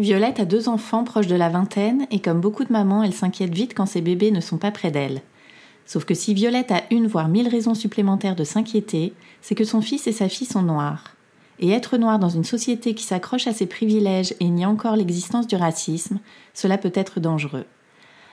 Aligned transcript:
Violette 0.00 0.40
a 0.40 0.46
deux 0.46 0.70
enfants 0.70 1.04
proches 1.04 1.26
de 1.26 1.34
la 1.34 1.50
vingtaine 1.50 2.06
et 2.10 2.20
comme 2.20 2.40
beaucoup 2.40 2.64
de 2.64 2.72
mamans, 2.72 3.02
elle 3.02 3.12
s'inquiète 3.12 3.52
vite 3.52 3.74
quand 3.74 3.84
ses 3.84 4.00
bébés 4.00 4.30
ne 4.30 4.40
sont 4.40 4.56
pas 4.56 4.70
près 4.70 4.90
d'elle. 4.90 5.20
Sauf 5.84 6.06
que 6.06 6.14
si 6.14 6.32
Violette 6.32 6.72
a 6.72 6.82
une 6.90 7.06
voire 7.06 7.28
mille 7.28 7.48
raisons 7.48 7.74
supplémentaires 7.74 8.36
de 8.36 8.44
s'inquiéter, 8.44 9.12
c'est 9.42 9.54
que 9.54 9.64
son 9.64 9.82
fils 9.82 10.06
et 10.06 10.12
sa 10.12 10.30
fille 10.30 10.46
sont 10.46 10.62
noirs. 10.62 11.16
Et 11.58 11.70
être 11.70 11.98
noir 11.98 12.18
dans 12.18 12.30
une 12.30 12.44
société 12.44 12.94
qui 12.94 13.04
s'accroche 13.04 13.46
à 13.46 13.52
ses 13.52 13.66
privilèges 13.66 14.34
et 14.40 14.48
nie 14.48 14.64
encore 14.64 14.96
l'existence 14.96 15.46
du 15.46 15.56
racisme, 15.56 16.18
cela 16.54 16.78
peut 16.78 16.92
être 16.94 17.20
dangereux. 17.20 17.66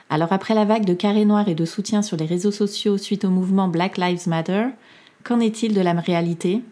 Alors 0.08 0.32
après 0.32 0.54
la 0.54 0.64
vague 0.64 0.86
de 0.86 0.94
carrés 0.94 1.26
noirs 1.26 1.48
et 1.48 1.54
de 1.54 1.66
soutien 1.66 2.00
sur 2.00 2.16
les 2.16 2.24
réseaux 2.24 2.52
sociaux 2.52 2.96
suite 2.96 3.26
au 3.26 3.30
mouvement 3.30 3.68
Black 3.68 3.98
Lives 3.98 4.26
Matter, 4.26 4.68
qu'en 5.22 5.40
est-il 5.40 5.74
de 5.74 5.82
la 5.82 5.92
réalité? 5.92 6.62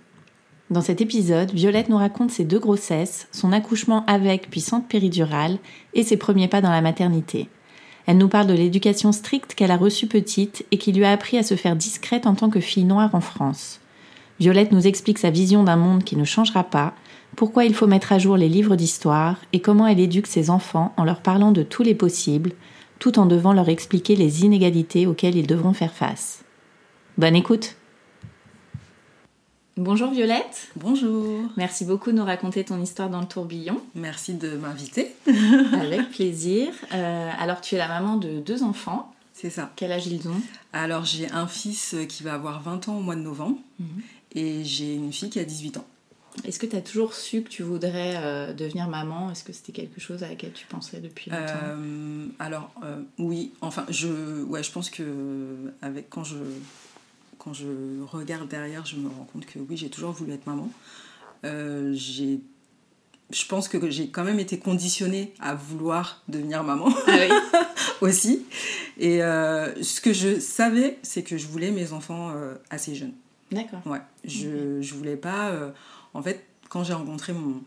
Dans 0.68 0.80
cet 0.80 1.00
épisode, 1.00 1.52
Violette 1.52 1.88
nous 1.88 1.96
raconte 1.96 2.32
ses 2.32 2.44
deux 2.44 2.58
grossesses, 2.58 3.28
son 3.30 3.52
accouchement 3.52 4.04
avec 4.06 4.50
puis 4.50 4.60
sans 4.60 4.80
péridurale 4.80 5.58
et 5.94 6.02
ses 6.02 6.16
premiers 6.16 6.48
pas 6.48 6.60
dans 6.60 6.70
la 6.70 6.82
maternité. 6.82 7.48
Elle 8.06 8.18
nous 8.18 8.28
parle 8.28 8.48
de 8.48 8.54
l'éducation 8.54 9.12
stricte 9.12 9.54
qu'elle 9.54 9.70
a 9.70 9.76
reçue 9.76 10.08
petite 10.08 10.66
et 10.72 10.78
qui 10.78 10.92
lui 10.92 11.04
a 11.04 11.12
appris 11.12 11.38
à 11.38 11.44
se 11.44 11.54
faire 11.54 11.76
discrète 11.76 12.26
en 12.26 12.34
tant 12.34 12.50
que 12.50 12.60
fille 12.60 12.84
noire 12.84 13.14
en 13.14 13.20
France. 13.20 13.80
Violette 14.40 14.72
nous 14.72 14.86
explique 14.86 15.18
sa 15.18 15.30
vision 15.30 15.62
d'un 15.62 15.76
monde 15.76 16.02
qui 16.02 16.16
ne 16.16 16.24
changera 16.24 16.64
pas, 16.64 16.94
pourquoi 17.36 17.64
il 17.64 17.74
faut 17.74 17.86
mettre 17.86 18.12
à 18.12 18.18
jour 18.18 18.36
les 18.36 18.48
livres 18.48 18.76
d'histoire 18.76 19.36
et 19.52 19.60
comment 19.60 19.86
elle 19.86 20.00
éduque 20.00 20.26
ses 20.26 20.50
enfants 20.50 20.92
en 20.96 21.04
leur 21.04 21.20
parlant 21.20 21.52
de 21.52 21.62
tous 21.62 21.82
les 21.82 21.94
possibles, 21.94 22.52
tout 22.98 23.18
en 23.18 23.26
devant 23.26 23.52
leur 23.52 23.68
expliquer 23.68 24.16
les 24.16 24.44
inégalités 24.44 25.06
auxquelles 25.06 25.36
ils 25.36 25.46
devront 25.46 25.74
faire 25.74 25.92
face. 25.92 26.44
Bonne 27.18 27.36
écoute 27.36 27.76
Bonjour 29.76 30.10
Violette, 30.10 30.68
Bonjour, 30.76 31.42
merci 31.58 31.84
beaucoup 31.84 32.10
de 32.10 32.16
nous 32.16 32.24
raconter 32.24 32.64
ton 32.64 32.80
histoire 32.80 33.10
dans 33.10 33.20
le 33.20 33.26
tourbillon. 33.26 33.78
merci 33.94 34.32
de 34.32 34.56
m'inviter. 34.56 35.14
Avec 35.72 36.10
plaisir. 36.10 36.68
Euh, 36.94 37.30
alors 37.38 37.60
tu 37.60 37.74
es 37.74 37.78
la 37.78 37.88
maman 37.88 38.16
de 38.16 38.40
deux 38.40 38.62
enfants. 38.62 39.12
C'est 39.34 39.50
ça. 39.50 39.70
Quel 39.76 39.92
âge 39.92 40.06
ils 40.06 40.28
ont? 40.28 40.40
Alors 40.72 41.04
j'ai 41.04 41.30
un 41.30 41.46
fils 41.46 41.94
qui 42.08 42.22
va 42.22 42.32
avoir 42.34 42.62
20 42.62 42.88
ans 42.88 42.96
au 42.96 43.00
mois 43.02 43.16
de 43.16 43.20
novembre 43.20 43.58
et 44.34 44.64
j'ai 44.64 44.94
une 44.94 45.12
fille 45.12 45.28
qui 45.28 45.38
a 45.40 45.44
18 45.44 45.76
ans. 45.76 45.86
Est-ce 46.44 46.58
que 46.58 46.66
tu 46.66 46.76
as 46.76 46.80
toujours 46.82 47.12
su 47.14 47.42
que 47.42 47.48
tu 47.48 47.62
voudrais 47.62 48.14
euh, 48.16 48.52
devenir 48.54 48.88
maman? 48.88 49.30
Est-ce 49.30 49.44
que 49.44 49.52
c'était 49.52 49.72
quelque 49.72 50.00
chose 50.00 50.22
à 50.22 50.28
laquelle 50.28 50.52
tu 50.52 50.66
pensais 50.66 51.00
depuis 51.00 51.30
longtemps? 51.30 51.52
Euh, 51.64 52.26
alors 52.38 52.70
euh, 52.82 53.02
oui, 53.18 53.52
enfin 53.60 53.84
je, 53.90 54.42
ouais, 54.44 54.62
je 54.62 54.70
pense 54.72 54.88
que 54.88 55.04
avec 55.82 56.08
quand 56.08 56.24
je 56.24 56.36
quand 57.46 57.52
je 57.54 58.02
regarde 58.10 58.48
derrière, 58.48 58.84
je 58.84 58.96
me 58.96 59.08
rends 59.08 59.28
compte 59.32 59.46
que 59.46 59.60
oui, 59.60 59.76
j'ai 59.76 59.88
toujours 59.88 60.10
voulu 60.10 60.32
être 60.32 60.46
maman. 60.48 60.68
Euh, 61.44 61.92
j'ai 61.94 62.40
je 63.30 63.44
pense 63.46 63.68
que 63.68 63.88
j'ai 63.90 64.08
quand 64.08 64.24
même 64.24 64.38
été 64.40 64.58
conditionnée 64.58 65.32
à 65.40 65.54
vouloir 65.54 66.22
devenir 66.28 66.62
maman 66.64 66.88
aussi. 68.00 68.44
Et 68.98 69.22
euh, 69.22 69.80
ce 69.82 70.00
que 70.00 70.12
je 70.12 70.38
savais, 70.40 70.98
c'est 71.02 71.22
que 71.22 71.36
je 71.36 71.46
voulais 71.46 71.70
mes 71.70 71.92
enfants 71.92 72.30
euh, 72.34 72.54
assez 72.70 72.94
jeunes. 72.96 73.12
D'accord. 73.52 73.80
Ouais, 73.86 74.00
je, 74.24 74.80
je 74.80 74.94
voulais 74.94 75.16
pas. 75.16 75.50
euh, 75.50 75.70
en 76.14 76.22
fait, 76.22 76.44
quand 76.68 76.82
j'ai 76.84 76.94
rencontré 76.94 77.32
mon 77.32 77.62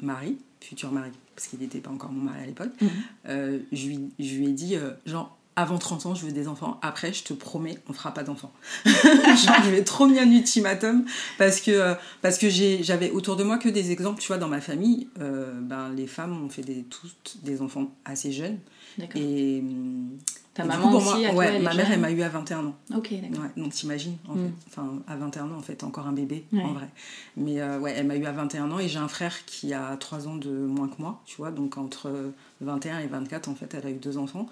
mari, 0.00 0.36
futur 0.60 0.92
mari, 0.92 1.10
parce 1.34 1.46
qu'il 1.48 1.58
n'était 1.60 1.80
pas 1.80 1.90
encore 1.90 2.12
mon 2.12 2.24
mari 2.24 2.42
à 2.42 2.46
l'époque, 2.46 2.72
Mhm. 2.80 3.62
je, 3.72 3.86
lui, 3.86 4.10
je 4.18 4.34
lui 4.36 4.46
ai 4.48 4.52
dit, 4.52 4.76
genre, 5.06 5.36
avant 5.56 5.76
30 5.78 6.06
ans, 6.06 6.14
je 6.14 6.24
veux 6.24 6.32
des 6.32 6.48
enfants. 6.48 6.78
Après, 6.82 7.12
je 7.12 7.24
te 7.24 7.32
promets, 7.34 7.78
on 7.88 7.92
fera 7.92 8.12
pas 8.14 8.22
d'enfants. 8.22 8.52
genre, 8.84 9.62
je 9.64 9.70
lui 9.70 9.76
ai 9.78 9.84
trop 9.84 10.06
mis 10.06 10.18
un 10.18 10.30
ultimatum 10.30 11.04
parce 11.38 11.60
que, 11.60 11.70
euh, 11.70 11.94
parce 12.22 12.38
que 12.38 12.48
j'avais 12.48 13.10
autour 13.10 13.36
de 13.36 13.44
moi 13.44 13.58
que 13.58 13.68
des 13.68 13.90
exemples, 13.90 14.20
tu 14.20 14.28
vois, 14.28 14.38
dans 14.38 14.48
ma 14.48 14.60
famille, 14.60 15.08
euh, 15.20 15.52
ben, 15.60 15.90
les 15.90 16.06
femmes 16.06 16.42
ont 16.44 16.48
fait 16.48 16.62
des, 16.62 16.84
toutes 16.84 17.38
des 17.42 17.60
enfants 17.60 17.90
assez 18.04 18.32
jeunes. 18.32 18.58
Et 19.14 19.60
hum, 19.62 20.18
Ta 20.54 20.64
maman 20.66 20.90
coup, 20.90 20.96
aussi, 20.98 21.04
moi, 21.06 21.14
à 21.16 21.20
toi, 21.30 21.34
ouais, 21.38 21.46
elle 21.46 21.54
est 21.54 21.58
ma 21.60 21.72
mère, 21.74 21.86
jeune 21.86 21.94
elle 21.94 22.00
m'a 22.00 22.10
eu 22.10 22.20
à 22.22 22.28
21 22.28 22.66
ans. 22.66 22.76
Ok, 22.94 23.08
d'accord. 23.22 23.44
Ouais, 23.44 23.62
donc 23.62 23.72
t'imagines, 23.72 24.16
en 24.28 24.34
Mm. 24.34 24.44
fait. 24.44 24.52
Enfin, 24.68 24.92
à 25.08 25.16
21 25.16 25.44
ans, 25.50 25.56
en 25.56 25.62
fait, 25.62 25.82
encore 25.82 26.06
un 26.06 26.12
bébé, 26.12 26.44
Ouais. 26.52 26.62
en 26.62 26.74
vrai. 26.74 26.88
Mais 27.38 27.60
euh, 27.62 27.78
ouais, 27.78 27.94
elle 27.96 28.06
m'a 28.06 28.16
eu 28.16 28.24
à 28.26 28.32
21 28.32 28.70
ans 28.70 28.78
et 28.78 28.86
j'ai 28.88 28.98
un 28.98 29.08
frère 29.08 29.46
qui 29.46 29.72
a 29.72 29.96
3 29.96 30.28
ans 30.28 30.36
de 30.36 30.50
moins 30.50 30.88
que 30.88 31.00
moi, 31.00 31.22
tu 31.24 31.36
vois. 31.38 31.50
Donc 31.52 31.78
entre 31.78 32.32
21 32.60 32.98
et 33.00 33.06
24, 33.06 33.48
en 33.48 33.54
fait, 33.54 33.72
elle 33.74 33.86
a 33.86 33.90
eu 33.90 33.94
deux 33.98 34.18
enfants. 34.18 34.46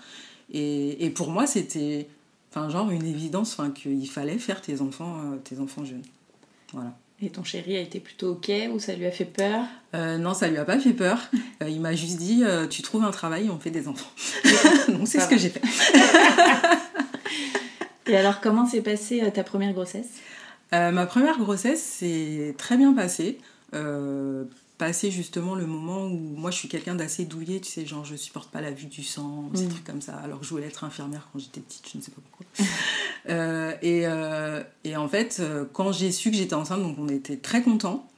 Et, 0.52 1.04
et 1.04 1.10
pour 1.10 1.30
moi, 1.30 1.46
c'était, 1.46 2.08
enfin, 2.50 2.68
genre 2.68 2.90
une 2.90 3.06
évidence, 3.06 3.52
enfin, 3.52 3.70
qu'il 3.70 4.08
fallait 4.08 4.38
faire 4.38 4.60
tes 4.60 4.80
enfants, 4.80 5.18
euh, 5.18 5.36
tes 5.36 5.58
enfants 5.60 5.84
jeunes. 5.84 6.02
Voilà. 6.72 6.94
Et 7.22 7.28
ton 7.28 7.44
chéri 7.44 7.76
a 7.76 7.80
été 7.80 8.00
plutôt 8.00 8.30
ok 8.30 8.50
ou 8.72 8.78
ça 8.78 8.94
lui 8.94 9.04
a 9.04 9.10
fait 9.10 9.26
peur? 9.26 9.66
Euh, 9.94 10.16
non, 10.16 10.32
ça 10.32 10.48
lui 10.48 10.56
a 10.56 10.64
pas 10.64 10.78
fait 10.78 10.94
peur. 10.94 11.18
Euh, 11.62 11.68
il 11.68 11.78
m'a 11.80 11.94
juste 11.94 12.16
dit, 12.16 12.42
euh, 12.44 12.66
tu 12.66 12.80
trouves 12.80 13.04
un 13.04 13.10
travail 13.10 13.48
et 13.48 13.50
on 13.50 13.58
fait 13.58 13.70
des 13.70 13.88
enfants. 13.88 14.08
donc 14.88 15.06
c'est 15.06 15.20
ce 15.20 15.28
que 15.28 15.36
j'ai 15.36 15.50
fait. 15.50 15.60
Et 18.06 18.16
alors, 18.16 18.40
comment 18.40 18.66
s'est 18.66 18.80
passée 18.80 19.22
ta 19.32 19.44
première 19.44 19.72
grossesse? 19.72 20.08
Ma 20.72 21.06
première 21.06 21.38
grossesse 21.38 21.80
s'est 21.80 22.54
très 22.58 22.76
bien 22.76 22.92
passée. 22.92 23.38
Passé 24.80 25.10
justement 25.10 25.54
le 25.54 25.66
moment 25.66 26.06
où 26.06 26.16
moi 26.16 26.50
je 26.50 26.56
suis 26.56 26.68
quelqu'un 26.68 26.94
d'assez 26.94 27.26
douillet, 27.26 27.60
tu 27.60 27.70
sais, 27.70 27.84
genre 27.84 28.02
je 28.06 28.16
supporte 28.16 28.50
pas 28.50 28.62
la 28.62 28.70
vue 28.70 28.86
du 28.86 29.04
sang, 29.04 29.50
ces 29.54 29.64
Mhm. 29.64 29.68
trucs 29.68 29.84
comme 29.84 30.00
ça, 30.00 30.16
alors 30.16 30.40
que 30.40 30.46
je 30.46 30.50
voulais 30.50 30.66
être 30.68 30.84
infirmière 30.84 31.28
quand 31.30 31.38
j'étais 31.38 31.60
petite, 31.60 31.86
je 31.92 31.98
ne 31.98 32.02
sais 32.02 32.10
pas 32.10 32.22
pourquoi. 32.30 32.46
Euh, 33.28 33.74
et, 33.82 34.06
euh, 34.06 34.62
et 34.84 34.96
en 34.96 35.06
fait, 35.06 35.36
euh, 35.40 35.66
quand 35.74 35.92
j'ai 35.92 36.10
su 36.10 36.30
que 36.30 36.36
j'étais 36.38 36.54
enceinte, 36.54 36.82
donc 36.82 36.96
on 36.98 37.08
était 37.10 37.36
très 37.36 37.60
contents. 37.62 38.08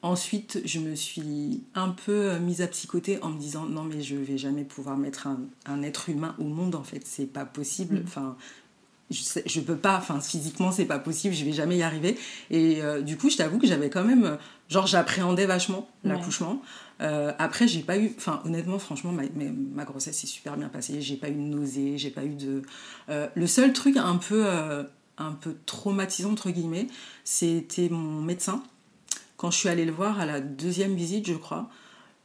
Ensuite, 0.00 0.62
je 0.64 0.78
me 0.80 0.94
suis 0.94 1.62
un 1.74 1.90
peu 1.90 2.38
mise 2.38 2.62
à 2.62 2.66
psychoter 2.66 3.22
en 3.22 3.28
me 3.28 3.38
disant 3.38 3.66
non 3.66 3.82
mais 3.84 4.00
je 4.02 4.16
vais 4.16 4.38
jamais 4.38 4.64
pouvoir 4.64 4.96
mettre 4.96 5.26
un, 5.26 5.40
un 5.66 5.82
être 5.82 6.08
humain 6.08 6.34
au 6.38 6.44
monde 6.44 6.74
en 6.74 6.82
fait, 6.84 7.02
c'est 7.06 7.26
pas 7.26 7.44
possible. 7.44 7.96
Mhm. 7.96 8.04
Enfin, 8.06 8.36
je, 9.10 9.20
sais- 9.20 9.42
je 9.46 9.60
peux 9.60 9.76
pas, 9.76 9.98
enfin 9.98 10.20
physiquement 10.20 10.72
c'est 10.72 10.86
pas 10.86 10.98
possible, 10.98 11.34
je 11.34 11.44
vais 11.44 11.52
jamais 11.52 11.76
y 11.76 11.82
arriver. 11.82 12.16
Et 12.50 12.82
euh, 12.82 13.02
du 13.02 13.18
coup, 13.18 13.28
je 13.28 13.36
t'avoue 13.36 13.58
que 13.58 13.66
j'avais 13.66 13.90
quand 13.90 14.04
même, 14.04 14.38
genre 14.68 14.86
j'appréhendais 14.86 15.46
vachement 15.46 15.88
l'accouchement. 16.04 16.62
Euh, 17.00 17.32
après, 17.38 17.66
j'ai 17.66 17.82
pas 17.82 17.98
eu, 17.98 18.12
enfin 18.16 18.40
honnêtement, 18.44 18.78
franchement, 18.78 19.12
ma, 19.12 19.22
ma, 19.34 19.84
grossesse 19.84 20.18
s'est 20.18 20.26
super 20.26 20.56
bien 20.56 20.68
passée. 20.68 21.00
J'ai 21.00 21.16
pas 21.16 21.28
eu 21.28 21.34
de 21.34 21.38
nausées, 21.40 21.98
j'ai 21.98 22.10
pas 22.10 22.24
eu 22.24 22.34
de. 22.34 22.62
Euh, 23.08 23.28
le 23.34 23.46
seul 23.46 23.72
truc 23.72 23.96
un 23.96 24.16
peu, 24.16 24.44
euh, 24.46 24.84
un 25.18 25.32
peu 25.32 25.56
traumatisant 25.66 26.32
entre 26.32 26.50
guillemets, 26.50 26.86
c'était 27.24 27.88
mon 27.88 28.22
médecin. 28.22 28.62
Quand 29.36 29.50
je 29.50 29.58
suis 29.58 29.68
allée 29.68 29.84
le 29.84 29.92
voir 29.92 30.20
à 30.20 30.26
la 30.26 30.40
deuxième 30.40 30.94
visite, 30.94 31.26
je 31.26 31.34
crois, 31.34 31.68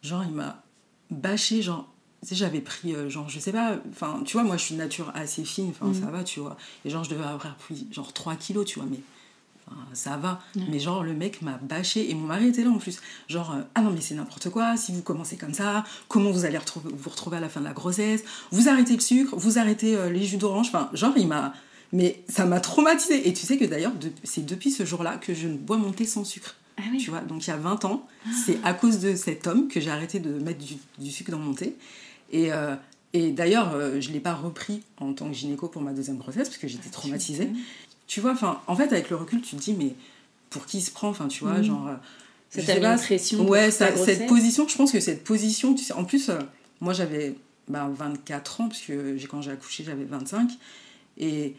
genre 0.03 0.23
il 0.23 0.33
m'a 0.33 0.61
bâché, 1.09 1.61
genre 1.61 1.91
tu 2.21 2.27
sais, 2.29 2.35
j'avais 2.35 2.59
pris, 2.59 2.93
genre, 3.09 3.29
je 3.29 3.39
sais 3.39 3.53
pas, 3.53 3.77
enfin, 3.91 4.21
tu 4.25 4.33
vois, 4.33 4.43
moi, 4.43 4.57
je 4.57 4.65
suis 4.65 4.75
de 4.75 4.79
nature 4.79 5.09
assez 5.15 5.45
fine, 5.45 5.69
enfin, 5.69 5.85
Mhm. 5.85 6.01
ça 6.01 6.11
va, 6.11 6.25
tu 6.25 6.41
vois. 6.41 6.57
Et 6.83 6.89
genre, 6.89 7.05
je 7.05 7.09
devais 7.11 7.23
avoir 7.23 7.55
pris, 7.55 7.87
genre, 7.91 8.11
3 8.11 8.35
kilos, 8.35 8.65
tu 8.65 8.79
vois, 8.79 8.89
mais 8.91 8.99
ça 9.93 10.17
va. 10.17 10.41
Ouais. 10.55 10.63
Mais 10.69 10.79
genre, 10.79 11.03
le 11.03 11.13
mec 11.13 11.41
m'a 11.41 11.57
bâché, 11.61 12.09
et 12.09 12.13
mon 12.13 12.25
mari 12.27 12.47
était 12.47 12.63
là, 12.63 12.69
en 12.69 12.77
plus. 12.77 12.99
Genre, 13.27 13.51
euh, 13.51 13.61
ah 13.75 13.81
non, 13.81 13.91
mais 13.91 14.01
c'est 14.01 14.15
n'importe 14.15 14.49
quoi, 14.49 14.77
si 14.77 14.91
vous 14.91 15.01
commencez 15.01 15.37
comme 15.37 15.53
ça, 15.53 15.83
comment 16.07 16.31
vous 16.31 16.45
allez 16.45 16.57
retrouver, 16.57 16.89
vous 16.93 17.09
retrouver 17.09 17.37
à 17.37 17.39
la 17.39 17.49
fin 17.49 17.59
de 17.59 17.65
la 17.65 17.73
grossesse? 17.73 18.23
Vous 18.51 18.69
arrêtez 18.69 18.93
le 18.95 19.01
sucre, 19.01 19.35
vous 19.35 19.59
arrêtez 19.59 19.95
euh, 19.95 20.09
les 20.09 20.23
jus 20.23 20.37
d'orange, 20.37 20.67
enfin, 20.67 20.89
genre, 20.93 21.13
il 21.17 21.27
m'a... 21.27 21.53
Mais 21.91 22.23
ça 22.29 22.45
m'a 22.45 22.59
traumatisée. 22.59 23.27
Et 23.27 23.33
tu 23.33 23.47
sais 23.47 23.57
que 23.57 23.65
d'ailleurs, 23.65 23.93
c'est 24.23 24.45
depuis 24.45 24.69
ce 24.69 24.85
jour-là 24.85 25.17
que 25.17 25.33
je 25.33 25.47
ne 25.47 25.57
bois 25.57 25.77
mon 25.77 25.91
thé 25.91 26.05
sans 26.05 26.23
sucre. 26.23 26.55
Ah 26.77 26.83
oui. 26.91 26.97
Tu 26.99 27.09
vois, 27.09 27.21
donc 27.21 27.45
il 27.45 27.49
y 27.49 27.53
a 27.53 27.57
20 27.57 27.83
ans, 27.85 28.07
c'est 28.45 28.59
à 28.63 28.73
cause 28.73 28.99
de 28.99 29.15
cet 29.15 29.47
homme 29.47 29.67
que 29.67 29.79
j'ai 29.79 29.89
arrêté 29.89 30.19
de 30.19 30.37
mettre 30.39 30.63
du, 30.63 30.75
du 30.99 31.11
sucre 31.11 31.31
dans 31.31 31.39
mon 31.39 31.53
thé. 31.53 31.75
Et, 32.31 32.53
euh, 32.53 32.75
et 33.13 33.31
d'ailleurs, 33.31 33.73
euh, 33.73 33.99
je 33.99 34.09
ne 34.09 34.13
l'ai 34.13 34.19
pas 34.19 34.35
repris 34.35 34.83
en 34.97 35.13
tant 35.13 35.27
que 35.27 35.33
gynéco 35.33 35.67
pour 35.67 35.81
ma 35.81 35.91
deuxième 35.91 36.17
grossesse 36.19 36.47
parce 36.47 36.59
que 36.59 36.67
j'étais 36.67 36.89
Ah, 36.89 36.91
traumatisée. 36.91 37.49
Tu 38.09 38.19
vois, 38.21 38.31
enfin, 38.31 38.59
en 38.67 38.75
fait, 38.75 38.91
avec 38.91 39.09
le 39.11 39.15
recul, 39.15 39.39
tu 39.41 39.55
te 39.55 39.61
dis, 39.61 39.73
mais 39.73 39.93
pour 40.49 40.65
qui 40.65 40.79
il 40.79 40.81
se 40.81 40.89
prend 40.91 41.09
Enfin, 41.09 41.27
tu 41.27 41.43
vois, 41.43 41.59
Mhm. 41.59 41.63
genre. 41.63 41.87
euh, 41.87 41.93
une 42.57 42.97
pression 42.97 43.47
Ouais, 43.47 43.69
ça- 43.69 43.95
cette 43.95 44.25
position, 44.27 44.67
je 44.67 44.75
pense 44.75 44.91
que 44.91 44.99
cette 44.99 45.23
position, 45.23 45.75
tu 45.75 45.83
sais, 45.83 45.93
en 45.93 46.03
plus, 46.03 46.29
euh, 46.29 46.39
moi 46.81 46.91
j'avais 46.93 47.35
ben, 47.67 47.87
24 47.95 48.61
ans, 48.61 48.67
parce 48.67 48.81
que 48.81 49.15
quand 49.27 49.43
j'ai 49.43 49.51
accouché, 49.51 49.83
j'avais 49.83 50.05
25. 50.05 50.49
Et 51.19 51.53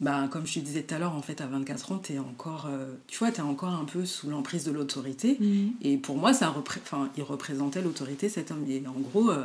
ben, 0.00 0.26
comme 0.26 0.44
je 0.44 0.54
te 0.54 0.58
disais 0.58 0.82
tout 0.82 0.96
à 0.96 0.98
l'heure, 0.98 1.14
en 1.14 1.22
fait, 1.22 1.40
à 1.40 1.46
24 1.46 1.92
ans, 1.92 2.02
encore, 2.28 2.66
euh, 2.68 2.92
tu 3.06 3.18
vois, 3.18 3.30
t'es 3.30 3.42
encore 3.42 3.68
un 3.72 3.84
peu 3.84 4.04
sous 4.04 4.28
l'emprise 4.28 4.64
de 4.64 4.72
l'autorité. 4.72 5.36
Mhm. 5.38 5.70
Et 5.82 5.96
pour 5.98 6.16
moi, 6.16 6.34
ça 6.34 6.48
repré- 6.48 6.80
il 7.16 7.22
représentait 7.22 7.80
l'autorité, 7.80 8.28
cet 8.28 8.50
homme. 8.50 8.64
Et 8.68 8.82
en 8.88 8.98
gros, 8.98 9.30
euh, 9.30 9.44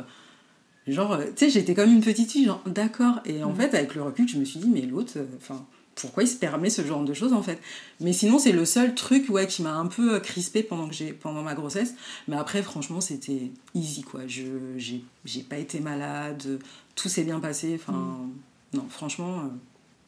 genre, 0.88 1.16
tu 1.18 1.24
sais, 1.36 1.50
j'étais 1.50 1.74
comme 1.76 1.92
une 1.92 2.02
petite 2.02 2.32
fille, 2.32 2.46
genre, 2.46 2.60
d'accord. 2.66 3.20
Et 3.24 3.44
en 3.44 3.50
Mhm. 3.50 3.56
fait, 3.56 3.74
avec 3.76 3.94
le 3.94 4.02
recul, 4.02 4.28
je 4.28 4.38
me 4.38 4.44
suis 4.44 4.58
dit, 4.58 4.68
mais 4.68 4.80
l'autre, 4.82 5.12
enfin, 5.36 5.64
pourquoi 5.94 6.22
il 6.22 6.26
se 6.28 6.36
permet 6.36 6.70
ce 6.70 6.82
genre 6.84 7.04
de 7.04 7.12
choses, 7.14 7.32
en 7.32 7.42
fait 7.42 7.60
Mais 8.00 8.12
sinon, 8.12 8.38
c'est 8.38 8.52
le 8.52 8.64
seul 8.64 8.94
truc, 8.94 9.28
ouais, 9.28 9.46
qui 9.46 9.62
m'a 9.62 9.74
un 9.74 9.86
peu 9.86 10.18
crispé 10.20 10.62
pendant, 10.62 10.88
que 10.88 10.94
j'ai, 10.94 11.12
pendant 11.12 11.42
ma 11.42 11.54
grossesse. 11.54 11.94
Mais 12.28 12.36
après, 12.36 12.62
franchement, 12.62 13.00
c'était 13.00 13.50
easy, 13.74 14.02
quoi. 14.02 14.22
Je, 14.26 14.42
j'ai, 14.78 15.04
j'ai 15.24 15.42
pas 15.42 15.58
été 15.58 15.80
malade, 15.80 16.60
tout 16.94 17.08
s'est 17.08 17.24
bien 17.24 17.40
passé. 17.40 17.78
Enfin, 17.80 17.92
Mhm. 17.92 18.32
non, 18.74 18.86
franchement, 18.88 19.40
euh, 19.40 19.48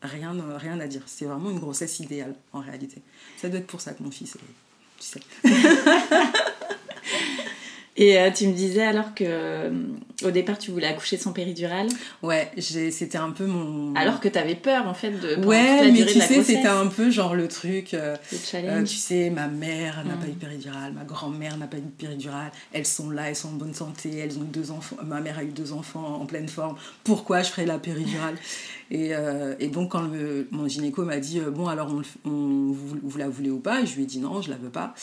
rien, 0.02 0.34
euh, 0.38 0.56
rien 0.56 0.81
à 0.81 0.86
dire. 0.86 1.02
C'est 1.06 1.26
vraiment 1.26 1.50
une 1.50 1.58
grossesse 1.60 2.00
idéale, 2.00 2.34
en 2.52 2.60
réalité. 2.60 3.02
Ça 3.37 3.48
doit 3.48 3.58
être 3.58 3.66
pour 3.66 3.80
ça 3.82 3.92
que 3.92 4.02
mon 4.02 4.10
fils 4.10 4.37
est, 4.37 4.40
tu 4.98 5.06
sais. 5.06 5.20
Et 7.96 8.19
euh, 8.19 8.31
tu 8.35 8.49
me 8.49 8.52
disais 8.55 8.82
alors 8.82 9.14
que 9.14 9.23
euh, 9.25 9.70
au 10.25 10.32
départ 10.32 10.58
tu 10.58 10.73
voulais 10.73 10.88
accoucher 10.88 11.17
sans 11.17 11.32
péridurale, 11.32 11.87
Ouais, 12.25 12.50
c'était 12.58 13.19
un 13.19 13.31
peu 13.31 13.46
mon. 13.46 13.94
alors 13.94 14.19
que 14.19 14.26
t'avais 14.26 14.56
peur 14.56 14.88
en 14.88 14.94
fait 14.94 15.12
de 15.12 15.37
Ouais, 15.46 15.76
la 15.76 15.85
mais 15.85 15.93
durée 15.93 16.12
tu 16.12 16.20
sais, 16.20 16.43
c'était 16.43 16.67
un 16.67 16.88
peu 16.88 17.11
genre 17.11 17.37
le 17.37 17.46
truc. 17.46 17.94
euh, 17.94 18.17
le 18.32 18.37
euh, 18.37 18.41
challenge. 18.44 18.88
tu 18.88 18.96
sais, 18.96 19.31
ma 19.31 19.46
mère 19.46 20.05
n'a 20.05 20.17
Mm. 20.17 20.19
pas 20.19 20.26
eu 20.26 20.31
de 20.32 20.35
péridurale, 20.38 20.93
ma 20.93 21.05
grand-mère 21.05 21.56
n'a 21.56 21.69
pas 21.69 21.76
eu 21.76 21.82
de 21.82 21.87
péridurale, 21.87 22.50
elles 22.73 22.85
sont 22.87 23.11
là, 23.11 23.29
elles 23.29 23.37
sont 23.37 23.50
en 23.50 23.52
bonne 23.52 23.75
santé, 23.75 24.17
elles 24.19 24.38
ont 24.38 24.43
deux 24.43 24.73
enfants, 24.73 24.97
ma 25.05 25.20
mère 25.20 25.38
a 25.38 25.44
eu 25.44 25.52
deux 25.52 25.73
enfants 25.73 26.19
en 26.20 26.26
pleine 26.26 26.49
forme, 26.49 26.75
pourquoi 27.05 27.43
je 27.43 27.50
ferais 27.50 27.67
la 27.67 27.79
péridurale? 27.79 28.35
Et, 28.90 29.12
et 29.61 29.69
donc 29.69 29.93
quand 29.93 30.02
le- 30.02 30.47
mon 30.50 30.69
gynéco 30.69 31.05
m'a 31.05 31.17
dit, 31.17 31.40
bon 31.40 31.69
alors 31.69 31.88
on, 31.90 32.02
on- 32.31 32.70
vous, 32.73 32.99
vous 33.02 33.19
la 33.19 33.29
voulez 33.29 33.49
ou 33.50 33.58
pas, 33.58 33.85
je 33.85 33.94
lui 33.94 34.02
ai 34.02 34.06
dit 34.06 34.19
non, 34.19 34.43
je 34.43 34.50
la 34.50 34.56
veux 34.56 34.69
pas. 34.69 34.94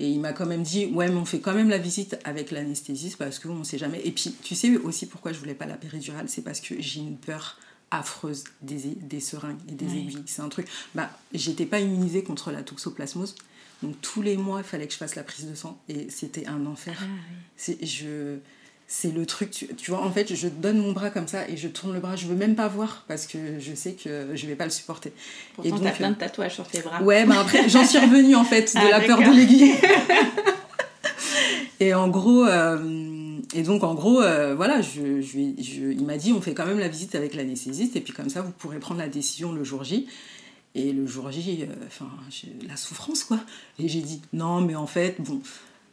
Et 0.00 0.08
il 0.08 0.20
m'a 0.20 0.32
quand 0.32 0.46
même 0.46 0.62
dit, 0.62 0.86
ouais, 0.86 1.08
mais 1.08 1.16
on 1.16 1.24
fait 1.24 1.40
quand 1.40 1.54
même 1.54 1.68
la 1.68 1.78
visite 1.78 2.18
avec 2.24 2.50
l'anesthésiste 2.50 3.16
parce 3.16 3.38
qu'on 3.38 3.56
ne 3.56 3.64
sait 3.64 3.78
jamais. 3.78 4.00
Et 4.04 4.12
puis, 4.12 4.34
tu 4.42 4.54
sais 4.54 4.76
aussi 4.76 5.06
pourquoi 5.06 5.32
je 5.32 5.38
voulais 5.38 5.54
pas 5.54 5.66
la 5.66 5.76
péridurale, 5.76 6.28
c'est 6.28 6.42
parce 6.42 6.60
que 6.60 6.80
j'ai 6.80 7.00
une 7.00 7.16
peur 7.16 7.58
affreuse 7.90 8.44
des, 8.62 8.94
des 8.96 9.20
seringues 9.20 9.58
et 9.68 9.72
des 9.72 9.96
aiguilles. 9.96 10.22
C'est 10.26 10.42
un 10.42 10.48
truc. 10.48 10.68
Bah, 10.94 11.10
j'étais 11.32 11.66
pas 11.66 11.80
immunisée 11.80 12.22
contre 12.22 12.50
la 12.50 12.62
toxoplasmose. 12.62 13.34
Donc 13.82 14.00
tous 14.00 14.22
les 14.22 14.36
mois, 14.36 14.60
il 14.60 14.64
fallait 14.64 14.86
que 14.86 14.92
je 14.92 14.98
fasse 14.98 15.14
la 15.14 15.22
prise 15.22 15.46
de 15.46 15.54
sang 15.54 15.80
et 15.88 16.10
c'était 16.10 16.46
un 16.46 16.66
enfer. 16.66 16.98
Ah, 17.00 17.06
oui. 17.68 17.78
Je 17.82 18.38
c'est 18.90 19.12
le 19.14 19.26
truc 19.26 19.50
tu, 19.50 19.68
tu 19.76 19.90
vois 19.90 20.02
en 20.02 20.10
fait 20.10 20.34
je 20.34 20.48
donne 20.48 20.78
mon 20.78 20.92
bras 20.92 21.10
comme 21.10 21.28
ça 21.28 21.46
et 21.46 21.58
je 21.58 21.68
tourne 21.68 21.92
le 21.92 22.00
bras, 22.00 22.16
je 22.16 22.26
veux 22.26 22.34
même 22.34 22.56
pas 22.56 22.68
voir 22.68 23.04
parce 23.06 23.26
que 23.26 23.60
je 23.60 23.74
sais 23.74 23.92
que 23.92 24.34
je 24.34 24.46
vais 24.46 24.56
pas 24.56 24.64
le 24.64 24.70
supporter. 24.70 25.12
Pourtant 25.54 25.70
donc, 25.70 25.82
t'as 25.82 25.90
plein 25.90 26.10
euh, 26.10 26.14
de 26.14 26.18
tatouages 26.18 26.54
sur 26.54 26.66
tes 26.66 26.80
bras. 26.80 27.02
Ouais, 27.02 27.26
mais 27.26 27.36
après, 27.36 27.68
j'en 27.68 27.84
suis 27.84 27.98
revenue 27.98 28.34
en 28.34 28.44
fait 28.44 28.74
de 28.74 28.80
Ah, 28.80 28.98
la 28.98 29.00
peur 29.00 29.18
de 29.18 29.36
l'aiguille. 29.36 29.74
et 31.80 31.92
en 31.92 32.08
gros, 32.08 32.46
euh, 32.46 33.38
et 33.54 33.62
donc 33.62 33.84
en 33.84 33.94
gros, 33.94 34.22
euh, 34.22 34.54
voilà, 34.54 34.80
je, 34.80 35.20
je, 35.20 35.38
il 35.38 36.04
m'a 36.04 36.16
dit 36.16 36.32
on 36.32 36.40
fait 36.40 36.54
quand 36.54 36.66
même 36.66 36.78
la 36.78 36.88
visite 36.88 37.14
avec 37.14 37.34
l'anesthésiste 37.34 37.94
et 37.96 38.00
puis 38.00 38.12
comme 38.12 38.30
ça 38.30 38.42
vous 38.42 38.52
pourrez 38.52 38.78
prendre 38.78 39.00
la 39.00 39.08
décision 39.08 39.52
le 39.52 39.64
jour 39.64 39.84
J. 39.84 40.06
Et 40.74 40.92
le 40.92 41.06
jour 41.06 41.30
J, 41.30 41.62
euh, 41.62 41.74
enfin, 41.86 42.08
la 42.66 42.76
souffrance 42.76 43.24
quoi. 43.24 43.40
Et 43.78 43.88
j'ai 43.88 44.00
dit 44.00 44.22
non, 44.32 44.60
mais 44.60 44.74
en 44.74 44.86
fait, 44.86 45.16
bon. 45.18 45.40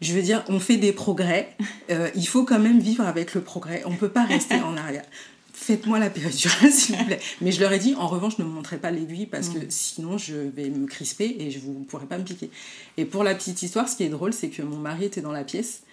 Je 0.02 0.14
veux 0.14 0.22
dire, 0.22 0.44
on 0.50 0.60
fait 0.60 0.78
des 0.78 0.92
progrès. 0.92 1.56
euh, 1.90 2.10
il 2.16 2.28
faut 2.28 2.44
quand 2.44 2.60
même 2.60 2.80
vivre 2.80 3.06
avec 3.06 3.34
le 3.34 3.42
progrès. 3.42 3.84
On 3.86 3.96
peut 3.96 4.10
pas 4.10 4.26
rester 4.26 4.56
en 4.56 4.76
arrière. 4.78 5.06
Faites-moi 5.54 6.00
la 6.00 6.10
péridurale, 6.10 6.70
s'il 6.72 6.98
vous 6.98 7.06
plaît. 7.06 7.20
Mais 7.40 7.52
je 7.52 7.62
leur 7.62 7.72
ai 7.72 7.80
dit, 7.80 7.96
en 7.96 8.08
revanche, 8.08 8.38
ne 8.40 8.44
me 8.44 8.50
montrez 8.50 8.78
pas 8.78 8.92
l'aiguille 8.92 9.26
parce 9.26 9.50
que 9.50 9.60
sinon 9.70 10.18
je 10.18 10.36
vais 10.36 10.70
me 10.70 10.86
crisper 10.86 11.38
et 11.40 11.50
je 11.50 11.60
vous 11.60 11.74
pourrez 11.88 12.06
pas 12.06 12.18
me 12.18 12.24
piquer. 12.24 12.52
Et 12.98 13.06
pour 13.06 13.24
la 13.24 13.34
petite 13.34 13.62
histoire, 13.64 13.88
ce 13.88 13.96
qui 13.96 14.04
est 14.04 14.10
drôle, 14.10 14.34
c'est 14.34 14.50
que 14.50 14.62
mon 14.62 14.78
mari 14.78 15.06
était 15.06 15.22
dans 15.22 15.32
la 15.32 15.46
pièce. 15.46 15.84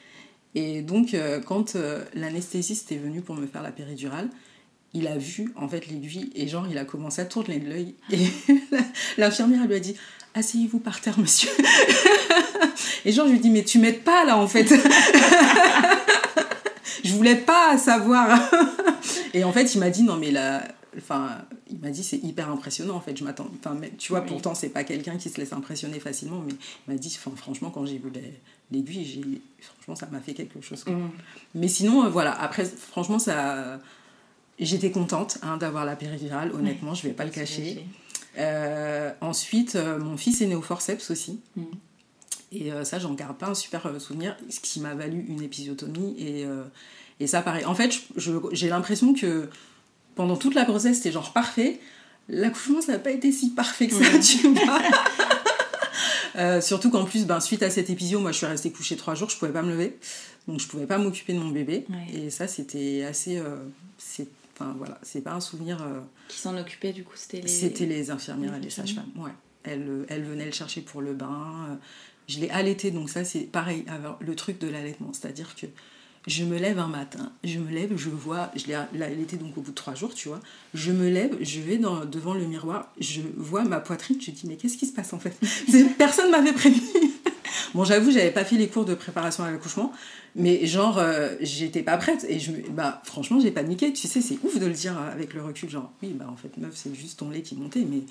Et 0.56 0.82
donc, 0.82 1.14
euh, 1.14 1.40
quand 1.40 1.76
euh, 1.76 2.04
l'anesthésiste 2.14 2.90
est 2.92 2.96
venu 2.98 3.20
pour 3.22 3.36
me 3.36 3.46
faire 3.46 3.62
la 3.62 3.70
péridurale, 3.70 4.28
il 4.94 5.06
a 5.06 5.16
vu 5.16 5.52
en 5.56 5.68
fait 5.68 5.86
l'aiguille 5.86 6.30
et 6.34 6.48
genre 6.48 6.66
il 6.68 6.76
a 6.76 6.84
commencé 6.84 7.22
à 7.22 7.24
tourner 7.24 7.58
de 7.58 7.68
l'œil. 7.70 7.94
Et 8.10 8.26
l'infirmière 9.16 9.66
lui 9.66 9.74
a 9.76 9.80
dit 9.80 9.94
Asseyez-vous 10.34 10.78
par 10.78 11.00
terre, 11.00 11.18
monsieur. 11.18 11.50
et 13.04 13.12
genre 13.12 13.26
je 13.26 13.32
lui 13.32 13.40
dis 13.40 13.50
Mais 13.50 13.64
tu 13.64 13.78
m'aides 13.78 14.02
pas 14.02 14.24
là 14.24 14.38
en 14.38 14.46
fait. 14.48 14.66
je 17.04 17.12
voulais 17.12 17.36
pas 17.36 17.76
savoir. 17.78 18.38
et 19.34 19.44
en 19.44 19.52
fait 19.52 19.74
il 19.74 19.78
m'a 19.78 19.90
dit 19.90 20.02
Non 20.02 20.16
mais 20.16 20.30
là. 20.30 20.62
Enfin, 20.98 21.38
il 21.70 21.78
m'a 21.78 21.88
dit 21.88 22.04
c'est 22.04 22.18
hyper 22.18 22.50
impressionnant 22.50 22.96
en 22.96 23.00
fait. 23.00 23.16
Je 23.16 23.24
m'attends. 23.24 23.48
Enfin, 23.58 23.76
tu 23.96 24.12
vois, 24.12 24.20
Oui. 24.20 24.26
pourtant 24.28 24.54
c'est 24.54 24.68
pas 24.68 24.84
quelqu'un 24.84 25.16
qui 25.16 25.30
se 25.30 25.38
laisse 25.40 25.52
impressionner 25.54 25.98
facilement, 26.00 26.42
mais 26.46 26.52
il 26.86 26.92
m'a 26.92 26.98
dit, 26.98 27.16
enfin, 27.18 27.34
franchement, 27.34 27.70
quand 27.70 27.86
j'ai 27.86 27.96
vu 27.96 28.12
l'aiguille, 28.70 29.04
j'ai, 29.06 29.40
franchement, 29.72 29.96
ça 29.96 30.06
m'a 30.12 30.20
fait 30.20 30.34
quelque 30.34 30.60
chose. 30.60 30.84
quoi. 30.84 30.92
Mm. 30.92 31.10
Mais 31.54 31.68
sinon, 31.68 32.04
euh, 32.04 32.10
voilà. 32.10 32.32
Après, 32.32 32.66
franchement, 32.66 33.18
ça, 33.18 33.80
j'étais 34.58 34.90
contente 34.90 35.38
hein, 35.42 35.56
d'avoir 35.56 35.86
la 35.86 35.96
péridurale. 35.96 36.52
Honnêtement, 36.52 36.92
je 36.92 37.04
vais 37.04 37.14
pas 37.14 37.24
le 37.24 37.30
cacher. 37.30 37.86
Euh, 38.38 39.12
ensuite, 39.20 39.76
euh, 39.76 39.98
mon 39.98 40.16
fils 40.16 40.40
est 40.40 40.46
né 40.46 40.54
au 40.54 40.62
forceps 40.62 41.10
aussi. 41.10 41.40
Mm. 41.56 41.62
Et 42.52 42.72
euh, 42.72 42.84
ça, 42.84 42.98
j'en 42.98 43.14
garde 43.14 43.36
pas 43.38 43.48
un 43.48 43.54
super 43.54 43.88
souvenir, 44.00 44.36
ce 44.50 44.60
qui 44.60 44.80
m'a 44.80 44.94
valu 44.94 45.24
une 45.28 45.42
épisiotomie. 45.42 46.14
Et, 46.18 46.44
et 47.20 47.26
ça, 47.26 47.42
pareil. 47.42 47.64
En 47.64 47.74
fait, 47.74 47.92
j'ai 48.16 48.68
l'impression 48.68 49.14
que 49.14 49.48
pendant 50.14 50.36
toute 50.36 50.54
la 50.54 50.64
grossesse, 50.64 50.98
c'était 50.98 51.12
genre 51.12 51.32
parfait. 51.32 51.80
L'accouchement, 52.28 52.80
ça 52.80 52.92
n'a 52.92 52.98
pas 52.98 53.10
été 53.10 53.32
si 53.32 53.50
parfait 53.50 53.88
que 53.88 53.94
ça, 53.94 54.18
tu 54.18 54.48
vois. 54.48 54.80
Euh, 56.36 56.60
surtout 56.60 56.90
qu'en 56.90 57.04
plus, 57.04 57.26
ben, 57.26 57.40
suite 57.40 57.62
à 57.62 57.68
cette 57.68 57.90
épisio, 57.90 58.18
moi 58.18 58.32
je 58.32 58.38
suis 58.38 58.46
restée 58.46 58.70
couchée 58.72 58.96
trois 58.96 59.14
jours, 59.14 59.28
je 59.28 59.36
pouvais 59.36 59.52
pas 59.52 59.62
me 59.62 59.70
lever. 59.70 59.98
Donc 60.48 60.60
je 60.60 60.66
pouvais 60.66 60.86
pas 60.86 60.96
m'occuper 60.98 61.34
de 61.34 61.38
mon 61.38 61.50
bébé. 61.50 61.84
Ouais. 61.90 62.20
Et 62.20 62.30
ça, 62.30 62.48
c'était 62.48 63.04
assez. 63.04 63.36
euh, 63.36 63.56
enfin 64.62 64.74
voilà, 64.78 64.98
c'est 65.02 65.20
pas 65.22 65.32
un 65.32 65.40
souvenir. 65.40 65.82
euh, 65.82 66.00
Qui 66.28 66.38
s'en 66.38 66.56
occupait 66.56 66.92
du 66.92 67.04
coup 67.04 67.14
C'était 67.16 67.40
les. 67.40 67.48
c'était 67.48 67.86
les 67.86 68.10
infirmières 68.10 68.52
les 68.52 68.58
et 68.58 68.62
les 68.62 68.70
sages-femmes. 68.70 69.10
Ouais. 69.16 69.30
Elles, 69.64 69.86
euh, 69.88 70.06
elles 70.08 70.24
venaient 70.24 70.46
le 70.46 70.52
chercher 70.52 70.80
pour 70.80 71.00
le 71.02 71.12
bain. 71.14 71.66
euh, 71.70 71.74
Je 72.28 72.40
l'ai 72.40 72.50
allaité, 72.50 72.90
donc 72.90 73.10
ça 73.10 73.24
c'est 73.24 73.40
pareil, 73.40 73.84
le 74.20 74.34
truc 74.36 74.58
de 74.58 74.68
l'allaitement. 74.68 75.12
C'est-à-dire 75.12 75.54
que 75.54 75.66
je 76.28 76.44
me 76.44 76.56
lève 76.56 76.78
un 76.78 76.86
matin, 76.88 77.32
je 77.42 77.58
me 77.58 77.68
lève, 77.70 77.96
je 77.96 78.08
vois, 78.08 78.52
je 78.54 78.66
l'ai 78.66 78.74
allaité 79.02 79.36
donc 79.36 79.58
au 79.58 79.60
bout 79.60 79.70
de 79.72 79.74
trois 79.76 79.94
jours, 79.94 80.14
tu 80.14 80.28
vois. 80.28 80.38
Je 80.72 80.92
me 80.92 81.08
lève, 81.10 81.36
je 81.40 81.60
vais 81.60 81.78
dans, 81.78 82.04
devant 82.04 82.34
le 82.34 82.44
miroir, 82.44 82.92
je 83.00 83.22
vois 83.36 83.64
ma 83.64 83.80
poitrine, 83.80 84.20
je 84.20 84.30
dis 84.30 84.46
mais 84.46 84.56
qu'est-ce 84.56 84.76
qui 84.78 84.86
se 84.86 84.92
passe 84.92 85.12
en 85.12 85.18
fait? 85.18 85.36
Personne 85.98 86.30
m'avait 86.30 86.52
prévenu. 86.52 86.80
Bon, 87.74 87.84
j'avoue, 87.84 88.10
j'avais 88.10 88.30
pas 88.30 88.44
fait 88.44 88.56
les 88.56 88.68
cours 88.68 88.84
de 88.84 88.94
préparation 88.94 89.44
à 89.44 89.50
l'accouchement, 89.50 89.92
mais 90.34 90.66
genre, 90.66 90.98
euh, 90.98 91.34
j'étais 91.40 91.82
pas 91.82 91.96
prête. 91.96 92.24
Et 92.28 92.38
je, 92.38 92.52
bah, 92.70 93.00
franchement, 93.04 93.40
j'ai 93.40 93.50
paniqué. 93.50 93.92
Tu 93.92 94.08
sais, 94.08 94.20
c'est 94.20 94.38
ouf 94.42 94.58
de 94.58 94.66
le 94.66 94.72
dire 94.72 94.98
avec 94.98 95.34
le 95.34 95.42
recul. 95.42 95.68
Genre, 95.68 95.90
oui, 96.02 96.14
bah, 96.14 96.26
en 96.30 96.36
fait, 96.36 96.56
meuf, 96.58 96.72
c'est 96.74 96.94
juste 96.94 97.18
ton 97.18 97.30
lait 97.30 97.42
qui 97.42 97.54
montait, 97.56 97.86
mais 97.88 98.02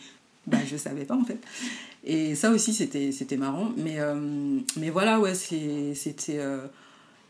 bah, 0.47 0.59
je 0.65 0.77
savais 0.77 1.05
pas, 1.05 1.15
en 1.15 1.23
fait. 1.23 1.39
Et 2.03 2.35
ça 2.35 2.51
aussi, 2.51 2.73
c'était, 2.73 3.11
c'était 3.11 3.37
marrant. 3.37 3.71
Mais, 3.77 3.95
euh, 3.99 4.59
voilà, 4.91 5.19
ouais, 5.19 5.35
c'était. 5.35 6.37
euh, 6.37 6.67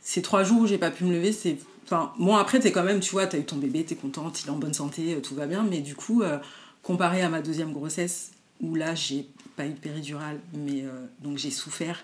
ces 0.02 0.22
trois 0.22 0.44
jours 0.44 0.62
où 0.62 0.68
j'ai 0.68 0.78
pas 0.78 0.92
pu 0.92 1.06
me 1.06 1.14
lever, 1.14 1.32
c'est. 1.32 1.58
Enfin, 1.86 2.14
bon, 2.20 2.36
après, 2.36 2.60
t'es 2.60 2.72
quand 2.72 2.84
même, 2.84 3.00
tu 3.00 3.12
vois, 3.12 3.28
t'as 3.28 3.38
eu 3.38 3.44
ton 3.44 3.58
bébé, 3.58 3.84
t'es 3.84 3.96
contente, 3.96 4.42
il 4.44 4.48
est 4.48 4.52
en 4.52 4.58
bonne 4.58 4.74
santé, 4.74 5.14
euh, 5.16 5.20
tout 5.20 5.36
va 5.36 5.46
bien. 5.46 5.64
Mais 5.70 5.80
du 5.80 5.96
coup, 5.96 6.22
euh, 6.22 6.38
comparé 6.84 7.22
à 7.22 7.30
ma 7.30 7.42
deuxième 7.42 7.72
grossesse, 7.74 8.32
où 8.62 8.76
là, 8.76 8.96
j'ai 8.96 9.28
pas 9.56 9.66
eu 9.66 9.72
de 9.72 9.80
péridurale, 9.80 10.40
mais 10.54 10.84
euh, 10.84 11.06
donc 11.20 11.38
j'ai 11.38 11.52
souffert. 11.52 12.04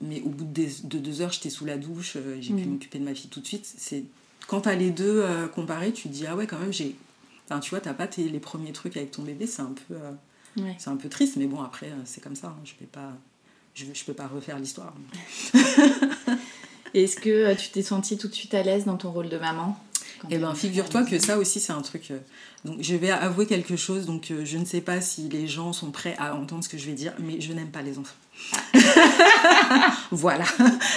Mais 0.00 0.20
au 0.20 0.28
bout 0.28 0.44
de, 0.44 0.50
des- 0.52 0.72
de 0.84 0.98
deux 0.98 1.20
heures, 1.22 1.32
j'étais 1.32 1.50
sous 1.50 1.64
la 1.64 1.76
douche, 1.76 2.14
euh, 2.16 2.38
j'ai 2.40 2.54
pu 2.54 2.62
Mhm. 2.62 2.72
m'occuper 2.72 2.98
de 3.00 3.04
ma 3.04 3.14
fille 3.14 3.30
tout 3.30 3.40
de 3.40 3.46
suite. 3.46 3.66
C'est 3.76 4.04
quand 4.46 4.62
t'as 4.62 4.74
les 4.74 4.90
deux 4.90 5.22
euh, 5.22 5.48
comparés, 5.48 5.92
tu 5.92 6.04
te 6.08 6.12
dis 6.14 6.26
ah 6.26 6.36
ouais 6.36 6.46
quand 6.46 6.58
même 6.58 6.72
j'ai. 6.72 6.94
Enfin, 7.50 7.60
tu 7.60 7.70
vois, 7.70 7.80
t'as 7.80 7.94
pas 7.94 8.06
tes- 8.06 8.28
les 8.28 8.40
premiers 8.40 8.72
trucs 8.72 8.96
avec 8.96 9.10
ton 9.10 9.22
bébé, 9.22 9.46
c'est 9.46 9.62
un 9.62 9.74
peu, 9.88 9.94
euh, 9.94 10.12
Ouais. 10.62 10.74
c'est 10.78 10.90
un 10.90 10.96
peu 10.96 11.08
triste, 11.08 11.36
mais 11.36 11.46
bon 11.46 11.60
après 11.62 11.90
c'est 12.04 12.22
comme 12.22 12.36
ça. 12.36 12.48
hein, 12.48 12.60
je 12.64 12.72
vais 12.80 12.86
pas, 12.86 13.12
je, 13.74 13.84
je 13.92 14.04
peux 14.04 14.12
pas 14.14 14.26
refaire 14.28 14.58
l'histoire. 14.58 14.92
Est-ce 16.94 17.16
que 17.16 17.54
tu 17.54 17.70
t'es 17.70 17.82
sentie 17.82 18.16
tout 18.16 18.28
de 18.28 18.34
suite 18.34 18.54
à 18.54 18.62
l'aise 18.62 18.84
dans 18.86 18.96
ton 18.96 19.10
rôle 19.12 19.28
de 19.28 19.38
maman 19.38 19.78
quand 20.20 20.28
Eh 20.30 20.38
ben, 20.38 20.54
figure-toi 20.54 21.04
que 21.04 21.18
ça 21.18 21.38
aussi, 21.38 21.60
c'est 21.60 21.72
un 21.72 21.82
truc. 21.82 22.10
euh, 22.10 22.18
donc, 22.64 22.78
je 22.80 22.96
vais 22.96 23.10
avouer 23.10 23.46
quelque 23.46 23.76
chose. 23.76 24.06
Donc, 24.06 24.30
euh, 24.32 24.44
je 24.44 24.58
ne 24.58 24.64
sais 24.64 24.80
pas 24.80 25.00
si 25.00 25.28
les 25.28 25.46
gens 25.46 25.72
sont 25.72 25.90
prêts 25.92 26.16
à 26.18 26.34
entendre 26.34 26.64
ce 26.64 26.68
que 26.68 26.76
je 26.78 26.86
vais 26.86 26.94
dire, 26.94 27.12
mais 27.20 27.40
je 27.40 27.52
n'aime 27.52 27.70
pas 27.70 27.82
les 27.82 27.98
enfants. 27.98 28.16
voilà, 30.10 30.44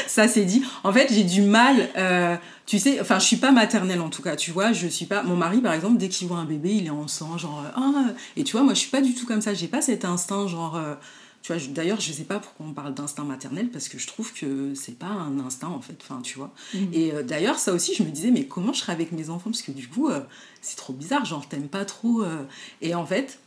ça 0.08 0.28
c'est 0.28 0.46
dit. 0.46 0.64
En 0.84 0.92
fait, 0.94 1.08
j'ai 1.12 1.24
du 1.24 1.42
mal. 1.42 1.90
euh, 1.98 2.36
tu 2.66 2.80
sais, 2.80 3.00
enfin, 3.02 3.20
je 3.20 3.26
suis 3.26 3.38
pas 3.38 3.52
maternelle 3.52 4.02
en 4.02 4.10
tout 4.10 4.22
cas. 4.22 4.36
Tu 4.36 4.52
vois, 4.52 4.72
je 4.74 4.88
suis 4.88 5.06
pas. 5.06 5.24
Mon 5.24 5.36
mari, 5.36 5.60
par 5.62 5.74
exemple, 5.74 5.98
dès 5.98 6.10
qu'il 6.10 6.28
voit 6.28 6.38
un 6.38 6.46
bébé, 6.46 6.72
il 6.76 6.88
est 6.88 6.92
en 6.92 7.08
sang, 7.08 7.38
genre. 7.38 7.64
euh, 7.66 7.72
Ah 7.76 8.14
et 8.36 8.44
tu 8.44 8.54
vois, 8.54 8.64
moi, 8.64 8.74
je 8.74 8.80
suis 8.80 8.90
pas 8.90 9.02
du 9.02 9.14
tout 9.14 9.26
comme 9.26 9.42
ça. 9.42 9.54
J'ai 9.54 9.68
pas 9.68 9.82
cet 9.82 10.06
instinct, 10.06 10.48
genre. 10.48 10.76
euh, 10.76 10.96
tu 11.42 11.52
vois, 11.54 11.62
d'ailleurs, 11.70 12.00
je 12.00 12.12
sais 12.12 12.24
pas 12.24 12.38
pourquoi 12.40 12.68
on 12.68 12.74
parle 12.74 12.94
d'instinct 12.94 13.24
maternel 13.24 13.70
parce 13.70 13.90
que 13.90 13.98
je 13.98 14.06
trouve 14.06 14.32
que 14.32 14.74
c'est 14.76 14.98
pas 14.98 15.08
un 15.08 15.40
instinct 15.40 15.70
en 15.70 15.82
fait. 15.82 15.98
Enfin, 16.04 16.22
tu 16.22 16.38
vois. 16.38 16.52
Et 16.94 17.12
euh, 17.14 17.24
d'ailleurs, 17.24 17.58
ça 17.58 17.74
aussi, 17.74 17.96
je 17.96 18.04
me 18.04 18.10
disais, 18.10 18.30
mais 18.32 18.46
comment 18.46 18.74
je 18.74 18.82
serais 18.82 18.94
avec 18.94 19.12
mes 19.12 19.30
enfants? 19.32 19.50
Parce 19.50 19.64
que 19.64 19.72
du 19.72 19.88
coup, 19.88 20.10
c'est 20.62 20.78
trop 20.78 20.94
bizarre, 20.94 21.26
genre, 21.26 21.48
t'aimes 21.50 21.68
pas 21.68 21.84
trop. 21.84 22.24
Et 22.84 22.94
en 22.94 23.06
fait, 23.08 23.40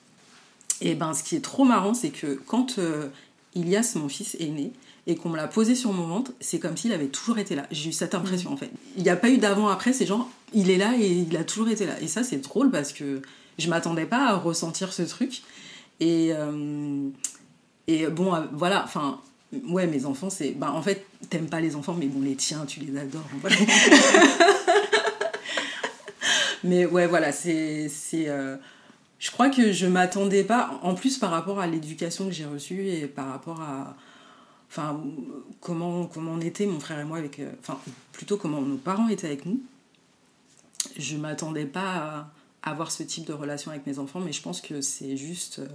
et 0.80 0.94
ben, 0.96 1.14
ce 1.14 1.22
qui 1.22 1.36
est 1.36 1.40
trop 1.40 1.64
marrant, 1.64 1.94
c'est 1.94 2.10
que 2.10 2.34
quand 2.46 2.78
euh, 2.78 3.08
Ilias, 3.54 3.92
mon 3.96 4.08
fils, 4.08 4.37
est 4.40 4.49
né 4.49 4.73
et 5.06 5.16
qu'on 5.16 5.28
me 5.28 5.37
l'a 5.37 5.49
posé 5.49 5.75
sur 5.75 5.92
mon 5.92 6.06
ventre, 6.06 6.32
c'est 6.40 6.58
comme 6.58 6.76
s'il 6.76 6.92
avait 6.92 7.08
toujours 7.08 7.38
été 7.38 7.54
là. 7.54 7.66
J'ai 7.70 7.90
eu 7.90 7.92
cette 7.92 8.14
impression 8.14 8.52
en 8.52 8.56
fait. 8.56 8.70
Il 8.96 9.02
n'y 9.02 9.11
a 9.11 9.16
pas 9.16 9.28
eu 9.28 9.37
d'avant-après, 9.37 9.92
c'est 9.92 10.06
genre, 10.06 10.30
il 10.54 10.70
est 10.70 10.78
là 10.78 10.94
et 10.99 11.06
il 11.06 11.37
a 11.37 11.44
toujours 11.44 11.68
été 11.68 11.84
là. 11.84 12.00
Et 12.00 12.08
ça, 12.08 12.25
c'est 12.25 12.38
drôle 12.38 12.70
parce 12.70 12.92
que 12.92 13.20
je 13.58 13.68
m'attendais 13.68 14.06
pas 14.06 14.28
à 14.28 14.37
ressentir 14.37 14.92
ce 14.92 15.02
truc. 15.02 15.42
Et, 16.00 16.30
euh, 16.32 17.08
et 17.87 18.06
bon, 18.06 18.34
euh, 18.34 18.40
voilà, 18.52 18.82
enfin, 18.84 19.20
ouais, 19.68 19.87
mes 19.87 20.06
enfants, 20.06 20.30
c'est. 20.30 20.52
Ben, 20.52 20.70
en 20.70 20.82
fait, 20.82 21.06
t'aimes 21.30 21.49
pas 21.49 21.61
les 21.61 21.76
enfants, 21.76 21.96
mais 21.99 22.06
bon, 22.06 22.23
les 22.23 22.37
tiens, 22.37 22.64
tu 22.66 22.80
les 22.80 22.99
adores. 22.99 23.28
voilà. 23.40 23.56
mais 26.64 26.87
ouais, 26.87 27.06
voilà, 27.06 27.30
c'est. 27.30 27.88
c'est 27.88 28.28
euh, 28.28 28.56
je 29.25 29.31
crois 29.31 29.49
que 29.49 29.73
je 29.73 29.87
m'attendais 29.87 30.45
pas, 30.45 30.78
en 30.83 30.95
plus 30.95 31.16
par 31.16 31.31
rapport 31.31 31.59
à 31.59 31.66
l'éducation 31.66 32.26
que 32.26 32.31
j'ai 32.33 32.45
reçue 32.45 32.88
et 32.88 33.07
par 33.07 33.28
rapport 33.28 33.59
à. 33.62 33.97
Enfin, 34.69 35.02
comment, 35.62 36.04
comment 36.04 36.33
on 36.33 36.43
était, 36.43 36.66
mon 36.66 36.78
frère 36.78 37.00
et 37.00 37.04
moi, 37.04 37.16
avec. 37.16 37.38
euh, 37.38 37.50
Enfin, 37.61 37.78
plutôt 38.12 38.37
comment 38.37 38.61
nos 38.61 38.76
parents 38.76 39.09
étaient 39.09 39.28
avec 39.28 39.47
nous. 39.47 39.62
Je 40.99 41.16
m'attendais 41.16 41.64
pas 41.64 42.31
à 42.62 42.71
avoir 42.71 42.90
ce 42.90 43.02
type 43.02 43.26
de 43.26 43.33
relation 43.33 43.71
avec 43.71 43.87
mes 43.87 43.99
enfants, 43.99 44.21
mais 44.21 44.33
je 44.35 44.43
pense 44.43 44.61
que 44.61 44.83
c'est 44.83 45.16
juste. 45.16 45.61
euh, 45.61 45.69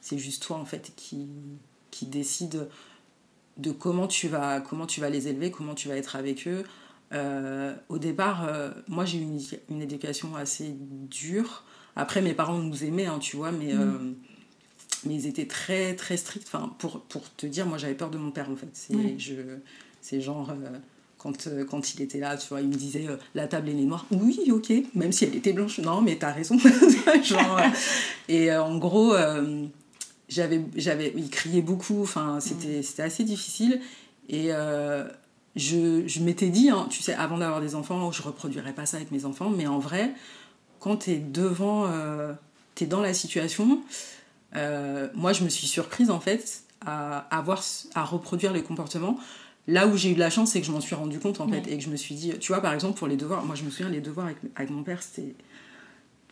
c'est 0.00 0.18
juste 0.18 0.44
toi, 0.44 0.56
en 0.58 0.64
fait, 0.64 0.92
qui, 0.94 1.26
qui 1.90 2.06
décide 2.06 2.68
de 3.56 3.72
comment 3.72 4.06
tu, 4.06 4.28
vas, 4.28 4.60
comment 4.60 4.86
tu 4.86 5.00
vas 5.00 5.10
les 5.10 5.26
élever, 5.26 5.50
comment 5.50 5.74
tu 5.74 5.88
vas 5.88 5.96
être 5.96 6.14
avec 6.14 6.46
eux. 6.46 6.62
Euh, 7.12 7.74
au 7.88 7.98
départ, 7.98 8.48
moi 8.86 9.04
j'ai 9.04 9.18
eu 9.18 9.22
une, 9.22 9.40
une 9.68 9.82
éducation 9.82 10.36
assez 10.36 10.76
dure. 11.10 11.64
Après, 11.98 12.22
mes 12.22 12.32
parents 12.32 12.56
nous 12.58 12.84
aimaient, 12.84 13.06
hein, 13.06 13.18
tu 13.20 13.36
vois, 13.36 13.52
mais, 13.52 13.74
euh, 13.74 13.98
mais 15.04 15.14
ils 15.14 15.26
étaient 15.26 15.46
très 15.46 15.94
très 15.96 16.16
stricts. 16.16 16.46
Enfin, 16.46 16.74
pour, 16.78 17.00
pour 17.02 17.22
te 17.34 17.44
dire, 17.46 17.66
moi 17.66 17.76
j'avais 17.76 17.94
peur 17.94 18.08
de 18.10 18.16
mon 18.18 18.30
père 18.30 18.48
en 18.50 18.56
fait. 18.56 18.68
C'est 18.72 18.94
Ouais. 18.94 19.14
je, 19.18 19.34
c'est 20.00 20.20
genre. 20.20 20.48
euh, 20.50 20.78
quand, 21.18 21.48
euh, 21.48 21.64
quand 21.64 21.94
il 21.94 22.02
était 22.02 22.20
là, 22.20 22.36
tu 22.36 22.46
vois, 22.48 22.60
il 22.60 22.68
me 22.68 22.74
disait 22.76 23.06
euh, 23.08 23.16
la 23.34 23.48
table 23.48 23.70
elle 23.70 23.80
est 23.80 23.84
noire. 23.84 24.06
Oui, 24.12 24.38
ok, 24.52 24.72
même 24.94 25.10
si 25.10 25.24
elle 25.24 25.34
était 25.34 25.52
blanche. 25.52 25.80
Non, 25.80 26.00
mais 26.00 26.14
t'as 26.16 26.30
raison. 26.32 26.56
genre, 27.24 27.58
euh, 27.58 27.62
et 28.28 28.52
euh, 28.52 28.62
en 28.62 28.78
gros, 28.78 29.14
j'avais, 30.28 30.64
j'avais, 30.76 31.12
il 31.16 31.28
criait 31.30 31.62
beaucoup. 31.62 32.00
Enfin, 32.02 32.38
c'était, 32.40 32.82
c'était 32.82 33.02
assez 33.02 33.24
difficile. 33.24 33.80
Et 34.28 34.50
je, 35.56 36.04
je 36.06 36.20
m'étais 36.20 36.50
dit, 36.50 36.70
hein, 36.70 36.86
tu 36.88 37.02
sais, 37.02 37.14
avant 37.14 37.38
d'avoir 37.38 37.60
des 37.60 37.74
enfants, 37.74 38.12
je 38.12 38.22
reproduirais 38.22 38.72
pas 38.72 38.86
ça 38.86 38.98
avec 38.98 39.10
mes 39.10 39.24
enfants. 39.24 39.50
Mais 39.50 39.66
en 39.66 39.80
vrai, 39.80 40.12
quand 40.80 40.96
t'es 40.96 41.16
devant, 41.16 41.86
euh, 41.86 42.32
t'es 42.74 42.86
dans 42.86 43.00
la 43.00 43.14
situation, 43.14 43.80
euh, 44.56 45.08
moi 45.14 45.32
je 45.32 45.44
me 45.44 45.48
suis 45.48 45.66
surprise 45.66 46.10
en 46.10 46.20
fait 46.20 46.62
à, 46.84 47.18
avoir, 47.36 47.62
à 47.94 48.04
reproduire 48.04 48.52
les 48.52 48.62
comportements. 48.62 49.18
Là 49.66 49.86
où 49.86 49.96
j'ai 49.96 50.10
eu 50.10 50.14
de 50.14 50.18
la 50.18 50.30
chance, 50.30 50.52
c'est 50.52 50.60
que 50.60 50.66
je 50.66 50.72
m'en 50.72 50.80
suis 50.80 50.94
rendu 50.94 51.18
compte 51.18 51.40
en 51.40 51.48
fait. 51.48 51.66
Et 51.68 51.76
que 51.76 51.84
je 51.84 51.90
me 51.90 51.96
suis 51.96 52.14
dit, 52.14 52.32
tu 52.40 52.52
vois, 52.52 52.62
par 52.62 52.72
exemple, 52.72 52.98
pour 52.98 53.06
les 53.06 53.16
devoirs, 53.16 53.44
moi 53.44 53.54
je 53.54 53.64
me 53.64 53.70
souviens, 53.70 53.90
les 53.90 54.00
devoirs 54.00 54.26
avec, 54.26 54.38
avec 54.56 54.70
mon 54.70 54.82
père, 54.82 55.02
c'était. 55.02 55.34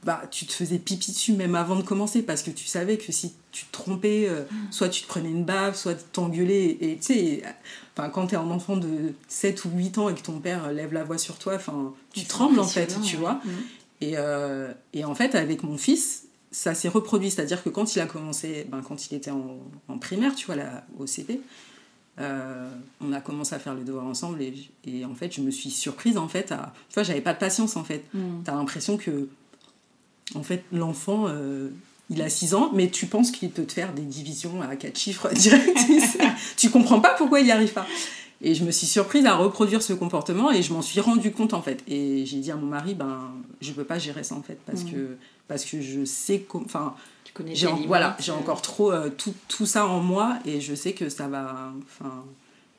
Bah, 0.05 0.23
tu 0.31 0.47
te 0.47 0.53
faisais 0.53 0.79
pipi 0.79 1.11
dessus 1.11 1.33
même 1.33 1.57
avant 1.57 1.75
de 1.75 1.83
commencer 1.83 2.23
parce 2.23 2.43
que 2.43 2.51
tu 2.51 2.67
savais 2.67 2.97
que 2.97 3.11
si 3.11 3.35
tu 3.51 3.65
te 3.65 3.73
trompais, 3.73 4.29
euh, 4.29 4.45
soit 4.71 4.89
tu 4.89 5.03
te 5.03 5.09
prenais 5.09 5.31
une 5.31 5.45
baffe, 5.45 5.77
soit 5.77 5.95
tu 5.95 6.05
t'engueulais. 6.13 6.79
Et 6.81 6.97
tu 6.97 7.03
sais, 7.03 7.43
enfin, 7.93 8.09
quand 8.11 8.29
t'es 8.29 8.37
un 8.37 8.51
enfant 8.51 8.77
de 8.77 9.15
7 9.27 9.65
ou 9.65 9.71
8 9.75 9.99
ans 9.99 10.09
et 10.09 10.15
que 10.15 10.21
ton 10.21 10.39
père 10.39 10.71
lève 10.71 10.93
la 10.93 11.03
voix 11.03 11.19
sur 11.19 11.39
toi, 11.39 11.57
enfin, 11.57 11.93
tu 12.13 12.25
trembles 12.25 12.61
en 12.61 12.67
fait, 12.67 13.01
tu 13.03 13.17
vois. 13.17 13.41
Mhm. 13.45 13.53
Et, 14.01 14.15
euh, 14.17 14.73
et 14.93 15.05
en 15.05 15.15
fait, 15.15 15.35
avec 15.35 15.63
mon 15.63 15.79
fils, 15.79 16.27
ça 16.51 16.75
s'est 16.75 16.89
reproduit. 16.89 17.31
C'est-à-dire 17.31 17.63
que 17.63 17.69
quand 17.69 17.95
il 17.97 18.01
a 18.01 18.07
commencé, 18.07 18.67
ben, 18.71 18.83
quand 18.87 19.11
il 19.11 19.15
était 19.15 19.31
en, 19.31 19.59
en 19.89 19.99
primaire, 19.99 20.35
tu 20.35 20.47
vois, 20.47 20.57
là, 20.57 20.85
au 20.99 21.07
CP, 21.07 21.41
euh, 22.19 22.71
on 23.01 23.13
a 23.13 23.21
commencé 23.21 23.55
à 23.55 23.59
faire 23.59 23.75
le 23.75 23.85
devoir 23.85 24.07
ensemble 24.07 24.41
et, 24.41 24.55
et 24.87 25.05
en 25.05 25.15
fait, 25.15 25.35
je 25.35 25.43
me 25.43 25.51
suis 25.51 25.71
surprise 25.71 26.17
en 26.17 26.29
fait 26.29 26.51
à. 26.51 26.73
Tu 26.89 26.95
vois, 26.95 27.03
j'avais 27.03 27.21
pas 27.21 27.35
de 27.35 27.39
patience 27.39 27.77
en 27.77 27.85
fait. 27.85 28.05
Mm. 28.15 28.43
T'as 28.45 28.55
l'impression 28.55 28.97
que, 28.97 29.29
en 30.35 30.43
fait, 30.43 30.65
l'enfant. 30.73 31.27
euh, 31.29 31.69
il 32.09 32.23
a 32.23 32.29
6 32.29 32.55
ans, 32.55 32.71
mais 32.73 32.89
tu 32.89 33.07
penses 33.07 33.33
qu'il 33.33 33.51
peut 33.51 33.65
te 33.65 33.73
faire 33.73 33.93
des 33.93 34.03
divisions 34.03 34.63
à 34.63 34.77
4 34.77 34.97
chiffres 34.97 35.29
direct. 35.35 35.77
tu 36.57 36.71
comprends 36.71 37.01
pas 37.01 37.15
pourquoi 37.19 37.41
il 37.41 37.47
n'y 37.47 37.51
arrive 37.51 37.73
pas. 37.73 37.87
Et 38.43 38.55
je 38.55 38.65
me 38.65 38.71
suis 38.71 38.87
surprise 38.87 39.25
à 39.25 39.35
reproduire 39.35 39.83
ce 39.83 39.95
comportement 39.95 40.51
et 40.53 40.63
je 40.63 40.73
m'en 40.73 40.83
suis 40.83 41.01
rendu 41.01 41.33
compte 41.33 41.55
en 41.55 41.63
fait. 41.63 41.83
Et 41.89 42.27
j'ai 42.27 42.39
dit 42.39 42.51
à 42.51 42.57
mon 42.57 42.67
mari, 42.67 42.95
ben, 42.95 43.31
je 43.63 43.73
peux 43.73 43.85
pas 43.85 43.99
gérer 43.99 44.25
ça 44.25 44.35
en 44.35 44.43
fait 44.43 44.59
parce, 44.67 44.85
Mm. 44.85 44.91
que, 44.91 45.17
parce 45.49 45.65
que 45.65 45.81
je 45.81 46.05
sais. 46.05 46.45
Enfin, 46.53 46.95
Tu 47.25 47.33
connais 47.33 47.55
j'ai 47.55 47.67
voilà, 47.87 48.15
j'ai 48.21 48.33
euh, 48.33 48.37
encore 48.37 48.61
trop 48.61 48.93
euh, 48.93 49.09
tout, 49.09 49.35
tout 49.49 49.65
ça 49.65 49.87
en 49.87 50.01
moi 50.01 50.39
et 50.45 50.61
je 50.61 50.75
sais 50.75 50.93
que 50.93 51.09
ça 51.09 51.29
va. 51.29 51.73
Enfin, 51.85 52.25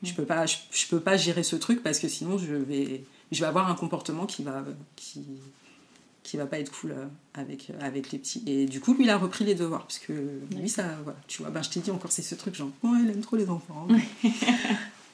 je 0.04 0.14
peux 0.14 0.26
pas, 0.26 0.46
je, 0.46 0.58
je 0.72 0.86
peux 0.88 1.00
pas 1.00 1.18
gérer 1.18 1.42
ce 1.42 1.56
truc 1.56 1.82
parce 1.82 1.98
que 1.98 2.08
sinon 2.08 2.38
je 2.38 2.54
vais, 2.54 3.04
je 3.32 3.40
vais 3.40 3.48
avoir 3.48 3.68
un 3.68 3.74
comportement 3.76 4.28
qui 4.28 4.44
va, 4.44 4.64
qui, 4.96 5.26
qui 6.22 6.38
va 6.38 6.46
pas 6.46 6.60
être 6.60 6.72
cool 6.72 6.92
euh, 6.92 7.06
avec, 7.34 7.72
avec 7.82 8.12
les 8.12 8.20
petits. 8.20 8.44
Et 8.46 8.68
du 8.68 8.80
coup, 8.80 8.94
lui, 8.94 9.06
il 9.06 9.10
a 9.10 9.18
repris 9.18 9.44
les 9.44 9.56
devoirs 9.56 9.88
parce 9.88 9.98
que 9.98 10.14
lui, 10.56 10.70
ça, 10.70 10.84
voilà, 11.04 11.18
tu 11.28 11.42
vois, 11.42 11.50
ben, 11.50 11.64
je 11.64 11.70
t'ai 11.72 11.80
dit 11.80 11.90
encore, 11.90 12.12
c'est 12.12 12.22
ce 12.22 12.36
truc 12.36 12.54
genre, 12.54 12.70
ouais, 12.84 13.00
il 13.04 13.10
aime 13.10 13.22
trop 13.22 13.38
les 13.38 13.50
enfants. 13.50 13.88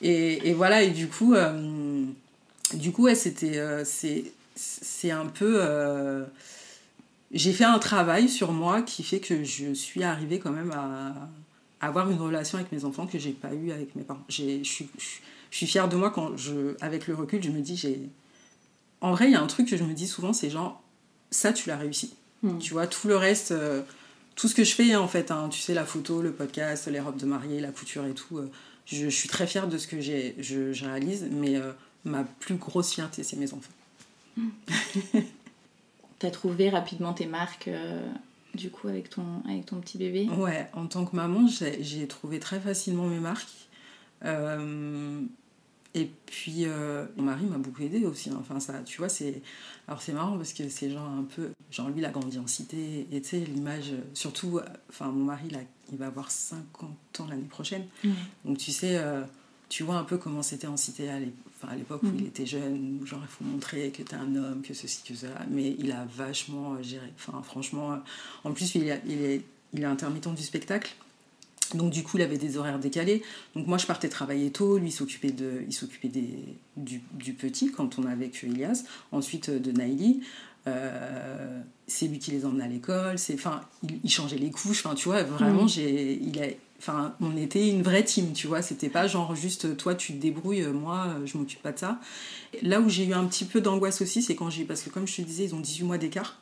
et, 0.04 0.50
et 0.50 0.54
voilà, 0.54 0.84
et 0.84 0.90
du 0.92 1.08
coup, 1.08 1.34
euh, 1.34 2.06
du 2.74 2.92
coup, 2.92 3.04
ouais, 3.04 3.16
c'était, 3.16 3.58
euh, 3.58 3.84
c'est, 3.86 4.26
c'est 4.56 5.12
un 5.12 5.26
peu. 5.26 5.58
euh, 5.62 6.24
j'ai 7.32 7.52
fait 7.54 7.64
un 7.64 7.80
travail 7.80 8.30
sur 8.30 8.52
moi 8.52 8.82
qui 8.84 9.04
fait 9.04 9.20
que 9.20 9.44
je 9.44 9.74
suis 9.74 10.04
arrivée 10.04 10.40
quand 10.40 10.52
même 10.52 10.72
à 10.72 11.14
avoir 11.82 12.10
une 12.12 12.20
relation 12.20 12.58
avec 12.60 12.72
mes 12.72 12.86
enfants 12.86 13.08
que 13.08 13.18
j'ai 13.18 13.32
pas 13.32 13.54
eu 13.54 13.72
avec 13.72 13.96
mes 13.96 14.04
parents. 14.04 14.24
J'ai- 14.30 14.64
Je 14.64 14.70
suis, 14.70 14.90
je 15.50 15.58
suis 15.58 15.66
fière 15.68 15.90
de 15.90 15.96
moi 15.96 16.12
quand 16.12 16.38
je, 16.38 16.76
avec 16.82 17.08
le 17.08 17.16
recul, 17.16 17.42
je 17.42 17.50
me 17.50 17.62
dis 17.62 17.76
j'ai. 17.76 18.00
En 19.02 19.12
vrai, 19.12 19.26
il 19.26 19.32
y 19.32 19.36
a 19.36 19.42
un 19.42 19.48
truc 19.48 19.68
que 19.68 19.76
je 19.78 19.84
me 19.84 19.94
dis 19.94 20.08
souvent, 20.08 20.32
c'est 20.34 20.50
genre 20.50 20.82
ça, 21.32 21.52
tu 21.54 21.68
l'as 21.70 21.78
réussi. 21.78 22.14
Mm. 22.44 22.58
Tu 22.60 22.74
vois, 22.74 22.88
tout 22.88 23.08
le 23.08 23.18
reste, 23.18 23.54
tout 24.36 24.48
ce 24.48 24.56
que 24.56 24.64
je 24.64 24.74
fais 24.76 24.96
en 24.96 25.08
fait, 25.08 25.32
hein, 25.32 25.50
tu 25.50 25.60
sais, 25.60 25.74
la 25.74 25.86
photo, 25.86 26.22
le 26.22 26.32
podcast, 26.32 26.88
les 26.88 27.00
robes 27.00 27.18
de 27.18 27.26
mariée, 27.26 27.60
la 27.60 27.72
couture 27.72 28.06
et 28.06 28.14
tout, 28.14 28.38
euh, 28.38 28.50
je, 28.86 29.06
je 29.06 29.10
suis 29.10 29.30
très 29.30 29.48
fière 29.48 29.68
de 29.68 29.78
ce 29.78 29.88
que 29.88 30.00
j'ai, 30.02 30.36
je, 30.40 30.74
je 30.74 30.86
réalise, 30.86 31.28
mais 31.32 31.56
euh, 31.56 31.72
ma 32.06 32.24
plus 32.24 32.56
grosse 32.56 32.94
fierté, 32.94 33.24
c'est 33.24 33.38
mes 33.38 33.54
enfants. 33.54 33.72
T'as 36.20 36.32
trouvé 36.32 36.70
rapidement 36.70 37.14
tes 37.14 37.26
marques, 37.26 37.68
euh, 37.68 38.02
du 38.56 38.70
coup, 38.70 38.88
avec 38.88 39.10
ton, 39.10 39.42
avec 39.48 39.66
ton 39.66 39.80
petit 39.82 39.98
bébé? 39.98 40.28
Ouais, 40.38 40.68
en 40.74 40.88
tant 40.88 41.06
que 41.06 41.16
maman, 41.16 41.48
j'ai 41.48 42.08
trouvé 42.08 42.40
très 42.40 42.60
facilement 42.60 43.08
mes 43.08 43.20
marques. 43.20 43.68
Euh, 44.24 45.22
et 45.96 46.10
puis, 46.26 46.66
mon 47.18 47.24
mari 47.24 47.46
m'a 47.46 47.58
beaucoup 47.58 47.82
aidé 47.84 48.06
aussi. 48.06 48.30
hein. 48.30 48.38
Enfin, 48.40 48.60
ça, 48.60 48.80
tu 48.86 48.98
vois, 49.00 49.10
c'est. 49.10 49.42
Alors, 49.88 50.02
c'est 50.02 50.14
marrant 50.14 50.38
parce 50.38 50.54
que 50.54 50.70
c'est 50.70 50.90
genre 50.90 51.08
un 51.10 51.24
peu. 51.24 51.52
Genre, 51.72 51.90
lui, 51.90 52.00
il 52.00 52.06
a 52.06 52.10
grandi 52.10 52.40
en 52.40 52.48
cité. 52.48 53.06
Et 53.12 53.22
tu 53.22 53.30
sais, 53.30 53.40
l'image. 53.40 53.92
Surtout, 54.14 54.62
enfin, 54.90 55.08
mon 55.08 55.26
mari, 55.26 55.50
là, 55.50 55.60
il 55.94 55.98
va 56.00 56.08
avoir 56.08 56.30
50 56.32 56.92
ans 57.20 57.28
l'année 57.30 57.44
prochaine. 57.44 57.86
Donc, 58.44 58.58
tu 58.58 58.72
sais, 58.72 58.98
euh, 58.98 59.22
tu 59.70 59.84
vois 59.84 59.96
un 59.96 60.04
peu 60.04 60.18
comment 60.18 60.42
c'était 60.44 60.68
en 60.68 60.76
cité 60.78 61.10
à 61.10 61.20
l'époque 61.76 62.04
où 62.04 62.08
Mhm. 62.08 62.18
il 62.20 62.26
était 62.26 62.46
jeune. 62.46 63.00
où 63.02 63.06
Genre, 63.06 63.22
il 63.24 63.28
faut 63.28 63.44
montrer 63.46 63.90
que 63.92 64.04
t'es 64.04 64.16
un 64.16 64.36
homme, 64.36 64.62
que 64.62 64.74
ceci, 64.74 65.02
que 65.08 65.16
cela. 65.16 65.40
Mais 65.50 65.76
il 65.80 65.92
a 65.92 66.06
vachement 66.06 66.74
euh, 66.74 66.84
géré. 66.84 67.08
Enfin, 67.16 67.42
franchement. 67.44 67.94
euh, 67.94 67.98
En 68.44 68.52
plus, 68.52 68.76
il, 68.76 68.88
est- 68.90 69.02
il 69.08 69.22
est, 69.22 69.42
il 69.74 69.82
est 69.82 69.86
intermittent 69.86 70.34
du 70.36 70.44
spectacle. 70.44 70.94
Donc 71.76 71.92
du 71.92 72.04
coup, 72.04 72.18
il 72.18 72.24
avait 72.24 72.38
des 72.38 72.58
horaires 72.58 72.78
décalés. 72.78 73.24
Donc 73.56 73.66
moi, 73.66 73.78
je 73.80 73.88
partais 73.88 74.10
travailler 74.10 74.52
tôt. 74.52 74.78
Lui, 74.78 74.90
il 74.90 74.92
s'occupait 74.92 75.32
de, 75.32 75.64
il 75.66 75.74
s'occupait 75.74 76.10
des, 76.10 76.30
du, 76.78 77.02
du 77.14 77.34
petit 77.34 77.72
quand 77.72 77.98
on 77.98 78.06
avait 78.06 78.30
que 78.30 78.46
Ilias. 78.46 78.84
Ensuite 79.12 79.50
de 79.50 79.72
Naïli. 79.72 80.22
Euh, 80.68 81.62
c'est 81.88 82.08
lui 82.08 82.20
qui 82.20 82.32
les 82.32 82.46
emmenait 82.46 82.64
à 82.64 82.68
l'école. 82.68 83.20
C'est, 83.20 83.34
enfin, 83.34 83.62
il, 83.84 84.00
il 84.04 84.10
changeait 84.10 84.38
les 84.38 84.52
couches. 84.52 84.86
Enfin, 84.86 84.96
tu 84.96 85.10
vois, 85.10 85.24
vraiment, 85.24 85.68
j'ai, 85.68 86.14
il 86.14 86.42
a, 86.42 86.48
enfin, 86.80 87.16
on 87.20 87.36
était 87.36 87.70
une 87.70 87.82
vraie 87.82 88.04
team, 88.04 88.34
tu 88.34 88.48
vois. 88.48 88.62
C'était 88.62 88.90
pas 88.90 89.08
genre 89.08 89.36
juste 89.36 89.76
toi 89.78 89.96
tu 89.96 90.14
te 90.14 90.22
débrouilles, 90.22 90.66
moi 90.68 91.16
je 91.26 91.38
m'occupe 91.38 91.62
pas 91.62 91.72
de 91.72 91.80
ça. 91.80 92.00
Là 92.62 92.80
où 92.80 92.90
j'ai 92.90 93.06
eu 93.06 93.14
un 93.14 93.26
petit 93.26 93.46
peu 93.46 93.62
d'angoisse 93.62 94.02
aussi, 94.02 94.22
c'est 94.22 94.36
quand 94.36 94.50
j'ai. 94.50 94.64
Parce 94.64 94.82
que 94.82 94.90
comme 94.90 95.08
je 95.08 95.18
te 95.18 95.22
disais, 95.22 95.46
ils 95.46 95.56
ont 95.56 95.60
18 95.60 95.84
mois 95.84 95.98
d'écart. 95.98 96.40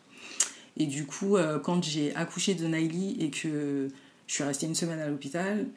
Et 0.77 0.85
du 0.85 1.05
coup, 1.05 1.37
euh, 1.37 1.59
quand 1.59 1.83
j'ai 1.83 2.15
accouché 2.15 2.55
de 2.55 2.65
Naili 2.65 3.17
et 3.19 3.29
que 3.29 3.89
je 4.27 4.33
suis 4.33 4.43
restée 4.43 4.65
une 4.67 4.75
semaine 4.75 4.99
à 4.99 5.07
l'hôpital, 5.07 5.67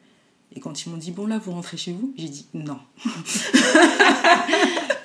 et 0.55 0.59
quand 0.59 0.85
ils 0.85 0.89
m'ont 0.89 0.97
dit, 0.97 1.11
bon 1.11 1.27
là, 1.27 1.37
vous 1.37 1.51
rentrez 1.51 1.77
chez 1.77 1.91
vous, 1.91 2.13
j'ai 2.17 2.29
dit 2.29 2.45
non. 2.53 2.79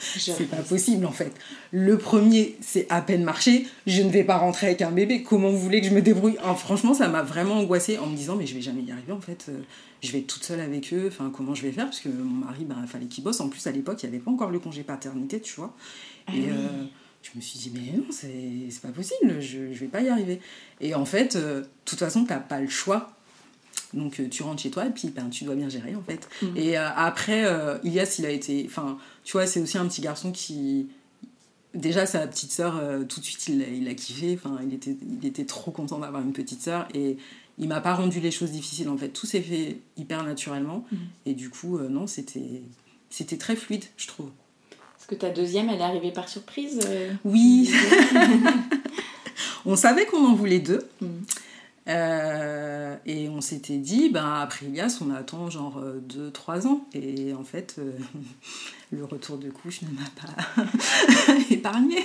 c'est 0.00 0.48
pas 0.48 0.62
possible 0.62 1.06
en 1.06 1.12
fait. 1.12 1.32
Le 1.72 1.98
premier, 1.98 2.56
c'est 2.60 2.86
à 2.90 3.02
peine 3.02 3.22
marché, 3.22 3.66
je 3.86 4.02
ne 4.02 4.10
vais 4.10 4.24
pas 4.24 4.38
rentrer 4.38 4.68
avec 4.68 4.82
un 4.82 4.90
bébé, 4.90 5.22
comment 5.22 5.50
vous 5.50 5.58
voulez 5.58 5.80
que 5.80 5.86
je 5.86 5.92
me 5.92 6.02
débrouille 6.02 6.36
Franchement, 6.56 6.94
ça 6.94 7.08
m'a 7.08 7.22
vraiment 7.22 7.54
angoissée 7.54 7.98
en 7.98 8.06
me 8.06 8.16
disant, 8.16 8.36
mais 8.36 8.46
je 8.46 8.54
vais 8.54 8.62
jamais 8.62 8.82
y 8.82 8.90
arriver 8.90 9.12
en 9.12 9.20
fait, 9.20 9.46
euh, 9.48 9.60
je 10.02 10.12
vais 10.12 10.20
être 10.20 10.26
toute 10.26 10.44
seule 10.44 10.60
avec 10.60 10.92
eux, 10.92 11.06
enfin 11.08 11.30
comment 11.34 11.54
je 11.54 11.62
vais 11.62 11.72
faire? 11.72 11.84
Parce 11.84 12.00
que 12.00 12.08
mon 12.08 12.46
mari, 12.46 12.64
ben, 12.64 12.76
il 12.82 12.88
fallait 12.88 13.06
qu'il 13.06 13.22
bosse. 13.22 13.40
En 13.40 13.48
plus, 13.48 13.66
à 13.66 13.72
l'époque, 13.72 14.02
il 14.02 14.08
n'y 14.08 14.16
avait 14.16 14.24
pas 14.24 14.30
encore 14.30 14.50
le 14.50 14.58
congé 14.58 14.82
paternité, 14.82 15.40
tu 15.40 15.54
vois. 15.56 15.74
Ah 16.26 16.32
et 16.34 16.50
euh, 16.50 16.84
je 17.22 17.30
me 17.36 17.40
suis 17.40 17.58
dit, 17.58 17.72
mais 17.74 17.96
non, 17.98 18.04
c'est 18.10 18.80
pas 18.80 18.88
possible, 18.88 19.40
je, 19.40 19.72
je 19.72 19.78
vais 19.78 19.88
pas 19.88 20.00
y 20.00 20.08
arriver. 20.08 20.40
Et 20.80 20.94
en 20.94 21.04
fait, 21.04 21.36
euh, 21.36 21.60
de 21.60 21.68
toute 21.84 21.98
façon, 21.98 22.24
tu 22.24 22.30
n'as 22.30 22.40
pas 22.40 22.60
le 22.60 22.68
choix 22.68 23.12
donc 23.94 24.20
tu 24.30 24.42
rentres 24.42 24.62
chez 24.62 24.70
toi 24.70 24.86
et 24.86 24.90
puis 24.90 25.08
ben, 25.08 25.28
tu 25.30 25.44
dois 25.44 25.54
bien 25.54 25.68
gérer 25.68 25.96
en 25.96 26.02
fait. 26.02 26.28
Mmh. 26.42 26.56
Et 26.56 26.76
après, 26.76 27.44
Ilias, 27.82 28.16
il 28.18 28.26
a 28.26 28.30
été. 28.30 28.64
Enfin, 28.66 28.98
tu 29.24 29.32
vois, 29.32 29.46
c'est 29.46 29.60
aussi 29.60 29.78
un 29.78 29.86
petit 29.86 30.00
garçon 30.00 30.32
qui. 30.32 30.88
Déjà, 31.74 32.04
sa 32.04 32.26
petite 32.26 32.50
sœur, 32.50 32.78
euh, 32.78 33.04
tout 33.04 33.20
de 33.20 33.24
suite, 33.24 33.46
il, 33.46 33.60
il 33.60 33.88
a 33.88 33.94
kiffé. 33.94 34.34
Enfin, 34.34 34.58
il 34.66 34.74
était, 34.74 34.96
il 35.08 35.24
était 35.24 35.44
trop 35.44 35.70
content 35.70 35.98
d'avoir 35.98 36.20
une 36.20 36.32
petite 36.32 36.60
sœur. 36.60 36.88
Et 36.94 37.16
il 37.58 37.68
m'a 37.68 37.80
pas 37.80 37.94
rendu 37.94 38.18
les 38.18 38.32
choses 38.32 38.50
difficiles, 38.50 38.88
en 38.88 38.96
fait. 38.96 39.10
Tout 39.10 39.26
s'est 39.26 39.40
fait 39.40 39.78
hyper 39.96 40.24
naturellement. 40.24 40.84
Mm. 40.90 40.96
Et 41.26 41.34
du 41.34 41.48
coup, 41.48 41.78
euh, 41.78 41.88
non, 41.88 42.08
c'était, 42.08 42.62
c'était 43.08 43.36
très 43.36 43.54
fluide, 43.54 43.84
je 43.96 44.08
trouve. 44.08 44.30
Est-ce 44.98 45.06
que 45.06 45.14
ta 45.14 45.30
deuxième, 45.30 45.68
elle 45.68 45.78
est 45.78 45.84
arrivée 45.84 46.10
par 46.10 46.28
surprise 46.28 46.80
euh, 46.86 47.12
Oui. 47.24 47.70
on 49.64 49.76
savait 49.76 50.06
qu'on 50.06 50.24
en 50.26 50.34
voulait 50.34 50.58
deux. 50.58 50.88
Mm. 51.86 52.98
et 53.06 53.28
on 53.28 53.40
s'était 53.40 53.78
dit, 53.78 54.10
ben, 54.10 54.26
après 54.26 54.66
Ilias, 54.66 54.98
on 55.00 55.10
attend 55.10 55.50
genre 55.50 55.82
2-3 56.08 56.66
ans. 56.66 56.86
Et 56.92 57.34
en 57.34 57.44
fait, 57.44 57.80
le 58.92 59.04
retour 59.04 59.38
de 59.38 59.50
couche 59.50 59.82
ne 59.82 59.88
m'a 59.88 60.08
pas 60.16 61.32
épargné. 61.50 61.98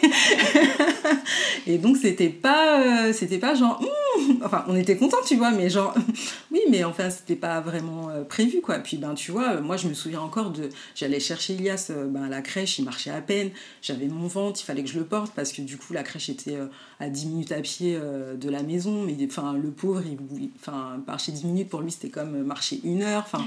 et 1.67 1.79
donc 1.79 1.97
c'était 1.97 2.29
pas 2.29 2.79
euh, 2.79 3.13
c'était 3.13 3.39
pas 3.39 3.55
genre 3.55 3.81
hmm, 3.81 4.43
enfin 4.43 4.63
on 4.67 4.75
était 4.75 4.95
content 4.95 5.17
tu 5.25 5.35
vois 5.35 5.49
mais 5.49 5.69
genre 5.69 5.95
oui 6.51 6.61
mais 6.69 6.83
enfin 6.83 7.09
c'était 7.09 7.35
pas 7.35 7.59
vraiment 7.59 8.09
euh, 8.09 8.23
prévu 8.23 8.61
quoi. 8.61 8.77
Puis 8.79 8.97
ben 8.97 9.15
tu 9.15 9.31
vois 9.31 9.61
moi 9.61 9.77
je 9.77 9.87
me 9.87 9.95
souviens 9.95 10.21
encore 10.21 10.51
de 10.51 10.69
j'allais 10.93 11.19
chercher 11.19 11.53
Ilias 11.53 11.87
euh, 11.89 12.05
ben, 12.05 12.23
à 12.23 12.29
la 12.29 12.41
crèche, 12.41 12.77
il 12.77 12.85
marchait 12.85 13.09
à 13.09 13.21
peine, 13.21 13.49
j'avais 13.81 14.07
mon 14.07 14.27
ventre, 14.27 14.59
il 14.61 14.65
fallait 14.65 14.83
que 14.83 14.89
je 14.89 14.99
le 14.99 15.05
porte 15.05 15.33
parce 15.33 15.51
que 15.53 15.63
du 15.63 15.77
coup 15.77 15.93
la 15.93 16.03
crèche 16.03 16.29
était 16.29 16.57
à 16.99 17.09
10 17.09 17.25
minutes 17.27 17.51
à 17.51 17.61
pied 17.61 17.97
de 17.97 18.49
la 18.49 18.61
maison 18.61 19.01
mais 19.01 19.17
enfin 19.25 19.53
le 19.53 19.71
pauvre 19.71 20.03
il 20.05 20.49
enfin 20.59 21.01
marcher 21.07 21.31
10 21.31 21.45
minutes 21.45 21.69
pour 21.69 21.81
lui 21.81 21.91
c'était 21.91 22.09
comme 22.09 22.43
marcher 22.43 22.79
une 22.83 23.01
heure 23.01 23.23
enfin 23.25 23.43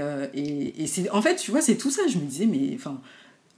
euh, 0.00 0.26
et, 0.34 0.86
c'est, 0.86 1.10
en 1.10 1.22
fait, 1.22 1.36
tu 1.36 1.50
vois, 1.50 1.60
c'est 1.60 1.76
tout 1.76 1.90
ça. 1.90 2.02
Je 2.08 2.18
me 2.18 2.24
disais, 2.24 2.46
mais 2.46 2.72
enfin, 2.74 3.00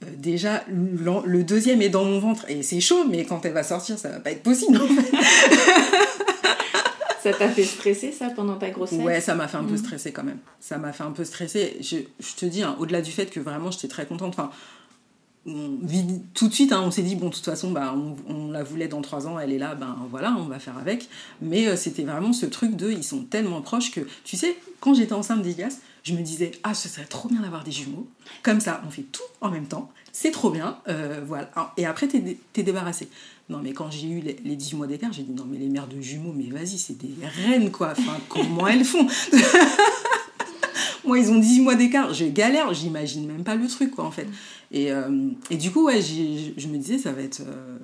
euh, 0.03 0.07
déjà, 0.17 0.63
le 0.67 1.43
deuxième 1.43 1.81
est 1.81 1.89
dans 1.89 2.05
mon 2.05 2.19
ventre 2.19 2.45
et 2.49 2.63
c'est 2.63 2.79
chaud, 2.79 3.05
mais 3.09 3.25
quand 3.25 3.45
elle 3.45 3.53
va 3.53 3.63
sortir, 3.63 3.97
ça 3.97 4.09
va 4.09 4.19
pas 4.19 4.31
être 4.31 4.43
possible. 4.43 4.79
ça 7.23 7.33
t'a 7.33 7.49
fait 7.49 7.63
stresser 7.63 8.11
ça 8.11 8.29
pendant 8.29 8.55
ta 8.57 8.69
grossesse? 8.69 8.99
Ouais, 8.99 9.21
ça 9.21 9.33
m'a 9.33 9.47
fait 9.47 9.57
un 9.57 9.63
peu 9.63 9.75
mm. 9.75 9.77
stresser 9.77 10.11
quand 10.11 10.23
même. 10.23 10.39
Ça 10.59 10.77
m'a 10.77 10.91
fait 10.91 11.03
un 11.03 11.11
peu 11.11 11.23
stresser. 11.23 11.77
Je, 11.81 11.97
te 12.35 12.45
dis, 12.45 12.63
hein, 12.63 12.75
au-delà 12.79 13.01
du 13.01 13.11
fait 13.11 13.27
que 13.27 13.39
vraiment 13.39 13.71
j'étais 13.71 13.87
très 13.87 14.05
contente. 14.05 14.35
Enfin, 14.37 14.51
tout 15.45 16.47
de 16.47 16.53
suite, 16.53 16.71
hein, 16.71 16.81
on 16.85 16.91
s'est 16.91 17.01
dit, 17.01 17.15
bon, 17.15 17.27
de 17.29 17.33
toute 17.33 17.45
façon, 17.45 17.71
bah, 17.71 17.93
on, 18.27 18.51
la 18.51 18.63
voulait 18.63 18.87
dans 18.87 19.01
trois 19.01 19.27
ans, 19.27 19.39
elle 19.39 19.51
est 19.51 19.57
là, 19.57 19.75
ben 19.75 19.97
voilà, 20.09 20.35
on 20.37 20.43
va 20.43 20.59
faire 20.59 20.77
avec. 20.77 21.09
Mais 21.41 21.67
euh, 21.67 21.75
c'était 21.75 22.03
vraiment 22.03 22.33
ce 22.33 22.45
truc 22.45 22.75
de, 22.75 22.91
ils 22.91 23.03
sont 23.03 23.23
tellement 23.23 23.61
proches 23.61 23.91
que, 23.91 24.01
tu 24.23 24.37
sais, 24.37 24.55
quand 24.79 24.93
j'étais 24.93 25.13
enceinte 25.13 25.41
d'Elias, 25.41 25.79
je 26.03 26.13
me 26.13 26.21
disais, 26.21 26.51
ah, 26.63 26.73
ce 26.73 26.89
serait 26.89 27.05
trop 27.05 27.29
bien 27.29 27.41
d'avoir 27.41 27.63
des 27.63 27.71
jumeaux. 27.71 28.07
Comme 28.43 28.59
ça, 28.59 28.81
on 28.85 28.89
fait 28.89 29.03
tout 29.03 29.21
en 29.39 29.49
même 29.49 29.67
temps. 29.67 29.89
C'est 30.11 30.31
trop 30.31 30.51
bien. 30.51 30.77
Euh, 30.89 31.21
voilà. 31.25 31.49
Et 31.77 31.85
après, 31.85 32.07
t'es, 32.07 32.37
es 32.55 32.63
débarrassé. 32.63 33.07
Non, 33.49 33.59
mais 33.63 33.71
quand 33.71 33.89
j'ai 33.89 34.09
eu 34.09 34.19
les, 34.19 34.37
les 34.43 34.55
18 34.57 34.75
mois 34.75 34.87
d'écart, 34.87 35.13
j'ai 35.13 35.23
dit, 35.23 35.31
non, 35.31 35.45
mais 35.49 35.57
les 35.57 35.69
mères 35.69 35.87
de 35.87 36.01
jumeaux, 36.01 36.33
mais 36.35 36.49
vas-y, 36.49 36.77
c'est 36.77 36.97
des 36.97 37.13
reines, 37.25 37.71
quoi. 37.71 37.93
Enfin, 37.97 38.17
comment 38.27 38.67
elles 38.67 38.83
font 38.83 39.07
Moi, 41.05 41.19
ils 41.19 41.31
ont 41.31 41.39
18 41.39 41.61
mois 41.61 41.75
d'écart. 41.75 42.13
Je 42.13 42.25
galère, 42.25 42.73
j'imagine 42.73 43.25
même 43.25 43.45
pas 43.45 43.55
le 43.55 43.67
truc, 43.67 43.91
quoi, 43.91 44.03
en 44.03 44.11
fait. 44.11 44.27
Et, 44.71 44.91
euh, 44.91 45.29
et 45.49 45.55
du 45.55 45.71
coup, 45.71 45.85
ouais, 45.85 46.01
je 46.01 46.67
me 46.67 46.77
disais, 46.77 46.97
ça 46.97 47.13
va 47.13 47.21
être. 47.21 47.41
Euh, 47.41 47.77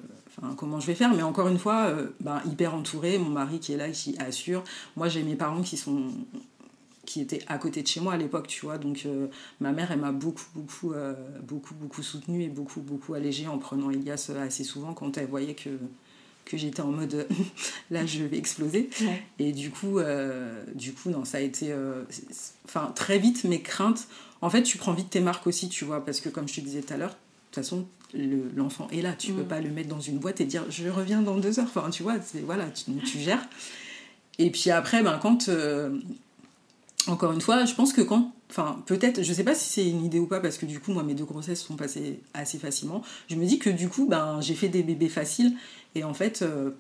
comment 0.58 0.82
je 0.82 0.88
vais 0.88 0.96
faire? 0.96 1.14
Mais 1.14 1.24
encore 1.24 1.48
une 1.48 1.60
fois, 1.60 1.94
ben, 2.20 2.42
hyper 2.50 2.76
entourée. 2.76 3.18
Mon 3.18 3.30
mari 3.30 3.60
qui 3.60 3.74
est 3.74 3.78
là, 3.78 3.90
qui 3.90 4.18
assure. 4.20 4.64
Moi, 4.98 5.08
j'ai 5.08 5.24
mes 5.24 5.36
parents 5.36 5.62
qui 5.62 5.78
sont 5.78 6.12
qui 7.10 7.22
était 7.22 7.42
à 7.48 7.58
côté 7.58 7.82
de 7.82 7.88
chez 7.88 8.02
moi 8.02 8.14
à 8.14 8.18
l'époque, 8.18 8.46
tu 8.46 8.68
vois. 8.68 8.78
Donc 8.78 9.02
euh, 9.08 9.28
ma 9.60 9.72
mère, 9.72 9.92
elle 9.92 10.00
m'a 10.00 10.12
beaucoup, 10.12 10.46
beaucoup, 10.54 10.94
euh, 10.94 11.16
beaucoup, 11.42 11.74
beaucoup 11.74 12.04
soutenue 12.04 12.44
et 12.44 12.50
beaucoup, 12.50 12.82
beaucoup 12.82 13.16
allégée 13.16 13.48
en 13.48 13.58
prenant 13.58 13.90
Elias 13.90 14.28
euh, 14.30 14.46
assez 14.46 14.64
souvent 14.64 14.94
quand 14.94 15.18
elle 15.18 15.26
voyait 15.26 15.56
que, 15.56 15.72
que 16.46 16.56
j'étais 16.56 16.84
en 16.84 16.92
mode 16.92 17.28
là, 17.90 18.06
je 18.06 18.24
vais 18.24 18.38
exploser. 18.38 18.92
Et 19.40 19.54
du 19.54 19.72
coup, 19.72 19.98
du 20.76 20.94
coup, 20.94 21.10
non, 21.10 21.26
ça 21.26 21.40
a 21.40 21.42
été, 21.42 21.74
enfin, 22.66 22.92
très 22.94 23.18
vite 23.18 23.44
mes 23.44 23.62
craintes. 23.62 24.08
En 24.42 24.52
fait, 24.52 24.62
tu 24.62 24.78
prends 24.78 24.94
vite 24.94 25.10
tes 25.10 25.20
marques 25.20 25.48
aussi, 25.48 25.68
tu 25.68 25.86
vois, 25.86 26.06
parce 26.06 26.22
que 26.22 26.30
comme 26.30 26.48
je 26.48 26.56
te 26.56 26.62
disais 26.62 26.82
tout 26.82 26.94
à 26.94 26.98
l'heure, 26.98 27.10
de 27.10 27.16
toute 27.52 27.56
façon, 27.56 27.88
l'enfant 28.56 28.88
est 28.92 29.02
là. 29.02 29.14
Tu 29.14 29.34
peux 29.34 29.42
mm. 29.42 29.48
pas 29.48 29.62
le 29.62 29.72
mettre 29.72 29.90
dans 29.90 30.00
une 30.00 30.20
boîte 30.20 30.42
et 30.42 30.46
dire 30.46 30.64
je 30.70 30.88
reviens 30.90 31.24
dans 31.24 31.38
deux 31.38 31.60
heures. 31.60 31.72
Enfin, 31.76 31.90
tu 31.90 32.04
vois, 32.04 32.18
voilà, 32.46 32.68
tu, 32.68 32.92
tu, 33.04 33.18
gères. 33.18 33.50
Et 34.38 34.52
puis 34.52 34.70
après, 34.70 35.02
ben, 35.02 35.18
quand 35.20 35.50
encore 37.10 37.32
une 37.32 37.42
fois, 37.42 37.66
je 37.66 37.74
pense 37.74 37.94
que 37.94 38.02
quand. 38.02 38.34
Enfin, 38.50 38.82
peut-être, 38.86 39.22
je 39.22 39.34
sais 39.34 39.44
pas 39.44 39.54
si 39.54 39.70
c'est 39.70 39.88
une 39.88 40.04
idée 40.04 40.20
ou 40.20 40.26
pas, 40.26 40.40
parce 40.40 40.58
que 40.58 40.66
du 40.66 40.80
coup, 40.80 40.92
moi, 40.92 41.04
mes 41.04 41.14
deux 41.14 41.26
grossesses 41.26 41.62
sont 41.62 41.76
passées 41.76 42.20
assez 42.34 42.58
facilement. 42.58 43.04
Je 43.30 43.36
me 43.36 43.46
dis 43.46 43.60
que 43.60 43.70
du 43.70 43.90
coup, 43.90 44.08
ben, 44.08 44.42
j'ai 44.42 44.56
fait 44.56 44.70
des 44.70 44.82
bébés 44.82 45.10
faciles, 45.10 45.56
et 45.96 46.04
en 46.04 46.14
fait, 46.14 46.42
euh, 46.42 46.72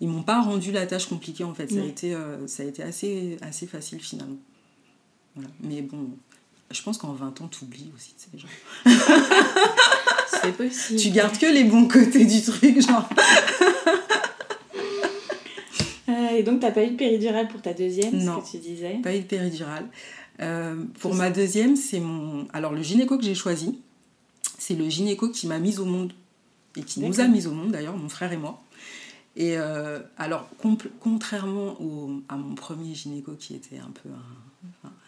ils 0.00 0.08
m'ont 0.08 0.22
pas 0.22 0.40
rendu 0.40 0.72
la 0.72 0.86
tâche 0.86 1.06
compliquée, 1.06 1.44
en 1.44 1.54
fait. 1.54 1.70
Ça 1.70 1.80
a 1.80 1.84
été, 1.84 2.14
euh, 2.14 2.46
ça 2.46 2.62
a 2.62 2.66
été 2.66 2.82
assez, 2.82 3.36
assez 3.42 3.66
facile 3.66 4.00
finalement. 4.00 4.38
Voilà. 5.34 5.50
Mais 5.60 5.82
bon, 5.82 6.08
je 6.70 6.82
pense 6.82 6.96
qu'en 6.96 7.12
20 7.12 7.40
ans, 7.42 7.48
tu 7.48 7.64
oublies 7.64 7.90
aussi, 7.94 8.14
tu 8.18 8.30
sais, 8.30 8.38
genre. 8.38 8.50
c'est 10.42 10.56
possible. 10.56 10.98
Tu 10.98 11.10
gardes 11.10 11.38
que 11.38 11.46
les 11.46 11.64
bons 11.64 11.86
côtés 11.86 12.24
du 12.24 12.42
truc, 12.42 12.80
genre. 12.80 13.08
et 16.34 16.42
donc, 16.42 16.60
tu 16.60 16.66
n'as 16.66 16.72
pas 16.72 16.84
eu 16.84 16.90
de 16.90 16.96
péridurale 16.96 17.48
pour 17.48 17.62
ta 17.62 17.72
deuxième, 17.72 18.16
non, 18.22 18.42
ce 18.44 18.52
que 18.52 18.56
tu 18.56 18.68
disais 18.68 18.98
pas 19.02 19.14
eu 19.14 19.20
de 19.20 19.24
péridurale. 19.24 19.88
Euh, 20.40 20.84
pour 21.00 21.14
ma 21.14 21.30
deuxième, 21.30 21.76
c'est 21.76 22.00
mon... 22.00 22.46
Alors, 22.52 22.72
le 22.72 22.82
gynéco 22.82 23.16
que 23.18 23.24
j'ai 23.24 23.34
choisi, 23.34 23.78
c'est 24.58 24.74
le 24.74 24.88
gynéco 24.88 25.28
qui 25.28 25.46
m'a 25.46 25.58
mise 25.58 25.78
au 25.80 25.84
monde, 25.84 26.12
et 26.76 26.82
qui 26.82 27.00
nous 27.00 27.20
a 27.20 27.28
mis 27.28 27.46
au 27.46 27.52
monde 27.52 27.70
d'ailleurs, 27.70 27.96
mon 27.96 28.08
frère 28.08 28.32
et 28.32 28.36
moi. 28.36 28.62
Et 29.36 29.56
euh, 29.58 30.00
alors, 30.16 30.48
contrairement 31.00 31.80
au, 31.80 32.22
à 32.28 32.36
mon 32.36 32.54
premier 32.54 32.94
gynéco 32.94 33.32
qui 33.32 33.54
était 33.54 33.78
un 33.78 33.90
peu 33.90 34.08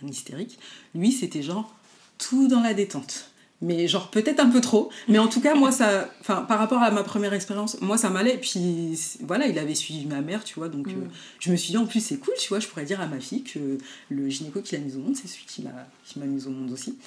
un 0.03 0.07
hystérique, 0.07 0.59
lui, 0.95 1.13
c'était 1.13 1.43
genre 1.43 1.75
tout 2.19 2.49
dans 2.49 2.61
la 2.61 2.75
détente 2.75 3.31
mais 3.63 3.89
genre 3.89 4.11
peut-être 4.11 4.41
un 4.41 4.51
peu 4.51 4.61
trop. 4.61 4.91
Mais 5.09 5.19
en 5.19 5.29
tout 5.29 5.41
cas, 5.41 5.55
moi, 5.55 5.73
ça, 5.73 6.09
enfin, 6.21 6.43
par 6.43 6.59
rapport 6.59 6.83
à 6.83 6.91
ma 6.91 7.03
première 7.03 7.33
expérience, 7.33 7.81
moi, 7.81 7.97
ça 7.97 8.11
m'allait. 8.11 8.39
Puis 8.39 8.99
voilà, 9.23 9.47
il 9.47 9.59
avait 9.59 9.75
suivi 9.75 10.07
ma 10.07 10.21
mère, 10.21 10.45
tu 10.45 10.55
vois. 10.59 10.69
Donc, 10.69 10.89
mm. 10.89 10.91
euh, 10.91 11.09
je 11.41 11.51
me 11.51 11.57
suis 11.57 11.71
dit, 11.71 11.77
en 11.77 11.87
plus, 11.87 12.01
c'est 12.01 12.19
cool, 12.19 12.35
tu 12.39 12.49
vois. 12.49 12.61
Je 12.61 12.69
pourrais 12.69 12.85
dire 12.85 13.01
à 13.01 13.07
ma 13.07 13.19
fille 13.19 13.45
que 13.45 13.79
le 14.11 14.29
gynéco 14.29 14.61
qui 14.61 14.77
l'a 14.77 14.83
mise 14.83 14.97
au 14.97 15.01
monde, 15.01 15.17
c'est 15.17 15.29
celui 15.29 15.47
qui 15.47 15.63
m'a, 15.63 15.89
qui 16.05 16.19
m'a 16.19 16.27
mise 16.27 16.47
au 16.47 16.51
monde 16.51 16.71
aussi. 16.71 16.99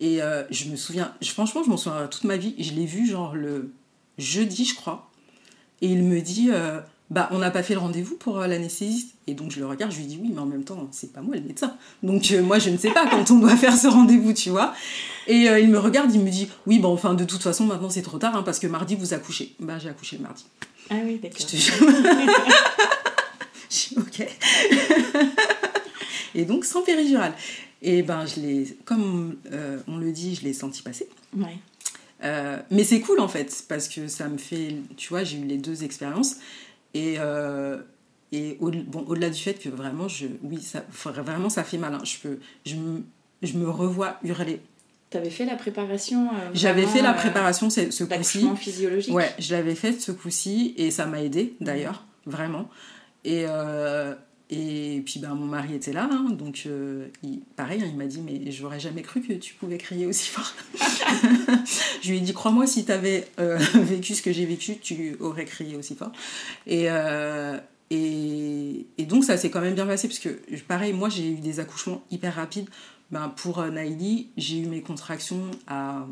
Et 0.00 0.22
euh, 0.22 0.42
je 0.50 0.68
me 0.68 0.76
souviens, 0.76 1.14
franchement, 1.24 1.62
je 1.62 1.70
m'en 1.70 1.76
souviens 1.76 2.06
toute 2.08 2.24
ma 2.24 2.36
vie. 2.36 2.54
Je 2.58 2.72
l'ai 2.72 2.86
vu, 2.86 3.06
genre, 3.06 3.34
le 3.34 3.70
jeudi, 4.18 4.64
je 4.64 4.74
crois. 4.74 5.10
Et 5.82 5.88
il 5.88 6.02
me 6.02 6.20
dit, 6.20 6.48
euh, 6.50 6.80
bah 7.08 7.28
on 7.30 7.38
n'a 7.38 7.52
pas 7.52 7.62
fait 7.62 7.74
le 7.74 7.80
rendez-vous 7.80 8.16
pour 8.16 8.40
euh, 8.40 8.46
l'anesthésiste. 8.46 9.14
Et 9.26 9.34
donc 9.34 9.50
je 9.52 9.58
le 9.60 9.66
regarde, 9.66 9.92
je 9.92 9.98
lui 9.98 10.06
dis 10.06 10.18
oui, 10.20 10.30
mais 10.32 10.40
en 10.40 10.46
même 10.46 10.64
temps, 10.64 10.88
c'est 10.90 11.12
pas 11.12 11.20
moi 11.20 11.36
le 11.36 11.42
médecin. 11.42 11.76
Donc 12.02 12.32
euh, 12.32 12.42
moi 12.42 12.58
je 12.58 12.70
ne 12.70 12.76
sais 12.76 12.90
pas 12.90 13.06
quand 13.10 13.30
on 13.30 13.38
doit 13.38 13.56
faire 13.56 13.76
ce 13.76 13.86
rendez-vous, 13.86 14.32
tu 14.32 14.50
vois. 14.50 14.74
Et 15.26 15.48
euh, 15.48 15.60
il 15.60 15.68
me 15.68 15.78
regarde, 15.78 16.12
il 16.12 16.20
me 16.20 16.30
dit 16.30 16.48
oui, 16.66 16.78
bon 16.78 16.92
enfin 16.92 17.14
de 17.14 17.24
toute 17.24 17.42
façon 17.42 17.66
maintenant 17.66 17.90
c'est 17.90 18.02
trop 18.02 18.18
tard 18.18 18.34
hein, 18.34 18.42
parce 18.42 18.58
que 18.58 18.66
mardi 18.66 18.96
vous 18.96 19.14
accouchez. 19.14 19.54
Bah 19.60 19.78
j'ai 19.78 19.88
accouché 19.88 20.16
le 20.16 20.24
mardi. 20.24 20.46
Ah 20.90 20.96
oui, 21.04 21.20
d'accord. 21.22 21.38
Je 21.40 21.46
te 21.46 21.56
je 23.70 24.00
ok. 24.00 24.28
et 26.34 26.44
donc 26.44 26.64
sans 26.64 26.82
péridurale. 26.82 27.34
Et 27.82 28.02
ben 28.02 28.24
je 28.26 28.40
l'ai, 28.40 28.76
comme 28.84 29.36
on 29.86 29.98
le 29.98 30.10
dit, 30.10 30.34
je 30.34 30.42
l'ai 30.42 30.54
senti 30.54 30.82
passer. 30.82 31.08
Ouais. 31.36 31.58
mais 32.70 32.84
c'est 32.84 33.00
cool 33.00 33.20
en 33.20 33.28
fait, 33.28 33.64
parce 33.68 33.86
que 33.86 34.08
ça 34.08 34.28
me 34.28 34.38
fait, 34.38 34.76
tu 34.96 35.10
vois, 35.10 35.24
j'ai 35.24 35.36
eu 35.38 35.44
les 35.44 35.58
deux 35.58 35.84
expériences. 35.84 36.36
Et, 36.96 37.16
euh, 37.18 37.76
et 38.32 38.56
au, 38.60 38.70
bon, 38.70 39.04
au-delà 39.06 39.28
du 39.30 39.40
fait 39.40 39.54
que 39.54 39.68
vraiment, 39.68 40.08
je, 40.08 40.26
oui, 40.42 40.60
ça, 40.62 40.84
vraiment, 41.04 41.48
ça 41.50 41.62
fait 41.62 41.78
mal. 41.78 41.94
hein. 41.94 42.00
Je, 42.04 42.16
peux, 42.18 42.38
je, 42.64 42.74
me, 42.76 43.02
je 43.42 43.56
me 43.58 43.68
revois 43.68 44.16
hurler. 44.24 44.60
T'avais 45.10 45.30
fait 45.30 45.44
la 45.44 45.54
préparation 45.56 46.28
euh, 46.28 46.50
J'avais 46.54 46.86
fait 46.86 47.02
la 47.02 47.10
euh, 47.12 47.14
préparation 47.14 47.70
ce, 47.70 47.90
ce 47.90 48.04
coup-ci. 48.04 48.48
physiologique 48.56 49.14
Ouais, 49.14 49.30
je 49.38 49.54
l'avais 49.54 49.74
fait 49.74 49.92
ce 49.92 50.10
coup-ci 50.10 50.74
et 50.76 50.90
ça 50.90 51.06
m'a 51.06 51.22
aidé 51.22 51.54
d'ailleurs, 51.60 52.04
vraiment. 52.24 52.68
Et, 53.24 53.44
euh, 53.46 54.14
et 54.48 55.02
puis 55.04 55.18
ben, 55.18 55.34
mon 55.34 55.46
mari 55.46 55.74
était 55.74 55.92
là, 55.92 56.08
hein, 56.10 56.30
donc 56.30 56.64
euh, 56.66 57.08
il, 57.24 57.40
pareil, 57.56 57.82
hein, 57.82 57.88
il 57.88 57.96
m'a 57.96 58.06
dit 58.06 58.20
Mais 58.20 58.52
j'aurais 58.52 58.78
jamais 58.78 59.02
cru 59.02 59.20
que 59.20 59.32
tu 59.32 59.54
pouvais 59.54 59.76
crier 59.76 60.06
aussi 60.06 60.28
fort. 60.28 60.54
je 62.02 62.10
lui 62.10 62.18
ai 62.18 62.20
dit 62.20 62.32
Crois-moi, 62.32 62.66
si 62.66 62.84
tu 62.84 62.92
avais 62.92 63.26
vécu 63.74 64.14
ce 64.14 64.22
que 64.22 64.32
j'ai 64.32 64.46
vécu, 64.46 64.78
tu 64.78 65.16
aurais 65.18 65.46
crié 65.46 65.74
aussi 65.74 65.96
fort. 65.96 66.12
Et, 66.66 66.90
euh, 66.90 67.58
et, 67.90 68.86
et 68.98 69.04
donc 69.04 69.24
ça 69.24 69.36
s'est 69.36 69.50
quand 69.50 69.60
même 69.60 69.74
bien 69.74 69.86
passé, 69.86 70.06
parce 70.06 70.20
que 70.20 70.38
pareil, 70.68 70.92
moi 70.92 71.08
j'ai 71.08 71.28
eu 71.28 71.40
des 71.40 71.58
accouchements 71.58 72.04
hyper 72.12 72.36
rapides. 72.36 72.68
Ben, 73.10 73.28
pour 73.28 73.58
euh, 73.60 73.70
Naïli, 73.70 74.30
j'ai 74.36 74.58
eu 74.58 74.66
mes 74.66 74.82
contractions 74.82 75.50
à. 75.66 76.06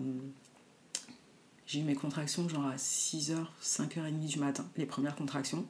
J'ai 1.67 1.81
eu 1.81 1.83
mes 1.83 1.95
contractions 1.95 2.49
genre 2.49 2.67
à 2.67 2.77
6h, 2.77 3.37
5h30 3.63 4.27
du 4.27 4.39
matin, 4.39 4.65
les 4.77 4.87
premières 4.87 5.17
contractions. 5.17 5.65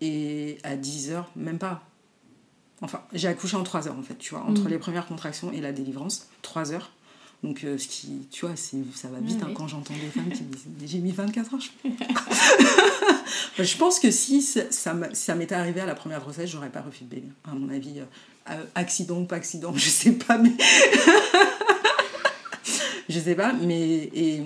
Et 0.00 0.58
à 0.62 0.76
10h, 0.76 1.24
même 1.36 1.58
pas. 1.58 1.82
Enfin, 2.80 3.02
j'ai 3.12 3.28
accouché 3.28 3.56
en 3.56 3.64
3 3.64 3.88
heures 3.88 3.98
en 3.98 4.02
fait, 4.02 4.16
tu 4.18 4.34
vois, 4.34 4.44
entre 4.44 4.62
Mhm. 4.62 4.68
les 4.68 4.78
premières 4.78 5.06
contractions 5.06 5.52
et 5.52 5.60
la 5.60 5.72
délivrance, 5.72 6.28
3 6.42 6.72
heures. 6.72 6.90
Donc, 7.44 7.62
euh, 7.64 7.78
ce 7.78 7.86
qui, 7.86 8.26
tu 8.32 8.46
vois, 8.46 8.56
ça 8.56 9.08
va 9.08 9.20
vite 9.20 9.40
hein, 9.42 9.50
quand 9.54 9.68
j'entends 9.68 9.94
des 9.94 10.08
femmes 10.10 10.30
qui 10.30 10.42
me 10.42 10.48
disent 10.52 10.66
J'ai 10.86 10.98
mis 10.98 11.12
24 11.12 11.54
heures. 11.54 11.60
Je, 11.60 13.62
je 13.64 13.76
pense 13.76 14.00
que 14.00 14.10
si 14.10 14.42
ça, 14.42 14.62
ça 15.12 15.34
m'était 15.36 15.54
arrivé 15.54 15.80
à 15.80 15.86
la 15.86 15.94
première 15.94 16.20
grossesse, 16.20 16.50
j'aurais 16.50 16.70
pas 16.70 16.80
refait 16.80 17.04
de 17.04 17.10
bébé. 17.10 17.28
À 17.48 17.52
mon 17.54 17.68
avis, 17.68 18.00
euh, 18.00 18.04
euh, 18.50 18.64
accident 18.74 19.18
ou 19.20 19.24
pas 19.24 19.36
accident, 19.36 19.72
je 19.76 19.88
sais 19.88 20.12
pas, 20.12 20.38
mais. 20.38 20.52
je 23.08 23.18
sais 23.20 23.34
pas, 23.34 23.52
mais. 23.52 24.10
Et, 24.14 24.42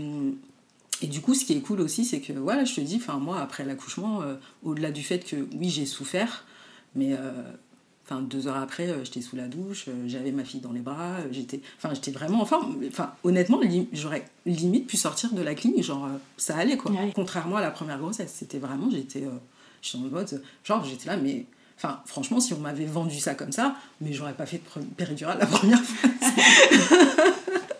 et 1.03 1.07
du 1.09 1.21
coup, 1.21 1.35
ce 1.35 1.45
qui 1.45 1.53
est 1.55 1.61
cool 1.61 1.81
aussi, 1.81 2.05
c'est 2.05 2.21
que, 2.21 2.33
voilà, 2.33 2.65
je 2.65 2.75
te 2.75 2.81
dis, 2.81 2.97
enfin, 2.97 3.19
moi, 3.19 3.41
après 3.41 3.65
l'accouchement, 3.65 4.23
euh, 4.23 4.37
au-delà 4.63 4.91
du 4.91 5.03
fait 5.03 5.19
que, 5.21 5.37
oui, 5.59 5.69
j'ai 5.69 5.87
souffert, 5.87 6.45
mais. 6.95 7.13
euh, 7.13 7.31
Enfin, 8.05 8.21
deux 8.21 8.49
heures 8.49 8.57
après, 8.57 8.89
euh, 8.91 9.05
j'étais 9.05 9.21
sous 9.21 9.37
la 9.37 9.47
douche, 9.47 9.87
j'avais 10.09 10.33
ma 10.33 10.43
fille 10.43 10.59
dans 10.61 10.73
les 10.73 10.81
bras, 10.81 11.19
j'étais, 11.31 11.61
enfin, 11.79 11.95
j'étais 11.95 12.11
vraiment, 12.11 12.43
enfin, 12.43 12.59
enfin, 12.89 13.13
honnêtement, 13.23 13.61
li- 13.61 13.89
j'aurais 13.93 14.25
limite 14.45 14.89
pu 14.89 14.97
sortir 14.97 15.33
de 15.33 15.41
la 15.41 15.55
clinique, 15.55 15.85
genre, 15.85 16.09
ça 16.37 16.57
allait 16.57 16.77
quoi. 16.77 16.91
Ouais. 16.91 17.13
Contrairement 17.15 17.57
à 17.57 17.61
la 17.61 17.71
première 17.71 17.99
grossesse, 18.01 18.35
c'était 18.37 18.59
vraiment, 18.59 18.91
j'étais, 18.91 19.23
euh, 19.23 19.31
j'étais 19.83 19.99
en 19.99 20.09
mode, 20.09 20.43
genre, 20.65 20.85
j'étais 20.85 21.07
là, 21.11 21.17
mais, 21.17 21.47
enfin, 21.79 22.01
franchement, 22.05 22.41
si 22.41 22.53
on 22.55 22.59
m'avait 22.59 22.87
vendu 22.87 23.21
ça 23.21 23.35
comme 23.37 23.53
ça, 23.53 23.77
mais 24.01 24.13
j'aurais 24.13 24.35
pas 24.35 24.47
fait 24.47 24.61
de 24.77 24.83
péridurale 24.97 25.39
la 25.39 25.47
première 25.47 25.81
fois. 25.83 26.11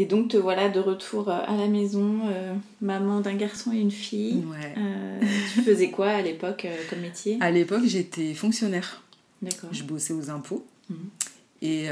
Et 0.00 0.06
donc 0.06 0.28
te 0.28 0.36
voilà 0.36 0.68
de 0.68 0.78
retour 0.78 1.28
euh, 1.28 1.40
à 1.44 1.56
la 1.56 1.66
maison, 1.66 2.20
euh, 2.28 2.54
maman 2.80 3.20
d'un 3.20 3.34
garçon 3.34 3.72
et 3.72 3.80
une 3.80 3.90
fille. 3.90 4.44
Ouais. 4.48 4.74
Euh, 4.78 5.20
tu 5.54 5.62
faisais 5.62 5.90
quoi 5.90 6.08
à 6.10 6.22
l'époque 6.22 6.64
euh, 6.66 6.76
comme 6.88 7.00
métier? 7.00 7.36
À 7.40 7.50
l'époque, 7.50 7.82
j'étais 7.84 8.32
fonctionnaire. 8.34 9.02
D'accord. 9.42 9.70
Je 9.72 9.82
bossais 9.82 10.12
aux 10.12 10.30
impôts. 10.30 10.64
Mhm. 10.88 10.96
Et, 11.62 11.88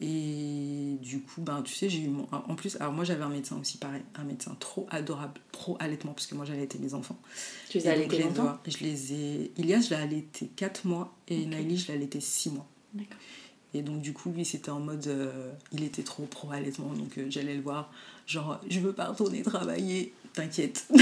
et 0.00 0.96
du 1.00 1.20
coup, 1.20 1.40
ben, 1.40 1.62
tu 1.62 1.72
sais, 1.72 1.88
j'ai 1.88 2.00
eu 2.00 2.08
mon... 2.08 2.26
En 2.32 2.54
plus, 2.56 2.76
alors 2.80 2.92
moi 2.92 3.04
j'avais 3.04 3.22
un 3.22 3.28
médecin 3.28 3.56
aussi 3.60 3.78
pareil, 3.78 4.02
un 4.16 4.24
médecin 4.24 4.56
trop 4.58 4.86
adorable, 4.90 5.40
pro 5.52 5.76
allaitement, 5.78 6.12
parce 6.12 6.26
que 6.26 6.34
moi 6.34 6.44
j'allaitais 6.44 6.78
mes 6.78 6.94
enfants. 6.94 7.16
Tu 7.68 7.78
les 7.78 7.86
as 7.86 7.92
allaités 7.92 8.16
je 8.16 8.22
les 8.22 8.28
longtemps? 8.28 8.42
dois- 8.42 8.60
Je 8.66 8.78
les 8.84 9.12
ai... 9.12 9.52
Ilias, 9.56 9.82
je 9.82 9.90
l'ai 9.90 10.00
allaité 10.02 10.50
4 10.56 10.86
mois 10.86 11.14
et 11.28 11.42
Ok. 11.42 11.46
Naïli, 11.46 11.78
je 11.78 11.88
l'ai 11.88 11.94
allaité 11.94 12.20
6 12.20 12.50
mois. 12.50 12.66
D'accord. 12.92 13.16
Et 13.74 13.82
donc 13.82 14.00
du 14.00 14.12
coup, 14.12 14.30
lui, 14.30 14.44
c'était 14.44 14.70
en 14.70 14.78
mode... 14.78 15.06
euh, 15.08 15.50
il 15.72 15.82
était 15.82 16.04
trop 16.04 16.22
pro 16.24 16.52
allaitement, 16.52 16.92
donc 16.94 17.18
euh, 17.18 17.26
j'allais 17.28 17.56
le 17.56 17.60
voir, 17.60 17.90
genre, 18.26 18.60
je 18.70 18.78
veux 18.78 18.92
pas 18.92 19.06
retourner 19.06 19.42
travailler, 19.42 20.14
t'inquiète. 20.32 20.86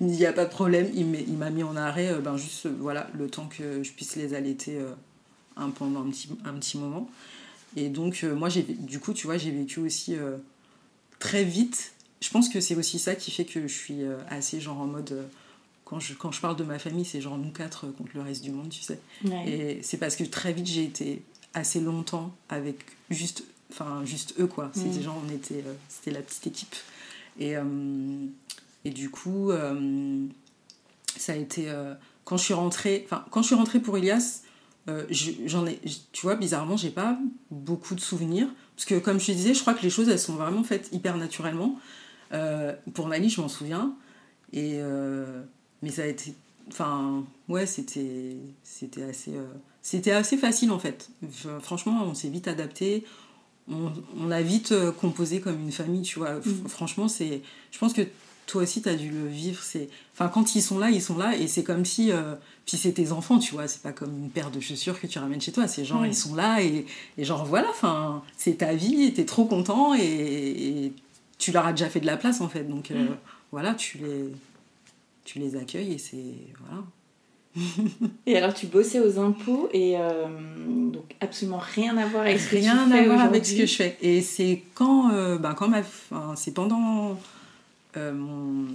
Il 0.00 0.08
n'y 0.08 0.26
a 0.26 0.32
pas 0.32 0.44
de 0.44 0.50
problème. 0.50 0.90
Il 0.94 1.36
m'a 1.36 1.50
mis 1.50 1.62
en 1.62 1.76
arrêt, 1.76 2.08
euh, 2.08 2.18
ben, 2.18 2.36
juste 2.36 2.66
voilà, 2.66 3.08
le 3.16 3.30
temps 3.30 3.46
que 3.46 3.82
je 3.82 3.92
puisse 3.92 4.16
les 4.16 4.34
allaiter 4.34 4.78
pendant 5.76 6.02
un 6.04 6.10
petit, 6.10 6.28
un 6.44 6.54
petit 6.54 6.76
moment. 6.76 7.08
Et 7.76 7.88
donc, 7.88 8.24
moi, 8.24 8.48
du 8.50 8.98
coup, 8.98 9.14
tu 9.14 9.26
vois, 9.26 9.38
j'ai 9.38 9.52
vécu 9.52 9.78
aussi 9.80 10.16
très 11.20 11.44
vite. 11.44 11.92
Je 12.20 12.30
pense 12.30 12.48
que 12.48 12.60
c'est 12.60 12.74
aussi 12.74 12.98
ça 12.98 13.14
qui 13.14 13.30
fait 13.30 13.44
que 13.44 13.62
je 13.62 13.72
suis 13.72 14.00
assez 14.28 14.60
genre 14.60 14.80
en 14.80 14.86
mode. 14.86 15.24
Quand, 15.92 16.00
je, 16.00 16.14
quand 16.14 16.32
je 16.32 16.40
parle 16.40 16.56
de 16.56 16.64
ma 16.64 16.78
famille, 16.78 17.04
c'est 17.04 17.20
genre 17.20 17.36
nous 17.36 17.50
quatre 17.52 17.84
euh, 17.86 17.90
contre 17.92 18.12
le 18.14 18.22
reste 18.22 18.42
du 18.42 18.50
monde, 18.50 18.70
tu 18.70 18.80
sais. 18.80 18.98
Ouais. 19.26 19.46
Et 19.46 19.82
c'est 19.82 19.98
parce 19.98 20.16
que 20.16 20.24
très 20.24 20.54
vite, 20.54 20.66
j'ai 20.66 20.84
été 20.84 21.22
assez 21.52 21.80
longtemps 21.80 22.34
avec 22.48 22.78
juste, 23.10 23.44
enfin, 23.70 24.02
juste 24.06 24.34
eux, 24.40 24.46
quoi. 24.46 24.70
C'était 24.72 25.00
Mm. 25.00 25.02
genre, 25.02 25.22
on 25.28 25.30
était, 25.30 25.62
euh, 25.66 25.74
c'était 25.90 26.10
la 26.12 26.22
petite 26.22 26.46
équipe. 26.46 26.74
Et, 27.38 27.56
euh, 27.58 27.64
et 28.86 28.90
du 28.90 29.10
coup, 29.10 29.50
euh, 29.50 30.26
ça 31.14 31.34
a 31.34 31.36
été. 31.36 31.70
quand 32.24 32.38
je 32.38 32.44
suis 32.44 32.54
rentrée, 32.54 33.02
enfin, 33.04 33.26
quand 33.30 33.42
je 33.42 33.48
suis 33.48 33.54
rentrée 33.56 33.78
pour 33.80 33.98
Elias, 33.98 34.40
je- 35.10 35.32
j'en 35.44 35.66
ai, 35.66 35.78
tu 36.12 36.22
vois, 36.22 36.36
bizarrement, 36.36 36.78
j'ai 36.78 36.90
pas 36.90 37.18
beaucoup 37.50 37.94
de 37.94 38.00
souvenirs. 38.00 38.48
Parce 38.76 38.86
que, 38.86 38.98
comme 38.98 39.20
je 39.20 39.26
te 39.26 39.32
disais, 39.32 39.52
je 39.52 39.60
crois 39.60 39.74
que 39.74 39.82
les 39.82 39.90
choses, 39.90 40.08
elles 40.08 40.18
sont 40.18 40.36
vraiment 40.36 40.64
faites 40.64 40.88
hyper 40.92 41.18
naturellement. 41.18 41.78
Pour 42.94 43.08
Nali, 43.08 43.28
je 43.28 43.42
m'en 43.42 43.48
souviens. 43.48 43.94
Et, 44.54 44.80
mais 45.82 45.90
ça 45.90 46.02
a 46.02 46.06
été. 46.06 46.34
Enfin, 46.68 47.24
ouais, 47.48 47.66
c'était 47.66 48.36
c'était 48.62 49.02
assez, 49.02 49.32
euh, 49.36 49.44
c'était 49.82 50.12
assez 50.12 50.36
facile 50.36 50.70
en 50.70 50.78
fait. 50.78 51.10
Franchement, 51.60 52.04
on 52.04 52.14
s'est 52.14 52.28
vite 52.28 52.48
adapté. 52.48 53.04
On, 53.70 53.92
on 54.18 54.30
a 54.30 54.42
vite 54.42 54.72
euh, 54.72 54.90
composé 54.92 55.40
comme 55.40 55.60
une 55.60 55.72
famille, 55.72 56.02
tu 56.02 56.18
vois. 56.18 56.34
Mm. 56.36 56.68
Franchement, 56.68 57.08
c'est. 57.08 57.42
Je 57.70 57.78
pense 57.78 57.92
que 57.92 58.02
toi 58.46 58.62
aussi, 58.62 58.82
tu 58.82 58.88
as 58.88 58.94
dû 58.96 59.10
le 59.10 59.26
vivre. 59.28 59.62
C'est. 59.62 59.88
Enfin, 60.14 60.28
quand 60.28 60.54
ils 60.54 60.62
sont 60.62 60.78
là, 60.78 60.90
ils 60.90 61.02
sont 61.02 61.16
là. 61.16 61.36
Et 61.36 61.46
c'est 61.48 61.62
comme 61.64 61.84
si. 61.84 62.10
euh, 62.10 62.34
Puis 62.66 62.76
c'est 62.76 62.92
tes 62.92 63.12
enfants, 63.12 63.38
tu 63.38 63.52
vois. 63.54 63.68
C'est 63.68 63.82
pas 63.82 63.92
comme 63.92 64.16
une 64.16 64.30
paire 64.30 64.50
de 64.50 64.58
chaussures 64.60 65.00
que 65.00 65.06
tu 65.06 65.18
ramènes 65.18 65.40
chez 65.40 65.52
toi. 65.52 65.66
C'est 65.68 65.84
genre, 65.84 66.04
ils 66.06 66.14
sont 66.14 66.34
là. 66.34 66.60
Et, 66.62 66.86
et 67.18 67.24
genre, 67.24 67.44
voilà. 67.44 67.68
Enfin, 67.70 68.22
c'est 68.36 68.58
ta 68.58 68.74
vie. 68.74 69.04
Et 69.04 69.14
t'es 69.14 69.24
trop 69.24 69.44
content. 69.44 69.94
Et, 69.94 70.00
et 70.86 70.92
tu 71.38 71.50
leur 71.52 71.66
as 71.66 71.72
déjà 71.72 71.88
fait 71.88 72.00
de 72.00 72.06
la 72.06 72.16
place, 72.16 72.40
en 72.40 72.48
fait. 72.48 72.64
Donc, 72.64 72.90
euh, 72.90 73.10
Mm. 73.10 73.16
voilà, 73.52 73.74
tu 73.74 73.98
les. 73.98 74.24
Tu 75.24 75.38
les 75.38 75.56
accueilles 75.56 75.92
et 75.92 75.98
c'est. 75.98 76.34
Voilà. 76.60 76.84
Et 78.26 78.36
alors 78.36 78.54
tu 78.54 78.66
bossais 78.66 78.98
aux 78.98 79.18
impôts 79.18 79.68
et 79.74 79.98
euh, 79.98 80.26
donc 80.90 81.14
absolument 81.20 81.58
rien 81.58 81.98
à 81.98 82.06
voir 82.06 82.22
avec 82.22 82.40
ce 82.40 82.48
que 82.48 82.56
rien 82.56 82.84
tu 82.86 82.90
fais 82.92 82.98
à 82.98 83.04
voir 83.04 83.20
avec 83.20 83.44
ce 83.44 83.54
que 83.54 83.66
je 83.66 83.74
fais. 83.74 83.98
Et 84.00 84.22
c'est 84.22 84.62
quand, 84.74 85.10
euh, 85.12 85.36
ben, 85.36 85.52
quand 85.52 85.68
ma, 85.68 85.80
enfin, 85.80 86.32
c'est 86.34 86.54
pendant 86.54 87.20
euh, 87.98 88.14
mon 88.14 88.68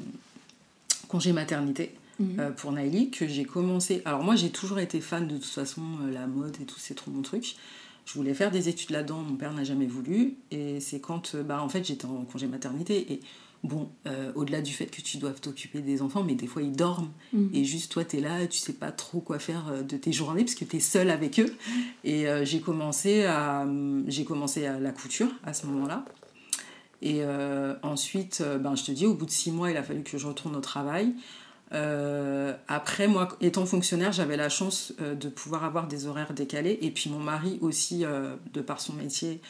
congé 1.08 1.34
maternité 1.34 1.92
Mhm. 2.20 2.54
pour 2.58 2.72
Naïli 2.72 3.12
que 3.12 3.28
j'ai 3.28 3.46
commencé. 3.46 4.02
Alors 4.06 4.24
moi 4.24 4.36
j'ai 4.36 4.50
toujours 4.50 4.80
été 4.80 5.02
fan 5.02 5.28
de 5.28 5.36
toute 5.36 5.46
façon 5.46 5.82
la 6.12 6.26
mode 6.26 6.56
et 6.60 6.66
tout 6.66 6.80
c'est 6.80 6.96
trop 6.96 7.12
mon 7.12 7.22
truc. 7.22 7.56
Je 8.06 8.14
voulais 8.14 8.34
faire 8.34 8.50
des 8.50 8.70
études 8.70 8.90
là-dedans, 8.90 9.18
mon 9.22 9.36
père 9.36 9.54
n'a 9.54 9.64
jamais 9.64 9.86
voulu 9.86 10.36
et 10.50 10.80
c'est 10.80 11.00
quand 11.00 11.36
bah, 11.36 11.62
en 11.62 11.70
fait 11.70 11.86
j'étais 11.86 12.06
en 12.06 12.24
congé 12.26 12.48
maternité 12.48 13.14
et 13.14 13.20
bon 13.63 13.89
euh, 14.06 14.32
au-delà 14.36 14.62
du 14.62 14.74
fait 14.74 14.86
que 14.86 15.02
tu 15.02 15.17
dois 15.17 15.32
t'occuper 15.32 15.80
des 15.80 16.02
enfants 16.02 16.24
mais 16.24 16.36
des 16.36 16.48
fois 16.48 16.62
ils 16.62 16.76
dorment. 16.76 17.12
Mhm. 17.34 17.50
et 17.54 17.65
juste 17.65 17.91
toi 17.91 18.06
t'es 18.06 18.20
là 18.20 18.46
tu 18.48 18.58
sais 18.58 18.74
pas 18.74 18.91
trop 18.91 19.20
quoi 19.20 19.39
faire 19.39 19.67
euh, 19.70 19.82
de 19.84 19.98
tes 19.98 20.12
journées 20.12 20.43
parce 20.43 20.56
que 20.56 20.65
t'es 20.65 20.80
seule 20.80 21.10
avec 21.10 21.39
eux. 21.39 21.56
Et 22.04 22.28
euh, 22.28 22.46
j'ai 22.46 22.62
commencé 22.62 23.26
à 23.26 23.67
j'ai 24.08 24.26
commencé 24.26 24.65
à 24.65 24.80
la 24.80 24.91
couture 24.91 25.30
à 25.43 25.54
ce 25.54 25.65
moment-là. 25.67 26.06
Et 27.02 27.20
euh, 27.22 27.76
ensuite 27.84 28.43
ben 28.62 28.76
je 28.76 28.84
te 28.84 28.91
dis 28.91 29.06
au 29.06 29.13
bout 29.13 29.26
de 29.26 29.32
six 29.32 29.52
mois 29.52 29.70
il 29.72 29.78
a 29.78 29.84
fallu 29.84 30.04
que 30.04 30.17
je 30.17 30.28
retourne 30.28 30.56
au 30.56 30.62
travail. 30.62 31.13
Euh, 31.74 32.54
après 32.70 33.10
moi 33.10 33.28
étant 33.41 33.65
fonctionnaire 33.65 34.13
j'avais 34.13 34.38
la 34.38 34.48
chance 34.48 34.93
euh, 35.02 35.15
de 35.15 35.28
pouvoir 35.28 35.65
avoir 35.65 35.88
des 35.88 36.08
horaires 36.08 36.34
décalés. 36.34 36.80
Et 36.82 36.91
puis 36.91 37.10
mon 37.10 37.20
mari 37.20 37.58
aussi 37.62 38.06
euh, 38.06 38.36
de 38.54 38.62
par 38.62 38.80
son 38.80 38.93
métier 38.93 39.41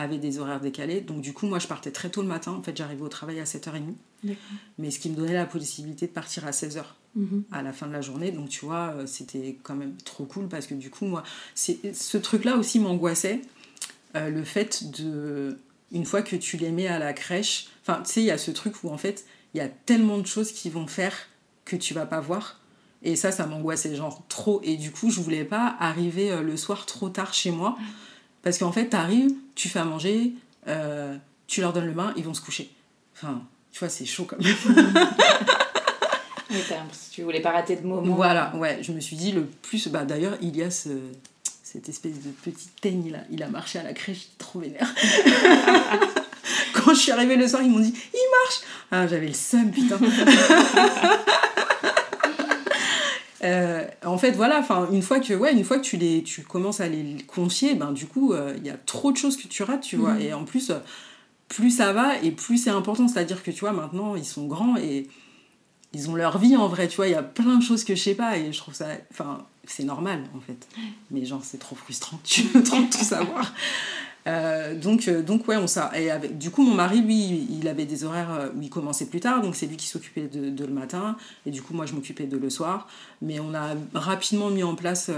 avait 0.00 0.18
des 0.18 0.38
horaires 0.38 0.60
décalés 0.60 1.00
donc 1.00 1.20
du 1.20 1.32
coup 1.32 1.46
moi 1.46 1.58
je 1.58 1.66
partais 1.66 1.90
très 1.90 2.08
tôt 2.08 2.22
le 2.22 2.28
matin 2.28 2.52
en 2.52 2.62
fait 2.62 2.76
j'arrivais 2.76 3.02
au 3.02 3.08
travail 3.08 3.40
à 3.40 3.44
7h30 3.44 3.94
D'accord. 4.24 4.42
mais 4.78 4.90
ce 4.90 4.98
qui 4.98 5.10
me 5.10 5.16
donnait 5.16 5.34
la 5.34 5.46
possibilité 5.46 6.06
de 6.06 6.12
partir 6.12 6.46
à 6.46 6.50
16h 6.52 6.82
Mhm. 7.14 7.44
à 7.50 7.62
la 7.62 7.72
fin 7.72 7.86
de 7.88 7.92
la 7.92 8.02
journée. 8.02 8.30
Donc 8.30 8.48
tu 8.50 8.64
vois, 8.66 8.92
euh, 8.94 9.06
c'était 9.06 9.56
quand 9.62 9.74
même 9.74 9.94
trop 10.04 10.24
cool 10.24 10.46
parce 10.46 10.66
que 10.66 10.74
du 10.74 10.88
coup, 10.90 11.06
moi, 11.06 11.24
c'est 11.54 11.94
ce 11.94 12.18
truc-là 12.18 12.56
aussi 12.56 12.78
m'angoissait. 12.78 13.40
euh, 14.14 14.28
le 14.30 14.44
fait 14.44 14.84
de, 15.00 15.58
une 15.90 16.04
fois 16.04 16.20
que 16.22 16.36
tu 16.36 16.58
les 16.58 16.70
mets 16.70 16.86
à 16.86 16.98
la 16.98 17.14
crèche, 17.14 17.68
enfin, 17.82 18.02
tu 18.04 18.12
sais, 18.12 18.20
il 18.20 18.26
y 18.26 18.30
a 18.30 18.38
ce 18.38 18.50
truc 18.52 18.84
où 18.84 18.90
en 18.90 18.98
fait, 18.98 19.24
il 19.54 19.58
y 19.58 19.60
a 19.60 19.68
tellement 19.68 20.18
de 20.18 20.26
choses 20.26 20.52
qui 20.52 20.68
vont 20.70 20.86
faire 20.86 21.14
que 21.64 21.76
tu 21.76 21.92
vas 21.94 22.06
pas 22.06 22.20
voir. 22.20 22.60
Et 23.02 23.16
ça, 23.16 23.32
ça 23.32 23.46
m'angoissait 23.46 23.96
genre 23.96 24.22
trop. 24.28 24.60
Et 24.62 24.76
du 24.76 24.92
coup, 24.92 25.10
je 25.10 25.20
voulais 25.20 25.44
pas 25.44 25.76
arriver 25.80 26.30
euh, 26.30 26.42
le 26.42 26.56
soir 26.58 26.84
trop 26.86 27.08
tard 27.08 27.32
chez 27.34 27.50
moi. 27.50 27.76
Parce 28.42 28.58
qu'en 28.58 28.72
fait, 28.72 28.86
t'arrives, 28.86 29.32
tu 29.54 29.68
fais 29.68 29.78
à 29.78 29.84
manger, 29.84 30.32
euh, 30.66 31.16
tu 31.46 31.60
leur 31.60 31.72
donnes 31.72 31.86
le 31.86 31.92
bain, 31.92 32.12
ils 32.16 32.24
vont 32.24 32.34
se 32.34 32.40
coucher. 32.40 32.70
Enfin, 33.14 33.42
tu 33.72 33.80
vois, 33.80 33.88
c'est 33.88 34.06
chaud 34.06 34.26
quand 34.28 34.38
même. 34.42 34.54
tu 37.12 37.22
voulais 37.22 37.40
pas 37.40 37.52
rater 37.52 37.76
de 37.76 37.86
moment. 37.86 38.14
Voilà, 38.14 38.54
ouais, 38.56 38.78
je 38.82 38.92
me 38.92 39.00
suis 39.00 39.16
dit 39.16 39.32
le 39.32 39.44
plus. 39.44 39.88
Bah, 39.88 40.04
D'ailleurs, 40.04 40.36
il 40.40 40.56
y 40.56 40.62
a 40.62 40.70
ce, 40.70 40.90
cette 41.62 41.88
espèce 41.88 42.22
de 42.22 42.30
petit 42.30 42.68
teigne 42.80 43.10
là, 43.10 43.18
il 43.30 43.42
a 43.42 43.48
marché 43.48 43.78
à 43.78 43.82
la 43.82 43.92
crèche, 43.92 44.28
trop 44.38 44.60
vénère. 44.60 44.88
Quand 46.72 46.94
je 46.94 47.00
suis 47.00 47.12
arrivée 47.12 47.36
le 47.36 47.46
soir, 47.46 47.60
ils 47.62 47.70
m'ont 47.70 47.80
dit 47.80 47.92
il 48.14 48.30
marche 48.42 48.60
ah, 48.90 49.06
J'avais 49.06 49.28
le 49.28 49.34
seum, 49.34 49.70
putain. 49.70 49.98
Euh, 53.44 53.86
en 54.04 54.18
fait, 54.18 54.32
voilà, 54.32 54.58
enfin, 54.58 54.88
une 54.90 55.02
fois 55.02 55.20
que, 55.20 55.32
ouais, 55.32 55.52
une 55.52 55.64
fois 55.64 55.78
que 55.78 55.84
tu 55.84 55.96
les, 55.96 56.22
tu 56.22 56.42
commences 56.42 56.80
à 56.80 56.88
les 56.88 57.16
confier, 57.26 57.74
ben 57.74 57.92
du 57.92 58.06
coup, 58.06 58.32
euh, 58.32 58.54
il 58.56 58.66
y 58.66 58.70
a 58.70 58.76
trop 58.76 59.12
de 59.12 59.16
choses 59.16 59.36
que 59.36 59.46
tu 59.46 59.62
rates, 59.62 59.82
tu 59.82 59.96
vois. 59.96 60.14
Mm. 60.14 60.20
Et 60.20 60.32
en 60.32 60.44
plus, 60.44 60.70
euh, 60.70 60.78
plus 61.48 61.70
ça 61.70 61.92
va 61.92 62.18
et 62.22 62.30
plus 62.30 62.58
c'est 62.58 62.70
important. 62.70 63.06
C'est-à-dire 63.08 63.42
que 63.42 63.50
tu 63.50 63.60
vois, 63.60 63.72
maintenant, 63.72 64.16
ils 64.16 64.24
sont 64.24 64.46
grands 64.46 64.76
et 64.76 65.06
ils 65.92 66.10
ont 66.10 66.14
leur 66.14 66.38
vie 66.38 66.56
en 66.56 66.68
vrai, 66.68 66.88
tu 66.88 66.96
vois. 66.96 67.06
Il 67.06 67.12
y 67.12 67.16
a 67.16 67.22
plein 67.22 67.56
de 67.56 67.62
choses 67.62 67.84
que 67.84 67.94
je 67.94 68.02
sais 68.02 68.14
pas 68.14 68.36
et 68.36 68.52
je 68.52 68.58
trouve 68.58 68.74
ça, 68.74 68.88
enfin, 69.10 69.46
c'est 69.64 69.84
normal 69.84 70.24
en 70.36 70.40
fait. 70.40 70.66
Mais 71.10 71.24
genre, 71.24 71.42
c'est 71.44 71.58
trop 71.58 71.76
frustrant. 71.76 72.18
Tu 72.24 72.42
veux 72.42 72.62
trop 72.62 72.82
tout 72.82 73.04
savoir. 73.04 73.52
Euh, 74.28 74.74
donc, 74.78 75.08
euh, 75.08 75.22
donc 75.22 75.48
ouais, 75.48 75.56
on 75.56 75.66
ça. 75.66 75.90
Et 75.98 76.10
avec, 76.10 76.38
du 76.38 76.50
coup, 76.50 76.62
mon 76.62 76.74
mari, 76.74 77.00
lui, 77.00 77.48
il 77.50 77.66
avait 77.66 77.86
des 77.86 78.04
horaires 78.04 78.32
euh, 78.32 78.48
où 78.54 78.62
il 78.62 78.70
commençait 78.70 79.06
plus 79.06 79.20
tard, 79.20 79.40
donc 79.42 79.56
c'est 79.56 79.66
lui 79.66 79.76
qui 79.76 79.86
s'occupait 79.86 80.28
de, 80.28 80.64
le 80.64 80.72
matin, 80.72 81.16
et 81.46 81.50
du 81.50 81.62
coup, 81.62 81.74
moi, 81.74 81.86
je 81.86 81.94
m'occupais 81.94 82.26
de 82.26 82.36
le 82.36 82.50
soir. 82.50 82.88
Mais 83.22 83.40
on 83.40 83.54
a 83.54 83.74
rapidement 83.94 84.50
mis 84.50 84.62
en 84.62 84.74
place 84.74 85.10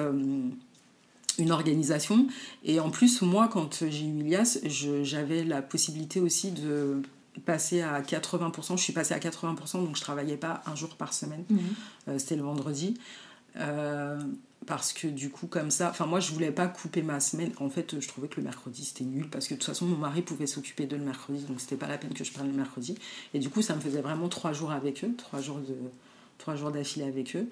une 1.38 1.50
organisation. 1.50 2.26
Et 2.64 2.80
en 2.80 2.90
plus, 2.90 3.22
moi, 3.22 3.48
quand 3.52 3.84
j'ai 3.88 4.04
eu 4.04 4.20
Ilias, 4.20 4.58
j'avais 5.02 5.44
la 5.44 5.62
possibilité 5.62 6.20
aussi 6.20 6.52
de 6.52 7.02
passer 7.44 7.80
à 7.82 8.00
80%. 8.00 8.76
Je 8.76 8.82
suis 8.82 8.92
passée 8.92 9.14
à 9.14 9.18
80%, 9.18 9.84
donc 9.84 9.96
je 9.96 10.00
travaillais 10.00 10.36
pas 10.36 10.62
un 10.66 10.76
jour 10.76 10.90
par 10.90 11.12
semaine. 11.12 11.44
Mmh. 11.48 12.18
C'était 12.18 12.36
le 12.36 12.42
vendredi 12.42 12.94
parce 14.66 14.92
que 14.92 15.06
du 15.06 15.30
coup 15.30 15.46
comme 15.46 15.70
ça 15.70 15.90
enfin 15.90 16.06
moi 16.06 16.20
je 16.20 16.32
voulais 16.32 16.52
pas 16.52 16.68
couper 16.68 17.02
ma 17.02 17.20
semaine. 17.20 17.52
En 17.58 17.70
fait 17.70 17.98
je 17.98 18.06
trouvais 18.06 18.28
que 18.28 18.36
le 18.36 18.44
mercredi 18.44 18.84
c'était 18.84 19.04
nul 19.04 19.28
parce 19.28 19.48
que 19.48 19.54
de 19.54 19.58
toute 19.58 19.66
façon 19.66 19.86
mon 19.86 19.96
mari 19.96 20.22
pouvait 20.22 20.46
s'occuper 20.46 20.86
de 20.86 20.96
le 20.96 21.04
mercredi 21.04 21.42
donc 21.44 21.60
c'était 21.60 21.76
pas 21.76 21.88
la 21.88 21.98
peine 21.98 22.12
que 22.12 22.24
je 22.24 22.32
prenne 22.32 22.48
le 22.48 22.56
mercredi. 22.56 22.96
Et 23.34 23.38
du 23.38 23.48
coup 23.48 23.62
ça 23.62 23.74
me 23.74 23.80
faisait 23.80 24.02
vraiment 24.02 24.28
trois 24.28 24.52
jours 24.52 24.70
avec 24.70 25.04
eux 25.04 25.14
trois 25.16 25.40
jours 25.40 25.58
de 25.58 25.76
trois 26.38 26.56
jours 26.56 26.70
d'affilée 26.70 27.06
avec 27.06 27.36
eux. 27.36 27.48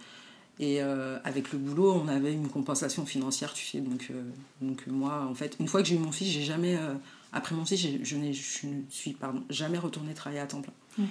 Et 0.60 0.82
euh, 0.82 1.18
avec 1.24 1.52
le 1.52 1.58
boulot 1.58 1.92
on 1.92 2.08
avait 2.08 2.32
une 2.32 2.48
compensation 2.48 3.06
financière 3.06 3.52
tu 3.52 3.64
sais 3.64 3.80
donc 3.80 4.08
euh, 4.10 4.22
donc 4.60 4.86
moi 4.88 5.24
en 5.30 5.34
fait 5.34 5.56
une 5.60 5.68
fois 5.68 5.82
que 5.82 5.88
j'ai 5.88 5.94
eu 5.94 6.00
mon 6.00 6.10
fils 6.10 6.28
j'ai 6.28 6.42
jamais 6.42 6.76
euh, 6.76 6.94
après 7.32 7.54
mon 7.54 7.64
fils 7.64 7.80
je, 8.02 8.16
n'ai 8.16 8.32
je 8.32 8.66
ne 8.66 8.82
suis 8.90 9.12
pardon 9.12 9.44
jamais 9.50 9.78
retournée 9.78 10.14
travailler 10.14 10.40
à 10.40 10.46
temps 10.46 10.60
plein. 10.60 11.06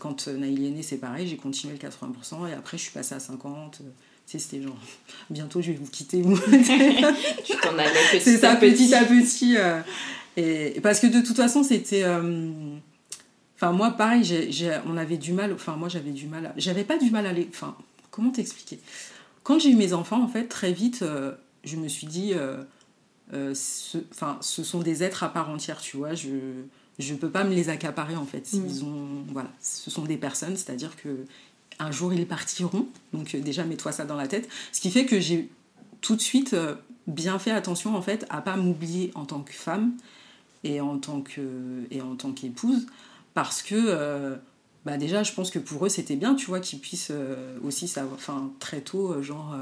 Quand 0.00 0.26
Naïli 0.26 0.66
est 0.66 0.70
né 0.70 0.82
c'est 0.82 0.96
pareil 0.96 1.28
j'ai 1.28 1.36
continué 1.36 1.74
le 1.74 1.88
80% 1.88 2.48
et 2.48 2.54
après 2.54 2.78
je 2.78 2.82
suis 2.82 2.92
passée 2.92 3.14
à 3.14 3.20
50 3.20 3.82
c'était 4.38 4.62
genre, 4.62 4.76
bientôt 5.30 5.60
je 5.60 5.72
vais 5.72 5.78
vous 5.78 5.90
quitter. 5.90 6.22
tu 7.44 7.56
t'en 7.56 7.78
allais 7.78 7.90
petit 8.10 8.20
C'est 8.20 8.38
ça, 8.38 8.56
petit 8.56 8.94
à 8.94 9.04
petit. 9.04 9.56
Euh, 9.56 9.80
et, 10.36 10.80
parce 10.82 11.00
que 11.00 11.06
de 11.06 11.20
toute 11.20 11.36
façon, 11.36 11.62
c'était. 11.62 12.04
Euh, 12.04 12.50
enfin, 13.56 13.72
moi, 13.72 13.92
pareil, 13.92 14.22
on 14.86 14.96
avait 14.96 15.18
du 15.18 15.32
mal. 15.32 15.52
Enfin, 15.52 15.76
moi, 15.76 15.88
j'avais 15.88 16.10
du 16.10 16.26
mal. 16.26 16.52
J'avais 16.56 16.84
pas 16.84 16.98
du 16.98 17.10
mal 17.10 17.26
à 17.26 17.30
aller. 17.30 17.48
Enfin, 17.50 17.76
comment 18.10 18.30
t'expliquer? 18.30 18.80
Quand 19.42 19.58
j'ai 19.58 19.70
eu 19.70 19.76
mes 19.76 19.92
enfants, 19.92 20.22
en 20.22 20.28
fait, 20.28 20.44
très 20.44 20.72
vite, 20.72 21.02
euh, 21.02 21.32
je 21.64 21.76
me 21.76 21.88
suis 21.88 22.06
dit. 22.06 22.32
ce, 23.32 23.98
enfin, 24.10 24.38
ce 24.40 24.62
sont 24.62 24.80
des 24.80 25.02
êtres 25.02 25.22
à 25.22 25.32
part 25.32 25.50
entière, 25.50 25.80
tu 25.80 25.96
vois. 25.96 26.14
Je 26.14 26.28
je 26.98 27.14
peux 27.14 27.30
pas 27.30 27.44
me 27.44 27.54
les 27.54 27.68
accaparer 27.68 28.16
en 28.16 28.26
fait. 28.26 28.52
Mm. 28.52 28.66
Ils 28.66 28.84
ont, 28.84 29.24
voilà, 29.32 29.50
ce 29.60 29.90
sont 29.90 30.04
des 30.04 30.16
personnes, 30.16 30.56
c'est-à-dire 30.56 30.96
que 30.96 31.24
un 31.78 31.90
jour 31.90 32.12
ils 32.12 32.26
partiront. 32.26 32.86
Donc 33.12 33.34
euh, 33.34 33.40
déjà 33.40 33.64
mets-toi 33.64 33.92
ça 33.92 34.04
dans 34.04 34.16
la 34.16 34.28
tête. 34.28 34.48
Ce 34.72 34.80
qui 34.80 34.90
fait 34.90 35.06
que 35.06 35.20
j'ai 35.20 35.48
tout 36.00 36.16
de 36.16 36.20
suite 36.20 36.54
euh, 36.54 36.74
bien 37.06 37.38
fait 37.38 37.50
attention 37.50 37.96
en 37.96 38.02
fait 38.02 38.26
à 38.30 38.40
pas 38.40 38.56
m'oublier 38.56 39.10
en 39.14 39.24
tant 39.24 39.40
que 39.40 39.52
femme 39.52 39.92
et 40.64 40.80
en 40.80 40.98
tant 40.98 41.20
que 41.20 41.84
et 41.90 42.00
en 42.00 42.14
tant 42.14 42.32
qu'épouse 42.32 42.86
parce 43.34 43.62
que 43.62 43.74
euh, 43.76 44.36
bah 44.84 44.96
déjà 44.96 45.22
je 45.22 45.32
pense 45.32 45.50
que 45.50 45.58
pour 45.58 45.84
eux 45.86 45.88
c'était 45.88 46.16
bien 46.16 46.34
tu 46.34 46.46
vois 46.46 46.60
qu'ils 46.60 46.78
puissent 46.78 47.12
aussi 47.64 47.88
savoir 47.88 48.14
enfin 48.14 48.52
très 48.60 48.80
tôt 48.80 49.20
genre 49.22 49.56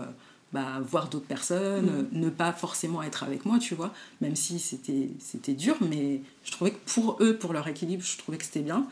bah, 0.53 0.81
voir 0.83 1.09
d'autres 1.09 1.27
personnes, 1.27 2.09
mm. 2.11 2.19
ne 2.19 2.29
pas 2.29 2.53
forcément 2.53 3.03
être 3.03 3.23
avec 3.23 3.47
moi, 3.47 3.59
tu 3.61 3.77
vois, 3.77 3.95
même 4.21 4.35
si 4.35 4.59
c'était, 4.59 5.09
c'était 5.21 5.53
dur, 5.53 5.77
mais 5.81 6.23
je 6.45 6.51
trouvais 6.51 6.73
que 6.73 6.91
pour 6.93 7.19
eux, 7.21 7.37
pour 7.37 7.53
leur 7.53 7.69
équilibre, 7.69 8.03
je 8.05 8.19
trouvais 8.19 8.37
que 8.37 8.45
c'était 8.45 8.61
bien. 8.61 8.87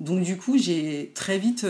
Donc 0.00 0.22
du 0.22 0.36
coup, 0.36 0.58
j'ai 0.58 1.10
très 1.14 1.38
vite 1.38 1.64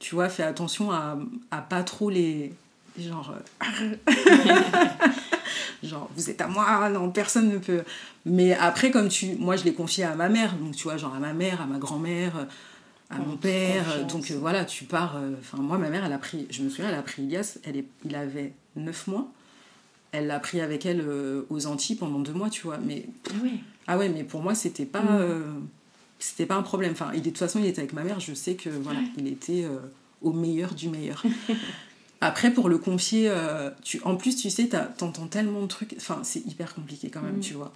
tu 0.00 0.14
vois, 0.14 0.28
fais 0.28 0.42
attention 0.42 0.90
à, 0.90 1.16
à 1.52 1.60
pas 1.60 1.84
trop 1.84 2.10
les. 2.10 2.52
Genre. 2.98 3.34
Euh, 3.62 3.94
genre, 5.84 6.10
vous 6.16 6.30
êtes 6.30 6.40
à 6.40 6.48
moi, 6.48 6.88
non, 6.88 7.10
personne 7.10 7.48
ne 7.50 7.58
peut. 7.58 7.82
Mais 8.24 8.54
après, 8.54 8.90
comme 8.90 9.08
tu. 9.08 9.36
Moi, 9.36 9.56
je 9.56 9.64
l'ai 9.64 9.74
confié 9.74 10.04
à 10.04 10.16
ma 10.16 10.28
mère, 10.28 10.54
donc 10.56 10.74
tu 10.74 10.84
vois, 10.84 10.96
genre 10.96 11.14
à 11.14 11.20
ma 11.20 11.34
mère, 11.34 11.60
à 11.60 11.66
ma 11.66 11.78
grand-mère, 11.78 12.46
à 13.10 13.18
mon 13.18 13.36
père. 13.36 14.06
Donc 14.06 14.30
euh, 14.30 14.38
voilà, 14.40 14.64
tu 14.64 14.84
pars. 14.84 15.16
Euh, 15.16 15.34
enfin, 15.38 15.58
moi, 15.58 15.76
ma 15.76 15.90
mère, 15.90 16.04
elle 16.04 16.12
a 16.14 16.18
pris. 16.18 16.46
Je 16.50 16.62
me 16.62 16.70
souviens, 16.70 16.88
elle 16.88 16.98
a 16.98 17.02
pris 17.02 17.22
Ilias, 17.22 17.58
elle 17.64 17.76
est, 17.76 17.86
il 18.04 18.16
avait 18.16 18.54
9 18.76 19.06
mois. 19.06 19.28
Elle 20.12 20.26
l'a 20.26 20.40
pris 20.40 20.60
avec 20.60 20.86
elle 20.86 21.06
aux 21.50 21.66
Antilles 21.66 21.94
pendant 21.94 22.18
deux 22.18 22.32
mois, 22.32 22.48
tu 22.48 22.62
vois. 22.62 22.78
Mais. 22.78 23.04
Ah 23.28 23.44
ouais. 23.44 23.50
Ah 23.86 23.98
ouais, 23.98 24.08
mais 24.08 24.24
pour 24.24 24.42
moi, 24.42 24.54
c'était 24.54 24.86
pas. 24.86 25.02
Mm 25.02 25.68
c'était 26.20 26.46
pas 26.46 26.56
un 26.56 26.62
problème. 26.62 26.92
Enfin, 26.92 27.10
il, 27.14 27.22
de 27.22 27.30
toute 27.30 27.38
façon, 27.38 27.58
il 27.58 27.66
était 27.66 27.80
avec 27.80 27.92
ma 27.92 28.04
mère, 28.04 28.20
je 28.20 28.34
sais 28.34 28.54
que 28.54 28.70
voilà, 28.70 29.00
il 29.16 29.26
était 29.26 29.64
euh, 29.64 29.78
au 30.22 30.32
meilleur 30.32 30.74
du 30.74 30.88
meilleur. 30.88 31.24
Après, 32.20 32.52
pour 32.52 32.68
le 32.68 32.76
confier, 32.78 33.28
euh, 33.28 33.70
tu, 33.82 34.00
en 34.04 34.16
plus, 34.16 34.36
tu 34.36 34.50
sais, 34.50 34.68
t'entends 34.68 35.26
tellement 35.26 35.62
de 35.62 35.66
trucs. 35.66 35.94
Enfin, 35.96 36.20
c'est 36.22 36.44
hyper 36.46 36.74
compliqué 36.74 37.08
quand 37.08 37.22
même, 37.22 37.38
mm. 37.38 37.40
tu 37.40 37.54
vois. 37.54 37.72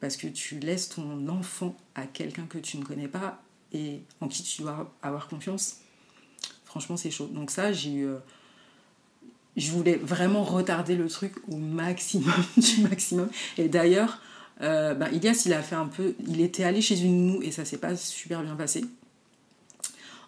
Parce 0.00 0.16
que 0.16 0.26
tu 0.26 0.58
laisses 0.58 0.88
ton 0.88 1.28
enfant 1.28 1.76
à 1.94 2.06
quelqu'un 2.06 2.46
que 2.46 2.58
tu 2.58 2.76
ne 2.76 2.84
connais 2.84 3.08
pas 3.08 3.40
et 3.72 4.02
en 4.20 4.28
qui 4.28 4.42
tu 4.42 4.62
dois 4.62 4.92
avoir 5.02 5.28
confiance. 5.28 5.78
Franchement, 6.64 6.96
c'est 6.96 7.12
chaud. 7.12 7.30
Donc, 7.32 7.50
ça, 7.50 7.72
j'ai 7.72 7.92
eu. 7.92 8.06
Euh, 8.06 8.18
je 9.56 9.70
voulais 9.70 9.94
vraiment 9.94 10.42
retarder 10.42 10.96
le 10.96 11.08
truc 11.08 11.34
au 11.48 11.56
maximum 11.56 12.34
du 12.56 12.80
maximum. 12.80 13.28
Et 13.56 13.68
d'ailleurs, 13.68 14.18
euh, 14.60 14.94
ben, 14.94 15.08
Ilias, 15.12 15.42
il 15.46 15.52
a 15.52 15.62
fait 15.62 15.74
un 15.74 15.86
peu. 15.86 16.14
Il 16.26 16.40
était 16.40 16.64
allé 16.64 16.80
chez 16.80 17.00
une 17.00 17.26
nounou 17.26 17.42
et 17.42 17.50
ça 17.50 17.64
s'est 17.64 17.78
pas 17.78 17.96
super 17.96 18.42
bien 18.42 18.54
passé. 18.56 18.84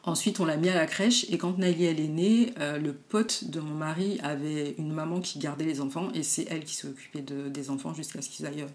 Ensuite, 0.02 0.38
on 0.38 0.44
l'a 0.44 0.56
mis 0.56 0.68
à 0.68 0.74
la 0.74 0.86
crèche 0.86 1.26
et 1.30 1.38
quand 1.38 1.58
Naïli 1.58 1.84
elle 1.84 2.00
est 2.00 2.08
née, 2.08 2.54
euh, 2.60 2.78
le 2.78 2.92
pote 2.92 3.44
de 3.50 3.58
mon 3.58 3.74
mari 3.74 4.20
avait 4.22 4.74
une 4.78 4.92
maman 4.92 5.20
qui 5.20 5.40
gardait 5.40 5.64
les 5.64 5.80
enfants 5.80 6.10
et 6.14 6.22
c'est 6.22 6.46
elle 6.48 6.64
qui 6.64 6.76
s'occupait 6.76 7.22
de, 7.22 7.48
des 7.48 7.70
enfants 7.70 7.92
jusqu'à 7.92 8.22
ce 8.22 8.28
qu'ils 8.28 8.46
aillent 8.46 8.66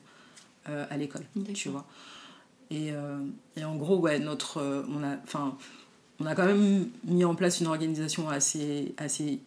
euh, 0.68 0.86
à 0.90 0.98
l'école, 0.98 1.24
tu 1.54 1.70
vois. 1.70 1.86
Et, 2.70 2.92
et, 3.58 3.66
en 3.66 3.76
gros, 3.76 3.98
ouais, 3.98 4.18
notre, 4.20 4.86
on, 4.88 5.04
a, 5.04 5.18
on 6.22 6.26
a 6.26 6.36
quand 6.36 6.46
même 6.46 6.88
mis 7.04 7.26
en 7.26 7.36
place 7.36 7.60
une 7.60 7.68
organisation 7.68 8.30
assez, 8.30 8.96
assez 8.98 9.42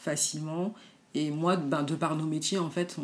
facilement 0.00 0.74
et 1.14 1.30
moi, 1.30 1.56
ben, 1.56 1.82
de 1.82 1.94
par 1.94 2.16
nos 2.16 2.26
métiers, 2.26 2.58
en 2.58 2.70
fait, 2.70 2.96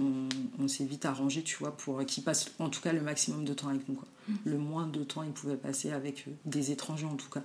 on, 0.59 0.69
s'est 0.69 0.85
vite 0.85 1.05
arrangé, 1.05 1.43
tu 1.43 1.57
vois, 1.57 1.77
pour 1.77 2.05
qu'ils 2.05 2.23
passent 2.23 2.51
en 2.59 2.69
tout 2.69 2.81
cas 2.81 2.93
le 2.93 3.01
maximum 3.01 3.45
de 3.45 3.55
temps 3.55 3.69
avec 3.69 3.89
nous. 3.89 3.95
Quoi. 3.95 4.09
Mm. 4.29 4.35
Le 4.45 4.59
moins 4.59 4.87
de 4.87 5.03
temps 5.05 5.23
ils 5.23 5.33
pouvaient 5.33 5.57
passer 5.57 5.91
avec 5.91 6.27
des 6.45 6.71
étrangers, 6.71 7.07
en 7.07 7.17
tout 7.17 7.31
cas. 7.31 7.43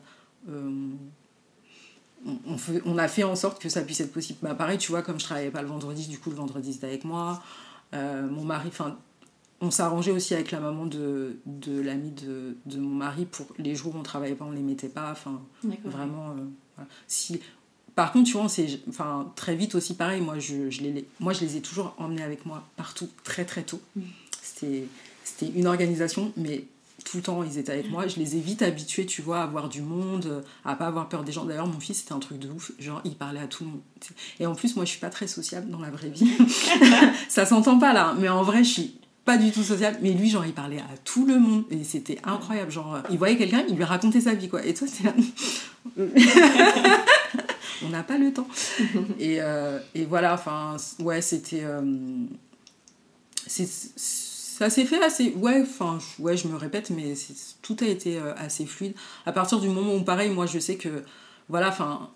Euh, 0.50 0.92
on, 2.26 2.58
on, 2.86 2.98
a 2.98 3.08
fait 3.08 3.24
en 3.24 3.36
sorte 3.36 3.62
que 3.62 3.70
ça 3.70 3.82
puisse 3.82 4.02
être 4.02 4.12
possible. 4.12 4.40
Bah, 4.42 4.54
pareil, 4.54 4.78
tu 4.78 4.92
vois, 4.92 5.02
comme 5.02 5.20
je 5.20 5.26
travaillais 5.26 5.52
pas 5.52 5.62
le 5.62 5.70
vendredi, 5.70 6.08
du 6.08 6.20
coup, 6.20 6.30
le 6.30 6.36
vendredi, 6.36 6.74
c'était 6.74 6.88
avec 6.88 7.06
moi. 7.06 7.42
Euh, 7.94 8.28
mon 8.28 8.44
mari, 8.44 8.68
enfin, 8.68 8.98
on 9.62 9.72
s'arrangeait 9.72 10.12
aussi 10.12 10.34
avec 10.34 10.52
la 10.52 10.60
maman 10.60 10.86
de, 10.86 11.40
de 11.46 11.80
l'ami 11.80 12.12
de, 12.12 12.58
de, 12.66 12.80
mon 12.80 12.94
mari 12.96 13.26
pour 13.26 13.48
les 13.58 13.76
jours 13.76 13.96
où 13.96 14.00
on 14.00 14.04
travaillait 14.04 14.36
pas, 14.36 14.46
on 14.46 14.52
les 14.52 14.62
mettait 14.62 14.90
pas. 14.90 15.12
Enfin, 15.12 15.42
vraiment. 15.86 16.32
Euh, 16.32 16.84
si 17.08 17.42
par 18.00 18.14
contre, 18.14 18.30
tu 18.32 18.38
vois, 18.38 18.48
c'est 18.48 18.80
enfin, 18.88 19.30
très 19.36 19.56
vite 19.56 19.76
aussi 19.76 19.94
pareil. 19.94 20.22
Moi 20.22 20.40
je, 20.40 20.70
je 20.70 20.80
les, 20.84 21.06
moi, 21.20 21.34
je 21.34 21.42
les 21.42 21.58
ai 21.58 21.62
toujours 21.62 21.96
emmenés 21.98 22.24
avec 22.24 22.46
moi 22.46 22.64
partout, 22.78 23.10
très 23.26 23.44
très 23.44 23.64
tôt. 23.64 23.82
Mm. 23.98 24.02
C'était 24.42 24.88
une 25.54 25.68
organisation, 25.68 26.32
mais 26.38 26.64
tout 27.04 27.18
le 27.18 27.24
temps, 27.24 27.44
ils 27.44 27.58
étaient 27.58 27.74
avec 27.74 27.92
moi. 27.92 28.08
Je 28.08 28.16
les 28.16 28.38
ai 28.38 28.40
vite 28.40 28.62
habitués, 28.62 29.06
tu 29.06 29.22
vois, 29.22 29.42
à 29.42 29.48
voir 29.48 29.68
du 29.68 29.82
monde, 29.82 30.46
à 30.64 30.78
pas 30.78 30.88
avoir 30.88 31.10
peur 31.10 31.26
des 31.26 31.34
gens. 31.34 31.44
D'ailleurs, 31.44 31.68
mon 31.68 31.82
fils, 31.82 31.98
c'était 31.98 32.14
un 32.14 32.20
truc 32.20 32.40
de 32.40 32.50
ouf. 32.50 32.72
Genre, 32.80 33.02
il 33.04 33.16
parlait 33.16 33.42
à 33.42 33.48
tout 33.48 33.66
le 33.66 33.72
monde. 33.72 33.82
Et 34.40 34.46
en 34.46 34.56
plus, 34.56 34.78
moi, 34.78 34.86
je 34.86 34.92
suis 34.92 35.02
pas 35.02 35.10
très 35.10 35.28
sociable 35.28 35.70
dans 35.70 35.82
la 35.82 35.90
vraie 35.90 36.08
vie. 36.08 36.32
ça 37.28 37.46
s'entend 37.46 37.80
pas 37.80 37.92
là, 37.92 38.16
mais 38.18 38.30
en 38.30 38.44
vrai, 38.44 38.64
je 38.64 38.70
suis 38.70 38.94
pas 39.26 39.36
du 39.36 39.52
tout 39.52 39.64
sociable. 39.64 39.98
Mais 40.02 40.14
lui, 40.14 40.30
genre, 40.30 40.46
il 40.46 40.54
parlait 40.54 40.80
à 40.80 40.98
tout 41.04 41.26
le 41.26 41.38
monde. 41.38 41.66
Et 41.70 41.84
c'était 41.84 42.20
incroyable. 42.24 42.72
Genre, 42.72 43.00
il 43.12 43.18
voyait 43.18 43.36
quelqu'un, 43.36 43.66
il 43.68 43.76
lui 43.76 43.84
racontait 43.84 44.22
sa 44.22 44.36
vie, 44.36 44.48
quoi. 44.48 44.66
Et 44.66 44.74
toi, 44.74 44.88
c'est 44.88 45.04
là 45.04 45.14
on 47.86 47.90
n'a 47.90 48.04
pas 48.04 48.18
le 48.18 48.34
temps. 48.34 48.48
et, 49.20 49.42
euh, 49.42 49.80
et, 49.96 50.06
voilà, 50.06 50.34
enfin, 50.34 50.78
ouais, 51.00 51.22
c'était. 51.22 51.64
Euh, 51.64 51.82
ça 53.48 54.70
s'est 54.70 54.86
fait 54.86 55.02
assez. 55.04 55.34
Ouais, 55.36 55.62
enfin, 55.62 56.00
ouais, 56.20 56.38
je 56.38 56.48
me 56.48 56.56
répète, 56.56 56.90
mais 56.90 57.14
tout 57.62 57.78
a 57.82 57.86
été 57.86 58.18
euh, 58.18 58.34
assez 58.36 58.66
fluide. 58.66 58.94
À 59.26 59.32
partir 59.32 59.60
du 59.60 59.70
moment 59.70 59.96
où, 59.96 60.04
pareil, 60.04 60.30
moi, 60.30 60.46
je 60.46 60.60
sais 60.60 60.76
que, 60.76 61.04
voilà, 61.48 61.70
enfin, 61.70 62.10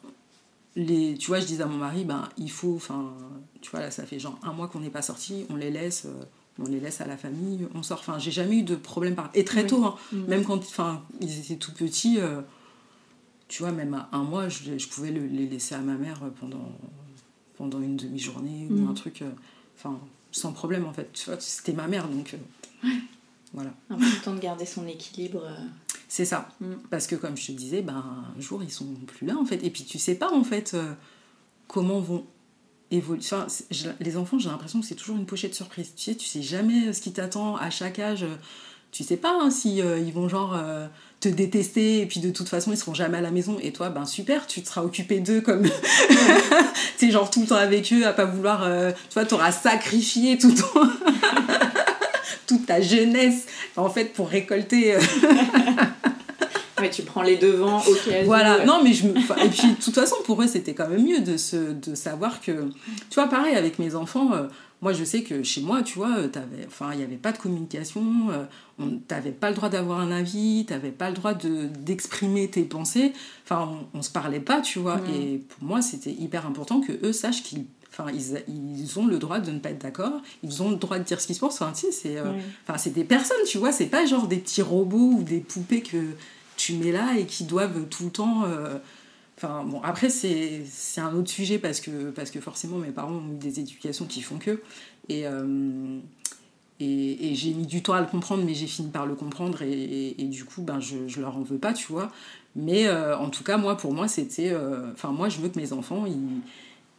les, 0.76 1.16
tu 1.18 1.28
vois, 1.28 1.40
je 1.40 1.46
disais 1.46 1.64
à 1.64 1.68
mon 1.68 1.78
mari, 1.78 2.04
ben, 2.04 2.30
il 2.38 2.52
faut, 2.52 2.76
enfin, 2.76 3.14
tu 3.62 3.72
vois, 3.72 3.80
là, 3.80 3.92
ça 3.92 4.06
fait 4.06 4.20
genre 4.20 4.38
un 4.44 4.54
mois 4.54 4.68
qu'on 4.68 4.80
n'est 4.80 4.90
pas 4.90 5.02
sorti, 5.02 5.46
on 5.50 5.56
les 5.56 5.72
laisse. 5.72 6.06
Euh, 6.06 6.24
on 6.60 6.68
les 6.68 6.80
laisse 6.80 7.02
à 7.02 7.08
la 7.08 7.18
famille, 7.18 7.68
on 7.74 7.82
sort. 7.82 8.00
Enfin, 8.00 8.20
j'ai 8.20 8.32
jamais 8.32 8.58
eu 8.58 8.64
de 8.64 8.76
problème 8.76 9.16
par. 9.16 9.32
Et 9.34 9.44
très 9.44 9.66
tôt, 9.66 9.84
hein, 9.86 9.96
mm. 10.12 10.26
même 10.28 10.44
quand 10.44 10.58
enfin, 10.58 11.04
ils 11.20 11.40
étaient 11.40 11.56
tout 11.56 11.74
petits, 11.74 12.20
euh, 12.20 12.42
tu 13.54 13.62
vois, 13.62 13.72
même 13.72 13.94
à 13.94 14.10
un 14.14 14.24
mois, 14.24 14.50
je, 14.50 14.80
je, 14.80 14.88
pouvais 14.88 15.12
les 15.12 15.46
laisser 15.46 15.76
à 15.76 15.78
ma 15.78 15.94
mère 15.94 16.20
pendant, 16.40 16.72
pendant 17.56 17.80
une 17.84 17.96
demi-journée 17.96 18.66
ou 18.68 18.74
mm. 18.74 18.90
un 18.90 18.94
truc. 18.96 19.24
Enfin, 19.78 20.00
sans 20.32 20.54
problème 20.54 20.86
en 20.86 20.92
fait. 20.92 21.14
Tu 21.14 21.26
vois, 21.30 21.40
c'était 21.40 21.74
ma 21.74 21.88
mère 21.88 22.08
donc. 22.08 22.34
Euh, 22.34 22.88
ouais. 22.88 22.98
Voilà. 23.54 23.70
Important 23.92 24.34
de 24.34 24.40
garder 24.40 24.66
son 24.66 24.88
équilibre. 24.88 25.44
Euh. 25.46 25.56
C'est 26.08 26.26
ça. 26.26 26.50
Mm. 26.62 26.74
Parce 26.90 27.06
que 27.06 27.16
comme 27.16 27.38
je 27.38 27.46
te 27.46 27.52
disais, 27.52 27.84
ben, 27.84 28.26
un 28.36 28.42
jour 28.42 28.64
ils 28.64 28.72
sont 28.72 28.88
plus 29.06 29.28
là 29.28 29.38
en 29.38 29.46
fait. 29.46 29.64
Et 29.64 29.70
puis 29.70 29.84
tu 29.84 30.00
sais 30.00 30.16
pas 30.16 30.34
en 30.34 30.44
fait 30.44 30.74
euh, 30.74 30.92
comment 31.68 32.00
vont 32.00 32.26
évoluer. 32.90 33.22
Enfin, 33.24 33.46
les 34.00 34.18
enfants, 34.18 34.40
j'ai 34.40 34.50
l'impression 34.50 34.82
que 34.82 34.88
c'est 34.88 34.96
toujours 34.96 35.18
une 35.18 35.28
pochette 35.28 35.54
surprise. 35.54 35.94
Tu 35.96 36.06
sais, 36.06 36.16
tu 36.16 36.26
sais 36.26 36.42
jamais 36.42 36.92
ce 36.92 37.02
qui 37.02 37.14
t'attend 37.14 37.56
à 37.56 37.70
chaque 37.70 38.00
âge. 38.00 38.26
Tu 38.94 39.04
sais 39.04 39.18
pas 39.18 39.36
hein, 39.42 39.50
si 39.50 39.80
ils 39.80 40.14
vont 40.14 40.30
genre 40.30 40.56
te 41.24 41.30
détester 41.30 42.02
et 42.02 42.06
puis 42.06 42.20
de 42.20 42.32
toute 42.32 42.50
façon 42.50 42.72
ils 42.72 42.78
seront 42.78 42.94
jamais 42.94 43.18
à 43.18 43.22
la 43.22 43.32
maison. 43.32 43.58
Et 43.62 43.72
toi 43.72 43.90
ben 43.90 44.06
super 44.06 44.46
tu 44.46 44.62
te 44.62 44.68
seras 44.68 44.82
occupé 44.82 45.20
d'eux 45.20 45.42
comme 45.42 45.64
tu 46.98 47.12
genre 47.12 47.30
tout 47.30 47.42
le 47.42 47.48
temps 47.48 47.56
avec 47.56 47.92
eux 47.94 48.06
à 48.06 48.12
pas 48.12 48.26
vouloir 48.26 48.64
euh, 48.64 48.92
tu 48.92 49.14
vois 49.14 49.26
t'auras 49.26 49.52
sacrifié 49.52 50.38
tout 50.38 50.52
ton... 50.52 50.82
toute 52.48 52.66
ta 52.66 52.82
jeunesse 52.82 53.46
en 53.78 53.90
fait 53.90 54.14
pour 54.14 54.28
récolter 54.28 54.96
euh. 54.96 55.00
mais 56.82 56.90
tu 56.90 57.04
prends 57.04 57.22
les 57.22 57.38
devants 57.38 57.80
ok 57.80 58.14
voilà. 58.26 58.66
non 58.66 58.82
mais 58.84 58.92
je 58.94 59.08
me... 59.08 59.18
et 59.18 59.50
puis 59.50 59.70
de 59.70 59.82
toute 59.82 59.96
façon 59.96 60.18
pour 60.26 60.42
eux 60.42 60.48
c'était 60.48 60.74
quand 60.74 60.90
même 60.90 61.06
mieux 61.06 61.22
de 61.22 61.38
se 61.38 61.56
de 61.56 61.96
savoir 61.96 62.42
que 62.42 62.52
tu 63.10 63.16
vois 63.16 63.28
pareil 63.28 63.56
avec 63.56 63.80
mes 63.80 63.96
enfants 63.96 64.34
euh, 64.34 64.48
moi, 64.84 64.92
je 64.92 65.06
sais 65.06 65.24
que 65.24 65.44
chez 65.44 65.62
moi, 65.62 65.82
tu 65.82 65.98
vois, 65.98 66.14
enfin, 66.68 66.92
il 66.92 66.98
n'y 66.98 67.04
avait 67.04 67.16
pas 67.16 67.32
de 67.32 67.38
communication, 67.38 68.04
euh, 68.32 68.44
tu 68.80 68.86
n'avais 69.10 69.32
pas 69.32 69.50
le 69.50 69.56
droit 69.56 69.70
d'avoir 69.70 70.02
un 70.02 70.12
avis, 70.12 70.66
tu 70.68 70.74
n'avais 70.74 70.92
pas 70.92 71.10
le 71.10 71.16
droit 71.16 71.34
d'exprimer 71.34 72.50
tes 72.50 72.64
pensées. 72.64 73.14
Enfin, 73.46 73.80
on, 73.94 74.00
ne 74.00 74.04
se 74.04 74.12
parlait 74.12 74.42
pas, 74.42 74.60
tu 74.60 74.80
vois. 74.80 75.00
Et 75.16 75.38
pour 75.38 75.64
moi, 75.64 75.82
c'était 75.82 76.12
hyper 76.12 76.46
important 76.46 76.82
que 76.82 76.92
eux 77.06 77.14
sachent 77.14 77.44
qu'ils 77.44 77.66
Enfin, 77.96 78.10
ils, 78.12 78.44
ils, 78.48 78.98
ont 78.98 79.06
le 79.06 79.20
droit 79.20 79.40
de 79.40 79.52
ne 79.52 79.60
pas 79.60 79.70
être 79.70 79.84
d'accord, 79.84 80.20
ils 80.42 80.64
ont 80.64 80.72
le 80.72 80.78
droit 80.78 80.98
de 80.98 81.04
dire 81.04 81.22
ce. 81.22 81.32
Enfin, 81.46 81.72
tu 81.76 81.82
sais, 81.82 81.92
c'est 81.92 82.18
euh, 82.18 82.32
enfin, 82.68 82.80
c'est 82.80 82.90
des 82.90 83.04
personnes, 83.04 83.38
tu 83.48 83.60
vois, 83.60 83.72
c'est 83.72 83.86
pas 83.86 84.04
genre 84.08 84.28
des 84.28 84.38
petits 84.38 84.64
robots 84.64 85.12
ou 85.20 85.22
des 85.22 85.42
poupées 85.42 85.82
que 85.84 86.04
tu 86.58 86.74
mets 86.74 86.92
là 86.92 87.16
et 87.20 87.28
qui 87.28 87.44
doivent 87.44 87.86
tout 87.92 88.06
le 88.06 88.10
temps 88.10 88.46
euh, 88.46 88.80
Après, 89.84 90.10
c'est 90.10 90.64
un 90.98 91.14
autre 91.16 91.30
sujet 91.30 91.58
parce 91.58 91.80
que, 91.80 92.12
parce 92.12 92.32
que 92.32 92.40
forcément, 92.40 92.78
mes 92.78 92.92
parents 92.92 93.14
ont 93.14 93.34
eu 93.34 93.38
des 93.38 93.60
éducations 93.60 94.06
qui 94.06 94.22
font 94.22 94.38
que. 94.38 94.62
Et, 95.10 95.28
euh, 95.28 96.00
et, 96.80 97.36
j'ai 97.36 97.54
mis 97.54 97.66
du 97.66 97.82
temps 97.82 97.94
à 97.94 98.02
le 98.02 98.08
comprendre, 98.08 98.44
mais 98.46 98.54
j'ai 98.54 98.68
fini 98.68 98.90
par 98.90 99.06
le 99.06 99.16
comprendre. 99.16 99.62
Et, 99.62 100.16
du 100.26 100.46
coup, 100.46 100.62
ben, 100.62 100.80
je, 100.80 101.08
je 101.08 101.22
leur 101.22 101.38
en 101.38 101.42
veux 101.42 101.58
pas, 101.58 101.74
tu 101.74 101.92
vois. 101.92 102.12
Mais 102.56 102.88
euh, 102.88 103.18
en 103.18 103.30
tout 103.30 103.44
cas, 103.44 103.58
moi, 103.58 103.78
pour 103.78 103.94
moi, 103.94 104.08
c'était. 104.08 104.52
Euh, 104.52 104.92
enfin, 104.94 105.12
moi, 105.12 105.30
je 105.30 105.40
veux 105.40 105.50
que 105.50 105.60
mes 105.60 105.74
enfants, 105.74 106.06
ils, 106.06 106.42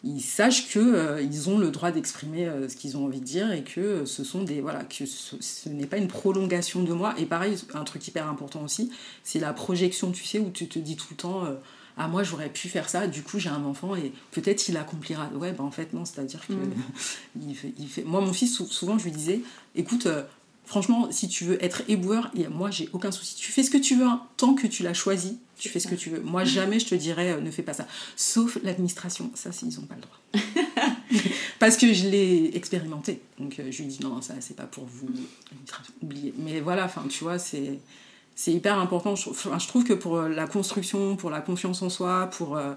ils 0.03 0.21
sachent 0.21 0.69
qu'ils 0.69 1.21
ils 1.23 1.49
ont 1.49 1.59
le 1.59 1.71
droit 1.71 1.91
d'exprimer 1.93 2.51
ce 2.69 2.77
qu'ils 2.77 2.97
ont 2.97 3.07
envie 3.07 3.21
de 3.21 3.25
dire 3.25 3.53
et 3.53 3.63
que 3.63 4.05
ce 4.05 4.25
sont 4.25 4.43
des. 4.43 4.61
Voilà, 4.61 4.85
que 4.85 5.07
ce 5.07 5.69
n'est 5.69 5.87
pas 5.87 5.97
une 5.97 6.09
prolongation 6.09 6.83
de 6.83 6.93
moi. 6.93 7.15
Et 7.19 7.25
pareil, 7.27 7.57
un 7.75 7.85
truc 7.85 8.07
hyper 8.07 8.29
important 8.29 8.63
aussi, 8.63 8.91
c'est 9.23 9.39
la 9.39 9.53
projection, 9.53 10.11
tu 10.11 10.25
sais, 10.25 10.39
où 10.39 10.51
tu 10.51 10.69
te 10.69 10.79
dis 10.79 10.97
tout 10.97 11.07
le 11.11 11.17
temps 11.17 11.45
ah 11.97 12.09
moi 12.09 12.23
j'aurais 12.25 12.49
pu 12.49 12.69
faire 12.69 12.89
ça, 12.89 13.07
du 13.07 13.23
coup 13.23 13.39
j'ai 13.39 13.49
un 13.49 13.65
enfant 13.65 13.95
et 13.95 14.13
peut-être 14.33 14.69
il 14.69 14.77
accomplira. 14.77 15.29
Ouais, 15.35 15.53
ben 15.53 15.65
en 15.65 15.71
fait 15.71 15.93
non, 15.93 16.05
c'est-à-dire 16.05 16.47
que 16.47 16.53
mm. 16.53 16.75
il, 17.49 17.55
fait, 17.55 17.73
il, 17.79 17.89
fait, 17.89 18.03
Moi 18.03 18.21
mon 18.21 18.33
fils, 18.33 18.63
souvent 18.65 18.99
je 18.99 19.05
lui 19.05 19.13
disais, 19.13 19.41
écoute, 19.77 20.07
euh, 20.07 20.25
franchement, 20.67 21.09
si 21.13 21.29
tu 21.29 21.45
veux 21.45 21.65
être 21.65 21.83
éboueur, 21.89 22.33
moi 22.51 22.71
j'ai 22.71 22.89
aucun 22.93 23.13
souci. 23.13 23.37
Tu 23.37 23.53
fais 23.53 23.63
ce 23.63 23.71
que 23.71 23.79
tu 23.79 23.95
veux, 23.95 24.07
hein, 24.07 24.23
tant 24.37 24.55
que 24.55 24.67
tu 24.67 24.83
l'as 24.83 24.95
choisi, 24.95 25.39
tu 25.57 25.69
fais 25.69 25.79
ce 25.79 25.87
que 25.87 25.95
tu 25.95 26.11
veux. 26.11 26.21
Moi 26.21 26.43
jamais 26.43 26.81
je 26.81 26.87
te 26.87 26.95
dirais, 26.97 27.33
euh, 27.33 27.41
ne 27.41 27.51
fais 27.53 27.63
pas 27.63 27.75
ça. 27.75 27.87
Sauf 28.17 28.59
l'administration, 28.65 29.31
ça 29.35 29.51
ils 29.63 29.77
n'ont 29.77 29.87
pas 29.87 29.95
le 29.95 30.01
droit. 30.01 31.23
Parce 31.61 31.77
que 31.77 31.93
je 31.93 32.09
l'ai 32.09 32.57
expérimenté. 32.57 33.21
Donc 33.39 33.61
euh, 33.61 33.71
je 33.71 33.83
lui 33.83 33.89
dis, 33.89 34.01
non, 34.03 34.21
ça 34.21 34.35
c'est 34.41 34.57
pas 34.57 34.67
pour 34.67 34.85
vous, 34.85 35.07
oubliez. 36.03 36.35
Mais 36.39 36.61
voilà, 36.61 36.87
enfin 36.87 37.05
tu 37.09 37.23
vois, 37.23 37.39
c'est 37.39 37.79
c'est 38.35 38.53
hyper 38.53 38.79
important. 38.79 39.15
Je, 39.15 39.31
je, 39.33 39.69
trouve 39.69 39.85
que 39.85 39.93
pour 39.93 40.17
euh, 40.17 40.29
la 40.29 40.47
construction, 40.47 41.17
pour 41.17 41.31
la 41.31 41.41
confiance 41.41 41.83
en 41.83 41.91
soi, 41.91 42.29
pour 42.33 42.57
euh, 42.57 42.75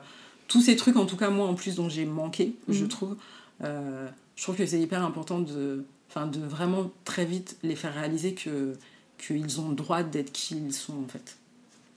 tous 0.48 0.62
ces 0.62 0.76
trucs, 0.76 0.96
en 0.96 1.06
tout 1.06 1.18
cas 1.18 1.30
moi 1.30 1.48
en 1.48 1.56
plus 1.56 1.76
dont 1.76 1.90
j'ai 1.90 2.06
manqué, 2.06 2.56
je 2.70 2.84
mhm. 2.84 2.90
trouve, 2.90 3.18
euh, 3.64 4.08
je 4.36 4.44
trouve 4.44 4.56
que 4.56 4.66
c'est 4.66 4.80
hyper 4.80 5.04
important 5.04 5.40
de, 5.40 5.84
de 6.16 6.46
vraiment 6.46 6.92
très 7.06 7.26
vite 7.26 7.58
les 7.64 7.76
faire 7.76 7.94
réaliser 7.94 8.34
que 8.34 8.74
qu'ils 9.18 9.60
ont 9.60 9.70
le 9.70 9.76
droit 9.76 10.04
d'être 10.04 10.32
qui 10.32 10.56
ils 10.56 10.74
sont 10.74 11.04
en 11.04 11.08
fait. 11.08 11.38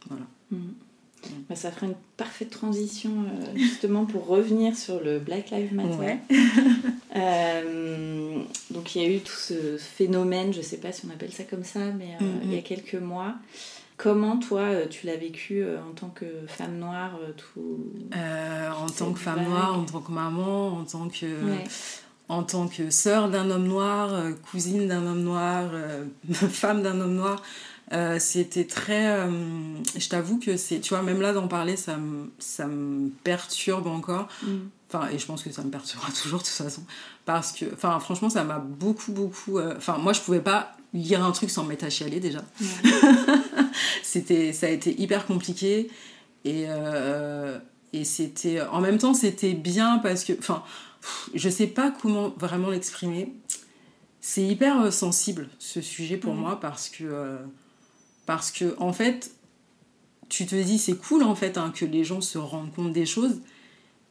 Voilà. 0.08 0.24
Mhm. 0.50 0.74
Bah, 1.48 1.56
ça 1.56 1.70
ferait 1.70 1.86
une 1.86 1.96
parfaite 2.16 2.50
transition 2.50 3.10
justement 3.54 4.04
pour 4.04 4.26
revenir 4.26 4.76
sur 4.76 5.00
le 5.00 5.18
Black 5.18 5.50
Lives 5.50 5.74
Matter. 5.74 6.18
donc 8.70 8.94
il 8.94 9.02
y 9.02 9.04
a 9.04 9.08
eu 9.08 9.20
tout 9.20 9.36
ce 9.36 9.76
phénomène, 9.76 10.52
je 10.52 10.62
sais 10.62 10.78
pas 10.78 10.92
si 10.92 11.06
on 11.06 11.10
appelle 11.10 11.32
ça 11.32 11.44
comme 11.44 11.64
ça, 11.64 11.80
mais 11.98 12.16
il 12.42 12.52
y 12.52 12.56
a 12.56 12.58
mm-hmm. 12.58 12.62
quelques 12.62 12.94
mois. 12.94 13.34
Comment 13.96 14.38
toi 14.38 14.62
euh, 14.62 14.86
tu 14.88 15.06
l'as 15.06 15.16
vécu 15.16 15.62
euh, 15.62 15.78
en 15.78 15.92
tant 15.92 16.08
que 16.08 16.24
femme 16.46 16.78
noire 16.78 17.18
tout 17.36 17.84
En 18.14 18.88
tant 18.88 19.12
que 19.12 19.18
femme 19.18 19.44
noire, 19.44 19.78
en 19.78 19.84
tant 19.84 20.00
que 20.00 20.12
maman, 20.12 20.68
en 20.68 20.84
tant 20.84 21.08
que 21.08 21.26
en 22.30 22.44
tant 22.44 22.68
que 22.68 22.90
sœur 22.90 23.28
d'un 23.28 23.50
homme 23.50 23.66
noir, 23.66 24.10
cousine 24.50 24.88
d'un 24.88 25.04
homme 25.04 25.22
noir, 25.22 25.70
femme 26.32 26.82
d'un 26.82 26.98
homme 27.00 27.16
noir. 27.16 27.42
C'était 28.18 28.66
très 28.66 29.28
je 29.96 30.08
t'avoue 30.08 30.38
que 30.38 30.56
c'est 30.56 30.80
tu 30.80 30.94
vois 30.94 31.02
même 31.02 31.20
là 31.20 31.32
d'en 31.32 31.48
parler 31.48 31.76
ça 31.76 31.96
me 31.96 32.30
ça 32.38 32.66
me 32.66 33.10
perturbe 33.24 33.86
encore. 33.86 34.28
Mm. 34.42 34.56
enfin 34.88 35.08
et 35.10 35.18
je 35.18 35.26
pense 35.26 35.42
que 35.42 35.50
ça 35.50 35.62
me 35.62 35.70
perturbera 35.70 36.10
toujours 36.22 36.40
de 36.40 36.44
toute 36.44 36.54
façon. 36.54 36.82
Parce 37.24 37.52
que 37.52 37.66
enfin 37.72 37.98
franchement 38.00 38.30
ça 38.30 38.44
m'a 38.44 38.58
beaucoup 38.58 39.12
beaucoup 39.12 39.58
euh, 39.58 39.74
enfin 39.76 39.98
moi 39.98 40.12
je 40.12 40.20
pouvais 40.20 40.40
pas 40.40 40.76
lire 40.92 41.24
un 41.24 41.32
truc 41.32 41.50
sans 41.50 41.64
me 41.64 41.68
mettre 41.68 41.84
à 41.84 41.90
chialer 41.90 42.20
déjà. 42.20 42.44
C'était 44.02 44.52
ça 44.52 44.66
a 44.66 44.70
été 44.70 45.00
hyper 45.00 45.26
compliqué. 45.26 45.90
Et 46.44 46.64
euh, 46.68 47.58
et 47.92 48.04
c'était 48.04 48.60
en 48.62 48.80
même 48.80 48.98
temps 48.98 49.14
c'était 49.14 49.52
bien 49.52 49.98
parce 49.98 50.24
que 50.24 50.32
enfin 50.38 50.62
je 51.34 51.48
sais 51.48 51.66
pas 51.66 51.90
comment 51.90 52.30
vraiment 52.30 52.70
l'exprimer. 52.70 53.32
C'est 54.22 54.44
hyper 54.44 54.80
euh, 54.80 54.90
sensible 54.90 55.48
ce 55.58 55.80
sujet 55.80 56.16
pour 56.16 56.34
moi 56.34 56.60
parce 56.60 56.88
que 56.88 57.38
parce 58.30 58.52
que 58.52 58.76
en 58.78 58.92
fait 58.92 59.32
tu 60.28 60.46
te 60.46 60.54
dis 60.54 60.78
c'est 60.78 60.94
cool 60.94 61.24
en 61.24 61.34
fait 61.34 61.58
hein, 61.58 61.72
que 61.74 61.84
les 61.84 62.04
gens 62.04 62.20
se 62.20 62.38
rendent 62.38 62.72
compte 62.72 62.92
des 62.92 63.04
choses 63.04 63.40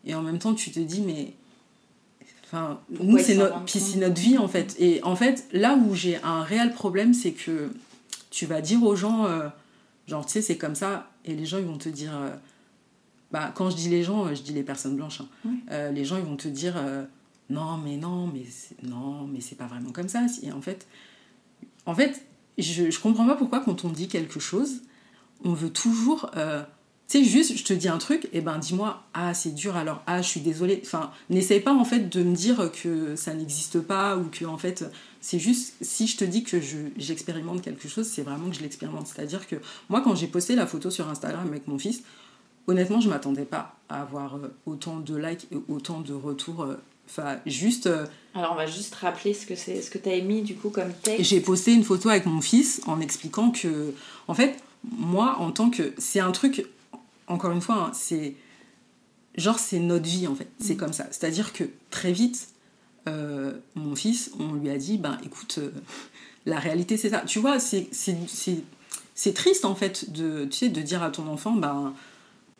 et 0.03 0.13
en 0.13 0.21
même 0.21 0.39
temps 0.39 0.53
tu 0.53 0.71
te 0.71 0.79
dis 0.81 0.99
mais 0.99 1.35
Enfin, 2.51 2.81
nous, 2.89 3.19
c'est 3.19 3.35
notre, 3.35 3.63
puis 3.63 3.79
c'est 3.79 3.99
notre 3.99 4.19
vie 4.19 4.39
en? 4.39 4.47
fait. 4.47 4.75
Et 4.79 5.03
en 5.03 5.15
fait, 5.15 5.47
là 5.51 5.75
où 5.75 5.93
j'ai 5.93 6.17
un 6.23 6.41
réel 6.41 6.73
problème, 6.73 7.13
c'est 7.13 7.33
que 7.33 7.69
tu 8.31 8.47
vas 8.47 8.59
dire 8.59 8.83
aux 8.83 8.95
gens, 8.95 9.25
euh, 9.27 9.49
genre, 10.07 10.25
tu 10.25 10.31
sais, 10.31 10.41
c'est 10.41 10.57
comme 10.57 10.73
ça, 10.73 11.11
et 11.25 11.35
les 11.35 11.45
gens, 11.45 11.59
ils 11.59 11.65
vont 11.65 11.77
te 11.77 11.89
dire, 11.89 12.17
euh, 12.17 12.31
bah, 13.31 13.51
quand 13.53 13.69
je 13.69 13.75
dis 13.75 13.87
les 13.87 14.01
gens, 14.01 14.33
je 14.33 14.41
dis 14.41 14.53
les 14.53 14.63
personnes 14.63 14.95
blanches, 14.95 15.21
hein. 15.21 15.51
euh, 15.69 15.91
les 15.91 16.05
gens, 16.05 16.17
ils 16.17 16.23
vont 16.23 16.37
te 16.37 16.47
dire, 16.47 16.73
non, 17.51 17.77
mais 17.77 17.97
non, 17.97 18.25
mais 18.25 18.45
non, 18.81 19.27
mais 19.27 19.41
c'est 19.41 19.57
pas 19.57 19.67
vraiment 19.67 19.91
comme 19.91 20.09
ça. 20.09 20.25
Et 20.41 20.51
en 20.51 20.61
fait, 20.61 20.87
en 21.85 21.93
fait, 21.93 22.25
je, 22.57 22.99
comprends 22.99 23.25
pas 23.25 23.35
pourquoi 23.35 23.61
quand 23.61 23.85
on 23.85 23.89
dit 23.89 24.07
quelque 24.07 24.39
chose, 24.39 24.81
on 25.43 25.53
veut 25.53 25.69
toujours 25.69 26.29
tu 27.09 27.17
sais, 27.17 27.23
juste, 27.23 27.57
je 27.57 27.63
te 27.63 27.73
dis 27.73 27.87
un 27.87 27.97
truc, 27.97 28.29
et 28.33 28.41
ben 28.41 28.59
dis-moi, 28.59 29.01
ah, 29.15 29.33
c'est 29.33 29.55
dur, 29.55 29.75
alors, 29.75 30.03
ah, 30.05 30.21
je 30.21 30.27
suis 30.27 30.41
désolée. 30.41 30.79
Enfin, 30.85 31.09
n'essaye 31.31 31.59
pas, 31.59 31.73
en 31.73 31.83
fait, 31.83 32.07
de 32.07 32.21
me 32.21 32.35
dire 32.35 32.71
que 32.71 33.15
ça 33.15 33.33
n'existe 33.33 33.79
pas, 33.79 34.15
ou 34.15 34.25
que, 34.25 34.45
en 34.45 34.59
fait, 34.59 34.85
c'est 35.19 35.39
juste, 35.39 35.73
si 35.81 36.05
je 36.05 36.17
te 36.17 36.23
dis 36.23 36.43
que 36.43 36.61
j'expérimente 36.97 37.63
quelque 37.63 37.87
chose, 37.87 38.05
c'est 38.05 38.21
vraiment 38.21 38.47
que 38.49 38.55
je 38.55 38.61
l'expérimente. 38.61 39.07
C'est-à-dire 39.07 39.47
que, 39.47 39.55
moi, 39.89 40.01
quand 40.01 40.13
j'ai 40.13 40.27
posté 40.27 40.55
la 40.55 40.67
photo 40.67 40.91
sur 40.91 41.09
Instagram 41.09 41.47
avec 41.47 41.67
mon 41.67 41.79
fils, 41.79 42.03
honnêtement, 42.67 43.01
je 43.01 43.09
m'attendais 43.09 43.45
pas 43.45 43.75
à 43.89 44.01
avoir 44.01 44.35
euh, 44.35 44.53
autant 44.67 44.99
de 44.99 45.15
likes 45.15 45.47
et 45.51 45.57
autant 45.67 46.01
de 46.01 46.13
retours. 46.13 46.61
Enfin, 47.09 47.37
juste. 47.45 47.87
Euh, 47.87 48.05
alors, 48.35 48.51
on 48.53 48.55
va 48.55 48.67
juste 48.67 48.93
rappeler 48.95 49.33
ce 49.33 49.45
que 49.45 49.55
c'est, 49.55 49.81
ce 49.81 49.89
que 49.89 49.97
tu 49.97 50.09
as 50.09 50.21
mis, 50.21 50.41
du 50.41 50.55
coup, 50.55 50.69
comme 50.69 50.93
texte. 50.93 51.23
J'ai 51.23 51.41
posté 51.41 51.73
une 51.73 51.83
photo 51.83 52.09
avec 52.09 52.25
mon 52.25 52.41
fils 52.41 52.81
en 52.85 53.01
expliquant 53.01 53.51
que, 53.51 53.93
en 54.27 54.33
fait, 54.33 54.57
moi, 54.83 55.37
en 55.39 55.51
tant 55.51 55.69
que. 55.69 55.93
C'est 55.97 56.19
un 56.19 56.31
truc 56.31 56.65
encore 57.29 57.51
une 57.51 57.61
fois, 57.61 57.75
hein, 57.75 57.91
c'est 57.93 58.35
genre 59.35 59.59
c'est 59.59 59.79
notre 59.79 60.05
vie 60.05 60.27
en 60.27 60.35
fait, 60.35 60.49
c'est 60.59 60.73
mm. 60.73 60.77
comme 60.77 60.93
ça. 60.93 61.05
C'est-à-dire 61.11 61.53
que 61.53 61.63
très 61.91 62.11
vite, 62.11 62.49
euh, 63.07 63.53
mon 63.75 63.95
fils, 63.95 64.31
on 64.39 64.53
lui 64.53 64.69
a 64.69 64.77
dit, 64.77 64.97
ben 64.97 65.17
écoute, 65.23 65.59
euh, 65.59 65.71
la 66.45 66.59
réalité 66.59 66.97
c'est 66.97 67.11
ça. 67.11 67.21
Tu 67.21 67.39
vois, 67.39 67.59
c'est 67.59 67.87
c'est 67.91 69.33
triste 69.33 69.65
en 69.65 69.75
fait 69.75 70.11
de, 70.11 70.45
tu 70.45 70.57
sais, 70.57 70.69
de 70.69 70.81
dire 70.81 71.03
à 71.03 71.11
ton 71.11 71.27
enfant, 71.27 71.53
ben, 71.53 71.93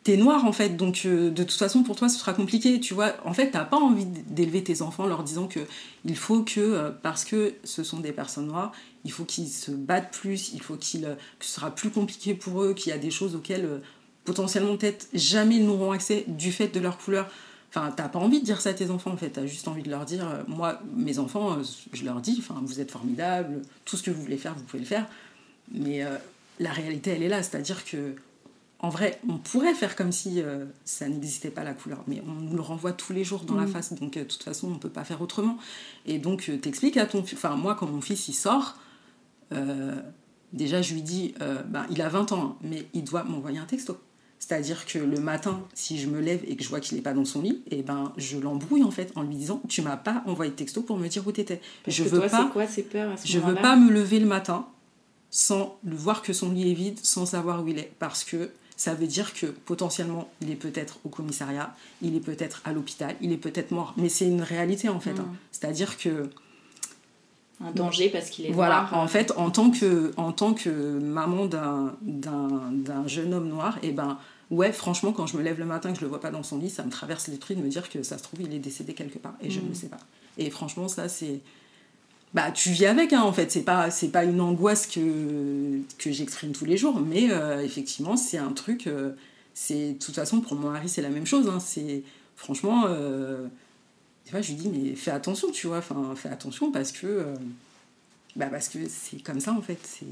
t'es 0.02 0.16
noir 0.16 0.44
en 0.44 0.52
fait, 0.52 0.76
donc 0.76 1.02
euh, 1.04 1.30
de 1.30 1.42
toute 1.42 1.58
façon 1.58 1.82
pour 1.82 1.96
toi 1.96 2.08
ce 2.08 2.18
sera 2.18 2.32
compliqué, 2.32 2.80
tu 2.80 2.94
vois. 2.94 3.14
En 3.24 3.34
fait, 3.34 3.50
t'as 3.50 3.64
pas 3.64 3.76
envie 3.76 4.06
d'élever 4.06 4.64
tes 4.64 4.82
enfants 4.82 5.04
en 5.04 5.08
leur 5.08 5.22
disant 5.22 5.46
que 5.46 5.60
il 6.04 6.16
faut 6.16 6.42
que, 6.42 6.60
euh, 6.60 6.90
parce 6.90 7.24
que 7.24 7.54
ce 7.64 7.82
sont 7.82 8.00
des 8.00 8.12
personnes 8.12 8.46
noires, 8.46 8.72
il 9.04 9.12
faut 9.12 9.24
qu'ils 9.24 9.48
se 9.48 9.70
battent 9.70 10.12
plus, 10.12 10.52
il 10.54 10.62
faut 10.62 10.76
qu'ils, 10.76 11.04
euh, 11.04 11.14
que 11.38 11.44
ce 11.44 11.52
sera 11.52 11.74
plus 11.74 11.90
compliqué 11.90 12.34
pour 12.34 12.62
eux, 12.62 12.72
qu'il 12.74 12.90
y 12.90 12.92
a 12.92 12.98
des 12.98 13.10
choses 13.10 13.34
auxquelles 13.34 13.82
potentiellement 14.24 14.76
peut-être 14.76 15.08
jamais 15.12 15.56
ils 15.56 15.66
n'auront 15.66 15.92
accès 15.92 16.24
du 16.28 16.52
fait 16.52 16.68
de 16.68 16.80
leur 16.80 16.98
couleur. 16.98 17.28
Enfin, 17.68 17.92
t'as 17.94 18.08
pas 18.08 18.18
envie 18.18 18.40
de 18.40 18.44
dire 18.44 18.60
ça 18.60 18.70
à 18.70 18.74
tes 18.74 18.90
enfants 18.90 19.12
en 19.12 19.16
fait, 19.16 19.30
t'as 19.30 19.46
juste 19.46 19.68
envie 19.68 19.82
de 19.82 19.90
leur 19.90 20.04
dire, 20.04 20.44
moi, 20.48 20.80
mes 20.96 21.18
enfants, 21.20 21.58
je 21.92 22.04
leur 22.04 22.20
dis, 22.20 22.42
vous 22.62 22.80
êtes 22.80 22.90
formidables, 22.90 23.62
tout 23.84 23.96
ce 23.96 24.02
que 24.02 24.10
vous 24.10 24.20
voulez 24.20 24.38
faire, 24.38 24.54
vous 24.56 24.64
pouvez 24.64 24.80
le 24.80 24.88
faire, 24.88 25.06
mais 25.72 26.04
la 26.58 26.72
réalité 26.72 27.10
elle 27.10 27.22
est 27.22 27.28
là, 27.28 27.44
c'est-à-dire 27.44 27.84
que 27.84 28.16
en 28.82 28.88
vrai, 28.88 29.20
on 29.28 29.36
pourrait 29.36 29.74
faire 29.74 29.94
comme 29.94 30.10
si 30.10 30.40
euh, 30.40 30.64
ça 30.84 31.06
n'existait 31.06 31.50
pas 31.50 31.64
la 31.64 31.74
couleur, 31.74 32.02
mais 32.06 32.22
on 32.26 32.32
nous 32.32 32.56
le 32.56 32.62
renvoie 32.62 32.92
tous 32.92 33.12
les 33.12 33.24
jours 33.24 33.44
dans 33.44 33.54
la 33.54 33.66
mm. 33.66 33.68
face, 33.68 33.92
donc 33.92 34.16
euh, 34.16 34.20
de 34.20 34.28
toute 34.28 34.42
façon, 34.42 34.68
on 34.68 34.74
ne 34.74 34.78
peut 34.78 34.88
pas 34.88 35.04
faire 35.04 35.20
autrement. 35.20 35.58
Et 36.06 36.18
donc, 36.18 36.48
euh, 36.48 36.56
t'expliques 36.56 36.96
à 36.96 37.04
ton... 37.04 37.20
Enfin, 37.20 37.56
moi, 37.56 37.74
quand 37.74 37.86
mon 37.86 38.00
fils, 38.00 38.28
il 38.28 38.34
sort, 38.34 38.76
déjà, 40.52 40.80
je 40.80 40.94
lui 40.94 41.02
dis, 41.02 41.34
ben, 41.68 41.84
il 41.90 42.00
a 42.02 42.08
20 42.08 42.32
ans, 42.32 42.56
mais 42.62 42.86
il 42.94 43.02
doit 43.02 43.24
m'envoyer 43.24 43.58
un 43.58 43.64
texto. 43.64 43.98
C'est-à-dire 44.38 44.86
que 44.86 44.98
le 44.98 45.20
matin, 45.20 45.60
si 45.74 45.98
je 45.98 46.08
me 46.08 46.20
lève 46.20 46.40
et 46.46 46.56
que 46.56 46.62
je 46.62 46.68
vois 46.68 46.80
qu'il 46.80 46.96
n'est 46.96 47.02
pas 47.02 47.12
dans 47.12 47.24
son 47.24 47.42
lit, 47.42 47.62
et 47.70 47.80
eh 47.80 47.82
ben, 47.82 48.12
je 48.16 48.38
l'embrouille 48.38 48.84
en 48.84 48.90
fait 48.90 49.12
en 49.16 49.22
lui 49.22 49.34
disant 49.34 49.60
Tu 49.68 49.82
m'as 49.82 49.96
pas 49.96 50.22
envoyé 50.24 50.50
de 50.50 50.56
texto 50.56 50.82
pour 50.82 50.96
me 50.96 51.08
dire 51.08 51.26
où 51.26 51.32
t'étais. 51.32 51.60
Je 51.86 52.04
veux 52.04 52.20
pas. 52.20 52.48
Quoi, 52.52 52.64
peurs 52.90 53.16
je 53.22 53.38
veux 53.38 53.56
pas 53.56 53.76
me 53.76 53.90
lever 53.90 54.18
le 54.18 54.26
matin 54.26 54.66
sans 55.30 55.78
le 55.84 55.94
voir 55.94 56.22
que 56.22 56.32
son 56.32 56.52
lit 56.52 56.70
est 56.70 56.74
vide, 56.74 56.98
sans 57.02 57.26
savoir 57.26 57.62
où 57.62 57.68
il 57.68 57.78
est, 57.78 57.92
parce 57.98 58.24
que 58.24 58.50
ça 58.80 58.94
veut 58.94 59.06
dire 59.06 59.34
que 59.34 59.44
potentiellement 59.44 60.30
il 60.40 60.50
est 60.50 60.56
peut-être 60.56 61.00
au 61.04 61.10
commissariat, 61.10 61.76
il 62.00 62.16
est 62.16 62.20
peut-être 62.20 62.62
à 62.64 62.72
l'hôpital, 62.72 63.14
il 63.20 63.30
est 63.30 63.36
peut-être 63.36 63.72
mort. 63.72 63.92
Mais 63.98 64.08
c'est 64.08 64.24
une 64.26 64.40
réalité 64.40 64.88
en 64.88 65.00
fait. 65.00 65.10
Hein. 65.10 65.28
Mm. 65.28 65.36
C'est-à-dire 65.52 65.98
que 65.98 66.30
un 67.62 67.72
danger 67.72 68.08
parce 68.08 68.30
qu'il 68.30 68.46
est 68.46 68.52
voilà 68.52 68.88
noir. 68.90 68.94
en 68.94 69.06
fait 69.06 69.34
en 69.36 69.50
tant 69.50 69.70
que 69.70 70.12
en 70.16 70.32
tant 70.32 70.54
que 70.54 70.70
maman 70.98 71.44
d'un 71.44 71.94
d'un 72.00 73.06
jeune 73.06 73.34
homme 73.34 73.48
noir 73.48 73.76
et 73.82 73.88
eh 73.88 73.92
ben 73.92 74.16
ouais 74.50 74.72
franchement 74.72 75.12
quand 75.12 75.26
je 75.26 75.36
me 75.36 75.42
lève 75.42 75.58
le 75.58 75.66
matin 75.66 75.92
que 75.92 75.98
je 75.98 76.02
le 76.02 76.08
vois 76.08 76.20
pas 76.22 76.30
dans 76.30 76.42
son 76.42 76.56
lit 76.56 76.70
ça 76.70 76.82
me 76.82 76.90
traverse 76.90 77.28
l'esprit 77.28 77.56
de 77.56 77.60
me 77.60 77.68
dire 77.68 77.90
que 77.90 78.02
ça 78.02 78.16
se 78.16 78.22
trouve 78.22 78.40
il 78.40 78.54
est 78.54 78.60
décédé 78.60 78.94
quelque 78.94 79.18
part 79.18 79.34
et 79.42 79.50
je 79.50 79.60
ne 79.60 79.66
mm. 79.66 79.68
le 79.68 79.74
sais 79.74 79.88
pas 79.88 80.00
et 80.38 80.48
franchement 80.48 80.88
ça 80.88 81.10
c'est 81.10 81.42
bah 82.32 82.52
tu 82.52 82.70
vis 82.70 82.86
avec 82.86 83.12
hein, 83.12 83.22
en 83.22 83.32
fait. 83.32 83.50
C'est 83.50 83.62
pas 83.62 83.90
c'est 83.90 84.08
pas 84.08 84.24
une 84.24 84.40
angoisse 84.40 84.86
que 84.86 85.80
que 85.98 86.12
j'exprime 86.12 86.52
tous 86.52 86.64
les 86.64 86.76
jours 86.76 87.00
mais 87.00 87.30
euh, 87.30 87.60
effectivement 87.64 88.16
c'est 88.16 88.38
un 88.38 88.52
truc 88.52 88.86
euh, 88.86 89.10
c'est 89.54 89.94
de 89.94 89.98
toute 89.98 90.14
façon 90.14 90.40
pour 90.40 90.54
mon 90.54 90.70
mari 90.70 90.88
c'est 90.88 91.02
la 91.02 91.08
même 91.08 91.26
chose 91.26 91.48
hein, 91.48 91.58
c'est 91.58 92.02
franchement 92.36 92.84
euh, 92.86 93.46
je 94.32 94.48
lui 94.48 94.54
dis 94.54 94.68
mais 94.68 94.94
fais 94.94 95.10
attention 95.10 95.50
tu 95.50 95.66
vois. 95.66 95.78
Enfin 95.78 96.14
fais 96.14 96.28
attention 96.28 96.70
parce 96.70 96.92
que 96.92 97.06
euh, 97.06 97.34
bah 98.36 98.46
parce 98.46 98.68
que 98.68 98.78
c'est 98.88 99.22
comme 99.22 99.40
ça 99.40 99.52
en 99.52 99.62
fait. 99.62 99.78
C'est 99.82 100.06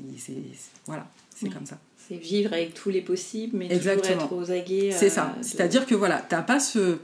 voilà 0.87 1.07
c'est 1.35 1.51
comme 1.51 1.67
ça. 1.67 1.79
C'est 2.09 2.17
vivre 2.17 2.53
avec 2.53 2.75
tous 2.75 2.91
les 2.91 3.03
possibles 3.03 3.57
mais 3.57 3.73
Exactement. 3.73 4.27
toujours 4.27 4.43
être 4.43 4.49
aux 4.49 4.51
aguets 4.51 4.91
c'est 4.93 5.11
ça. 5.11 5.37
c'est 5.43 5.61
à 5.61 5.69
dire 5.69 5.87
que 5.87 5.95
voilà 5.95 6.25
t'as 6.27 6.43
pas 6.43 6.59
ce 6.59 6.99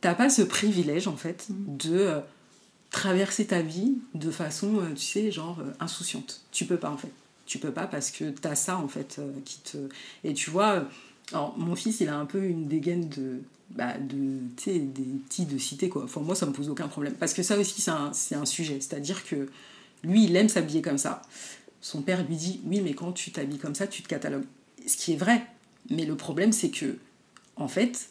t'as 0.00 0.14
pas 0.14 0.28
ce 0.28 0.42
privilège 0.42 1.08
en 1.08 1.16
fait 1.16 1.46
mm. 1.48 1.76
de 1.76 2.20
traverser 2.90 3.46
ta 3.46 3.62
vie 3.62 3.98
de 4.14 4.30
façon, 4.30 4.78
euh, 4.78 4.94
tu 4.94 5.04
sais, 5.04 5.30
genre 5.30 5.58
euh, 5.60 5.72
insouciante. 5.80 6.42
Tu 6.50 6.64
peux 6.64 6.76
pas 6.76 6.90
en 6.90 6.96
fait. 6.96 7.10
Tu 7.46 7.58
peux 7.58 7.72
pas 7.72 7.86
parce 7.86 8.10
que 8.10 8.30
tu 8.30 8.46
as 8.46 8.54
ça 8.54 8.76
en 8.76 8.88
fait 8.88 9.16
euh, 9.18 9.32
qui 9.44 9.60
te. 9.60 9.78
Et 10.24 10.34
tu 10.34 10.50
vois, 10.50 10.84
alors 11.32 11.56
mon 11.58 11.74
fils 11.74 12.00
il 12.00 12.08
a 12.08 12.16
un 12.16 12.26
peu 12.26 12.42
une 12.44 12.66
dégaine 12.66 13.08
de. 13.08 13.40
Bah, 13.70 13.96
de 13.98 14.40
tu 14.56 14.64
sais, 14.64 14.78
des 14.80 15.04
petits 15.28 15.46
de 15.46 15.56
cité 15.56 15.88
quoi. 15.88 16.02
Enfin, 16.02 16.20
moi 16.20 16.34
ça 16.34 16.44
me 16.44 16.52
pose 16.52 16.68
aucun 16.68 16.88
problème. 16.88 17.14
Parce 17.14 17.32
que 17.32 17.44
ça 17.44 17.56
aussi 17.56 17.80
c'est 17.80 17.92
un, 17.92 18.10
un, 18.32 18.44
sujet. 18.44 18.80
C'est-à-dire 18.80 19.24
que 19.24 19.48
lui 20.02 20.24
il 20.24 20.34
aime 20.34 20.48
s'habiller 20.48 20.82
comme 20.82 20.98
ça. 20.98 21.22
Son 21.80 22.02
père 22.02 22.26
lui 22.26 22.34
dit 22.34 22.60
oui, 22.64 22.80
mais 22.80 22.94
quand 22.94 23.12
tu 23.12 23.30
t'habilles 23.30 23.58
comme 23.58 23.76
ça, 23.76 23.86
tu 23.86 24.02
te 24.02 24.08
catalogues. 24.08 24.44
Ce 24.86 24.96
qui 24.96 25.12
est 25.12 25.16
vrai. 25.16 25.46
Mais 25.88 26.04
le 26.04 26.16
problème 26.16 26.52
c'est 26.52 26.70
que, 26.70 26.98
en 27.54 27.68
fait, 27.68 28.10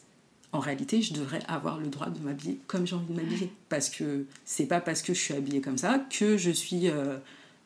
en 0.52 0.60
réalité, 0.60 1.02
je 1.02 1.14
devrais 1.14 1.42
avoir 1.48 1.78
le 1.78 1.88
droit 1.88 2.10
de 2.10 2.20
m'habiller 2.20 2.60
comme 2.68 2.88
j'ai 2.88 2.96
envie 2.96 3.14
de 3.14 3.22
m'habiller. 3.22 3.52
Parce 3.70 3.90
que 3.90 4.26
c'est 4.46 4.66
pas 4.66 4.82
parce 4.82 5.02
que 5.02 5.14
je 5.14 5.20
suis 5.20 5.34
habillée 5.34 5.62
comme 5.62 5.78
ça 5.78 6.00
que 6.10 6.38
je 6.38 6.50
suis, 6.50 6.90
euh, 6.90 7.18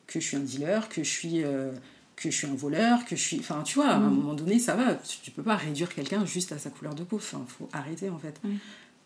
que 0.06 0.20
je 0.20 0.26
suis 0.26 0.36
un 0.36 0.40
dealer, 0.40 0.88
que 0.90 1.02
je 1.02 1.08
suis, 1.08 1.44
euh, 1.44 1.72
que 2.16 2.30
je 2.30 2.36
suis 2.36 2.46
un 2.46 2.54
voleur, 2.54 3.06
que 3.06 3.16
je 3.16 3.22
suis. 3.22 3.38
Enfin, 3.40 3.62
tu 3.62 3.76
vois, 3.76 3.88
à 3.88 3.96
un 3.96 4.00
mm. 4.00 4.14
moment 4.14 4.34
donné, 4.34 4.58
ça 4.58 4.74
va. 4.74 4.96
Tu 5.22 5.30
peux 5.30 5.42
pas 5.42 5.56
réduire 5.56 5.88
quelqu'un 5.94 6.26
juste 6.26 6.52
à 6.52 6.58
sa 6.58 6.68
couleur 6.68 6.94
de 6.94 7.04
peau. 7.04 7.16
Enfin, 7.16 7.44
faut 7.48 7.68
arrêter 7.72 8.10
en 8.10 8.18
fait. 8.18 8.38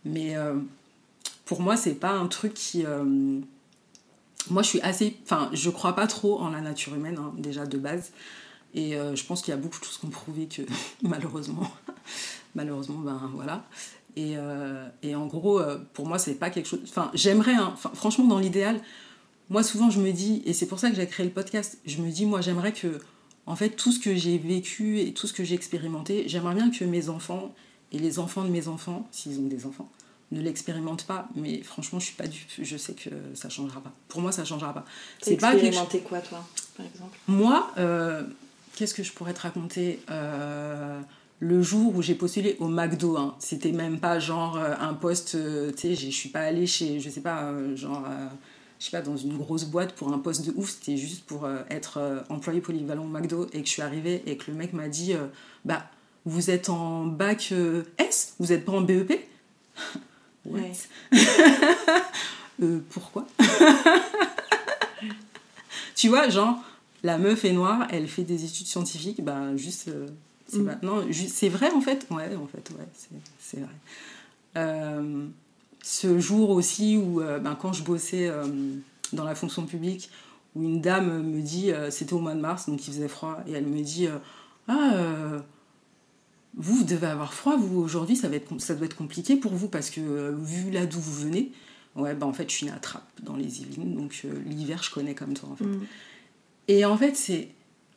Mais 0.05 0.37
euh, 0.37 0.57
pour 1.45 1.61
moi, 1.61 1.77
c'est 1.77 1.95
pas 1.95 2.13
un 2.13 2.27
truc 2.27 2.55
qui. 2.55 2.85
moi, 4.51 4.63
je 4.63 4.69
suis 4.69 4.81
assez. 4.81 5.17
Enfin, 5.23 5.51
je 5.53 5.71
crois 5.71 5.95
pas 5.95 6.09
trop 6.09 6.41
en 6.41 6.51
la 6.51 6.61
nature 6.61 6.97
humaine, 6.97 7.19
hein, 7.19 7.33
déjà 7.39 7.65
de 7.65 7.79
base. 7.79 8.11
Et 8.75 8.93
je 9.15 9.25
pense 9.25 9.41
qu'il 9.43 9.53
y 9.53 9.57
a 9.57 9.61
beaucoup 9.61 9.79
de 9.79 9.85
choses 9.85 9.99
qui 9.99 10.07
ont 10.07 10.11
prouvé 10.11 10.47
que, 10.47 10.63
malheureusement, 11.03 11.71
malheureusement, 12.59 12.99
ben 12.99 13.31
voilà. 13.35 13.65
Et, 14.17 14.35
euh, 14.37 14.89
et 15.03 15.15
en 15.15 15.27
gros, 15.27 15.61
euh, 15.61 15.79
pour 15.95 16.07
moi, 16.07 16.19
c'est 16.19 16.35
pas 16.35 16.51
quelque 16.51 16.67
chose. 16.67 16.81
Enfin, 16.83 17.11
j'aimerais, 17.15 17.55
hein, 17.55 17.75
franchement, 17.95 18.25
dans 18.25 18.41
l'idéal, 18.41 18.81
moi, 19.49 19.63
souvent, 19.63 19.91
je 19.91 20.01
me 20.01 20.11
dis, 20.11 20.43
et 20.45 20.53
c'est 20.53 20.67
pour 20.67 20.81
ça 20.81 20.91
que 20.91 20.97
j'ai 20.97 21.07
créé 21.07 21.25
le 21.25 21.33
podcast, 21.33 21.79
je 21.87 22.03
me 22.03 22.11
dis, 22.11 22.27
moi, 22.27 22.41
j'aimerais 22.41 22.73
que, 22.73 22.99
en 23.47 23.55
fait, 23.55 23.71
tout 23.71 23.93
ce 23.93 24.01
que 24.01 24.17
j'ai 24.17 24.37
vécu 24.37 24.99
et 25.01 25.15
tout 25.15 25.29
ce 25.29 25.33
que 25.33 25.45
j'ai 25.45 25.55
expérimenté, 25.55 26.25
j'aimerais 26.27 26.57
bien 26.57 26.69
que 26.71 26.85
mes 26.85 27.09
enfants 27.09 27.55
et 27.93 27.99
les 27.99 28.19
enfants 28.19 28.43
de 28.43 28.51
mes 28.51 28.67
enfants, 28.67 29.07
s'ils 29.13 29.39
ont 29.39 29.47
des 29.47 29.65
enfants, 29.67 29.89
ne 30.33 30.41
l'expérimentent 30.43 31.07
pas. 31.07 31.29
Mais 31.37 31.63
franchement, 31.63 32.01
je 32.01 32.07
suis 32.07 32.17
pas 32.17 32.27
du. 32.27 32.41
Je 32.61 32.77
sais 32.77 32.95
que 32.95 33.11
ça 33.35 33.49
changera 33.49 33.81
pas. 33.81 33.93
Pour 34.09 34.21
moi, 34.21 34.33
ça 34.33 34.45
changera 34.45 34.75
pas. 34.75 34.85
C'est 35.23 35.37
pas 35.37 35.53
expérimenté 35.55 36.01
quoi, 36.01 36.21
toi, 36.21 36.45
par 36.77 36.85
exemple? 36.87 37.17
Moi, 37.29 37.73
euh, 37.79 38.25
qu'est-ce 38.75 38.95
que 38.95 39.05
je 39.05 39.13
pourrais 39.13 39.33
te 39.33 39.43
raconter? 39.43 40.01
Le 41.41 41.63
jour 41.63 41.95
où 41.95 42.03
j'ai 42.03 42.15
postulé 42.15 42.57
au 42.59 42.69
McDo, 42.69 43.17
hein, 43.17 43.37
c'était 43.39 43.73
même 43.73 44.01
pas 44.01 44.19
genre 44.19 44.57
euh, 44.57 44.75
un 44.81 44.95
poste, 44.95 45.37
euh, 45.37 45.71
tu 45.71 45.95
sais, 45.95 45.95
je 45.95 46.11
suis 46.11 46.31
pas 46.31 46.41
allée 46.41 46.67
chez, 46.67 46.99
je 46.99 47.09
sais 47.11 47.21
pas, 47.21 47.45
euh, 47.45 47.77
genre, 47.77 48.05
je 48.79 48.85
sais 48.85 48.91
pas, 48.91 49.03
dans 49.03 49.17
une 49.17 49.37
grosse 49.37 49.65
boîte 49.65 49.95
pour 49.95 50.13
un 50.13 50.19
poste 50.19 50.45
de 50.47 50.53
ouf, 50.57 50.71
c'était 50.71 50.97
juste 50.97 51.25
pour 51.25 51.49
être 51.71 52.25
employé 52.29 52.61
polyvalent 52.61 53.05
au 53.05 53.09
McDo. 53.09 53.47
Et 53.53 53.61
que 53.63 53.67
je 53.67 53.73
suis 53.73 53.83
arrivée 53.83 54.23
et 54.27 54.37
que 54.37 54.51
le 54.51 54.57
mec 54.57 54.73
m'a 54.73 54.89
dit, 54.89 55.15
bah, 55.65 55.85
vous 56.25 56.51
êtes 56.51 56.69
en 56.69 57.07
bac 57.07 57.53
S, 57.99 58.35
vous 58.39 58.53
êtes 58.53 58.65
pas 58.65 58.73
en 58.73 58.81
BEP 58.81 59.13
Ouais. 60.45 60.73
pourquoi 62.91 63.27
Tu 65.95 66.09
vois, 66.09 66.29
genre, 66.29 66.57
la 67.03 67.19
meuf 67.19 67.45
est 67.45 67.53
noire, 67.53 67.87
elle 67.91 68.07
fait 68.07 68.23
des 68.23 68.45
études 68.45 68.67
scientifiques, 68.67 69.23
bah, 69.23 69.57
juste 69.57 69.91
c'est 70.49 70.59
mm. 70.59 71.13
c'est 71.13 71.49
vrai 71.49 71.71
en 71.71 71.81
fait? 71.81 72.07
Ouais, 72.11 72.35
en 72.35 72.47
fait, 72.47 72.71
ouais, 72.71 72.87
c'est 73.39 73.61
vrai. 73.61 73.75
Euh, 74.57 75.27
ce 75.83 76.19
jour 76.19 76.51
aussi 76.51 76.97
où, 76.97 77.21
euh, 77.21 77.39
ben, 77.39 77.55
quand 77.55 77.73
je 77.73 77.83
bossais 77.83 78.29
euh, 78.29 78.45
dans 79.13 79.25
la 79.25 79.35
fonction 79.35 79.65
publique, 79.67 80.11
où 80.55 80.63
une 80.63 80.81
dame 80.81 81.23
me 81.23 81.41
dit, 81.41 81.71
c'était 81.91 82.15
au 82.15 82.19
mois 82.19 82.35
de 82.35 82.41
mars, 82.41 82.69
donc 82.69 82.87
il 82.87 82.93
faisait 82.93 83.09
froid, 83.09 83.39
et 83.47 83.53
elle 83.53 83.67
me 83.67 83.81
dit 83.83 84.09
Ah, 84.67 84.97
vous, 86.57 86.75
vous 86.77 86.85
devez 86.85 87.07
avoir 87.07 87.35
froid, 87.35 87.57
vous, 87.57 87.81
aujourd'hui, 87.81 88.17
ça, 88.17 88.29
va 88.29 88.37
être, 88.37 88.59
ça 88.59 88.75
doit 88.75 88.87
être 88.87 88.97
compliqué 88.97 89.37
pour 89.37 89.53
vous, 89.53 89.69
parce 89.69 89.91
que 89.91 90.35
vu 90.41 90.71
là 90.71 90.87
d'où 90.87 90.99
vous 90.99 91.13
venez, 91.13 91.53
ouais, 91.97 92.15
ben, 92.15 92.27
en 92.27 92.33
fait, 92.33 92.51
je 92.51 92.57
suis 92.57 92.67
née 92.67 92.73
à 92.73 92.79
Trappes, 92.79 93.05
dans 93.23 93.37
les 93.37 93.61
Yvelines, 93.61 93.95
donc 93.95 94.27
l'hiver, 94.47 94.83
je 94.83 94.91
connais 94.91 95.15
comme 95.15 95.35
toi, 95.35 95.51
en 95.53 95.57
fait. 95.57 95.65
Mm. 95.65 95.87
Et 96.69 96.85
en 96.85 96.97
fait, 96.97 97.15
c'est 97.15 97.49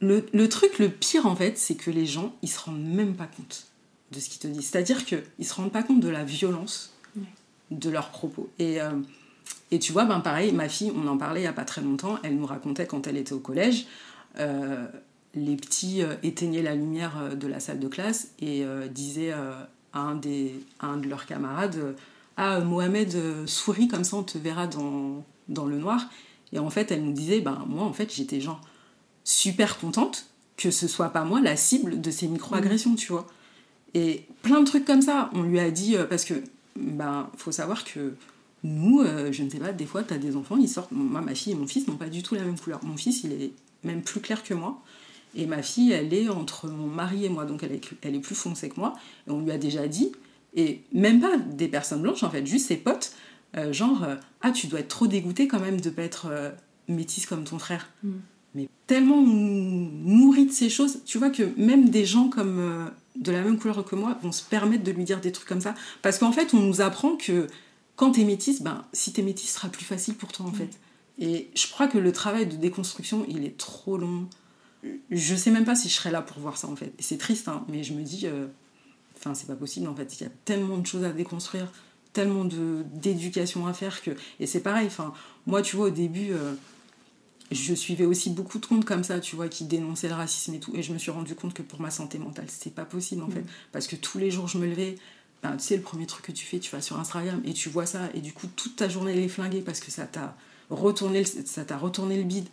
le, 0.01 0.49
truc 0.49 0.79
le 0.79 0.89
pire 0.89 1.25
en 1.25 1.35
fait, 1.35 1.57
c'est 1.57 1.75
que 1.75 1.91
les 1.91 2.05
gens, 2.05 2.33
ils 2.41 2.49
se 2.49 2.59
rendent 2.59 2.83
même 2.83 3.15
pas 3.15 3.27
compte 3.27 3.67
de 4.11 4.19
ce 4.19 4.29
qu'ils 4.29 4.39
te 4.39 4.47
disent. 4.47 4.69
C'est-à-dire 4.69 5.05
qu'ils 5.05 5.45
se 5.45 5.53
rendent 5.53 5.71
pas 5.71 5.83
compte 5.83 5.99
de 5.99 6.09
la 6.09 6.23
violence 6.23 6.93
de 7.69 7.89
leurs 7.89 8.09
propos. 8.09 8.49
Et, 8.59 8.81
euh, 8.81 8.91
et 9.69 9.79
tu 9.79 9.93
vois, 9.93 10.05
ben 10.05 10.19
pareil, 10.19 10.51
ma 10.51 10.67
fille, 10.67 10.91
on 10.95 11.07
en 11.07 11.17
parlait 11.17 11.41
il 11.41 11.43
y 11.45 11.47
a 11.47 11.53
pas 11.53 11.63
très 11.63 11.81
longtemps, 11.81 12.17
elle 12.23 12.35
nous 12.35 12.45
racontait 12.45 12.85
quand 12.85 13.07
elle 13.07 13.15
était 13.15 13.33
au 13.33 13.39
collège, 13.39 13.85
euh, 14.39 14.87
les 15.35 15.55
petits 15.55 16.03
euh, 16.03 16.15
éteignaient 16.23 16.61
la 16.61 16.75
lumière 16.75 17.35
de 17.35 17.47
la 17.47 17.59
salle 17.59 17.79
de 17.79 17.87
classe 17.87 18.31
et 18.41 18.65
disaient 18.89 19.31
à 19.31 19.69
un, 19.93 20.15
des, 20.15 20.55
un 20.81 20.97
de 20.97 21.07
leurs 21.07 21.25
camarades 21.25 21.95
Ah, 22.35 22.59
Mohamed, 22.59 23.15
souris 23.45 23.87
comme 23.87 24.03
ça, 24.03 24.17
on 24.17 24.23
te 24.23 24.37
verra 24.37 24.67
dans, 24.67 25.23
dans 25.47 25.65
le 25.65 25.77
noir. 25.77 26.09
Et 26.51 26.59
en 26.59 26.69
fait, 26.69 26.91
elle 26.91 27.03
nous 27.03 27.13
disait 27.13 27.39
Ben 27.39 27.63
moi, 27.67 27.83
en 27.83 27.93
fait, 27.93 28.13
j'étais 28.13 28.41
genre 28.41 28.59
super 29.23 29.79
contente 29.79 30.25
que 30.61 30.71
ce 30.71 30.87
soit 30.87 31.09
pas 31.09 31.23
moi 31.23 31.41
la 31.41 31.55
cible 31.55 32.01
de 32.01 32.11
ces 32.11 32.27
micro-agressions, 32.27 32.95
tu 32.95 33.11
vois. 33.11 33.27
Et 33.93 34.25
plein 34.43 34.59
de 34.59 34.65
trucs 34.65 34.85
comme 34.85 35.01
ça. 35.01 35.29
On 35.33 35.41
lui 35.41 35.59
a 35.59 35.71
dit, 35.71 35.95
euh, 35.95 36.05
parce 36.05 36.23
que, 36.23 36.35
ben, 36.75 37.29
faut 37.35 37.51
savoir 37.51 37.83
que 37.83 38.13
nous, 38.63 39.01
euh, 39.01 39.31
je 39.31 39.43
ne 39.43 39.49
sais 39.49 39.57
pas, 39.57 39.71
des 39.71 39.85
fois, 39.85 40.03
tu 40.03 40.13
as 40.13 40.17
des 40.17 40.35
enfants, 40.35 40.57
ils 40.57 40.69
sortent. 40.69 40.91
Moi, 40.91 41.21
ma 41.21 41.33
fille 41.33 41.53
et 41.53 41.55
mon 41.55 41.67
fils 41.67 41.87
n'ont 41.87 41.95
pas 41.95 42.09
du 42.09 42.21
tout 42.21 42.35
la 42.35 42.43
même 42.43 42.59
couleur. 42.59 42.83
Mon 42.83 42.95
fils, 42.95 43.23
il 43.23 43.33
est 43.33 43.51
même 43.83 44.03
plus 44.03 44.21
clair 44.21 44.43
que 44.43 44.53
moi. 44.53 44.81
Et 45.33 45.45
ma 45.45 45.63
fille, 45.63 45.91
elle 45.93 46.13
est 46.13 46.29
entre 46.29 46.67
mon 46.67 46.87
mari 46.87 47.25
et 47.25 47.29
moi, 47.29 47.45
donc 47.45 47.63
elle 47.63 47.71
est, 47.71 47.81
elle 48.01 48.15
est 48.15 48.19
plus 48.19 48.35
foncée 48.35 48.69
que 48.69 48.79
moi. 48.79 48.93
Et 49.27 49.31
on 49.31 49.41
lui 49.41 49.51
a 49.51 49.57
déjà 49.57 49.87
dit, 49.87 50.11
et 50.53 50.81
même 50.93 51.21
pas 51.21 51.37
des 51.37 51.69
personnes 51.69 52.01
blanches, 52.01 52.23
en 52.23 52.29
fait, 52.29 52.45
juste 52.45 52.67
ses 52.67 52.77
potes, 52.77 53.13
euh, 53.57 53.73
genre, 53.73 54.05
ah, 54.41 54.51
tu 54.51 54.67
dois 54.67 54.81
être 54.81 54.89
trop 54.89 55.07
dégoûté 55.07 55.47
quand 55.47 55.59
même 55.59 55.81
de 55.81 55.89
pas 55.89 56.03
être 56.03 56.53
métisse 56.87 57.25
comme 57.25 57.45
ton 57.45 57.57
frère. 57.57 57.89
Mm. 58.03 58.11
Mais 58.53 58.67
tellement 58.87 59.21
nourri 59.21 60.45
de 60.45 60.51
ces 60.51 60.69
choses, 60.69 60.99
tu 61.05 61.17
vois 61.17 61.29
que 61.29 61.43
même 61.57 61.89
des 61.89 62.05
gens 62.05 62.29
comme 62.29 62.91
de 63.15 63.31
la 63.31 63.41
même 63.41 63.57
couleur 63.57 63.83
que 63.85 63.95
moi 63.95 64.17
vont 64.21 64.31
se 64.31 64.43
permettre 64.43 64.83
de 64.83 64.91
lui 64.91 65.03
dire 65.03 65.21
des 65.21 65.31
trucs 65.31 65.47
comme 65.47 65.61
ça. 65.61 65.75
Parce 66.01 66.17
qu'en 66.17 66.31
fait, 66.31 66.53
on 66.53 66.59
nous 66.59 66.81
apprend 66.81 67.15
que 67.15 67.47
quand 67.95 68.11
t'es 68.11 68.23
métisse, 68.23 68.61
ben, 68.61 68.85
si 68.93 69.13
t'es 69.13 69.21
métisse, 69.21 69.49
ce 69.49 69.55
sera 69.55 69.69
plus 69.69 69.85
facile 69.85 70.15
pour 70.15 70.31
toi 70.31 70.45
en 70.45 70.51
fait. 70.51 70.79
Et 71.19 71.49
je 71.55 71.67
crois 71.67 71.87
que 71.87 71.97
le 71.97 72.11
travail 72.11 72.47
de 72.47 72.55
déconstruction, 72.55 73.25
il 73.27 73.45
est 73.45 73.57
trop 73.57 73.97
long. 73.97 74.27
Je 75.11 75.35
sais 75.35 75.51
même 75.51 75.65
pas 75.65 75.75
si 75.75 75.87
je 75.89 75.93
serais 75.93 76.11
là 76.11 76.21
pour 76.21 76.39
voir 76.39 76.57
ça 76.57 76.67
en 76.67 76.75
fait. 76.75 76.93
Et 76.97 77.01
c'est 77.01 77.17
triste, 77.17 77.47
hein, 77.47 77.63
mais 77.69 77.83
je 77.83 77.93
me 77.93 78.01
dis, 78.01 78.21
euh, 78.25 78.47
enfin, 79.17 79.33
c'est 79.33 79.47
pas 79.47 79.55
possible 79.55 79.87
en 79.87 79.95
fait. 79.95 80.19
Il 80.19 80.23
y 80.23 80.25
a 80.25 80.31
tellement 80.45 80.77
de 80.77 80.87
choses 80.87 81.03
à 81.03 81.11
déconstruire, 81.11 81.71
tellement 82.13 82.45
d'éducation 82.45 83.67
à 83.67 83.73
faire 83.73 84.01
que. 84.01 84.11
Et 84.39 84.47
c'est 84.47 84.61
pareil, 84.61 84.87
enfin, 84.87 85.13
moi, 85.45 85.61
tu 85.61 85.75
vois, 85.75 85.87
au 85.87 85.91
début. 85.91 86.31
Euh, 86.31 86.53
je 87.51 87.73
suivais 87.73 88.05
aussi 88.05 88.29
beaucoup 88.29 88.59
de 88.59 88.65
comptes 88.65 88.85
comme 88.85 89.03
ça, 89.03 89.19
tu 89.19 89.35
vois, 89.35 89.47
qui 89.47 89.65
dénonçaient 89.65 90.07
le 90.07 90.15
racisme 90.15 90.53
et 90.53 90.59
tout. 90.59 90.71
Et 90.75 90.83
je 90.83 90.93
me 90.93 90.97
suis 90.97 91.11
rendu 91.11 91.35
compte 91.35 91.53
que 91.53 91.61
pour 91.61 91.81
ma 91.81 91.91
santé 91.91 92.17
mentale, 92.17 92.45
c'était 92.47 92.69
pas 92.69 92.85
possible 92.85 93.23
en 93.23 93.29
fait. 93.29 93.43
Parce 93.71 93.87
que 93.87 93.95
tous 93.95 94.17
les 94.17 94.31
jours, 94.31 94.47
je 94.47 94.57
me 94.57 94.65
levais, 94.65 94.95
ben, 95.43 95.57
tu 95.57 95.63
sais, 95.63 95.75
le 95.75 95.81
premier 95.81 96.05
truc 96.05 96.25
que 96.25 96.31
tu 96.31 96.45
fais, 96.45 96.59
tu 96.59 96.71
vas 96.71 96.81
sur 96.81 96.99
Instagram 96.99 97.41
et 97.45 97.53
tu 97.53 97.69
vois 97.69 97.85
ça, 97.85 98.09
et 98.13 98.21
du 98.21 98.33
coup, 98.33 98.47
toute 98.55 98.75
ta 98.75 98.89
journée, 98.89 99.11
elle 99.13 99.19
est 99.19 99.27
flinguée 99.27 99.61
parce 99.61 99.79
que 99.79 99.91
ça 99.91 100.05
t'a 100.05 100.35
retourné, 100.69 101.23
ça 101.23 101.65
t'a 101.65 101.77
retourné 101.77 102.17
le 102.17 102.23
bide. 102.23 102.47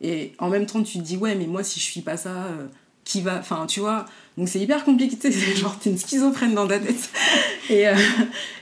Et 0.00 0.32
en 0.38 0.50
même 0.50 0.66
temps, 0.66 0.82
tu 0.82 0.98
te 0.98 1.02
dis, 1.02 1.16
ouais, 1.16 1.34
mais 1.34 1.46
moi, 1.46 1.62
si 1.62 1.78
je 1.78 1.84
suis 1.84 2.00
pas 2.00 2.16
ça, 2.16 2.44
euh, 2.46 2.66
qui 3.04 3.20
va. 3.20 3.38
Enfin, 3.38 3.66
tu 3.66 3.80
vois. 3.80 4.06
Donc, 4.36 4.48
c'est 4.48 4.60
hyper 4.60 4.84
compliqué, 4.84 5.16
c'est 5.20 5.56
genre, 5.56 5.78
t'es 5.78 5.90
une 5.90 5.98
schizophrène 5.98 6.54
dans 6.54 6.66
ta 6.66 6.78
tête. 6.78 7.10
et, 7.70 7.88
euh, 7.88 7.94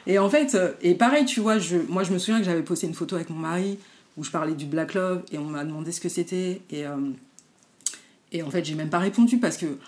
et 0.07 0.19
en 0.19 0.29
fait, 0.29 0.55
euh, 0.55 0.73
et 0.83 0.95
pareil, 0.95 1.25
tu 1.25 1.41
vois, 1.41 1.59
je, 1.59 1.77
moi, 1.89 2.05
je 2.05 2.13
me 2.13 2.19
souviens 2.19 2.39
que 2.39 2.45
j'avais 2.45 2.63
posté 2.63 2.87
une 2.87 2.95
photo 2.95 3.17
avec 3.17 3.31
mon 3.31 3.39
mari 3.39 3.79
où 4.17 4.25
je 4.25 4.31
parlais 4.31 4.55
du 4.55 4.67
Black 4.67 4.95
Love 4.95 5.25
et 5.33 5.39
on 5.39 5.45
m'a 5.45 5.65
demandé 5.65 5.93
ce 5.93 6.01
que 6.01 6.09
c'était. 6.09 6.63
Et, 6.71 6.85
et 8.33 8.43
en 8.43 8.51
fait, 8.51 8.65
j'ai 8.65 8.75
même 8.75 8.91
pas 8.91 8.99
répondu 8.99 9.39
parce 9.39 9.57
que, 9.57 9.79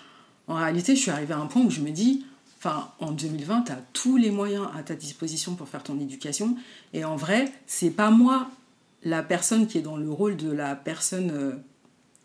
en 0.47 0.55
réalité, 0.55 0.95
je 0.95 1.01
suis 1.01 1.11
arrivée 1.11 1.33
à 1.33 1.39
un 1.39 1.45
point 1.45 1.61
où 1.63 1.69
je 1.69 1.81
me 1.81 1.91
dis, 1.91 2.25
Enfin, 2.65 2.87
en 2.99 3.11
2020, 3.11 3.63
tu 3.63 3.71
as 3.73 3.79
tous 3.91 4.15
les 4.15 4.31
moyens 4.31 4.69
à 4.73 4.83
ta 4.83 4.95
disposition 4.95 5.55
pour 5.55 5.67
faire 5.67 5.83
ton 5.83 5.99
éducation. 5.99 6.55
Et 6.93 7.03
en 7.03 7.17
vrai, 7.17 7.51
c'est 7.67 7.89
pas 7.89 8.09
moi, 8.09 8.49
la 9.03 9.21
personne 9.21 9.67
qui 9.67 9.77
est 9.77 9.81
dans 9.81 9.97
le 9.97 10.09
rôle 10.09 10.37
de 10.37 10.49
la 10.49 10.73
personne 10.73 11.29
euh, 11.31 11.51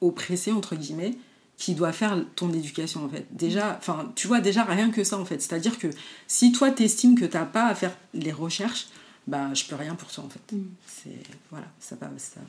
oppressée, 0.01 0.53
entre 0.53 0.76
guillemets, 0.76 1.14
qui 1.57 1.74
doit 1.74 1.90
faire 1.90 2.24
ton 2.36 2.53
éducation, 2.53 3.05
en 3.05 3.09
fait. 3.09 3.26
Déjà, 3.32 3.74
enfin, 3.80 4.12
tu 4.14 4.28
vois, 4.28 4.40
déjà 4.40 4.62
rien 4.62 4.90
que 4.90 5.03
ça, 5.03 5.18
en 5.18 5.24
fait. 5.24 5.42
C'est-à-dire 5.42 5.76
que 5.76 5.88
si 6.28 6.53
toi, 6.53 6.70
t'estimes 6.70 7.18
que 7.18 7.24
t'as 7.24 7.44
pas 7.44 7.66
à 7.66 7.74
faire 7.74 7.96
les 8.14 8.30
recherches, 8.30 8.86
bah, 9.29 9.55
je 9.55 9.64
peux 9.64 9.76
rien 9.76 9.95
pour 9.95 10.11
toi, 10.11 10.24
en 10.24 10.29
fait. 10.29 10.57
Mm. 10.57 10.66
C'est, 10.87 11.22
voilà, 11.51 11.66
ça, 11.79 11.97
ça, 12.16 12.41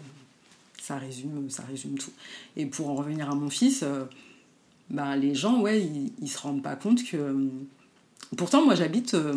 ça, 0.81 0.97
résume, 0.97 1.49
ça 1.49 1.63
résume 1.63 1.97
tout. 1.97 2.11
Et 2.55 2.65
pour 2.65 2.89
en 2.89 2.95
revenir 2.95 3.29
à 3.29 3.35
mon 3.35 3.49
fils... 3.49 3.83
Euh, 3.83 4.05
bah, 4.89 5.15
les 5.15 5.35
gens, 5.35 5.61
ouais, 5.61 5.79
ils, 5.81 6.11
ils 6.19 6.27
se 6.27 6.39
rendent 6.39 6.63
pas 6.63 6.75
compte 6.75 7.03
que 7.03 7.51
Pourtant, 8.37 8.63
moi, 8.63 8.75
j'habite 8.75 9.15
euh, 9.15 9.33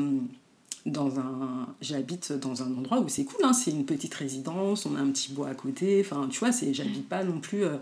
dans 0.84 1.18
un 1.18 1.68
j'habite 1.80 2.32
dans 2.32 2.62
un 2.62 2.76
endroit 2.76 3.00
où 3.00 3.08
c'est 3.08 3.24
cool 3.24 3.44
hein. 3.44 3.52
c'est 3.52 3.70
une 3.70 3.84
petite 3.84 4.12
résidence 4.14 4.84
on 4.84 4.96
a 4.96 4.98
un 4.98 5.10
petit 5.12 5.32
bois 5.32 5.46
à 5.46 5.54
côté 5.54 6.04
enfin 6.04 6.26
tu 6.28 6.40
vois 6.40 6.50
c'est 6.50 6.74
j'habite 6.74 7.08
pas 7.08 7.22
non 7.22 7.38
plus 7.38 7.62
euh, 7.62 7.76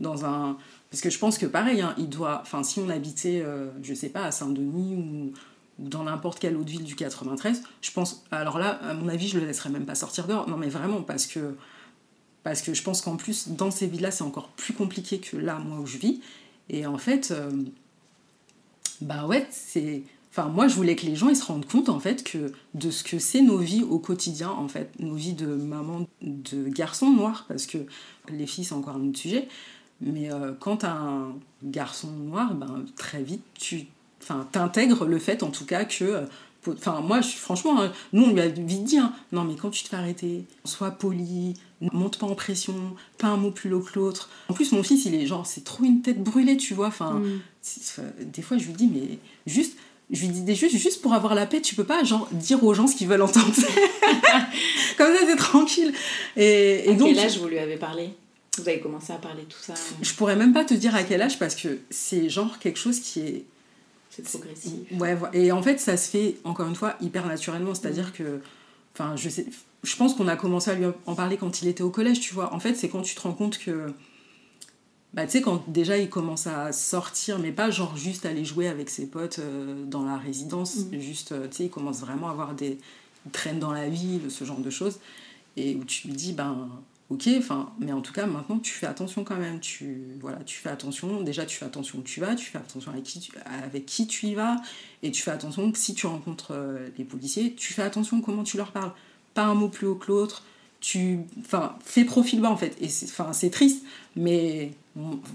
dans 0.00 0.24
un 0.24 0.56
parce 0.90 1.02
que 1.02 1.10
je 1.10 1.18
pense 1.18 1.36
que 1.36 1.44
pareil 1.44 1.82
hein, 1.82 1.94
il 1.98 2.08
doit 2.08 2.40
enfin 2.40 2.62
si 2.62 2.80
on 2.80 2.88
habitait 2.88 3.42
euh, 3.44 3.68
je 3.82 3.92
sais 3.92 4.08
pas 4.08 4.24
à 4.24 4.30
Saint-Denis 4.30 4.96
ou, 4.96 5.32
dans 5.78 6.04
n'importe 6.04 6.38
quelle 6.38 6.56
autre 6.56 6.70
ville 6.70 6.84
du 6.84 6.96
93 6.96 7.62
je 7.82 7.90
pense 7.90 8.24
alors 8.30 8.58
là 8.58 8.70
à 8.70 8.94
mon 8.94 9.08
avis 9.08 9.28
je 9.28 9.38
le 9.38 9.46
laisserais 9.46 9.70
même 9.70 9.86
pas 9.86 9.94
sortir 9.94 10.26
dehors 10.26 10.48
non 10.48 10.56
mais 10.56 10.68
vraiment 10.68 11.02
parce 11.02 11.26
que 11.26 11.56
parce 12.42 12.62
que 12.62 12.74
je 12.74 12.82
pense 12.82 13.02
qu'en 13.02 13.16
plus 13.16 13.48
dans 13.48 13.70
ces 13.70 13.86
villes 13.86 14.02
là 14.02 14.10
c'est 14.10 14.24
encore 14.24 14.48
plus 14.48 14.72
compliqué 14.72 15.18
que 15.18 15.36
là 15.36 15.58
moi 15.58 15.78
où 15.78 15.86
je 15.86 15.98
vis 15.98 16.20
et 16.70 16.86
en 16.86 16.98
fait 16.98 17.34
bah 19.00 19.26
ouais 19.26 19.46
c'est 19.50 20.02
Enfin, 20.38 20.50
moi, 20.50 20.68
je 20.68 20.74
voulais 20.74 20.96
que 20.96 21.06
les 21.06 21.16
gens 21.16 21.30
ils 21.30 21.36
se 21.36 21.46
rendent 21.46 21.64
compte 21.64 21.88
en 21.88 21.98
fait 21.98 22.22
que 22.22 22.52
de 22.74 22.90
ce 22.90 23.02
que 23.02 23.18
c'est 23.18 23.40
nos 23.40 23.56
vies 23.56 23.82
au 23.82 23.98
quotidien, 23.98 24.50
en 24.50 24.68
fait, 24.68 24.90
nos 24.98 25.14
vies 25.14 25.32
de 25.32 25.46
maman, 25.46 26.06
de 26.20 26.68
garçon 26.68 27.10
noir, 27.10 27.46
parce 27.48 27.64
que 27.64 27.78
les 28.28 28.46
filles 28.46 28.66
c'est 28.66 28.74
encore 28.74 28.96
un 28.96 29.08
autre 29.08 29.18
sujet. 29.18 29.48
Mais 30.02 30.30
euh, 30.30 30.52
quand 30.60 30.78
t'as 30.78 30.92
un 30.92 31.36
garçon 31.62 32.10
noir, 32.10 32.54
ben 32.54 32.84
très 32.96 33.22
vite 33.22 33.44
tu, 33.54 33.86
enfin, 34.28 34.46
t'intègres 34.50 35.04
le 35.04 35.18
fait 35.18 35.42
en 35.42 35.50
tout 35.50 35.64
cas 35.64 35.84
que 35.84 36.04
euh, 36.04 36.26
Enfin, 36.68 37.00
moi, 37.00 37.20
je, 37.20 37.28
franchement, 37.28 37.80
hein, 37.80 37.92
nous, 38.12 38.24
on 38.24 38.32
lui 38.32 38.40
a 38.40 38.48
vite 38.48 38.84
dit, 38.84 38.98
hein, 38.98 39.12
non, 39.32 39.44
mais 39.44 39.54
quand 39.54 39.70
tu 39.70 39.84
te 39.84 39.88
fais 39.88 39.96
arrêter, 39.96 40.44
sois 40.64 40.90
poli, 40.90 41.54
monte 41.80 42.18
pas 42.18 42.26
en 42.26 42.34
pression, 42.34 42.74
pas 43.18 43.28
un 43.28 43.36
mot 43.36 43.50
plus 43.50 43.72
haut 43.72 43.80
que 43.80 43.98
l'autre. 43.98 44.30
En 44.48 44.54
plus, 44.54 44.72
mon 44.72 44.82
fils, 44.82 45.04
il 45.04 45.14
est 45.14 45.26
genre, 45.26 45.46
c'est 45.46 45.64
trop 45.64 45.84
une 45.84 46.02
tête 46.02 46.22
brûlée, 46.22 46.56
tu 46.56 46.74
vois. 46.74 46.88
Enfin, 46.88 47.20
mm. 47.20 48.30
des 48.32 48.42
fois, 48.42 48.58
je 48.58 48.66
lui 48.66 48.72
dis, 48.72 48.88
mais 48.88 49.18
juste, 49.46 49.76
je 50.10 50.20
lui 50.22 50.28
dis 50.28 50.54
juste, 50.54 50.76
juste 50.76 51.02
pour 51.02 51.14
avoir 51.14 51.34
la 51.34 51.46
paix, 51.46 51.60
tu 51.60 51.74
peux 51.74 51.84
pas 51.84 52.04
genre 52.04 52.28
dire 52.32 52.62
aux 52.64 52.74
gens 52.74 52.86
ce 52.86 52.96
qu'ils 52.96 53.08
veulent 53.08 53.22
entendre. 53.22 53.46
Comme 54.96 55.14
ça, 55.14 55.26
c'est 55.26 55.36
tranquille. 55.36 55.92
Et, 56.36 56.88
et 56.88 56.90
à 56.90 56.94
donc, 56.94 57.08
quel 57.08 57.18
âge 57.20 57.38
vous 57.38 57.48
lui 57.48 57.58
avez 57.58 57.76
parlé? 57.76 58.10
Vous 58.58 58.66
avez 58.66 58.80
commencé 58.80 59.12
à 59.12 59.16
parler 59.16 59.42
tout 59.42 59.58
ça? 59.60 59.74
Je 60.00 60.14
pourrais 60.14 60.36
même 60.36 60.54
pas 60.54 60.64
te 60.64 60.72
dire 60.72 60.94
à 60.94 61.02
quel 61.02 61.20
âge 61.20 61.38
parce 61.38 61.54
que 61.54 61.78
c'est 61.90 62.30
genre 62.30 62.58
quelque 62.58 62.78
chose 62.78 63.00
qui 63.00 63.20
est. 63.20 63.44
C'est 64.24 64.38
progressif. 64.38 64.72
Ouais, 64.98 65.16
et 65.32 65.52
en 65.52 65.62
fait, 65.62 65.78
ça 65.78 65.96
se 65.96 66.10
fait 66.10 66.36
encore 66.44 66.68
une 66.68 66.74
fois 66.74 66.96
hyper 67.00 67.26
naturellement. 67.26 67.74
C'est-à-dire 67.74 68.12
que. 68.12 68.40
Enfin, 68.94 69.16
je 69.16 69.28
sais. 69.28 69.46
Je 69.82 69.96
pense 69.96 70.14
qu'on 70.14 70.26
a 70.26 70.36
commencé 70.36 70.70
à 70.70 70.74
lui 70.74 70.86
en 71.06 71.14
parler 71.14 71.36
quand 71.36 71.62
il 71.62 71.68
était 71.68 71.82
au 71.82 71.90
collège, 71.90 72.20
tu 72.20 72.34
vois. 72.34 72.52
En 72.52 72.58
fait, 72.58 72.74
c'est 72.74 72.88
quand 72.88 73.02
tu 73.02 73.14
te 73.14 73.20
rends 73.20 73.34
compte 73.34 73.58
que 73.58 73.92
bah, 75.16 75.24
tu 75.24 75.32
sais, 75.32 75.40
quand 75.40 75.64
déjà 75.66 75.96
il 75.96 76.10
commence 76.10 76.46
à 76.46 76.72
sortir, 76.72 77.38
mais 77.38 77.50
pas 77.50 77.70
genre 77.70 77.96
juste 77.96 78.26
aller 78.26 78.44
jouer 78.44 78.68
avec 78.68 78.90
ses 78.90 79.06
potes 79.06 79.38
euh, 79.38 79.82
dans 79.86 80.04
la 80.04 80.18
résidence, 80.18 80.76
mm. 80.76 81.00
juste, 81.00 81.32
euh, 81.32 81.48
tu 81.48 81.56
sais, 81.56 81.64
il 81.64 81.70
commence 81.70 82.00
vraiment 82.00 82.28
à 82.28 82.32
avoir 82.32 82.54
des 82.54 82.78
traînes 83.32 83.58
dans 83.58 83.72
la 83.72 83.88
ville, 83.88 84.30
ce 84.30 84.44
genre 84.44 84.58
de 84.58 84.68
choses, 84.68 84.98
et 85.56 85.74
où 85.74 85.84
tu 85.84 86.08
lui 86.08 86.14
dis, 86.14 86.34
ben, 86.34 86.68
ok, 87.10 87.28
enfin, 87.38 87.72
mais 87.78 87.92
en 87.92 88.00
tout 88.00 88.12
cas, 88.12 88.26
maintenant, 88.26 88.58
tu 88.58 88.72
fais 88.72 88.86
attention 88.86 89.24
quand 89.24 89.36
même, 89.36 89.60
tu, 89.60 90.08
voilà, 90.20 90.38
tu 90.44 90.58
fais 90.58 90.70
attention, 90.70 91.22
déjà, 91.22 91.46
tu 91.46 91.56
fais 91.56 91.64
attention 91.64 91.98
où 91.98 92.02
tu 92.02 92.20
vas, 92.20 92.34
tu 92.34 92.46
fais 92.46 92.58
attention 92.58 92.90
avec 92.90 93.04
qui 93.04 93.20
tu, 93.20 93.32
avec 93.64 93.86
qui 93.86 94.06
tu 94.06 94.26
y 94.26 94.34
vas, 94.34 94.56
et 95.02 95.10
tu 95.10 95.22
fais 95.22 95.30
attention 95.30 95.70
que 95.70 95.78
si 95.78 95.94
tu 95.94 96.06
rencontres 96.06 96.52
euh, 96.52 96.88
les 96.98 97.04
policiers, 97.04 97.54
tu 97.54 97.72
fais 97.72 97.82
attention 97.82 98.20
comment 98.20 98.42
tu 98.42 98.56
leur 98.56 98.72
parles, 98.72 98.92
pas 99.34 99.44
un 99.44 99.54
mot 99.54 99.68
plus 99.68 99.86
haut 99.86 99.94
que 99.94 100.08
l'autre, 100.08 100.42
tu 100.80 101.20
enfin 101.40 101.76
fais 101.84 102.04
profil 102.04 102.40
bas 102.40 102.50
en 102.50 102.56
fait. 102.56 102.76
Et 102.80 102.88
c'est 102.88 103.06
enfin 103.06 103.32
c'est 103.32 103.50
triste 103.50 103.84
mais 104.14 104.72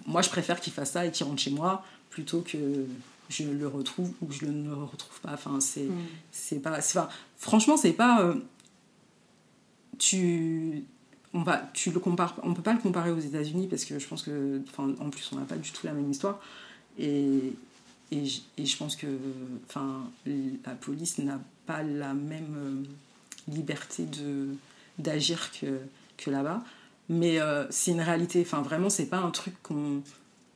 moi 0.05 0.21
je 0.21 0.29
préfère 0.29 0.59
qu'il 0.59 0.73
fasse 0.73 0.91
ça 0.91 1.05
et 1.05 1.11
qu'il 1.11 1.25
rentre 1.25 1.41
chez 1.41 1.51
moi 1.51 1.83
plutôt 2.09 2.41
que 2.41 2.85
je 3.29 3.43
le 3.43 3.67
retrouve 3.67 4.11
ou 4.21 4.27
que 4.27 4.33
je 4.33 4.45
ne 4.45 4.69
le 4.69 4.83
retrouve 4.83 5.19
pas. 5.21 5.33
Enfin 5.33 5.59
c'est 5.59 5.83
mm. 5.83 6.05
c'est 6.31 6.59
pas 6.59 6.77
enfin 6.77 7.09
franchement 7.37 7.77
c'est 7.77 7.93
pas 7.93 8.21
euh, 8.21 8.35
tu 9.97 10.85
on 11.33 11.43
va 11.43 11.69
tu 11.73 11.91
le 11.91 12.01
on 12.43 12.53
peut 12.53 12.61
pas 12.61 12.73
le 12.73 12.79
comparer 12.79 13.11
aux 13.11 13.19
États-Unis 13.19 13.67
parce 13.67 13.85
que 13.85 13.99
je 13.99 14.07
pense 14.07 14.23
que 14.23 14.61
en 14.77 15.09
plus 15.09 15.29
on 15.31 15.37
n'a 15.37 15.45
pas 15.45 15.55
du 15.55 15.71
tout 15.71 15.85
la 15.85 15.93
même 15.93 16.09
histoire 16.09 16.39
et 16.97 17.53
et, 18.11 18.23
et 18.57 18.65
je 18.65 18.77
pense 18.77 18.95
que 18.95 19.07
enfin 19.67 20.09
la 20.25 20.73
police 20.73 21.17
n'a 21.19 21.39
pas 21.65 21.83
la 21.83 22.13
même 22.13 22.55
euh, 22.57 23.53
liberté 23.53 24.05
de 24.05 24.49
d'agir 24.97 25.51
que, 25.51 25.79
que 26.17 26.29
là-bas. 26.29 26.63
Mais 27.09 27.39
euh, 27.39 27.65
c'est 27.69 27.91
une 27.91 28.01
réalité. 28.01 28.41
Enfin, 28.41 28.61
vraiment, 28.61 28.89
c'est 28.89 29.07
pas 29.07 29.19
un 29.19 29.31
truc 29.31 29.53
qu'on 29.63 30.01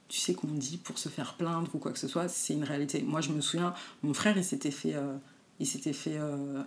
tu 0.08 0.20
sais 0.20 0.36
qu'on 0.36 0.48
dit 0.48 0.78
pour 0.78 1.00
se 1.00 1.10
faire 1.10 1.34
plaindre 1.34 1.74
ou 1.74 1.80
quoi 1.80 1.92
que 1.92 1.98
ce 1.98 2.08
soit, 2.08 2.28
c'est 2.28 2.54
une 2.54 2.64
réalité. 2.64 3.02
Moi, 3.02 3.22
je 3.22 3.32
me 3.32 3.42
souviens, 3.42 3.74
mon 4.04 4.14
frère, 4.14 4.38
il 4.38 4.44
s'était 4.44 4.72
fait, 4.72 4.94
euh, 4.94 5.16
il 5.60 5.66
s'était 5.66 5.94
fait 5.94 6.20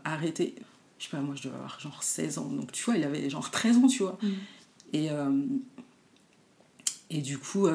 arrêter. 0.05 0.57
Je 0.99 1.05
sais 1.05 1.11
pas, 1.11 1.21
moi, 1.21 1.35
je 1.37 1.45
devais 1.45 1.57
avoir 1.57 1.79
genre 1.81 2.03
16 2.03 2.39
ans. 2.39 2.47
Donc, 2.47 2.73
tu 2.73 2.83
vois, 2.85 2.97
il 2.97 3.05
avait 3.05 3.31
genre 3.31 3.51
13 3.51 3.77
ans, 3.79 3.87
tu 3.87 4.03
vois. 4.03 4.19
Mm. 4.23 4.29
Et, 4.95 5.09
et 7.11 7.21
du 7.21 7.39
coup, 7.39 7.69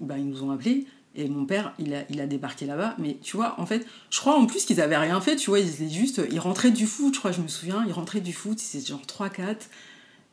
bah, 0.00 0.18
ils 0.18 0.28
nous 0.28 0.42
ont 0.42 0.50
appelés. 0.50 0.86
Et 1.14 1.28
mon 1.28 1.46
père, 1.46 1.74
il 1.80 1.94
a, 1.94 2.04
il 2.10 2.20
a 2.20 2.26
débarqué 2.26 2.64
là-bas. 2.64 2.94
Mais 2.98 3.18
tu 3.20 3.36
vois, 3.36 3.60
en 3.60 3.66
fait, 3.66 3.86
je 4.08 4.20
crois 4.20 4.36
en 4.38 4.46
plus 4.46 4.64
qu'ils 4.64 4.80
avaient 4.80 4.96
rien 4.96 5.20
fait. 5.20 5.34
Tu 5.34 5.50
vois, 5.50 5.58
ils 5.58 5.68
étaient 5.68 5.90
juste. 5.90 6.22
Ils 6.30 6.38
rentraient 6.38 6.70
du 6.70 6.86
foot, 6.86 7.14
je 7.14 7.18
crois, 7.18 7.32
je 7.32 7.40
me 7.40 7.48
souviens. 7.48 7.84
Ils 7.86 7.92
rentraient 7.92 8.20
du 8.20 8.32
foot, 8.32 8.58
c'était 8.60 8.86
genre 8.86 9.02
3-4. 9.02 9.56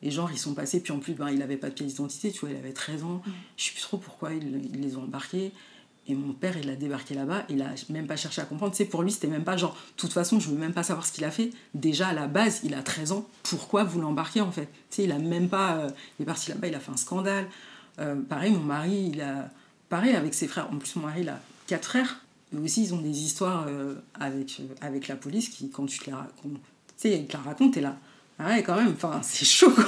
Et 0.04 0.12
genre, 0.12 0.30
ils 0.32 0.38
sont 0.38 0.54
passés. 0.54 0.82
Puis 0.82 0.94
en 0.94 1.00
plus, 1.00 1.14
ben, 1.14 1.32
il 1.32 1.42
avait 1.42 1.58
pas 1.58 1.70
de 1.70 1.74
pièce 1.74 1.94
d'identité, 1.94 2.32
tu 2.32 2.42
vois, 2.42 2.52
il 2.52 2.56
avait 2.56 2.74
13 2.74 3.04
ans. 3.04 3.24
Je 3.58 3.66
sais 3.66 3.72
plus 3.72 3.82
trop 3.82 3.98
pourquoi 3.98 4.34
ils, 4.34 4.80
les 4.80 4.96
ont 4.98 5.04
embarqués. 5.04 5.52
Et 6.08 6.14
mon 6.14 6.34
père, 6.34 6.56
il 6.58 6.70
a 6.70 6.76
débarqué 6.76 7.16
là-bas, 7.16 7.46
il 7.50 7.62
a 7.64 7.70
même 7.90 8.06
pas 8.06 8.16
cherché 8.16 8.40
à 8.42 8.46
comprendre. 8.46 8.76
Tu 8.76 8.86
pour 8.86 9.02
lui, 9.02 9.12
c'était 9.12 9.28
même 9.28 9.44
pas 9.44 9.58
genre, 9.58 9.74
de 9.74 10.00
toute 10.00 10.14
façon, 10.14 10.40
je 10.40 10.50
veux 10.50 10.58
même 10.58 10.74
pas 10.74 10.84
savoir 10.84 11.06
ce 11.06 11.12
qu'il 11.12 11.24
a 11.26 11.32
fait. 11.32 11.50
Déjà, 11.74 12.10
à 12.10 12.14
la 12.14 12.28
base, 12.28 12.62
il 12.64 12.76
a 12.76 12.84
13 12.84 13.12
ans, 13.12 13.26
pourquoi 13.44 13.84
vous 13.84 14.00
l'embarquez 14.00 14.42
en 14.42 14.52
fait? 14.52 14.70
Tu 14.92 15.02
il 15.04 15.12
a 15.12 15.18
même 15.18 15.50
pas. 15.50 15.78
euh, 15.78 15.90
il 16.20 16.24
est 16.24 16.26
parti 16.26 16.50
là-bas, 16.52 16.68
il 16.68 16.76
a 16.76 16.80
fait 16.80 16.92
un 16.92 16.98
scandale. 16.98 17.48
Euh, 18.00 18.16
pareil, 18.22 18.52
mon 18.52 18.60
mari, 18.60 19.12
il 19.14 19.22
a. 19.22 19.50
Pareil 19.90 20.16
avec 20.16 20.34
ses 20.34 20.48
frères. 20.48 20.68
En 20.72 20.78
plus, 20.78 20.96
mon 20.98 21.08
mari, 21.08 21.22
il 21.22 21.30
a 21.30 21.40
quatre 21.68 21.86
frères. 21.86 22.22
Eux 22.54 22.60
aussi, 22.60 22.84
ils 22.84 22.94
ont 22.94 23.02
des 23.02 23.24
histoires 23.24 23.66
euh, 23.68 23.96
avec, 24.20 24.62
avec 24.82 25.08
la 25.08 25.16
police 25.16 25.50
qui, 25.50 25.70
quand 25.72 25.88
tu 25.88 25.98
te 26.00 26.06
les 26.06 26.14
racontes, 26.14 26.54
tu 26.54 26.94
sais, 26.98 27.20
ils 27.20 27.26
te 27.26 27.34
la 27.34 27.44
racontent, 27.44 27.72
t'es 27.72 27.82
là. 27.82 27.98
Ah 28.38 28.50
ouais, 28.50 28.64
quand 28.64 28.76
même, 28.76 28.94
enfin, 28.94 29.22
c'est 29.24 29.46
chaud 29.46 29.72
quoi. 29.72 29.86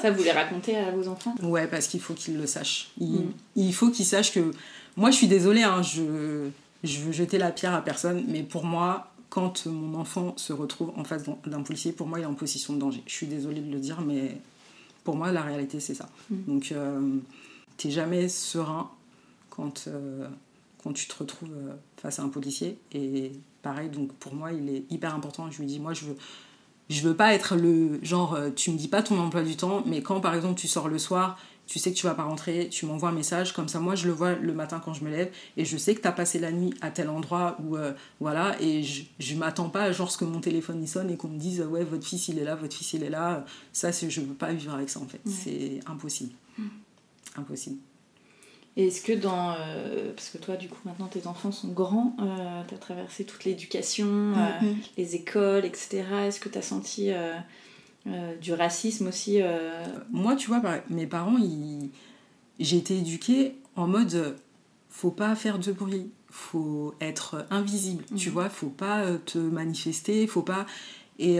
Ça, 0.00 0.10
vous 0.10 0.22
les 0.22 0.32
racontez 0.32 0.76
à 0.76 0.90
vos 0.90 1.08
enfants? 1.08 1.34
Ouais, 1.42 1.66
parce 1.66 1.86
qu'il 1.88 2.00
faut 2.00 2.14
qu'ils 2.14 2.36
le 2.38 2.46
sachent. 2.46 2.90
Il, 2.98 3.20
Mm. 3.20 3.32
il 3.56 3.74
faut 3.74 3.90
qu'ils 3.90 4.06
sachent 4.06 4.32
que. 4.32 4.50
Moi, 4.96 5.10
je 5.10 5.16
suis 5.16 5.28
désolée, 5.28 5.62
hein, 5.62 5.82
je, 5.82 6.48
je 6.84 7.00
veux 7.00 7.12
jeter 7.12 7.38
la 7.38 7.50
pierre 7.52 7.74
à 7.74 7.82
personne, 7.82 8.24
mais 8.28 8.42
pour 8.42 8.64
moi, 8.64 9.12
quand 9.30 9.66
mon 9.66 9.98
enfant 9.98 10.34
se 10.36 10.52
retrouve 10.52 10.92
en 10.96 11.04
face 11.04 11.22
d'un- 11.24 11.36
d'un 11.46 11.62
policier, 11.62 11.92
pour 11.92 12.06
moi, 12.06 12.18
il 12.18 12.22
est 12.22 12.26
en 12.26 12.34
position 12.34 12.72
de 12.74 12.78
danger. 12.78 13.02
Je 13.06 13.12
suis 13.12 13.26
désolée 13.26 13.60
de 13.60 13.70
le 13.70 13.78
dire, 13.78 14.00
mais 14.00 14.40
pour 15.04 15.16
moi, 15.16 15.30
la 15.32 15.42
réalité, 15.42 15.80
c'est 15.80 15.94
ça. 15.94 16.08
Mm. 16.30 16.36
Donc, 16.46 16.72
euh, 16.72 17.00
t'es 17.76 17.90
jamais 17.90 18.28
serein 18.28 18.90
quand, 19.50 19.84
euh, 19.88 20.26
quand 20.82 20.92
tu 20.92 21.06
te 21.06 21.14
retrouves 21.18 21.50
euh, 21.52 21.74
face 22.00 22.18
à 22.18 22.22
un 22.22 22.28
policier. 22.28 22.78
Et 22.92 23.32
pareil, 23.62 23.88
donc 23.90 24.12
pour 24.14 24.34
moi, 24.34 24.52
il 24.52 24.68
est 24.68 24.84
hyper 24.90 25.14
important. 25.14 25.50
Je 25.50 25.58
lui 25.58 25.66
dis, 25.66 25.78
moi, 25.80 25.92
je 25.94 26.06
veux. 26.06 26.16
Je 26.90 27.02
veux 27.02 27.14
pas 27.14 27.34
être 27.34 27.54
le 27.56 27.98
genre, 28.02 28.34
euh, 28.34 28.50
tu 28.50 28.70
me 28.70 28.78
dis 28.78 28.88
pas 28.88 29.02
ton 29.02 29.18
emploi 29.18 29.42
du 29.42 29.56
temps, 29.56 29.82
mais 29.86 30.00
quand 30.02 30.20
par 30.20 30.34
exemple 30.34 30.58
tu 30.58 30.66
sors 30.68 30.88
le 30.88 30.98
soir, 30.98 31.38
tu 31.66 31.78
sais 31.78 31.92
que 31.92 31.96
tu 31.98 32.06
vas 32.06 32.14
pas 32.14 32.22
rentrer, 32.22 32.68
tu 32.70 32.86
m'envoies 32.86 33.10
un 33.10 33.12
message, 33.12 33.52
comme 33.52 33.68
ça 33.68 33.78
moi 33.78 33.94
je 33.94 34.06
le 34.06 34.12
vois 34.14 34.32
le 34.36 34.54
matin 34.54 34.80
quand 34.82 34.94
je 34.94 35.04
me 35.04 35.10
lève, 35.10 35.30
et 35.58 35.66
je 35.66 35.76
sais 35.76 35.94
que 35.94 36.00
tu 36.00 36.08
as 36.08 36.12
passé 36.12 36.38
la 36.38 36.50
nuit 36.50 36.72
à 36.80 36.90
tel 36.90 37.10
endroit, 37.10 37.58
ou 37.62 37.76
euh, 37.76 37.92
voilà, 38.20 38.56
et 38.62 38.82
je, 38.82 39.02
je 39.18 39.34
m'attends 39.34 39.68
pas 39.68 39.82
à 39.82 39.92
genre 39.92 40.10
ce 40.10 40.16
que 40.16 40.24
mon 40.24 40.40
téléphone 40.40 40.80
il 40.82 40.88
sonne 40.88 41.10
et 41.10 41.18
qu'on 41.18 41.28
me 41.28 41.38
dise, 41.38 41.60
ouais, 41.60 41.84
votre 41.84 42.06
fils 42.06 42.28
il 42.28 42.38
est 42.38 42.44
là, 42.44 42.54
votre 42.54 42.74
fils 42.74 42.94
il 42.94 43.02
est 43.02 43.10
là, 43.10 43.44
ça 43.74 43.92
c'est, 43.92 44.08
je 44.08 44.22
veux 44.22 44.32
pas 44.32 44.50
vivre 44.54 44.72
avec 44.72 44.88
ça 44.88 44.98
en 45.00 45.06
fait, 45.06 45.20
Ouais. 45.26 45.32
c'est 45.44 45.80
impossible. 45.90 46.32
Impossible. 47.36 47.76
Est-ce 48.76 49.02
que 49.02 49.12
dans. 49.12 49.54
euh, 49.58 50.12
parce 50.14 50.28
que 50.30 50.38
toi, 50.38 50.56
du 50.56 50.68
coup, 50.68 50.78
maintenant, 50.84 51.06
tes 51.06 51.26
enfants 51.26 51.50
sont 51.50 51.68
grands, 51.68 52.14
euh, 52.20 52.62
tu 52.68 52.74
as 52.74 52.78
traversé 52.78 53.24
toute 53.24 53.44
l'éducation, 53.44 54.06
euh, 54.06 54.60
Mhm. 54.62 54.76
les 54.96 55.16
écoles, 55.16 55.64
etc. 55.64 56.04
Est-ce 56.26 56.38
que 56.38 56.48
tu 56.48 56.58
as 56.58 56.62
senti 56.62 57.10
euh, 57.10 57.34
du 58.40 58.52
racisme 58.52 59.08
aussi 59.08 59.40
Moi, 60.10 60.36
tu 60.36 60.46
vois, 60.48 60.62
mes 60.90 61.06
parents, 61.06 61.36
ils... 61.38 61.90
j'ai 62.60 62.76
été 62.76 62.96
éduquée 62.98 63.56
en 63.76 63.86
mode 63.86 64.36
faut 64.90 65.10
pas 65.10 65.34
faire 65.36 65.58
de 65.58 65.70
bruit, 65.72 66.10
faut 66.30 66.94
être 67.00 67.46
invisible, 67.50 68.04
tu 68.16 68.28
Mhm. 68.28 68.32
vois, 68.34 68.48
faut 68.48 68.68
pas 68.70 69.04
te 69.26 69.38
manifester, 69.38 70.26
faut 70.26 70.42
pas. 70.42 70.66
Et 71.18 71.38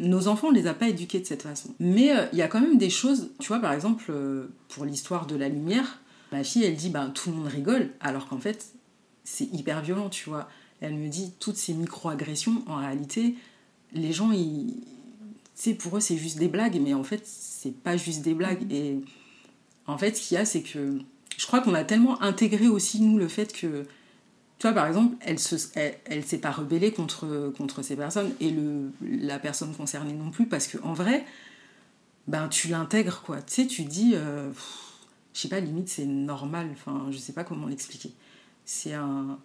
nos 0.00 0.26
enfants, 0.28 0.48
on 0.48 0.52
les 0.52 0.66
a 0.66 0.74
pas 0.74 0.88
éduqués 0.88 1.20
de 1.20 1.26
cette 1.26 1.42
façon. 1.42 1.74
Mais 1.78 2.10
euh, 2.16 2.24
il 2.32 2.38
y 2.38 2.42
a 2.42 2.48
quand 2.48 2.60
même 2.60 2.78
des 2.78 2.90
choses, 2.90 3.30
tu 3.38 3.48
vois, 3.48 3.60
par 3.60 3.72
exemple, 3.72 4.04
euh, 4.10 4.48
pour 4.70 4.84
l'histoire 4.84 5.26
de 5.26 5.36
la 5.36 5.48
lumière, 5.48 6.00
ma 6.34 6.44
fille, 6.44 6.64
elle 6.64 6.76
dit 6.76 6.90
ben, 6.90 7.10
tout 7.10 7.30
le 7.30 7.36
monde 7.36 7.46
rigole, 7.46 7.90
alors 8.00 8.28
qu'en 8.28 8.38
fait, 8.38 8.72
c'est 9.22 9.52
hyper 9.52 9.82
violent, 9.82 10.08
tu 10.08 10.28
vois. 10.28 10.48
Elle 10.80 10.94
me 10.94 11.08
dit 11.08 11.32
toutes 11.38 11.56
ces 11.56 11.72
micro-agressions, 11.72 12.62
en 12.66 12.76
réalité, 12.76 13.36
les 13.92 14.12
gens, 14.12 14.32
ils 14.32 14.74
tu 15.54 15.62
sais, 15.62 15.74
pour 15.74 15.96
eux, 15.96 16.00
c'est 16.00 16.16
juste 16.16 16.38
des 16.38 16.48
blagues, 16.48 16.80
mais 16.80 16.94
en 16.94 17.04
fait, 17.04 17.22
c'est 17.24 17.74
pas 17.74 17.96
juste 17.96 18.22
des 18.22 18.34
blagues. 18.34 18.70
Et 18.72 18.98
en 19.86 19.96
fait, 19.96 20.16
ce 20.16 20.26
qu'il 20.26 20.36
y 20.36 20.40
a, 20.40 20.44
c'est 20.44 20.62
que 20.62 20.98
je 21.36 21.46
crois 21.46 21.60
qu'on 21.60 21.74
a 21.74 21.84
tellement 21.84 22.20
intégré 22.22 22.66
aussi, 22.66 23.00
nous, 23.00 23.18
le 23.18 23.28
fait 23.28 23.52
que, 23.52 23.84
tu 24.58 24.62
vois, 24.62 24.72
par 24.72 24.88
exemple, 24.88 25.14
elle 25.20 25.38
se, 25.38 25.54
elle, 25.74 25.94
elle 26.06 26.24
s'est 26.24 26.38
pas 26.38 26.50
rebellée 26.50 26.90
contre, 26.90 27.52
contre 27.56 27.82
ces 27.82 27.94
personnes, 27.94 28.32
et 28.40 28.50
le, 28.50 28.90
la 29.00 29.38
personne 29.38 29.72
concernée 29.76 30.12
non 30.12 30.32
plus, 30.32 30.46
parce 30.46 30.66
que 30.66 30.78
en 30.82 30.92
vrai, 30.92 31.24
ben, 32.26 32.48
tu 32.48 32.66
l'intègres, 32.66 33.22
quoi. 33.24 33.40
Tu 33.40 33.54
sais, 33.54 33.66
tu 33.68 33.82
dis, 33.84 34.14
euh, 34.14 34.48
pff, 34.48 34.93
je 35.34 35.40
sais 35.40 35.48
pas, 35.48 35.60
limite, 35.60 35.88
c'est 35.88 36.06
normal, 36.06 36.68
enfin, 36.72 37.08
je 37.10 37.18
sais 37.18 37.32
pas 37.34 37.44
comment 37.44 37.66
l'expliquer. 37.66 38.12
C'est 38.64 38.94
un. 38.94 39.38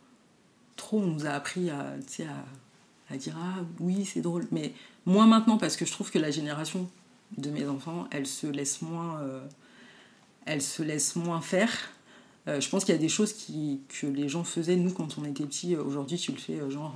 Trop, 0.78 1.00
on 1.02 1.08
nous 1.08 1.26
a 1.26 1.32
appris 1.32 1.70
à, 1.70 1.80
à, 1.90 3.14
à 3.14 3.18
dire, 3.18 3.36
ah 3.38 3.60
oui, 3.82 4.06
c'est 4.06 4.22
drôle, 4.22 4.48
mais 4.52 4.72
moins 5.06 5.28
maintenant 5.28 5.58
parce 5.58 5.76
que 5.76 5.86
je 5.86 5.92
trouve 5.92 6.10
que 6.10 6.20
la 6.20 6.32
génération 6.32 6.90
de 7.38 7.50
mes 7.50 7.68
enfants, 7.68 8.08
elle 8.12 8.26
se 8.26 8.48
laisse 8.48 8.82
moins, 8.82 9.20
euh, 9.20 9.42
elle 10.46 10.62
se 10.62 10.82
laisse 10.84 11.16
moins 11.18 11.42
faire. 11.42 11.72
Euh, 12.48 12.62
je 12.62 12.70
pense 12.70 12.86
qu'il 12.86 12.96
y 12.96 12.98
a 12.98 13.02
des 13.02 13.10
choses 13.10 13.34
qui, 13.34 13.82
que 13.90 14.08
les 14.08 14.30
gens 14.30 14.44
faisaient, 14.46 14.78
nous, 14.78 14.94
quand 14.94 15.18
on 15.18 15.26
était 15.26 15.44
petits. 15.46 15.76
euh, 15.76 15.84
Aujourd'hui, 15.84 16.18
tu 16.18 16.32
le 16.32 16.38
fais, 16.38 16.60
genre, 16.72 16.96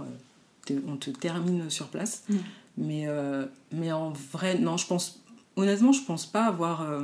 on 0.88 0.96
te 0.96 1.10
termine 1.10 1.70
sur 1.70 1.88
place. 1.90 2.24
Mm. 2.30 2.36
Mais, 2.78 3.08
euh, 3.08 3.46
mais 3.72 3.92
en 3.92 4.12
vrai, 4.12 4.58
non, 4.58 4.78
je 4.78 4.88
pense, 4.88 5.20
honnêtement, 5.58 5.92
je 5.92 6.04
pense 6.04 6.26
pas 6.26 6.46
avoir. 6.46 6.84
euh, 6.84 7.04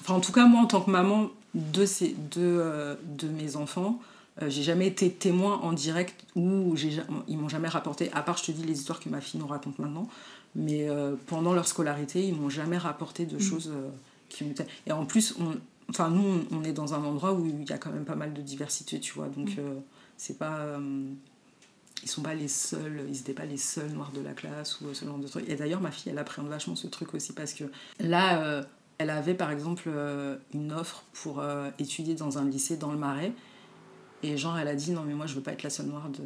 Enfin, 0.00 0.14
en 0.14 0.20
tout 0.20 0.32
cas, 0.32 0.46
moi, 0.46 0.62
en 0.62 0.66
tant 0.66 0.80
que 0.80 0.90
maman 0.90 1.30
de, 1.54 1.84
ces, 1.84 2.14
de, 2.32 2.40
euh, 2.40 2.94
de 3.18 3.28
mes 3.28 3.56
enfants, 3.56 4.00
euh, 4.40 4.48
j'ai 4.48 4.62
jamais 4.62 4.86
été 4.86 5.10
témoin 5.10 5.58
en 5.58 5.72
direct 5.72 6.24
ou 6.36 6.74
ils 7.28 7.36
m'ont 7.36 7.48
jamais 7.48 7.68
rapporté, 7.68 8.10
à 8.12 8.22
part 8.22 8.38
je 8.38 8.44
te 8.44 8.52
dis 8.52 8.62
les 8.62 8.78
histoires 8.78 9.00
que 9.00 9.08
ma 9.08 9.20
fille 9.20 9.40
nous 9.40 9.46
raconte 9.46 9.78
maintenant, 9.78 10.08
mais 10.54 10.88
euh, 10.88 11.14
pendant 11.26 11.52
leur 11.52 11.66
scolarité, 11.66 12.26
ils 12.26 12.34
m'ont 12.34 12.50
jamais 12.50 12.78
rapporté 12.78 13.26
de 13.26 13.38
choses 13.38 13.70
euh, 13.74 13.90
qui 14.28 14.44
ont 14.44 14.50
été. 14.50 14.64
Et 14.86 14.92
en 14.92 15.06
plus, 15.06 15.36
on, 15.40 15.56
enfin, 15.88 16.10
nous, 16.10 16.44
on, 16.50 16.64
est 16.64 16.72
dans 16.72 16.94
un 16.94 17.04
endroit 17.04 17.32
où 17.32 17.46
il 17.46 17.68
y 17.68 17.72
a 17.72 17.78
quand 17.78 17.90
même 17.90 18.04
pas 18.04 18.16
mal 18.16 18.32
de 18.32 18.42
diversité, 18.42 19.00
tu 19.00 19.12
vois, 19.12 19.28
donc 19.28 19.50
euh, 19.58 19.78
c'est 20.16 20.38
pas. 20.38 20.78
ils 22.02 22.08
sont 22.08 22.22
pas 22.22 22.34
les 22.34 22.48
seuls, 22.48 23.04
ils 23.08 23.20
étaient 23.20 23.32
pas 23.32 23.44
les 23.44 23.56
seuls 23.56 23.90
noirs 23.90 24.12
de 24.12 24.20
la 24.20 24.32
classe 24.32 24.80
ou 24.80 24.92
ce 24.92 25.04
genre 25.04 25.18
de 25.18 25.28
trucs. 25.28 25.48
Et 25.48 25.54
d'ailleurs, 25.54 25.80
ma 25.80 25.90
fille, 25.90 26.10
elle 26.10 26.18
appréhende 26.18 26.48
vachement 26.48 26.76
ce 26.76 26.88
truc 26.88 27.14
aussi 27.14 27.32
parce 27.32 27.54
que 27.54 27.64
là, 28.00 28.42
euh, 28.42 28.62
elle 29.00 29.10
avait 29.10 29.34
par 29.34 29.50
exemple 29.50 29.84
euh, 29.88 30.36
une 30.54 30.72
offre 30.72 31.04
pour 31.14 31.40
euh, 31.40 31.70
étudier 31.78 32.14
dans 32.14 32.36
un 32.38 32.44
lycée 32.44 32.76
dans 32.76 32.92
le 32.92 32.98
Marais. 32.98 33.32
Et 34.22 34.36
genre, 34.36 34.58
elle 34.58 34.68
a 34.68 34.74
dit 34.74 34.90
non, 34.92 35.02
mais 35.06 35.14
moi 35.14 35.26
je 35.26 35.34
veux 35.34 35.40
pas 35.40 35.52
être 35.52 35.62
la 35.62 35.70
seule 35.70 35.86
noire 35.86 36.08
de. 36.10 36.22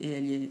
Et 0.00 0.10
elle 0.10 0.26
y 0.26 0.34
est. 0.34 0.50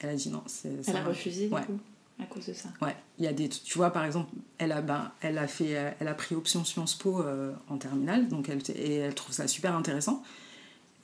Elle 0.00 0.08
a 0.10 0.14
dit 0.14 0.28
non, 0.30 0.42
c'est. 0.46 0.72
Elle 0.88 0.96
a 0.96 1.04
refusé, 1.04 1.46
du 1.48 1.54
Ouais. 1.54 1.62
coup, 1.64 1.78
à 2.20 2.24
cause 2.26 2.46
de 2.46 2.52
ça. 2.52 2.68
Ouais, 2.82 2.96
il 3.18 3.24
y 3.24 3.28
a 3.28 3.32
des. 3.32 3.48
Tu 3.48 3.78
vois, 3.78 3.90
par 3.90 4.04
exemple, 4.04 4.30
elle 4.58 4.72
a, 4.72 4.82
ben, 4.82 5.12
elle 5.20 5.38
a, 5.38 5.46
fait, 5.46 5.76
euh, 5.78 5.90
elle 6.00 6.08
a 6.08 6.14
pris 6.14 6.34
option 6.34 6.64
Sciences 6.64 6.94
Po 6.96 7.20
euh, 7.22 7.52
en 7.68 7.76
terminale, 7.78 8.26
donc 8.28 8.48
elle, 8.48 8.60
et 8.74 8.96
elle 8.96 9.14
trouve 9.14 9.32
ça 9.32 9.46
super 9.46 9.74
intéressant. 9.76 10.22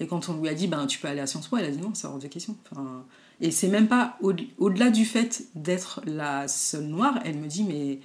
Et 0.01 0.07
quand 0.07 0.29
on 0.29 0.41
lui 0.41 0.49
a 0.49 0.55
dit, 0.55 0.67
ben, 0.67 0.87
tu 0.87 0.99
peux 0.99 1.09
aller 1.09 1.21
à 1.21 1.27
Sciences 1.29 1.47
Po, 1.49 1.57
elle 1.59 1.67
a 1.67 1.71
dit 1.71 1.79
non, 1.81 1.95
c'est 1.95 2.07
hors 2.09 2.19
de 2.19 2.27
question. 2.27 2.57
Enfin, 2.73 3.05
et 3.41 3.51
c'est 3.53 3.69
même 3.69 3.87
pas 3.87 4.17
au- 4.23 4.33
au-delà 4.59 4.91
du 4.91 5.05
fait 5.05 5.45
d'être 5.55 6.01
la 6.07 6.49
seule 6.49 6.85
noire, 6.87 7.21
elle 7.25 7.37
me 7.39 7.47
dit, 7.47 7.63
mais 7.65 8.01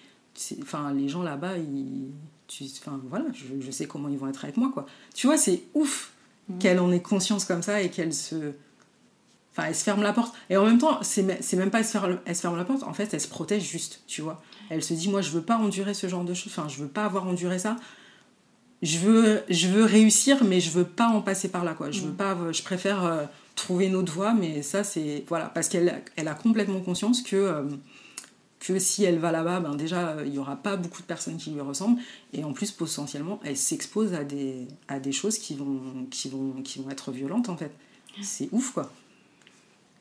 enfin, 0.61 0.93
les 0.93 1.07
gens 1.09 1.23
là-bas, 1.23 1.57
ils. 1.57 2.09
tu- 2.47 2.65
Enfin, 2.79 2.99
voilà, 3.09 3.25
je, 3.33 3.59
je 3.65 3.71
sais 3.71 3.85
comment 3.87 4.09
ils 4.09 4.17
vont 4.17 4.27
être 4.27 4.43
avec 4.43 4.57
moi, 4.57 4.69
quoi. 4.73 4.85
Tu 5.13 5.27
vois, 5.27 5.37
c'est 5.37 5.63
ouf 5.73 6.11
qu'elle 6.59 6.79
en 6.79 6.91
ait 6.91 7.01
conscience 7.01 7.45
comme 7.45 7.63
ça 7.63 7.81
et 7.81 7.89
qu'elle 7.89 8.13
se. 8.13 8.53
Enfin, 9.51 9.69
elle 9.69 9.75
se 9.75 9.83
ferme 9.83 10.03
la 10.03 10.11
porte. 10.13 10.35
Et 10.49 10.57
en 10.57 10.65
même 10.65 10.77
temps, 10.77 10.99
c'est 11.01 11.23
me- 11.23 11.37
c'est 11.41 11.55
même 11.55 11.71
pas 11.71 11.79
elle 11.79 11.85
se, 11.85 11.91
ferme, 11.91 12.19
elle 12.25 12.35
se 12.35 12.41
ferme 12.41 12.57
la 12.57 12.65
porte, 12.65 12.83
en 12.83 12.93
fait, 12.93 13.13
elle 13.13 13.21
se 13.21 13.27
protège 13.29 13.63
juste, 13.63 14.01
tu 14.05 14.21
vois. 14.21 14.41
Elle 14.69 14.83
se 14.83 14.93
dit, 14.93 15.07
moi, 15.09 15.21
je 15.21 15.29
veux 15.31 15.41
pas 15.41 15.57
endurer 15.57 15.93
ce 15.93 16.07
genre 16.07 16.23
de 16.25 16.33
choses, 16.33 16.51
enfin, 16.55 16.67
je 16.67 16.77
veux 16.77 16.87
pas 16.89 17.05
avoir 17.05 17.25
enduré 17.25 17.57
ça. 17.57 17.77
Je 18.81 18.99
veux, 18.99 19.41
je 19.49 19.67
veux 19.69 19.85
réussir, 19.85 20.43
mais 20.43 20.59
je 20.59 20.69
veux 20.71 20.83
pas 20.83 21.07
en 21.07 21.21
passer 21.21 21.47
par 21.47 21.63
là, 21.63 21.73
quoi. 21.73 21.89
Je 21.91 22.01
veux 22.01 22.11
pas, 22.11 22.37
je 22.51 22.61
préfère 22.61 23.03
euh, 23.05 23.23
trouver 23.55 23.85
une 23.87 23.95
autre 23.95 24.11
voie, 24.11 24.33
mais 24.33 24.61
ça, 24.61 24.83
c'est. 24.83 25.23
Voilà, 25.29 25.45
parce 25.45 25.69
qu'elle 25.69 26.03
elle 26.17 26.27
a 26.27 26.33
complètement 26.35 26.81
conscience 26.81 27.21
que. 27.21 27.35
euh, 27.37 27.63
que 28.59 28.79
si 28.79 29.03
elle 29.03 29.19
va 29.19 29.31
là-bas, 29.31 29.59
ben 29.59 29.75
déjà, 29.75 30.09
euh, 30.11 30.23
il 30.25 30.31
n'y 30.31 30.37
aura 30.39 30.55
pas 30.55 30.75
beaucoup 30.75 31.01
de 31.01 31.07
personnes 31.07 31.37
qui 31.37 31.51
lui 31.51 31.61
ressemblent. 31.61 31.99
Et 32.33 32.43
en 32.43 32.53
plus, 32.53 32.71
potentiellement, 32.71 33.39
elle 33.43 33.57
s'expose 33.57 34.13
à 34.13 34.23
des, 34.23 34.67
à 34.87 34.99
des 34.99 35.11
choses 35.11 35.37
qui 35.37 35.53
vont, 35.55 36.07
qui, 36.09 36.29
vont, 36.29 36.61
qui 36.63 36.81
vont 36.81 36.89
être 36.89 37.11
violentes, 37.11 37.49
en 37.49 37.57
fait. 37.57 37.71
C'est 38.23 38.49
ouf, 38.51 38.71
quoi. 38.71 38.91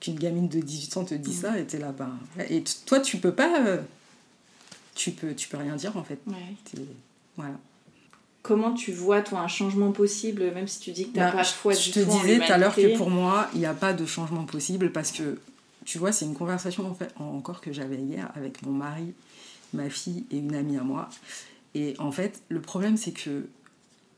Qu'une 0.00 0.14
gamine 0.18 0.48
de 0.48 0.60
18 0.60 0.96
ans 0.98 1.04
te 1.04 1.14
dit 1.14 1.32
ça, 1.34 1.58
et 1.58 1.64
t'es 1.66 1.78
là, 1.78 1.92
ben... 1.92 2.10
Et 2.48 2.62
toi, 2.86 3.00
tu 3.00 3.18
peux 3.18 3.32
pas... 3.32 3.60
euh, 3.66 3.78
tu, 4.94 5.10
peux, 5.10 5.34
tu 5.34 5.48
peux 5.48 5.56
rien 5.56 5.76
dire, 5.76 5.96
en 5.96 6.04
fait. 6.04 6.20
Ouais. 6.26 6.84
Voilà. 7.36 7.54
Comment 8.42 8.72
tu 8.74 8.92
vois, 8.92 9.22
toi, 9.22 9.40
un 9.40 9.48
changement 9.48 9.90
possible, 9.92 10.52
même 10.52 10.68
si 10.68 10.78
tu 10.80 10.92
dis 10.92 11.08
que 11.08 11.14
t'as 11.16 11.30
Bah, 11.30 11.38
pas 11.38 11.42
je- 11.42 11.52
foi 11.52 11.72
je 11.72 11.84
du 11.84 11.90
te 11.92 12.00
tout 12.00 12.10
en 12.10 12.20
disais 12.20 12.36
tout 12.38 12.52
à 12.52 12.58
l'heure 12.58 12.74
que 12.74 12.96
pour 12.96 13.10
moi, 13.10 13.48
il 13.54 13.60
n'y 13.60 13.66
a 13.66 13.72
pas 13.74 13.94
de 13.94 14.04
changement 14.04 14.44
possible 14.44 14.92
parce 14.92 15.10
que, 15.12 15.38
tu 15.84 15.98
vois, 15.98 16.12
c'est 16.12 16.24
une 16.24 16.34
conversation 16.34 16.88
en 16.88 16.94
fait, 16.94 17.12
encore 17.18 17.60
que 17.60 17.72
j'avais 17.72 17.98
hier 17.98 18.30
avec 18.34 18.62
mon 18.62 18.72
mari, 18.72 19.12
ma 19.72 19.90
fille 19.90 20.24
et 20.30 20.38
une 20.38 20.54
amie 20.54 20.76
à 20.76 20.82
moi. 20.82 21.08
Et 21.74 21.94
en 21.98 22.12
fait, 22.12 22.42
le 22.48 22.60
problème, 22.60 22.96
c'est 22.96 23.12
que 23.12 23.46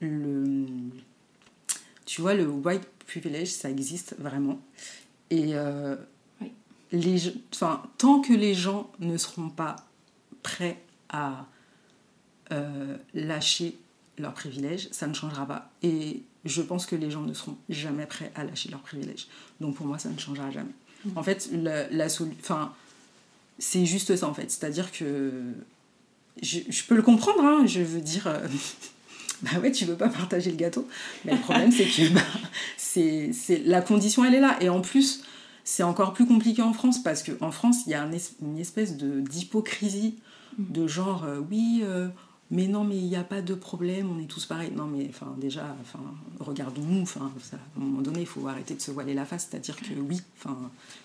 le. 0.00 0.66
Tu 2.04 2.20
vois, 2.20 2.34
le 2.34 2.46
white 2.46 2.86
privilege, 3.06 3.48
ça 3.48 3.70
existe 3.70 4.14
vraiment. 4.18 4.60
Et 5.30 5.54
euh, 5.54 5.96
Oui. 6.40 6.52
les, 6.92 7.32
enfin, 7.52 7.82
tant 7.98 8.20
que 8.20 8.32
les 8.32 8.54
gens 8.54 8.90
ne 9.00 9.16
seront 9.16 9.48
pas 9.48 9.76
prêts 10.42 10.80
à 11.08 11.46
euh, 12.52 12.96
lâcher 13.14 13.76
leurs 14.18 14.34
privilèges, 14.34 14.88
ça 14.92 15.06
ne 15.06 15.14
changera 15.14 15.46
pas. 15.46 15.70
Et 15.82 16.22
je 16.44 16.62
pense 16.62 16.86
que 16.86 16.94
les 16.94 17.10
gens 17.10 17.22
ne 17.22 17.34
seront 17.34 17.56
jamais 17.68 18.06
prêts 18.06 18.30
à 18.36 18.44
lâcher 18.44 18.68
leurs 18.70 18.80
privilèges. 18.80 19.26
Donc 19.60 19.74
pour 19.76 19.86
moi, 19.86 19.98
ça 19.98 20.08
ne 20.10 20.18
changera 20.18 20.50
jamais. 20.50 20.72
En 21.14 21.22
fait, 21.22 21.48
la, 21.52 21.88
la 21.90 22.06
c'est 23.58 23.86
juste 23.86 24.16
ça 24.16 24.28
en 24.28 24.34
fait. 24.34 24.50
C'est-à-dire 24.50 24.92
que 24.92 25.32
je, 26.42 26.82
peux 26.86 26.96
le 26.96 27.02
comprendre, 27.02 27.42
hein, 27.42 27.66
je 27.66 27.80
veux 27.80 28.00
dire. 28.00 28.26
euh, 28.26 28.46
bah 29.42 29.58
ouais, 29.62 29.72
tu 29.72 29.84
veux 29.84 29.96
pas 29.96 30.08
partager 30.08 30.50
le 30.50 30.56
gâteau. 30.56 30.86
Mais 31.24 31.32
le 31.32 31.38
problème, 31.38 31.72
c'est 31.72 31.84
que 31.84 32.12
bah, 32.12 32.20
c'est, 32.76 33.62
la 33.64 33.80
condition, 33.80 34.24
elle 34.24 34.34
est 34.34 34.40
là. 34.40 34.56
Et 34.60 34.68
en 34.68 34.80
plus, 34.80 35.22
c'est 35.64 35.82
encore 35.82 36.12
plus 36.12 36.26
compliqué 36.26 36.62
en 36.62 36.72
France 36.72 37.02
parce 37.02 37.22
qu'en 37.22 37.50
France, 37.50 37.82
il 37.86 37.90
y 37.90 37.94
a 37.94 38.06
une 38.42 38.58
espèce 38.58 38.96
de, 38.96 39.20
d'hypocrisie 39.20 40.16
de 40.58 40.86
genre, 40.86 41.24
euh, 41.24 41.40
oui, 41.50 41.82
euh, 41.84 42.08
mais 42.50 42.68
non, 42.68 42.84
mais 42.84 42.96
il 42.96 43.06
n'y 43.06 43.16
a 43.16 43.24
pas 43.24 43.42
de 43.42 43.54
problème, 43.54 44.08
on 44.16 44.20
est 44.22 44.26
tous 44.26 44.46
pareils. 44.46 44.70
Non, 44.70 44.86
mais 44.86 45.06
enfin, 45.08 45.34
déjà, 45.36 45.76
enfin, 45.80 45.98
regardons-nous. 46.38 47.02
Enfin, 47.02 47.32
à 47.52 47.80
un 47.80 47.84
moment 47.84 48.02
donné, 48.02 48.20
il 48.20 48.26
faut 48.26 48.46
arrêter 48.46 48.74
de 48.74 48.80
se 48.80 48.92
voiler 48.92 49.14
la 49.14 49.24
face. 49.24 49.48
C'est-à-dire 49.50 49.76
que 49.76 49.94
oui, 49.98 50.20
enfin, 50.38 50.56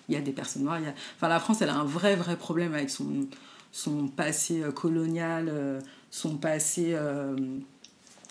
il 0.08 0.14
y 0.14 0.18
a 0.18 0.20
des 0.20 0.32
personnes 0.32 0.62
noires. 0.62 0.80
Enfin, 1.16 1.28
la 1.28 1.40
France, 1.40 1.60
elle 1.60 1.70
a 1.70 1.76
un 1.76 1.84
vrai, 1.84 2.14
vrai 2.14 2.36
problème 2.36 2.74
avec 2.74 2.90
son, 2.90 3.26
son 3.72 4.06
passé 4.06 4.62
euh, 4.62 4.70
colonial, 4.70 5.48
euh, 5.52 5.80
son 6.10 6.36
passé. 6.36 6.92
euh, 6.94 7.34
de 7.34 7.60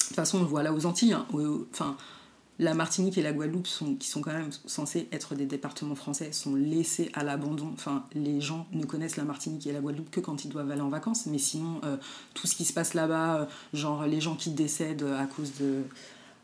toute 0.08 0.16
façon, 0.16 0.38
on 0.40 0.42
le 0.42 0.48
voit 0.48 0.64
là 0.64 0.74
aux 0.74 0.86
Antilles. 0.86 1.14
hein, 1.14 1.26
Enfin, 1.74 1.98
la 2.62 2.76
Martinique 2.76 3.18
et 3.18 3.24
la 3.24 3.34
Guadeloupe, 3.34 3.68
qui 4.00 4.08
sont 4.08 4.22
quand 4.22 4.32
même 4.32 4.52
censés 4.68 5.10
être 5.12 5.34
des 5.34 5.48
départements 5.48 5.96
français, 5.96 6.32
sont 6.32 6.54
laissés 6.54 7.10
à 7.16 7.24
l'abandon. 7.24 7.72
Enfin, 7.74 8.06
les 8.14 8.40
gens 8.40 8.68
ne 8.72 8.86
connaissent 8.86 9.18
la 9.18 9.24
Martinique 9.24 9.66
et 9.66 9.72
la 9.72 9.80
Guadeloupe 9.80 10.12
que 10.12 10.20
quand 10.20 10.46
ils 10.46 10.50
doivent 10.50 10.70
aller 10.70 10.82
en 10.82 10.90
vacances. 10.90 11.26
Mais 11.26 11.40
sinon, 11.40 11.82
euh, 11.84 11.98
tout 12.36 12.46
ce 12.46 12.56
qui 12.56 12.64
se 12.64 12.72
passe 12.72 12.94
là-bas, 12.94 13.36
euh, 13.36 13.46
genre 13.74 14.06
les 14.06 14.22
gens 14.22 14.36
qui 14.36 14.52
décèdent 14.52 15.08
à 15.18 15.26
cause 15.26 15.54
de, 15.60 15.82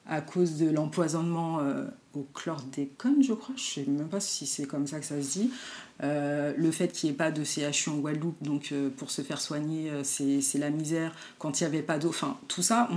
à 0.08 0.22
cause 0.22 0.58
de 0.58 0.68
l'empoisonnement 0.72 1.60
euh, 1.60 1.86
au 2.16 2.26
chlordécone, 2.34 3.22
je 3.22 3.34
crois. 3.34 3.54
Je 3.56 3.62
sais 3.62 3.86
même 3.86 4.10
pas 4.10 4.20
si 4.20 4.48
c'est 4.48 4.66
comme 4.66 4.88
ça 4.88 5.00
que 5.00 5.06
ça 5.06 5.22
se 5.22 5.30
dit. 5.34 5.52
Le 6.02 6.72
fait 6.72 6.88
qu'il 6.88 7.10
n'y 7.10 7.14
ait 7.14 7.18
pas 7.18 7.30
de 7.30 7.44
CHU 7.44 7.92
en 7.92 7.98
Guadeloupe, 7.98 8.42
donc 8.42 8.74
pour 8.98 9.12
se 9.12 9.22
faire 9.22 9.40
soigner, 9.40 9.92
c'est 10.04 10.58
la 10.58 10.72
misère. 10.72 11.16
Quand 11.38 11.60
il 11.60 11.64
n'y 11.64 11.68
avait 11.68 11.84
pas 11.84 12.00
d'eau, 12.00 12.10
enfin, 12.10 12.40
tout 12.48 12.64
ça, 12.64 12.90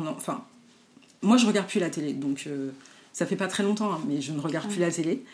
moi 1.21 1.37
je 1.37 1.47
regarde 1.47 1.69
plus 1.69 1.81
la 1.81 1.91
télé, 1.91 2.15
donc 2.15 2.49
ça 3.13 3.27
fait 3.27 3.37
pas 3.37 3.49
très 3.49 3.63
longtemps, 3.63 3.93
hein, 3.93 4.01
mais 4.07 4.21
je 4.21 4.33
ne 4.33 4.41
regarde 4.41 4.69
plus 4.69 4.81
la 4.81 4.91
télé. 4.91 5.25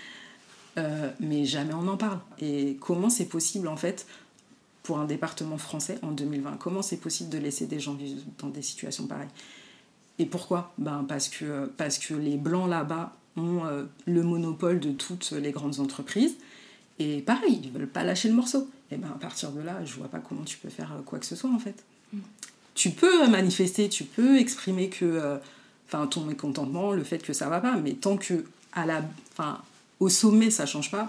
Euh, 0.79 1.11
mais 1.21 1.45
jamais 1.45 1.73
on 1.75 1.89
en 1.89 1.97
parle. 1.97 2.19
Et 2.39 2.77
comment 2.81 3.09
c'est 3.09 3.27
possible 3.27 3.69
en 3.69 3.77
fait 3.77 4.07
pour 4.83 4.99
un 4.99 5.07
département 5.07 5.57
français 5.57 5.99
en 6.03 6.13
2020 6.13 6.59
Comment 6.59 6.83
c'est 6.83 6.99
possible 6.99 7.31
de 7.31 7.39
laisser 7.39 7.67
des 7.67 7.81
gens 7.81 7.95
vivre 7.95 8.21
dans 8.39 8.49
des 8.49 8.63
situations 8.63 9.07
pareilles? 9.07 9.29
Et 10.19 10.27
pourquoi? 10.27 10.73
Ben 10.79 11.05
parce, 11.09 11.29
que, 11.29 11.67
parce 11.77 11.99
que 11.99 12.15
les 12.15 12.37
blancs 12.37 12.69
là-bas 12.69 13.17
ont 13.37 13.65
euh, 13.67 13.85
le 14.07 14.23
monopole 14.23 14.81
de 14.81 14.93
toutes 14.93 15.33
les 15.33 15.51
grandes 15.51 15.81
entreprises. 15.81 16.37
Et 16.99 17.21
pareil, 17.21 17.61
ils 17.63 17.71
veulent 17.71 17.89
pas 17.89 18.05
lâcher 18.05 18.29
le 18.29 18.35
morceau. 18.35 18.69
Et 18.91 18.97
ben 18.97 19.09
à 19.09 19.19
partir 19.19 19.51
de 19.51 19.61
là, 19.61 19.85
je 19.85 19.95
vois 19.95 20.09
pas 20.09 20.19
comment 20.19 20.45
tu 20.45 20.59
peux 20.59 20.71
faire 20.71 20.93
euh, 20.93 21.03
quoi 21.03 21.19
que 21.19 21.27
ce 21.27 21.37
soit 21.37 21.51
en 21.51 21.59
fait. 21.59 21.85
Tu 22.75 22.91
peux 22.91 23.27
manifester, 23.29 23.89
tu 23.89 24.05
peux 24.05 24.39
exprimer 24.39 24.89
que, 24.89 25.05
euh, 25.05 25.39
enfin, 25.87 26.07
ton 26.07 26.23
mécontentement, 26.23 26.93
le 26.93 27.05
fait 27.05 27.19
que 27.19 27.33
ça 27.33 27.49
va 27.49 27.61
pas, 27.61 27.77
mais 27.77 27.93
tant 27.93 28.17
que 28.17 28.45
à 28.73 28.87
la, 28.87 29.03
enfin, 29.33 29.61
au 30.01 30.09
sommet 30.09 30.51
ça 30.51 30.67
change 30.67 30.91
pas, 30.91 31.09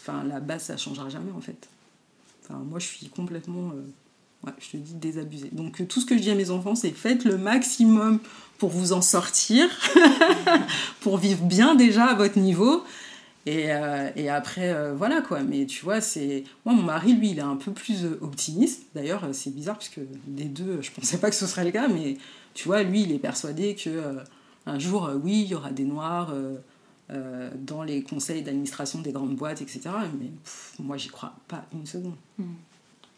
enfin, 0.00 0.24
la 0.24 0.40
base 0.40 0.64
ça 0.64 0.76
changera 0.76 1.08
jamais 1.08 1.32
en 1.32 1.40
fait. 1.40 1.68
Enfin, 2.44 2.58
moi 2.58 2.78
je 2.78 2.86
suis 2.86 3.08
complètement, 3.08 3.70
euh, 3.70 4.50
je 4.58 4.70
te 4.70 4.76
dis 4.76 4.94
désabusée. 4.94 5.50
Donc 5.52 5.80
euh, 5.80 5.84
tout 5.84 6.00
ce 6.00 6.06
que 6.06 6.16
je 6.16 6.22
dis 6.22 6.30
à 6.30 6.34
mes 6.34 6.50
enfants, 6.50 6.74
c'est 6.74 6.90
faites 6.90 7.24
le 7.24 7.38
maximum 7.38 8.18
pour 8.58 8.70
vous 8.70 8.92
en 8.92 9.02
sortir, 9.02 9.68
pour 11.00 11.16
vivre 11.16 11.44
bien 11.44 11.74
déjà 11.74 12.06
à 12.06 12.14
votre 12.14 12.38
niveau. 12.38 12.84
Et, 13.46 13.72
euh, 13.72 14.10
et 14.16 14.28
après, 14.28 14.92
voilà 14.92 15.22
quoi. 15.22 15.40
Mais 15.40 15.64
tu 15.64 15.82
vois, 15.82 16.02
c'est. 16.02 16.44
Moi, 16.66 16.74
mon 16.74 16.82
mari, 16.82 17.14
lui, 17.14 17.30
il 17.30 17.38
est 17.38 17.42
un 17.42 17.56
peu 17.56 17.72
plus 17.72 18.04
optimiste. 18.20 18.82
D'ailleurs, 18.94 19.26
c'est 19.32 19.48
bizarre 19.54 19.76
parce 19.76 19.88
que 19.88 20.02
des 20.26 20.44
deux, 20.44 20.82
je 20.82 20.90
pensais 20.90 21.16
pas 21.16 21.30
que 21.30 21.36
ce 21.36 21.46
serait 21.46 21.64
le 21.64 21.70
cas, 21.70 21.88
mais 21.88 22.18
tu 22.54 22.68
vois, 22.68 22.82
lui, 22.82 23.02
il 23.02 23.12
est 23.12 23.18
persuadé 23.18 23.74
que 23.74 23.90
euh, 23.90 24.24
un 24.66 24.78
jour, 24.78 25.06
euh, 25.06 25.16
oui, 25.16 25.42
il 25.42 25.48
y 25.48 25.54
aura 25.54 25.70
des 25.70 25.84
noirs 25.84 26.32
euh, 26.32 27.50
dans 27.56 27.82
les 27.82 28.02
conseils 28.02 28.42
d'administration 28.42 29.00
des 29.00 29.12
grandes 29.12 29.36
boîtes, 29.36 29.62
etc. 29.62 29.82
Mais 30.18 30.28
pff, 30.44 30.74
moi, 30.78 30.96
j'y 30.96 31.08
crois 31.08 31.34
pas 31.48 31.64
une 31.72 31.86
seconde. 31.86 32.16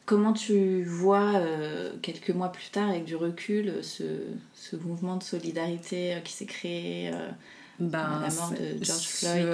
Comment 0.04 0.32
tu 0.32 0.82
vois, 0.82 1.40
quelques 2.02 2.30
mois 2.30 2.50
plus 2.50 2.70
tard, 2.70 2.90
avec 2.90 3.04
du 3.04 3.14
recul, 3.14 3.82
ce, 3.82 4.04
ce 4.52 4.76
mouvement 4.76 5.16
de 5.16 5.22
solidarité 5.22 6.20
qui 6.24 6.32
s'est 6.32 6.46
créé 6.46 7.12
Ben, 7.78 8.20
la 8.20 8.34
mort 8.34 8.50
de 8.50 8.84
George 8.84 9.06
Floyd. 9.06 9.48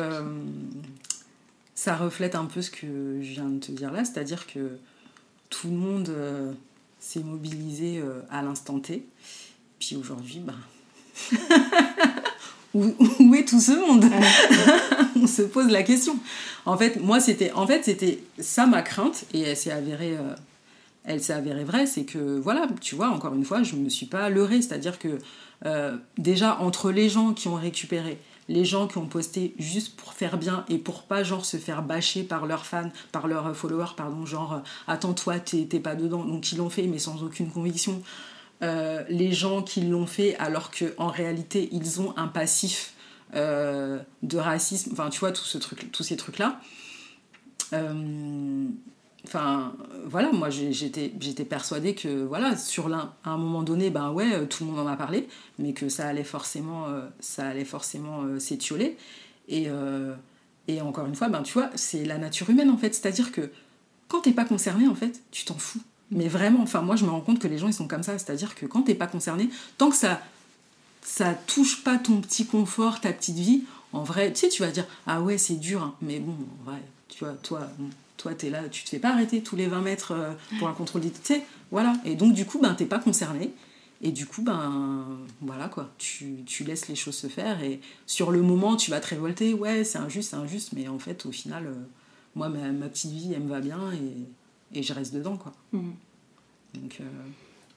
ça 1.75 1.97
reflète 1.97 2.35
un 2.35 2.47
peu 2.47 2.63
ce 2.63 2.71
que 2.71 3.21
je 3.21 3.33
viens 3.33 3.51
de 3.51 3.59
te 3.59 3.73
dire 3.73 3.93
là, 3.93 4.05
c'est-à-dire 4.05 4.47
que 4.47 4.79
tout 5.51 5.69
le 5.69 5.77
monde 5.77 6.09
euh, 6.09 6.53
s'est 6.99 7.23
mobilisé 7.23 7.99
euh, 7.99 8.21
à 8.31 8.43
l'instant 8.43 8.81
T. 8.81 9.07
Puis 9.79 9.97
aujourd'hui, 9.97 10.41
ben, 10.41 10.55
où, 12.75 12.95
où 13.21 13.35
est 13.35 13.45
tout 13.45 13.61
ce 13.61 13.73
monde 13.73 14.05
On 15.23 15.27
se 15.27 15.43
pose 15.43 15.69
la 15.69 15.83
question. 15.83 16.17
En 16.67 16.77
fait, 16.77 17.01
moi, 17.01 17.21
c'était, 17.21 17.53
en 17.53 17.67
fait, 17.67 17.85
c'était 17.85 18.21
ça 18.39 18.67
ma 18.67 18.83
crainte, 18.83 19.25
et 19.33 19.41
elle 19.41 19.57
s'est 19.57 19.73
avérée, 19.73 20.17
euh, 20.17 20.35
elle 21.05 21.23
s'est 21.23 21.33
avérée 21.33 21.65
vraie, 21.65 21.87
c'est 21.87 22.05
que 22.05 22.39
voilà, 22.39 22.67
tu 22.81 22.95
vois, 22.95 23.09
encore 23.09 23.35
une 23.35 23.45
fois, 23.45 23.63
je 23.63 23.77
me 23.77 23.89
suis 23.89 24.07
pas 24.07 24.29
leurrée, 24.29 24.63
c'est-à-dire 24.63 24.99
que 24.99 25.19
euh, 25.67 25.97
déjà 26.19 26.59
entre 26.61 26.91
les 26.91 27.09
gens 27.09 27.33
qui 27.33 27.49
ont 27.49 27.55
récupéré, 27.55 28.19
les 28.49 28.65
gens 28.65 28.87
qui 28.87 28.99
ont 28.99 29.07
posté 29.07 29.55
juste 29.59 29.97
pour 29.97 30.13
faire 30.13 30.39
bien 30.39 30.65
et 30.69 30.79
pour 30.79 31.03
pas 31.03 31.23
genre 31.23 31.45
se 31.45 31.57
faire 31.57 31.83
bâcher 31.83 32.23
par 32.23 32.47
leurs 32.47 32.65
fans, 32.65 32.91
par 33.13 33.27
leurs 33.27 33.57
followers, 33.57 33.95
pardon, 33.97 34.25
genre 34.25 34.55
euh, 34.55 34.59
attends 34.87 35.15
toi 35.15 35.39
t'es 35.39 35.81
pas 35.81 35.95
dedans, 35.95 36.25
donc 36.25 36.53
ils 36.53 36.59
l'ont 36.59 36.71
fait 36.71 36.87
mais 36.87 36.99
sans 36.99 37.23
aucune 37.23 37.51
conviction. 37.51 38.03
Euh, 38.63 39.05
les 39.09 39.33
gens 39.33 39.63
qui 39.63 39.83
l'ont 39.83 40.07
fait 40.07 40.37
alors 40.37 40.71
que 40.73 40.93
en 40.97 41.07
réalité 41.07 41.69
ils 41.71 42.01
ont 42.01 42.13
un 42.17 42.27
passif 42.27 42.95
euh, 43.37 44.01
de 44.25 44.37
racisme, 44.37 44.91
enfin 44.93 45.11
tu 45.11 45.21
vois 45.21 45.31
tous 45.31 46.03
ces 46.03 46.17
trucs 46.17 46.39
là. 46.39 46.61
Enfin, 49.29 49.75
voilà, 50.07 50.33
moi 50.33 50.49
j'étais 50.49 51.11
persuadée 51.45 51.95
que, 51.95 52.25
voilà, 52.25 52.57
sur 52.57 52.89
un 52.95 53.37
moment 53.37 53.63
donné, 53.63 53.91
ben 53.91 54.11
ouais, 54.11 54.33
euh, 54.33 54.47
tout 54.47 54.65
le 54.65 54.71
monde 54.71 54.87
en 54.87 54.91
a 54.91 54.97
parlé, 54.97 55.29
mais 55.59 55.75
que 55.75 55.91
ça 55.91 56.09
allait 56.09 56.25
forcément, 56.25 56.87
euh, 56.87 57.07
ça 57.21 57.47
allait 57.47 57.67
forcément 57.67 58.23
euh, 58.23 58.39
s'étioler. 58.39 58.97
Et, 59.49 59.65
euh, 59.69 60.15
et 60.67 60.81
encore 60.81 61.05
une 61.07 61.15
fois, 61.15 61.29
ben 61.29 61.43
tu 61.43 61.53
vois, 61.53 61.71
c'est 61.75 62.05
la 62.07 62.17
nature 62.17 62.49
humaine 62.49 62.71
en 62.71 62.79
fait, 62.79 62.95
c'est-à-dire 62.95 63.31
que 63.33 63.51
quand 64.09 64.23
t'es 64.23 64.33
pas 64.33 64.45
concerné, 64.47 64.89
en 64.89 64.95
fait, 64.95 65.21
tu 65.31 65.45
t'en 65.45 65.59
fous. 65.59 65.83
Mais 66.11 66.29
vraiment, 66.29 66.63
enfin, 66.63 66.81
moi 66.81 66.97
je 66.97 67.05
me 67.05 67.11
rends 67.11 67.21
compte 67.21 67.39
que 67.39 67.49
les 67.49 67.59
gens 67.59 67.69
ils 67.69 67.75
sont 67.75 67.89
comme 67.89 68.03
ça, 68.03 68.19
c'est-à-dire 68.19 68.55
que 68.55 68.67
quand 68.67 68.83
t'es 68.83 68.95
pas 68.95 69.07
concerné, 69.07 69.51
tant 69.77 69.91
que 69.91 69.97
ça 69.97 70.21
ça 71.03 71.33
touche 71.35 71.85
pas 71.85 71.97
ton 71.97 72.21
petit 72.21 72.45
confort, 72.45 73.01
ta 73.01 73.13
petite 73.13 73.39
vie, 73.39 73.63
en 73.93 74.03
vrai, 74.03 74.33
tu 74.33 74.41
sais, 74.41 74.49
tu 74.49 74.63
vas 74.63 74.71
dire 74.71 74.87
ah 75.07 75.21
ouais, 75.21 75.39
c'est 75.39 75.57
dur, 75.57 75.83
hein. 75.83 75.95
mais 76.03 76.21
bon, 76.21 76.35
vrai, 76.65 76.83
tu 77.09 77.25
vois, 77.25 77.35
toi, 77.35 77.69
toi, 78.17 78.35
t'es 78.35 78.51
là, 78.51 78.69
tu 78.69 78.85
te 78.85 78.91
fais 78.91 78.99
pas 78.99 79.11
arrêter 79.11 79.43
tous 79.43 79.57
les 79.57 79.67
20 79.67 79.81
mètres 79.81 80.13
euh, 80.13 80.33
pour 80.59 80.69
un 80.69 80.75
contrôle 80.75 81.03
d'identité, 81.03 81.43
voilà. 81.71 81.95
Et 82.05 82.15
donc, 82.15 82.35
du 82.35 82.45
coup, 82.45 82.59
ben, 82.61 82.75
t'es 82.75 82.85
pas 82.85 82.99
concerné. 82.99 83.53
Et 84.01 84.13
du 84.13 84.27
coup, 84.27 84.43
ben, 84.43 85.05
voilà 85.41 85.69
quoi, 85.69 85.91
tu, 85.99 86.45
tu 86.47 86.63
laisses 86.63 86.89
les 86.89 86.95
choses 86.95 87.17
se 87.17 87.27
faire. 87.27 87.63
Et 87.63 87.81
sur 88.07 88.31
le 88.31 88.43
moment, 88.43 88.77
tu 88.77 88.91
vas 88.91 89.01
te 89.01 89.09
révolter, 89.09 89.55
ouais, 89.55 89.83
c'est 89.83 89.99
injuste, 89.99 90.31
c'est 90.31 90.37
injuste, 90.37 90.71
mais 90.73 90.87
en 90.89 90.99
fait, 90.99 91.27
au 91.27 91.33
final, 91.33 91.67
euh, 91.67 91.75
moi, 92.37 92.49
ma, 92.49 92.71
ma 92.71 92.89
petite 92.89 93.11
vie, 93.11 93.33
elle 93.35 93.43
me 93.43 93.49
va 93.49 93.61
bien 93.61 93.81
et, 93.93 94.29
et 94.75 94.83
je 94.83 94.93
reste 94.93 95.15
dedans, 95.15 95.37
quoi. 95.37 95.53
Mhm. 95.73 95.93
Donc, 96.75 96.99
euh, 97.01 97.05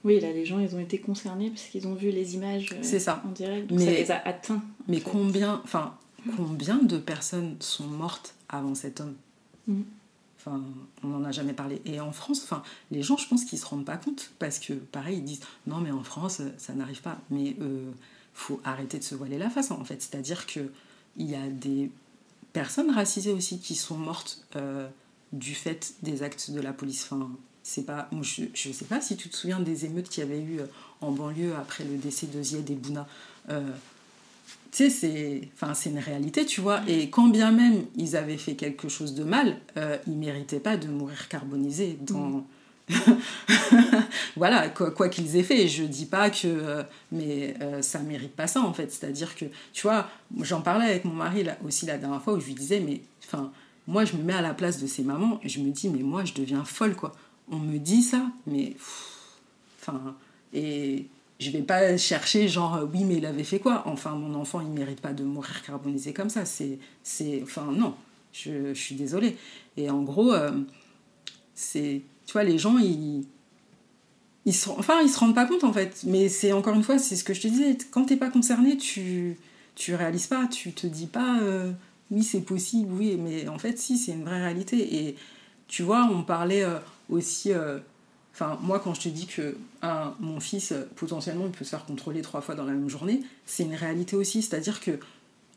Oui, 0.04 0.20
là, 0.20 0.32
les 0.34 0.46
gens, 0.46 0.60
ils 0.60 0.76
ont 0.76 0.80
été 0.80 1.00
concernés 1.00 1.50
parce 1.50 1.64
qu'ils 1.64 1.88
ont 1.88 1.94
vu 1.96 2.10
les 2.12 2.34
images 2.36 2.70
euh, 2.74 2.80
C'est 2.82 3.00
ça. 3.00 3.24
en 3.26 3.32
direct. 3.32 3.68
Donc 3.68 3.80
Mais- 3.80 3.86
ça 3.86 3.92
les 3.92 4.12
a 4.12 4.28
atteints. 4.28 4.64
Mais 4.88 4.98
fait. 5.00 5.10
combien, 5.10 5.62
enfin, 5.64 5.96
combien 6.36 6.78
de 6.78 6.98
personnes 6.98 7.56
sont 7.60 7.86
mortes 7.88 8.34
avant 8.50 8.74
cet 8.76 9.00
homme? 9.00 9.16
Mm. 9.68 9.82
Enfin, 10.40 10.60
on 11.04 11.08
n'en 11.08 11.24
a 11.24 11.32
jamais 11.32 11.54
parlé. 11.54 11.82
Et 11.86 12.00
en 12.00 12.12
France, 12.12 12.42
enfin, 12.44 12.64
les 12.90 13.04
gens, 13.04 13.16
je 13.16 13.28
pense 13.28 13.46
qu'ils 13.46 13.60
se 13.60 13.66
rendent 13.68 13.86
pas 13.86 13.98
compte 13.98 14.32
parce 14.40 14.58
que, 14.58 14.74
pareil, 14.74 15.18
ils 15.20 15.24
disent 15.24 15.42
non, 15.68 15.78
mais 15.78 15.92
en 15.92 16.04
France, 16.04 16.42
ça 16.58 16.74
n'arrive 16.74 17.02
pas. 17.04 17.20
Mais 17.30 17.56
euh, 17.62 17.92
faut 18.34 18.60
arrêter 18.64 18.98
de 18.98 19.04
se 19.04 19.14
voiler 19.14 19.38
la 19.38 19.52
face, 19.52 19.70
en 19.70 19.84
fait. 19.86 20.02
C'est-à-dire 20.02 20.48
que 20.48 20.62
il 21.16 21.30
y 21.30 21.36
a 21.36 21.48
des 21.48 21.92
personnes 22.54 22.90
racisées 22.90 23.34
aussi 23.34 23.60
qui 23.60 23.76
sont 23.76 23.98
mortes 23.98 24.44
euh, 24.56 24.88
du 25.34 25.56
fait 25.56 25.94
des 26.02 26.24
actes 26.24 26.52
de 26.52 26.62
la 26.62 26.74
police. 26.74 27.08
Enfin, 27.10 27.30
c'est 27.64 27.86
pas, 27.86 28.10
je, 28.22 28.44
je 28.54 28.72
sais 28.72 28.86
pas 28.86 29.02
si 29.02 29.16
tu 29.16 29.30
te 29.30 29.36
souviens 29.36 29.60
des 29.60 29.86
émeutes 29.86 30.10
qu'il 30.10 30.24
y 30.24 30.28
avait 30.28 30.42
eu 30.42 30.60
euh, 30.60 30.66
en 31.00 31.12
banlieue 31.12 31.54
après 31.56 31.84
le 31.84 31.98
décès 31.98 32.28
de 32.28 32.42
Zied 32.42 32.70
et 32.70 32.76
Bouna. 32.76 33.08
Euh, 33.50 33.62
tu 34.72 34.78
sais, 34.78 34.90
c'est 34.90 35.50
enfin, 35.54 35.74
une 35.86 36.00
réalité, 36.00 36.46
tu 36.46 36.62
vois. 36.62 36.82
Et 36.88 37.10
quand 37.10 37.28
bien 37.28 37.52
même 37.52 37.86
ils 37.96 38.16
avaient 38.16 38.38
fait 38.38 38.56
quelque 38.56 38.90
chose 38.90 39.14
de 39.14 39.24
mal, 39.24 39.58
euh, 39.78 39.98
ils 40.08 40.18
méritaient 40.18 40.60
pas 40.60 40.78
de 40.78 40.88
mourir 40.88 41.28
carbonisés 41.28 41.98
dans, 42.02 42.46
voilà, 44.36 44.70
quoi, 44.70 45.10
qu'ils 45.10 45.36
aient 45.38 45.44
fait. 45.44 45.68
Je 45.68 45.84
dis 45.84 46.06
pas 46.06 46.30
que. 46.30 46.48
Euh, 46.48 46.84
mais 47.12 47.56
euh, 47.62 47.82
ça 47.82 48.00
mérite 48.00 48.36
pas 48.36 48.48
ça, 48.48 48.62
en 48.62 48.74
fait. 48.74 48.92
C'est-à-dire 48.92 49.36
que, 49.36 49.46
tu 49.74 49.84
vois, 49.84 50.10
j'en 50.42 50.62
parlais 50.62 50.86
avec 50.86 51.06
mon 51.06 51.14
mari 51.14 51.44
là, 51.44 51.58
aussi 51.66 51.86
la 51.86 51.98
dernière 51.98 52.22
fois 52.22 52.34
où 52.34 52.40
je 52.40 52.48
lui 52.48 52.56
disais, 52.56 52.80
mais 52.80 53.02
enfin, 53.26 53.52
moi, 53.92 54.06
je 54.06 54.16
me 54.16 54.24
mets 54.24 54.34
à 54.34 54.42
la 54.42 54.54
place 54.54 54.82
de 54.82 54.88
ces 54.88 55.04
mamans 55.04 55.40
et 55.44 55.50
je 55.50 55.60
me 55.60 55.70
dis, 55.70 55.90
mais 55.90 56.02
moi, 56.02 56.26
je 56.26 56.34
deviens 56.34 56.64
folle, 56.64 56.96
quoi. 56.96 57.14
On 57.50 57.58
me 57.58 57.78
dit 57.78 58.02
ça, 58.02 58.26
mais. 58.48 58.76
Enfin. 59.80 60.16
Et 60.54 61.08
je 61.40 61.50
vais 61.50 61.62
pas 61.62 61.98
chercher 61.98 62.48
genre 62.48 62.76
euh, 62.76 62.86
oui 62.94 63.04
mais 63.04 63.16
il 63.16 63.26
avait 63.26 63.46
fait 63.46 63.58
quoi? 63.58 63.84
Enfin 63.88 64.12
mon 64.12 64.36
enfant 64.36 64.60
il 64.60 64.68
mérite 64.68 65.02
pas 65.02 65.14
de 65.14 65.24
mourir 65.24 65.64
carbonisé 65.64 66.14
comme 66.14 66.30
ça 66.30 66.44
c'est 66.46 66.78
enfin 67.42 67.72
non 67.72 67.96
je, 68.32 68.76
suis 68.76 68.94
désolée 68.94 69.38
et 69.76 69.90
en 69.90 70.04
gros 70.04 70.36
c'est 71.56 72.02
tu 72.28 72.34
vois 72.34 72.44
les 72.44 72.60
gens 72.60 72.78
ils 72.78 73.26
ils 74.46 74.54
se, 74.54 74.70
enfin, 74.70 75.02
ils 75.02 75.10
se 75.10 75.20
rendent 75.20 75.36
pas 75.36 75.46
compte 75.46 75.64
en 75.64 75.74
fait. 75.74 76.02
Mais 76.06 76.30
c'est 76.30 76.52
encore 76.52 76.76
une 76.76 76.84
fois, 76.84 76.98
c'est 76.98 77.16
ce 77.16 77.24
que 77.24 77.34
je 77.34 77.42
te 77.42 77.48
disais, 77.48 77.78
quand 77.92 78.06
t'es 78.06 78.18
pas 78.18 78.30
concerné, 78.30 78.78
tu, 78.78 79.38
tu 79.76 79.96
réalises 79.96 80.28
pas, 80.28 80.48
tu 80.48 80.72
te 80.72 80.88
dis 80.88 81.08
pas 81.08 81.40
euh, 81.42 81.72
oui, 82.12 82.24
c'est 82.24 82.42
possible, 82.42 82.92
oui, 82.92 83.18
mais 83.18 83.48
en 83.48 83.58
fait, 83.58 83.80
si, 83.80 83.98
c'est 83.98 84.12
une 84.12 84.26
vraie 84.26 84.42
réalité. 84.42 85.08
Et 85.08 85.16
tu 85.68 85.82
vois, 85.82 86.08
on 86.12 86.24
parlait 86.24 86.64
euh, 86.64 86.78
aussi. 87.10 87.54
Euh, 87.54 87.80
enfin, 88.34 88.60
moi, 88.62 88.80
quand 88.80 88.94
je 88.94 89.02
te 89.02 89.10
dis 89.10 89.28
que 89.28 89.56
mon 90.20 90.40
fils, 90.40 90.74
potentiellement, 90.98 91.46
il 91.46 91.52
peut 91.52 91.64
se 91.64 91.70
faire 91.70 91.86
contrôler 91.86 92.22
trois 92.22 92.42
fois 92.42 92.54
dans 92.54 92.66
la 92.66 92.74
même 92.74 92.90
journée, 92.90 93.22
c'est 93.46 93.64
une 93.64 93.76
réalité 93.76 94.16
aussi. 94.18 94.42
C'est-à-dire 94.42 94.82
que, 94.82 95.00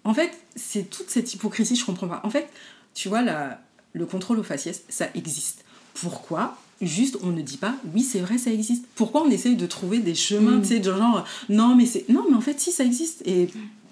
en 0.04 0.14
fait, 0.14 0.30
c'est 0.54 0.88
toute 0.88 1.10
cette 1.10 1.34
hypocrisie, 1.34 1.74
je 1.74 1.84
comprends 1.84 2.08
pas. 2.08 2.20
En 2.22 2.30
fait, 2.30 2.48
tu 2.94 3.08
vois, 3.08 3.22
la, 3.22 3.60
le 3.92 4.06
contrôle 4.06 4.38
aux 4.38 4.44
faciès, 4.44 4.84
ça 4.88 5.08
existe. 5.14 5.64
Pourquoi? 5.94 6.56
Juste 6.80 7.18
on 7.22 7.28
ne 7.28 7.40
dit 7.40 7.56
pas 7.56 7.76
oui 7.94 8.02
c'est 8.02 8.18
vrai 8.18 8.36
ça 8.36 8.50
existe 8.50 8.84
pourquoi 8.96 9.22
on 9.22 9.30
essaye 9.30 9.54
de 9.54 9.64
trouver 9.64 10.00
des 10.00 10.16
chemins 10.16 10.56
mm. 10.56 10.62
tu 10.62 10.68
sais 10.68 10.82
genre 10.82 11.24
non 11.48 11.76
mais 11.76 11.86
c'est 11.86 12.04
non 12.08 12.26
mais 12.28 12.34
en 12.34 12.40
fait 12.40 12.58
si 12.58 12.72
ça 12.72 12.82
existe 12.82 13.22
et 13.26 13.48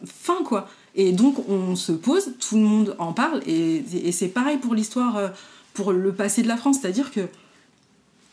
fin 0.06 0.42
quoi. 0.44 0.68
Et 0.94 1.12
donc 1.12 1.48
on 1.48 1.76
se 1.76 1.92
pose 1.92 2.34
tout 2.38 2.56
le 2.56 2.62
monde 2.62 2.96
en 2.98 3.12
parle 3.12 3.42
et, 3.46 4.12
c'est 4.12 4.28
pareil 4.28 4.58
pour 4.58 4.74
l'histoire 4.74 5.16
euh, 5.16 5.28
pour 5.74 5.92
le 5.92 6.12
passé 6.12 6.42
de 6.42 6.48
la 6.48 6.56
France. 6.56 6.78
C'est 6.82 6.88
à 6.88 6.92
dire 6.92 7.10
que 7.10 7.28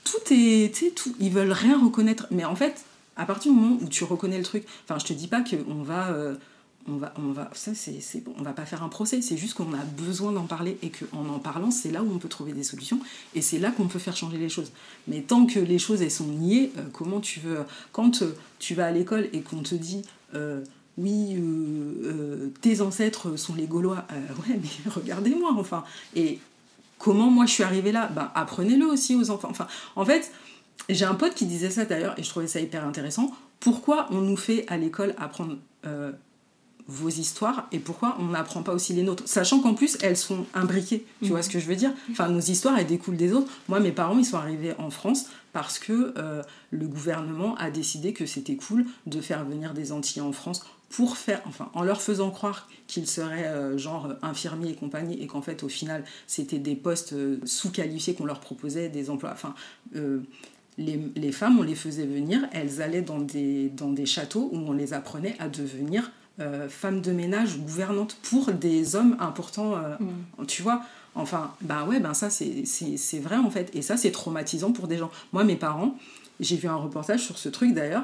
tout 0.03 0.31
est 0.31 0.95
tout 0.95 1.15
ils 1.19 1.31
veulent 1.31 1.51
rien 1.51 1.79
reconnaître. 1.79 2.27
Mais 2.31 2.45
en 2.45 2.55
fait 2.55 2.83
à 3.15 3.25
partir 3.25 3.51
du 3.51 3.57
moment 3.57 3.77
où 3.81 3.87
tu 3.87 4.03
reconnais 4.03 4.37
le 4.37 4.43
truc 4.43 4.65
enfin 4.85 4.99
je 4.99 5.05
te 5.05 5.13
dis 5.13 5.27
pas 5.27 5.41
qu'on 5.41 5.83
va 5.83 6.09
euh, 6.09 6.35
on 6.87 6.97
va, 6.97 7.13
on 7.17 7.31
va, 7.31 7.49
ça 7.53 7.71
c'est, 7.75 8.23
on 8.37 8.41
va 8.41 8.53
pas 8.53 8.65
faire 8.65 8.83
un 8.83 8.89
procès, 8.89 9.21
c'est 9.21 9.37
juste 9.37 9.53
qu'on 9.53 9.73
a 9.73 9.83
besoin 9.97 10.31
d'en 10.31 10.45
parler 10.45 10.77
et 10.81 10.89
qu'en 10.89 11.27
en 11.27 11.39
parlant, 11.39 11.71
c'est 11.71 11.91
là 11.91 12.03
où 12.03 12.11
on 12.11 12.17
peut 12.17 12.29
trouver 12.29 12.53
des 12.53 12.63
solutions 12.63 12.99
et 13.35 13.41
c'est 13.41 13.59
là 13.59 13.71
qu'on 13.71 13.87
peut 13.87 13.99
faire 13.99 14.15
changer 14.15 14.37
les 14.37 14.49
choses. 14.49 14.71
Mais 15.07 15.21
tant 15.21 15.45
que 15.45 15.59
les 15.59 15.79
choses 15.79 16.01
elles 16.01 16.11
sont 16.11 16.27
niées, 16.27 16.71
euh, 16.77 16.83
comment 16.91 17.19
tu 17.19 17.39
veux, 17.39 17.59
quand 17.91 18.23
tu 18.59 18.75
vas 18.75 18.87
à 18.87 18.91
l'école 18.91 19.29
et 19.33 19.41
qu'on 19.41 19.61
te 19.61 19.75
dit 19.75 20.03
euh, 20.99 22.45
oui, 22.45 22.53
tes 22.61 22.81
ancêtres 22.81 23.37
sont 23.37 23.55
les 23.55 23.67
Gaulois, 23.67 24.05
ouais, 24.11 24.59
mais 24.61 24.91
regardez-moi, 24.91 25.51
enfin, 25.57 25.83
et 26.15 26.39
comment 26.97 27.29
moi 27.29 27.45
je 27.45 27.53
suis 27.53 27.63
arrivée 27.63 27.91
là, 27.91 28.07
ben 28.13 28.31
apprenez-le 28.35 28.85
aussi 28.85 29.15
aux 29.15 29.29
enfants. 29.29 29.49
Enfin, 29.49 29.67
en 29.95 30.05
fait, 30.05 30.31
j'ai 30.89 31.05
un 31.05 31.15
pote 31.15 31.33
qui 31.35 31.45
disait 31.45 31.69
ça 31.69 31.85
d'ailleurs 31.85 32.17
et 32.17 32.23
je 32.23 32.29
trouvais 32.29 32.47
ça 32.47 32.59
hyper 32.59 32.85
intéressant. 32.85 33.31
Pourquoi 33.59 34.07
on 34.11 34.21
nous 34.21 34.37
fait 34.37 34.65
à 34.67 34.77
l'école 34.77 35.13
apprendre 35.17 35.57
vos 36.89 37.09
histoires 37.09 37.67
et 37.71 37.77
pourquoi 37.77 38.17
on 38.19 38.29
n'apprend 38.29 38.63
pas 38.63 38.73
aussi 38.73 38.93
les 38.93 39.03
nôtres? 39.03 39.23
Sachant 39.27 39.59
qu'en 39.59 39.75
plus, 39.75 39.97
elles 40.01 40.17
sont 40.17 40.45
imbriquées. 40.55 41.05
Tu 41.21 41.29
vois 41.29 41.43
ce 41.43 41.49
que 41.49 41.59
je 41.59 41.67
veux 41.67 41.75
dire? 41.75 41.91
Enfin, 42.11 42.29
nos 42.29 42.39
histoires, 42.39 42.77
elles 42.79 42.87
découlent 42.87 43.15
des 43.15 43.31
autres. 43.31 43.51
Moi, 43.67 43.79
mes 43.79 43.91
parents, 43.91 44.17
ils 44.17 44.25
sont 44.25 44.37
arrivés 44.37 44.73
en 44.79 44.89
France 44.89 45.27
parce 45.53 45.79
que 45.79 46.13
euh, 46.17 46.41
le 46.71 46.87
gouvernement 46.87 47.55
a 47.55 47.69
décidé 47.69 48.13
que 48.13 48.25
c'était 48.25 48.55
cool 48.55 48.85
de 49.05 49.21
faire 49.21 49.45
venir 49.45 49.73
des 49.73 49.91
Antillais 49.91 50.25
en 50.25 50.31
France 50.31 50.65
pour 50.89 51.17
faire, 51.17 51.41
enfin, 51.45 51.69
en 51.73 51.83
leur 51.83 52.01
faisant 52.01 52.31
croire 52.31 52.67
qu'ils 52.87 53.07
seraient 53.07 53.47
euh, 53.47 53.77
genre 53.77 54.09
infirmiers 54.21 54.71
et 54.71 54.75
compagnie, 54.75 55.21
et 55.21 55.27
qu'en 55.27 55.41
fait, 55.41 55.63
au 55.63 55.69
final, 55.69 56.03
c'était 56.27 56.59
des 56.59 56.75
postes 56.75 57.13
euh, 57.13 57.37
sous-qualifiés 57.45 58.15
qu'on 58.15 58.25
leur 58.25 58.39
proposait, 58.39 58.89
des 58.89 59.09
emplois. 59.09 59.31
Enfin, 59.31 59.53
les, 60.79 60.99
les, 61.15 61.31
femmes, 61.31 61.59
on 61.59 61.63
les 61.63 61.75
faisait 61.75 62.05
venir, 62.05 62.47
elles 62.53 62.81
allaient 62.81 63.01
dans 63.01 63.19
des, 63.19 63.69
dans 63.69 63.91
des 63.91 64.05
châteaux 64.05 64.49
où 64.51 64.57
on 64.57 64.71
les 64.71 64.93
apprenait 64.93 65.35
à 65.39 65.49
devenir 65.49 66.11
euh, 66.39 66.69
femme 66.69 67.01
de 67.01 67.11
ménage 67.11 67.57
gouvernante 67.57 68.15
pour 68.23 68.53
des 68.53 68.95
hommes 68.95 69.17
importants, 69.19 69.75
euh, 69.75 69.97
mm. 69.99 70.45
tu 70.45 70.61
vois. 70.61 70.83
Enfin, 71.15 71.53
bah 71.59 71.83
ouais, 71.83 71.99
ben 71.99 72.13
ça 72.13 72.29
c'est 72.29 73.19
vrai 73.19 73.35
en 73.35 73.49
fait. 73.49 73.75
Et 73.75 73.81
ça 73.81 73.97
c'est 73.97 74.11
traumatisant 74.11 74.71
pour 74.71 74.87
des 74.87 74.97
gens. 74.97 75.11
Moi, 75.33 75.43
mes 75.43 75.57
parents, 75.57 75.97
j'ai 76.39 76.55
vu 76.55 76.69
un 76.69 76.75
reportage 76.75 77.25
sur 77.25 77.37
ce 77.37 77.49
truc 77.49 77.73
d'ailleurs. 77.73 78.03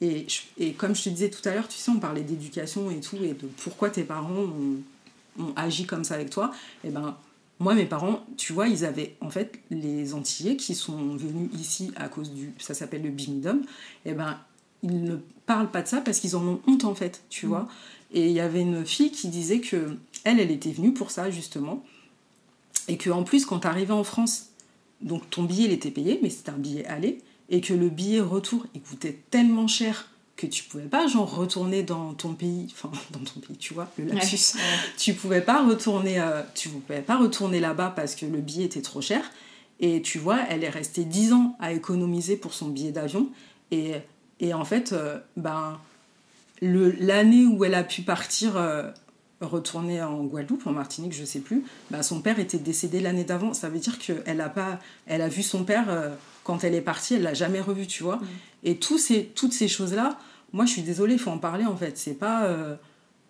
Et, 0.00 0.26
et, 0.58 0.72
comme 0.72 0.94
je 0.94 1.04
te 1.04 1.08
disais 1.10 1.30
tout 1.30 1.46
à 1.46 1.54
l'heure, 1.54 1.68
tu 1.68 1.76
sais, 1.76 1.90
on 1.90 1.98
parlait 1.98 2.22
d'éducation 2.22 2.90
et 2.90 3.00
tout, 3.00 3.16
et 3.16 3.34
de 3.34 3.48
pourquoi 3.62 3.90
tes 3.90 4.04
parents 4.04 4.30
ont, 4.30 5.42
ont 5.42 5.52
agi 5.56 5.84
comme 5.84 6.04
ça 6.04 6.14
avec 6.14 6.30
toi. 6.30 6.52
Et 6.84 6.90
ben, 6.90 7.16
moi, 7.58 7.74
mes 7.74 7.84
parents, 7.84 8.24
tu 8.38 8.54
vois, 8.54 8.68
ils 8.68 8.84
avaient 8.86 9.16
en 9.20 9.28
fait 9.28 9.58
les 9.70 10.14
Antillais 10.14 10.56
qui 10.56 10.74
sont 10.74 11.16
venus 11.16 11.50
ici 11.58 11.92
à 11.96 12.08
cause 12.08 12.32
du. 12.32 12.52
Ça 12.58 12.72
s'appelle 12.72 13.02
le 13.02 13.10
bimidum. 13.10 13.62
Et 14.06 14.14
ben, 14.14 14.38
ils 14.82 15.04
ne 15.04 15.16
parlent 15.46 15.70
pas 15.70 15.82
de 15.82 15.88
ça 15.88 16.00
parce 16.00 16.20
qu'ils 16.20 16.36
en 16.36 16.46
ont 16.46 16.60
honte 16.66 16.84
en 16.84 16.94
fait, 16.94 17.22
tu 17.28 17.46
mm. 17.46 17.48
vois. 17.48 17.68
Et 18.12 18.26
il 18.26 18.32
y 18.32 18.40
avait 18.40 18.62
une 18.62 18.84
fille 18.84 19.10
qui 19.10 19.28
disait 19.28 19.60
que 19.60 19.96
elle, 20.24 20.40
elle 20.40 20.50
était 20.50 20.72
venue 20.72 20.92
pour 20.92 21.10
ça 21.10 21.30
justement, 21.30 21.84
et 22.88 22.96
que 22.96 23.10
en 23.10 23.22
plus 23.22 23.46
quand 23.46 23.60
tu 23.60 23.66
arrivais 23.66 23.92
en 23.92 24.04
France, 24.04 24.48
donc 25.00 25.28
ton 25.30 25.44
billet 25.44 25.66
il 25.66 25.72
était 25.72 25.90
payé, 25.90 26.18
mais 26.22 26.30
c'était 26.30 26.50
un 26.50 26.58
billet 26.58 26.84
aller, 26.86 27.20
et 27.50 27.60
que 27.60 27.74
le 27.74 27.88
billet 27.88 28.20
retour 28.20 28.66
il 28.74 28.80
coûtait 28.80 29.18
tellement 29.30 29.66
cher 29.66 30.08
que 30.36 30.46
tu 30.46 30.64
pouvais 30.64 30.84
pas 30.84 31.06
genre 31.06 31.34
retourner 31.36 31.82
dans 31.82 32.14
ton 32.14 32.32
pays, 32.32 32.68
enfin 32.72 32.90
dans 33.10 33.20
ton 33.20 33.40
pays, 33.40 33.58
tu 33.58 33.74
vois, 33.74 33.88
le 33.98 34.06
lapsus. 34.06 34.56
Tu 34.96 35.12
pouvais 35.12 35.42
pas 35.42 35.66
retourner, 35.66 36.18
euh, 36.18 36.42
tu 36.54 36.70
pouvais 36.70 37.02
pas 37.02 37.18
retourner 37.18 37.60
là-bas 37.60 37.92
parce 37.94 38.14
que 38.14 38.24
le 38.24 38.38
billet 38.38 38.64
était 38.64 38.80
trop 38.80 39.02
cher. 39.02 39.30
Et 39.82 40.02
tu 40.02 40.18
vois, 40.18 40.38
elle 40.48 40.62
est 40.62 40.70
restée 40.70 41.04
10 41.04 41.32
ans 41.32 41.56
à 41.58 41.72
économiser 41.72 42.36
pour 42.36 42.54
son 42.54 42.68
billet 42.68 42.92
d'avion. 42.92 43.28
Et 43.70 43.94
et 44.40 44.54
en 44.54 44.64
fait, 44.64 44.92
euh, 44.92 45.18
ben, 45.36 45.78
l'année 46.62 47.44
où 47.44 47.64
elle 47.64 47.74
a 47.74 47.84
pu 47.84 48.02
partir, 48.02 48.56
euh, 48.56 48.90
retourner 49.40 50.02
en 50.02 50.24
Guadeloupe, 50.24 50.66
en 50.66 50.72
Martinique, 50.72 51.12
je 51.12 51.24
sais 51.24 51.40
plus, 51.40 51.64
ben, 51.90 52.02
son 52.02 52.20
père 52.20 52.38
était 52.38 52.58
décédé 52.58 53.00
l'année 53.00 53.24
d'avant. 53.24 53.54
Ça 53.54 53.68
veut 53.68 53.78
dire 53.78 53.98
qu'elle 53.98 54.40
a, 54.40 54.48
pas, 54.48 54.80
elle 55.06 55.22
a 55.22 55.28
vu 55.28 55.42
son 55.42 55.64
père 55.64 55.86
euh, 55.88 56.14
quand 56.44 56.64
elle 56.64 56.74
est 56.74 56.80
partie, 56.80 57.14
elle 57.14 57.22
l'a 57.22 57.34
jamais 57.34 57.60
revu, 57.60 57.86
tu 57.86 58.02
vois. 58.02 58.16
Mm. 58.16 58.26
Et 58.64 58.76
tous 58.76 58.98
ces, 58.98 59.26
toutes 59.26 59.52
ces 59.52 59.68
choses-là, 59.68 60.18
moi 60.52 60.66
je 60.66 60.72
suis 60.72 60.82
désolée, 60.82 61.14
il 61.14 61.20
faut 61.20 61.30
en 61.30 61.38
parler 61.38 61.64
en 61.64 61.76
fait. 61.76 61.96
C'est 61.96 62.14
pas 62.14 62.48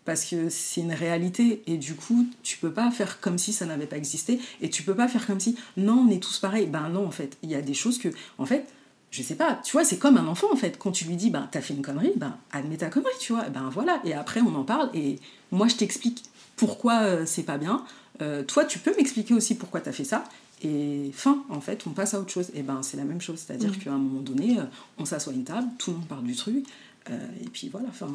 parce 0.04 0.24
que 0.24 0.48
c'est 0.48 0.80
une 0.80 0.92
réalité 0.92 1.62
et 1.66 1.76
du 1.76 1.94
coup 1.94 2.26
tu 2.42 2.58
peux 2.58 2.72
pas 2.72 2.90
faire 2.90 3.20
comme 3.20 3.38
si 3.38 3.52
ça 3.52 3.66
n'avait 3.66 3.86
pas 3.86 3.96
existé 3.96 4.40
et 4.60 4.70
tu 4.70 4.82
peux 4.82 4.94
pas 4.94 5.08
faire 5.08 5.26
comme 5.26 5.40
si 5.40 5.56
non 5.76 6.06
on 6.08 6.10
est 6.10 6.22
tous 6.22 6.38
pareils 6.38 6.66
ben 6.66 6.88
non 6.88 7.06
en 7.06 7.10
fait 7.10 7.36
il 7.42 7.50
y 7.50 7.54
a 7.54 7.62
des 7.62 7.74
choses 7.74 7.98
que 7.98 8.08
en 8.38 8.46
fait 8.46 8.66
je 9.10 9.22
sais 9.22 9.34
pas, 9.34 9.60
tu 9.64 9.72
vois, 9.72 9.84
c'est 9.84 9.98
comme 9.98 10.16
un 10.16 10.26
enfant 10.26 10.46
en 10.52 10.56
fait. 10.56 10.78
Quand 10.78 10.92
tu 10.92 11.04
lui 11.04 11.16
dis, 11.16 11.30
ben, 11.30 11.48
t'as 11.50 11.60
fait 11.60 11.74
une 11.74 11.82
connerie, 11.82 12.12
ben, 12.16 12.36
admets 12.52 12.76
ta 12.76 12.88
connerie, 12.88 13.10
tu 13.18 13.32
vois. 13.32 13.48
Ben 13.48 13.68
voilà, 13.70 14.00
et 14.04 14.14
après 14.14 14.40
on 14.40 14.54
en 14.54 14.64
parle 14.64 14.90
et 14.94 15.18
moi 15.50 15.66
je 15.66 15.76
t'explique 15.76 16.22
pourquoi 16.56 17.00
euh, 17.00 17.26
c'est 17.26 17.42
pas 17.42 17.58
bien. 17.58 17.84
Euh, 18.22 18.44
toi, 18.44 18.64
tu 18.64 18.78
peux 18.78 18.94
m'expliquer 18.96 19.34
aussi 19.34 19.56
pourquoi 19.56 19.80
t'as 19.80 19.92
fait 19.92 20.04
ça. 20.04 20.24
Et 20.62 21.10
fin, 21.14 21.42
en 21.48 21.60
fait, 21.60 21.86
on 21.86 21.90
passe 21.90 22.12
à 22.12 22.20
autre 22.20 22.30
chose. 22.30 22.50
Et 22.54 22.62
ben 22.62 22.82
c'est 22.82 22.98
la 22.98 23.04
même 23.04 23.20
chose, 23.20 23.38
c'est-à-dire 23.38 23.70
mmh. 23.70 23.78
qu'à 23.78 23.92
un 23.92 23.98
moment 23.98 24.20
donné, 24.20 24.58
euh, 24.58 24.64
on 24.98 25.04
s'assoit 25.04 25.32
à 25.32 25.36
une 25.36 25.44
table, 25.44 25.68
tout 25.78 25.90
le 25.90 25.96
monde 25.96 26.06
parle 26.06 26.24
du 26.24 26.36
truc, 26.36 26.64
et 27.08 27.48
puis 27.48 27.68
voilà, 27.70 27.88
enfin, 27.88 28.08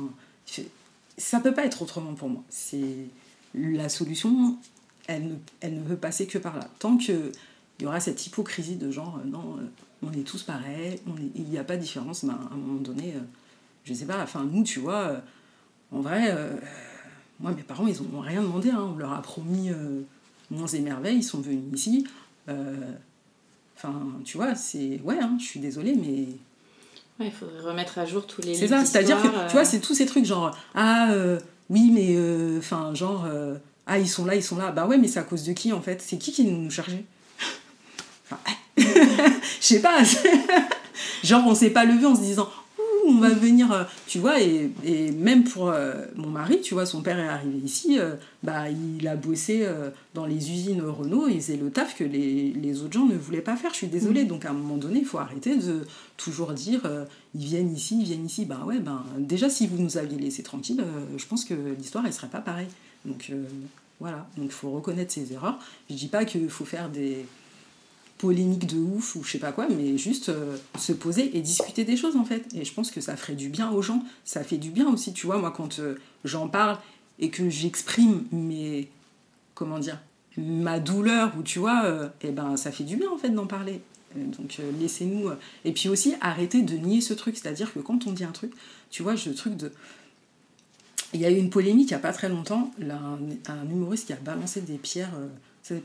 ça 1.17 1.39
peut 1.41 1.53
pas 1.53 1.65
être 1.65 1.81
autrement 1.81 2.13
pour 2.13 2.29
moi. 2.29 2.43
C'est 2.49 3.07
la 3.53 3.89
solution, 3.89 4.57
elle 5.07 5.27
ne, 5.27 5.35
elle 5.59 5.75
ne 5.75 5.83
peut 5.83 5.97
passer 5.97 6.27
que 6.27 6.37
par 6.37 6.55
là. 6.55 6.69
Tant 6.79 6.95
que 6.95 7.31
il 7.79 7.83
y 7.83 7.85
aura 7.87 7.99
cette 7.99 8.25
hypocrisie 8.25 8.77
de 8.77 8.89
genre, 8.89 9.19
non 9.25 9.57
on 10.05 10.11
est 10.11 10.23
tous 10.23 10.43
pareils, 10.43 10.99
il 11.35 11.43
n'y 11.43 11.57
a 11.57 11.63
pas 11.63 11.75
de 11.75 11.81
différence, 11.81 12.23
mais 12.23 12.33
à 12.33 12.53
un 12.53 12.55
moment 12.55 12.79
donné, 12.79 13.13
euh, 13.15 13.21
je 13.83 13.93
sais 13.93 14.05
pas, 14.05 14.21
enfin 14.21 14.47
nous, 14.49 14.63
tu 14.63 14.79
vois, 14.79 15.01
euh, 15.01 15.19
en 15.91 16.01
vrai, 16.01 16.31
euh, 16.31 16.55
moi 17.39 17.51
mes 17.51 17.63
parents, 17.63 17.87
ils 17.87 18.01
n'ont 18.01 18.19
rien 18.19 18.41
demandé, 18.41 18.69
hein. 18.69 18.91
on 18.93 18.97
leur 18.97 19.13
a 19.13 19.21
promis 19.21 19.71
monts 20.51 20.67
et 20.67 20.79
merveilles, 20.79 21.17
ils 21.17 21.23
sont 21.23 21.41
venus 21.41 21.63
ici. 21.73 22.07
Enfin, 23.77 23.93
tu 24.23 24.37
vois, 24.37 24.55
c'est... 24.55 25.01
Ouais, 25.03 25.19
hein, 25.19 25.35
je 25.39 25.45
suis 25.45 25.59
désolée, 25.59 25.95
mais... 25.95 27.25
il 27.25 27.31
faudrait 27.31 27.59
remettre 27.59 27.97
à 27.97 28.05
jour 28.05 28.25
tous 28.25 28.41
les... 28.41 28.55
C'est 28.55 28.69
ça, 28.69 28.85
c'est-à-dire 28.85 29.21
que, 29.21 29.47
tu 29.47 29.53
vois, 29.53 29.65
c'est 29.65 29.81
tous 29.81 29.93
ces 29.93 30.05
trucs 30.05 30.25
genre, 30.25 30.57
ah, 30.75 31.13
oui, 31.69 31.91
mais, 31.91 32.17
enfin, 32.57 32.93
genre, 32.93 33.27
ah, 33.85 33.99
ils 33.99 34.07
sont 34.07 34.25
là, 34.25 34.35
ils 34.35 34.43
sont 34.43 34.57
là. 34.57 34.71
Bah 34.71 34.87
ouais, 34.87 34.97
mais 34.97 35.07
c'est 35.07 35.19
à 35.19 35.23
cause 35.23 35.43
de 35.43 35.53
qui, 35.53 35.73
en 35.73 35.81
fait? 35.81 36.01
C'est 36.01 36.17
qui 36.17 36.31
qui 36.31 36.45
nous 36.45 36.71
chargeait 36.71 37.05
Enfin, 38.25 38.39
je 39.61 39.65
sais 39.65 39.81
pas. 39.81 39.99
Genre, 41.23 41.43
on 41.45 41.55
s'est 41.55 41.71
pas 41.71 41.85
levé 41.85 42.05
en 42.05 42.15
se 42.15 42.21
disant 42.21 42.49
on 43.07 43.19
va 43.19 43.29
venir, 43.29 43.71
euh, 43.71 43.83
tu 44.07 44.19
vois, 44.19 44.41
et, 44.41 44.71
et 44.83 45.11
même 45.11 45.43
pour 45.43 45.69
euh, 45.69 46.05
mon 46.15 46.29
mari, 46.29 46.61
tu 46.61 46.73
vois, 46.73 46.85
son 46.85 47.01
père 47.01 47.19
est 47.19 47.27
arrivé 47.27 47.57
ici, 47.59 47.99
euh, 47.99 48.15
bah, 48.43 48.69
il 48.69 49.07
a 49.07 49.15
bossé 49.15 49.61
euh, 49.63 49.89
dans 50.13 50.25
les 50.25 50.51
usines 50.51 50.81
Renault, 50.81 51.27
et 51.27 51.39
c'est 51.39 51.57
le 51.57 51.69
taf 51.69 51.95
que 51.95 52.03
les, 52.03 52.51
les 52.51 52.81
autres 52.81 52.93
gens 52.93 53.05
ne 53.05 53.15
voulaient 53.15 53.41
pas 53.41 53.55
faire, 53.55 53.71
je 53.71 53.77
suis 53.77 53.87
désolée. 53.87 54.25
Donc 54.25 54.45
à 54.45 54.49
un 54.49 54.53
moment 54.53 54.77
donné, 54.77 54.99
il 54.99 55.05
faut 55.05 55.19
arrêter 55.19 55.55
de 55.55 55.85
toujours 56.17 56.53
dire, 56.53 56.81
ils 57.33 57.45
viennent 57.45 57.73
ici, 57.73 57.97
ils 57.99 58.05
viennent 58.05 58.25
ici. 58.25 58.45
Ben 58.45 58.63
ouais, 58.65 58.79
ben 58.79 59.03
déjà, 59.19 59.49
si 59.49 59.67
vous 59.67 59.77
nous 59.77 59.97
aviez 59.97 60.17
laissé 60.17 60.43
tranquille, 60.43 60.83
je 61.17 61.25
pense 61.25 61.45
que 61.45 61.53
l'histoire, 61.77 62.05
elle 62.05 62.13
serait 62.13 62.27
pas 62.27 62.39
pareille. 62.39 62.67
Donc 63.05 63.31
voilà, 63.99 64.27
donc 64.37 64.47
il 64.47 64.51
faut 64.51 64.71
reconnaître 64.71 65.13
ses 65.13 65.33
erreurs. 65.33 65.59
Je 65.89 65.95
dis 65.95 66.07
pas 66.07 66.25
qu'il 66.25 66.49
faut 66.49 66.65
faire 66.65 66.89
des 66.89 67.25
polémiques 68.17 68.67
de 68.67 68.77
ouf 68.77 69.15
ou 69.15 69.23
je 69.23 69.31
sais 69.31 69.39
pas 69.39 69.51
quoi, 69.51 69.67
mais 69.69 69.97
juste 69.97 70.29
euh, 70.29 70.57
se 70.79 70.93
poser 70.93 71.37
et 71.37 71.41
discuter 71.41 71.83
des 71.83 71.97
choses 71.97 72.15
en 72.15 72.25
fait. 72.25 72.45
Et 72.53 72.63
je 72.63 72.73
pense 72.73 72.91
que 72.91 73.01
ça 73.01 73.15
ferait 73.17 73.35
du 73.35 73.49
bien 73.49 73.71
aux 73.71 73.81
gens. 73.81 74.03
Ça 74.23 74.43
fait 74.43 74.57
du 74.57 74.69
bien 74.69 74.87
aussi, 74.87 75.13
tu 75.13 75.25
vois, 75.25 75.37
moi 75.37 75.51
quand 75.51 75.79
euh, 75.79 75.95
j'en 76.23 76.47
parle 76.47 76.77
et 77.19 77.29
que 77.29 77.49
j'exprime 77.49 78.23
mes. 78.31 78.89
comment 79.53 79.79
dire 79.79 79.99
ma 80.37 80.79
douleur 80.81 81.33
ou 81.37 81.43
tu 81.43 81.59
vois, 81.59 81.85
euh, 81.85 82.09
eh 82.21 82.31
ben 82.31 82.57
ça 82.57 82.69
fait 82.69 82.83
du 82.83 82.97
bien 82.97 83.09
en 83.09 83.17
fait 83.17 83.29
d'en 83.29 83.45
parler. 83.45 83.81
Euh, 84.17 84.25
Donc 84.37 84.59
laissez-nous. 84.79 85.29
Et 85.63 85.71
puis 85.71 85.89
aussi 85.89 86.13
arrêtez 86.21 86.61
de 86.61 86.75
nier 86.75 87.01
ce 87.01 87.13
truc, 87.13 87.37
c'est-à-dire 87.37 87.73
que 87.73 87.79
quand 87.79 88.07
on 88.07 88.11
dit 88.11 88.23
un 88.23 88.31
truc, 88.31 88.51
tu 88.89 89.03
vois, 89.03 89.17
ce 89.17 89.29
truc 89.29 89.55
de. 89.55 89.71
Il 91.13 91.21
y 91.21 91.25
a 91.25 91.31
eu 91.31 91.37
une 91.37 91.49
polémique 91.49 91.91
il 91.91 91.93
n'y 91.93 91.97
a 91.97 91.99
pas 91.99 92.11
très 92.11 92.27
longtemps, 92.27 92.73
là, 92.77 92.99
un, 93.47 93.69
humoriste 93.69 94.07
qui 94.07 94.13
a 94.13 94.17
balancé 94.17 94.59
des 94.59 94.77
pierres, 94.77 95.13
c'est 95.67 95.81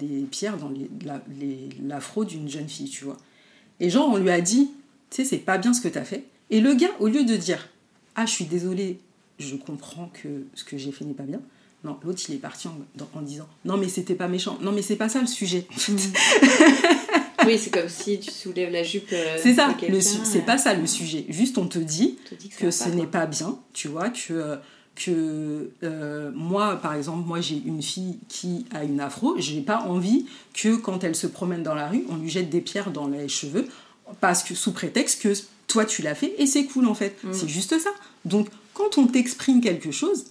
des 0.00 0.22
pierres 0.30 0.56
dans 0.56 0.68
les- 0.68 0.90
la- 1.04 1.22
les- 1.38 1.68
l'afro 1.86 2.24
d'une 2.24 2.48
jeune 2.48 2.68
fille, 2.68 2.88
tu 2.90 3.04
vois. 3.04 3.16
Et 3.78 3.88
genre, 3.90 4.08
on 4.12 4.16
lui 4.16 4.30
a 4.30 4.40
dit, 4.40 4.70
tu 5.10 5.16
sais, 5.16 5.24
c'est 5.24 5.38
pas 5.38 5.58
bien 5.58 5.72
ce 5.72 5.80
que 5.80 5.88
t'as 5.88 6.04
fait. 6.04 6.24
Et 6.50 6.60
le 6.60 6.74
gars, 6.74 6.90
au 6.98 7.06
lieu 7.08 7.24
de 7.24 7.36
dire, 7.36 7.68
ah, 8.16 8.26
je 8.26 8.32
suis 8.32 8.46
désolé, 8.46 8.98
je 9.38 9.54
comprends 9.56 10.10
que 10.22 10.28
ce 10.54 10.64
que 10.64 10.76
j'ai 10.76 10.90
fait 10.92 11.04
n'est 11.04 11.14
pas 11.14 11.22
bien. 11.24 11.40
Non, 11.84 11.98
l'autre, 12.04 12.20
il 12.28 12.34
est 12.34 12.38
parti 12.38 12.66
en, 12.66 13.22
disant, 13.22 13.46
non, 13.64 13.76
mais 13.76 13.88
c'était 13.88 14.14
pas 14.16 14.26
méchant. 14.28 14.58
Non, 14.60 14.72
mais 14.72 14.82
c'est 14.82 14.96
pas 14.96 15.08
ça 15.08 15.20
le 15.20 15.26
sujet. 15.28 15.66
Oui, 17.46 17.58
c'est 17.58 17.70
comme 17.70 17.88
si 17.88 18.18
tu 18.18 18.32
soulèves 18.32 18.72
la 18.72 18.82
jupe. 18.82 19.08
euh, 19.12 19.36
c'est 19.40 19.54
ça, 19.54 19.72
c'est 19.78 20.38
euh, 20.38 20.40
pas 20.44 20.58
ça 20.58 20.74
le 20.74 20.84
sujet. 20.84 21.26
Juste, 21.28 21.58
on 21.58 21.68
te 21.68 21.78
dit, 21.78 22.18
on 22.26 22.30
te 22.30 22.34
dit 22.34 22.50
ça 22.50 22.56
que 22.58 22.64
va 22.66 22.72
ce 22.72 22.88
n'est 22.88 23.06
pas 23.06 23.26
bien, 23.26 23.56
tu 23.72 23.86
vois, 23.86 24.10
que, 24.10 24.58
que 24.96 25.70
euh, 25.82 26.30
moi, 26.34 26.76
par 26.76 26.94
exemple, 26.94 27.26
moi 27.26 27.40
j'ai 27.40 27.62
une 27.64 27.82
fille 27.82 28.18
qui 28.28 28.66
a 28.72 28.82
une 28.82 28.98
afro, 29.00 29.36
j'ai 29.38 29.60
pas 29.60 29.80
envie 29.82 30.26
que 30.54 30.74
quand 30.76 31.04
elle 31.04 31.14
se 31.14 31.26
promène 31.26 31.62
dans 31.62 31.74
la 31.74 31.88
rue, 31.88 32.04
on 32.08 32.16
lui 32.16 32.30
jette 32.30 32.50
des 32.50 32.60
pierres 32.60 32.90
dans 32.90 33.06
les 33.06 33.28
cheveux, 33.28 33.68
parce 34.20 34.42
que 34.42 34.54
sous 34.54 34.72
prétexte 34.72 35.22
que 35.22 35.32
toi 35.66 35.84
tu 35.84 36.02
l'as 36.02 36.14
fait 36.14 36.34
et 36.38 36.46
c'est 36.46 36.64
cool 36.64 36.86
en 36.86 36.94
fait. 36.94 37.22
Mm. 37.22 37.32
C'est 37.32 37.48
juste 37.48 37.78
ça. 37.78 37.90
Donc 38.24 38.48
quand 38.74 38.98
on 38.98 39.06
t'exprime 39.06 39.60
quelque 39.60 39.90
chose, 39.90 40.24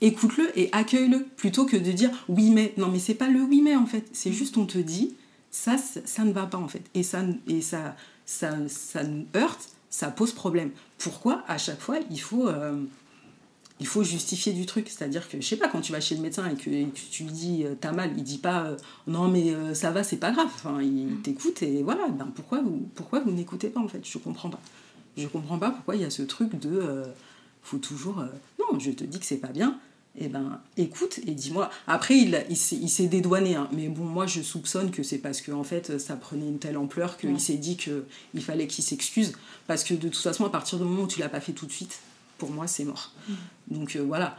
écoute-le 0.00 0.58
et 0.58 0.68
accueille-le 0.72 1.24
plutôt 1.36 1.64
que 1.64 1.76
de 1.76 1.92
dire 1.92 2.10
oui 2.28 2.50
mais 2.50 2.74
non 2.76 2.88
mais 2.88 2.98
c'est 2.98 3.14
pas 3.14 3.28
le 3.28 3.40
oui 3.40 3.62
mais 3.62 3.76
en 3.76 3.86
fait 3.86 4.04
c'est 4.12 4.32
juste 4.32 4.56
on 4.56 4.66
te 4.66 4.78
dit 4.78 5.14
ça 5.50 5.78
ça, 5.78 6.00
ça 6.04 6.24
ne 6.24 6.32
va 6.32 6.46
pas 6.46 6.58
en 6.58 6.68
fait 6.68 6.82
et 6.94 7.02
ça 7.02 7.22
et 7.46 7.60
ça 7.60 7.96
ça 8.26 8.56
ça 8.68 9.04
nous 9.04 9.26
heurte 9.36 9.68
ça 9.88 10.08
pose 10.08 10.32
problème 10.32 10.70
pourquoi 10.98 11.42
à 11.46 11.58
chaque 11.58 11.80
fois 11.80 11.98
il 12.10 12.20
faut 12.20 12.48
euh, 12.48 12.76
il 13.80 13.86
faut 13.86 14.02
justifier 14.04 14.52
du 14.52 14.66
truc. 14.66 14.88
C'est-à-dire 14.88 15.28
que 15.28 15.40
je 15.40 15.46
sais 15.46 15.56
pas 15.56 15.68
quand 15.68 15.80
tu 15.80 15.92
vas 15.92 16.00
chez 16.00 16.14
le 16.14 16.20
médecin 16.22 16.48
et 16.48 16.54
que, 16.54 16.70
et 16.70 16.84
que 16.86 16.98
tu 17.10 17.24
lui 17.24 17.32
dis 17.32 17.64
euh, 17.64 17.74
t'as 17.80 17.92
mal 17.92 18.12
il 18.16 18.22
dit 18.22 18.38
pas 18.38 18.64
euh, 18.66 18.76
non 19.06 19.28
mais 19.28 19.52
euh, 19.52 19.74
ça 19.74 19.90
va 19.90 20.04
c'est 20.04 20.16
pas 20.18 20.30
grave. 20.30 20.48
Enfin 20.54 20.80
il 20.80 21.20
t'écoute 21.22 21.62
et 21.62 21.82
voilà. 21.82 22.08
Ben 22.08 22.28
pourquoi 22.34 22.60
vous 22.62 22.88
pourquoi 22.94 23.20
vous 23.20 23.32
n'écoutez 23.32 23.68
pas 23.68 23.80
en 23.80 23.88
fait? 23.88 24.00
Je 24.04 24.18
comprends 24.18 24.50
pas. 24.50 24.60
Je 25.16 25.26
comprends 25.26 25.58
pas 25.58 25.70
pourquoi 25.70 25.96
il 25.96 26.02
y 26.02 26.04
a 26.04 26.10
ce 26.10 26.22
truc 26.22 26.58
de 26.58 27.02
faut 27.62 27.78
toujours 27.78 28.22
non 28.58 28.78
je 28.78 28.90
te 28.92 29.04
dis 29.04 29.18
que 29.18 29.26
c'est 29.26 29.38
pas 29.38 29.48
bien. 29.48 29.78
Eh 30.16 30.28
ben 30.28 30.60
écoute 30.76 31.18
et 31.26 31.32
dis-moi. 31.32 31.70
Après 31.88 32.16
il, 32.16 32.44
il 32.48 32.88
s'est 32.88 33.06
dédouané 33.08 33.56
hein, 33.56 33.68
mais 33.72 33.88
bon 33.88 34.04
moi 34.04 34.26
je 34.28 34.42
soupçonne 34.42 34.92
que 34.92 35.02
c'est 35.02 35.18
parce 35.18 35.40
que 35.40 35.50
en 35.50 35.64
fait 35.64 35.98
ça 35.98 36.14
prenait 36.14 36.46
une 36.46 36.60
telle 36.60 36.76
ampleur 36.76 37.16
qu'il 37.16 37.30
Ouais. 37.32 37.38
s'est 37.40 37.56
dit 37.56 37.76
que 37.76 38.04
il 38.34 38.40
fallait 38.42 38.68
qu'il 38.68 38.84
s'excuse. 38.84 39.32
Parce 39.66 39.82
que 39.82 39.94
de 39.94 40.08
toute 40.08 40.22
façon 40.22 40.44
à 40.44 40.50
partir 40.50 40.78
du 40.78 40.84
moment 40.84 41.02
où 41.02 41.08
tu 41.08 41.18
l'as 41.18 41.28
pas 41.28 41.40
fait 41.40 41.50
tout 41.52 41.66
de 41.66 41.72
suite 41.72 41.98
pour 42.38 42.50
moi 42.50 42.66
c'est 42.66 42.84
mort 42.84 43.12
donc 43.68 43.96
euh, 43.96 44.02
voilà 44.02 44.36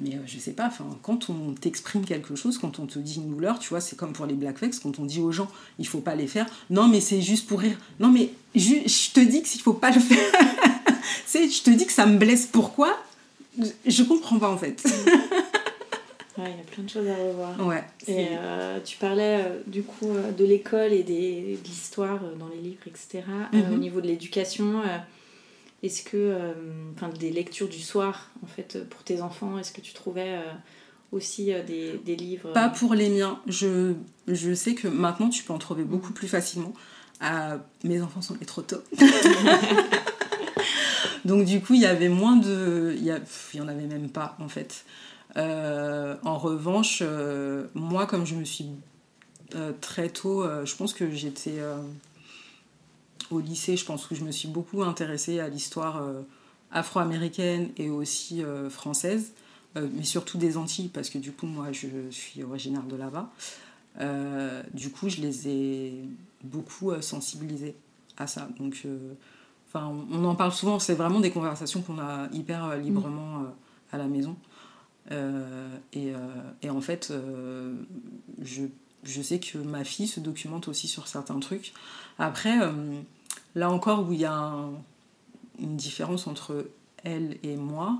mais 0.00 0.16
euh, 0.16 0.18
je 0.26 0.38
sais 0.38 0.52
pas, 0.52 0.72
quand 1.02 1.30
on 1.30 1.52
t'exprime 1.52 2.04
quelque 2.04 2.34
chose, 2.34 2.58
quand 2.58 2.80
on 2.80 2.86
te 2.86 2.98
dit 2.98 3.16
une 3.16 3.30
douleur, 3.30 3.60
tu 3.60 3.68
vois, 3.68 3.80
c'est 3.80 3.94
comme 3.96 4.12
pour 4.12 4.26
les 4.26 4.34
blackfacts, 4.34 4.80
quand 4.82 4.98
on 4.98 5.04
dit 5.04 5.20
aux 5.20 5.30
gens, 5.30 5.48
il 5.78 5.86
faut 5.86 6.00
pas 6.00 6.16
les 6.16 6.26
faire. 6.26 6.46
Non, 6.68 6.88
mais 6.88 7.00
c'est 7.00 7.22
juste 7.22 7.46
pour 7.46 7.60
rire. 7.60 7.76
Non, 8.00 8.08
mais 8.08 8.30
je 8.56 9.12
te 9.12 9.20
dis 9.20 9.42
qu'il 9.42 9.60
faut 9.60 9.72
pas 9.72 9.92
le 9.92 10.00
faire. 10.00 10.32
je 11.32 11.62
te 11.62 11.70
dis 11.70 11.86
que 11.86 11.92
ça 11.92 12.06
me 12.06 12.18
blesse. 12.18 12.46
Pourquoi? 12.46 12.96
Je, 13.86 14.02
comprends 14.02 14.38
pas 14.38 14.50
en 14.50 14.58
fait. 14.58 14.84
Ouais, 16.36 16.50
il 16.50 16.56
y 16.56 16.60
a 16.60 16.64
plein 16.64 16.82
de 16.82 16.90
choses 16.90 17.06
à 17.06 17.14
revoir. 17.14 17.64
ouais. 17.64 17.84
Et 18.08 18.26
euh, 18.32 18.80
tu 18.84 18.96
parlais 18.96 19.44
euh, 19.44 19.60
du 19.68 19.84
coup 19.84 20.08
euh, 20.08 20.32
de 20.32 20.44
l'école 20.44 20.92
et 20.92 21.04
des, 21.04 21.60
de 21.62 21.68
l'histoire 21.68 22.18
dans 22.40 22.48
les 22.48 22.60
livres, 22.60 22.82
etc. 22.88 23.22
Mhm. 23.52 23.72
au 23.72 23.76
niveau 23.76 24.00
de 24.00 24.08
l'éducation, 24.08 24.82
est-ce 25.84 26.02
que, 26.02 26.16
euh, 26.16 26.54
enfin, 26.94 27.10
des 27.10 27.30
lectures 27.30 27.68
du 27.68 27.80
soir, 27.80 28.30
en 28.42 28.46
fait, 28.46 28.88
pour 28.88 29.02
tes 29.02 29.20
enfants, 29.20 29.58
est-ce 29.58 29.70
que 29.70 29.82
tu 29.82 29.92
trouvais 29.92 30.38
euh, 30.38 30.52
aussi 31.12 31.52
euh, 31.52 31.62
des, 31.62 31.98
des 31.98 32.16
livres 32.16 32.52
Pas 32.54 32.70
pour 32.70 32.94
les 32.94 33.10
miens. 33.10 33.38
Je, 33.46 33.92
je 34.26 34.54
sais 34.54 34.74
que 34.74 34.88
maintenant 34.88 35.28
tu 35.28 35.44
peux 35.44 35.52
en 35.52 35.58
trouver 35.58 35.84
beaucoup 35.84 36.14
plus 36.14 36.28
facilement. 36.28 36.72
Ah, 37.20 37.58
mes 37.84 38.00
enfants 38.00 38.22
sont 38.22 38.34
nés 38.34 38.46
trop 38.46 38.62
tôt. 38.62 38.82
Donc 41.26 41.44
du 41.44 41.60
coup, 41.60 41.74
il 41.74 41.82
y 41.82 41.86
avait 41.86 42.08
moins 42.08 42.36
de... 42.36 42.94
Il 42.96 43.04
y, 43.04 43.56
y 43.56 43.60
en 43.60 43.68
avait 43.68 43.86
même 43.86 44.08
pas, 44.08 44.38
en 44.40 44.48
fait. 44.48 44.86
Euh, 45.36 46.16
en 46.22 46.38
revanche, 46.38 47.00
euh, 47.02 47.66
moi, 47.74 48.06
comme 48.06 48.24
je 48.24 48.36
me 48.36 48.44
suis 48.44 48.70
très 49.80 50.08
tôt... 50.08 50.44
je 50.64 50.74
pense 50.74 50.92
que 50.92 51.10
j'étais 51.12 51.60
au 53.30 53.40
lycée, 53.40 53.76
je 53.76 53.84
pense, 53.84 54.10
où 54.10 54.14
je 54.14 54.24
me 54.24 54.32
suis 54.32 54.48
beaucoup 54.48 54.82
intéressée 54.82 55.40
à 55.40 55.48
l'histoire 55.48 56.02
euh, 56.02 56.22
afro-américaine 56.70 57.70
et 57.76 57.90
aussi 57.90 58.42
euh, 58.42 58.70
française. 58.70 59.32
Euh, 59.76 59.88
mais 59.92 60.04
surtout 60.04 60.38
des 60.38 60.56
Antilles, 60.56 60.88
parce 60.88 61.10
que 61.10 61.18
du 61.18 61.32
coup, 61.32 61.46
moi, 61.46 61.72
je 61.72 61.88
suis 62.10 62.44
originaire 62.44 62.84
de 62.84 62.94
là-bas. 62.94 63.32
Euh, 64.00 64.62
du 64.72 64.90
coup, 64.90 65.08
je 65.08 65.20
les 65.20 65.48
ai 65.48 66.04
beaucoup 66.44 66.92
euh, 66.92 67.00
sensibilisés 67.00 67.74
à 68.16 68.28
ça. 68.28 68.48
Donc, 68.60 68.82
euh, 68.84 69.14
enfin, 69.68 69.86
on, 69.86 70.06
on 70.16 70.24
en 70.26 70.36
parle 70.36 70.52
souvent, 70.52 70.78
c'est 70.78 70.94
vraiment 70.94 71.18
des 71.18 71.32
conversations 71.32 71.82
qu'on 71.82 71.98
a 71.98 72.28
hyper 72.32 72.76
librement 72.76 73.40
euh, 73.40 73.46
à 73.92 73.98
la 73.98 74.06
maison. 74.06 74.36
Et, 75.92 76.12
et 76.62 76.70
en 76.70 76.80
fait, 76.80 77.12
je, 78.42 78.62
je 79.04 79.22
sais 79.22 79.38
que 79.40 79.58
ma 79.58 79.84
fille 79.84 80.06
se 80.08 80.20
documente 80.20 80.68
aussi 80.68 80.88
sur 80.88 81.06
certains 81.08 81.38
trucs. 81.40 81.72
Après, 82.18 82.60
euh, 82.60 82.72
là 83.54 83.70
encore, 83.70 84.08
où 84.08 84.12
il 84.12 84.20
y 84.20 84.24
a 84.24 84.34
un- 84.34 84.70
une 85.60 85.76
différence 85.76 86.26
entre 86.26 86.66
elle 87.04 87.36
et 87.42 87.56
moi, 87.56 87.98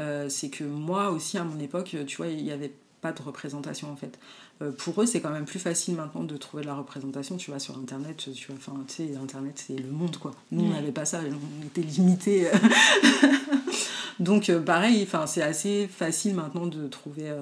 euh, 0.00 0.28
c'est 0.28 0.48
que 0.50 0.64
moi 0.64 1.10
aussi, 1.10 1.38
à 1.38 1.44
mon 1.44 1.58
époque, 1.60 1.96
tu 2.06 2.16
vois, 2.16 2.28
il 2.28 2.42
n'y 2.44 2.50
avait 2.52 2.72
pas 3.00 3.12
de 3.12 3.22
représentation 3.22 3.90
en 3.92 3.96
fait. 3.96 4.18
Euh, 4.62 4.70
pour 4.70 5.02
eux, 5.02 5.06
c'est 5.06 5.20
quand 5.20 5.30
même 5.30 5.44
plus 5.44 5.58
facile 5.58 5.94
maintenant 5.96 6.22
de 6.22 6.36
trouver 6.36 6.62
de 6.62 6.68
la 6.68 6.74
représentation. 6.76 7.36
Tu 7.36 7.50
vas 7.50 7.58
sur 7.58 7.76
Internet, 7.78 8.28
tu 8.34 8.46
vois, 8.46 8.56
enfin, 8.56 8.72
tu 8.86 8.94
sais, 8.94 9.16
Internet, 9.16 9.62
c'est 9.66 9.76
le 9.76 9.90
monde, 9.90 10.16
quoi. 10.16 10.32
Nous, 10.52 10.64
on 10.64 10.68
n'avait 10.70 10.92
pas 10.92 11.04
ça, 11.04 11.20
on 11.22 11.66
était 11.66 11.82
limités. 11.82 12.48
Donc, 14.20 14.48
euh, 14.48 14.60
pareil, 14.60 15.06
c'est 15.26 15.42
assez 15.42 15.88
facile 15.88 16.34
maintenant 16.34 16.66
de 16.66 16.86
trouver, 16.86 17.32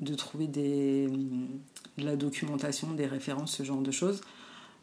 de 0.00 0.14
trouver 0.14 0.46
des, 0.46 1.08
de 1.98 2.04
la 2.04 2.16
documentation, 2.16 2.92
des 2.92 3.06
références, 3.06 3.56
ce 3.56 3.62
genre 3.62 3.82
de 3.82 3.90
choses. 3.90 4.20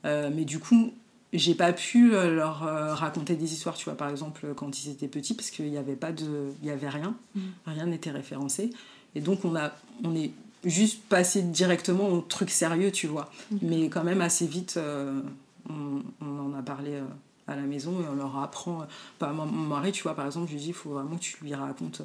Euh, 0.06 0.30
mais 0.34 0.46
du 0.46 0.60
coup, 0.60 0.94
j'ai 1.34 1.56
pas 1.56 1.74
pu 1.74 2.14
euh, 2.14 2.34
leur 2.36 2.64
euh, 2.66 2.94
raconter 2.94 3.36
des 3.36 3.54
histoires, 3.54 3.76
tu 3.76 3.86
vois, 3.86 3.96
par 3.96 4.10
exemple, 4.10 4.54
quand 4.56 4.84
ils 4.84 4.90
étaient 4.92 5.08
petits, 5.08 5.34
parce 5.34 5.50
qu'il 5.50 5.70
n'y 5.70 5.78
avait 5.78 5.96
pas 5.96 6.12
de... 6.12 6.52
Il 6.62 6.68
y 6.68 6.72
avait 6.72 6.90
rien. 6.90 7.16
Mm. 7.36 7.40
Rien 7.66 7.86
n'était 7.88 8.12
référencé. 8.12 8.72
Et 9.16 9.22
donc, 9.22 9.44
on, 9.46 9.56
a, 9.56 9.72
on 10.04 10.16
est 10.16 10.32
juste 10.64 11.04
passé 11.04 11.42
directement 11.42 12.10
au 12.10 12.22
truc 12.22 12.50
sérieux, 12.50 12.92
tu 12.92 13.08
vois. 13.08 13.32
Mais 13.62 13.90
quand 13.90 14.04
même, 14.04 14.22
assez 14.22 14.48
vite, 14.48 14.76
euh, 14.78 15.22
on, 15.70 16.02
on 16.22 16.40
en 16.40 16.54
a 16.54 16.62
parlé 16.62 16.94
euh, 16.94 17.04
à 17.48 17.56
la 17.56 17.64
maison 17.64 18.00
et 18.02 18.08
on 18.12 18.16
leur 18.16 18.38
apprend... 18.38 18.88
bah, 19.20 19.32
mon, 19.34 19.46
mon 19.46 19.68
mari, 19.68 19.92
tu 19.92 20.04
vois, 20.04 20.16
par 20.16 20.26
exemple, 20.26 20.48
je 20.48 20.54
lui 20.54 20.62
dis, 20.62 20.68
il 20.70 20.74
faut 20.74 20.92
vraiment 20.92 21.16
que 21.16 21.22
tu 21.22 21.38
lui 21.42 21.54
racontes... 21.54 22.02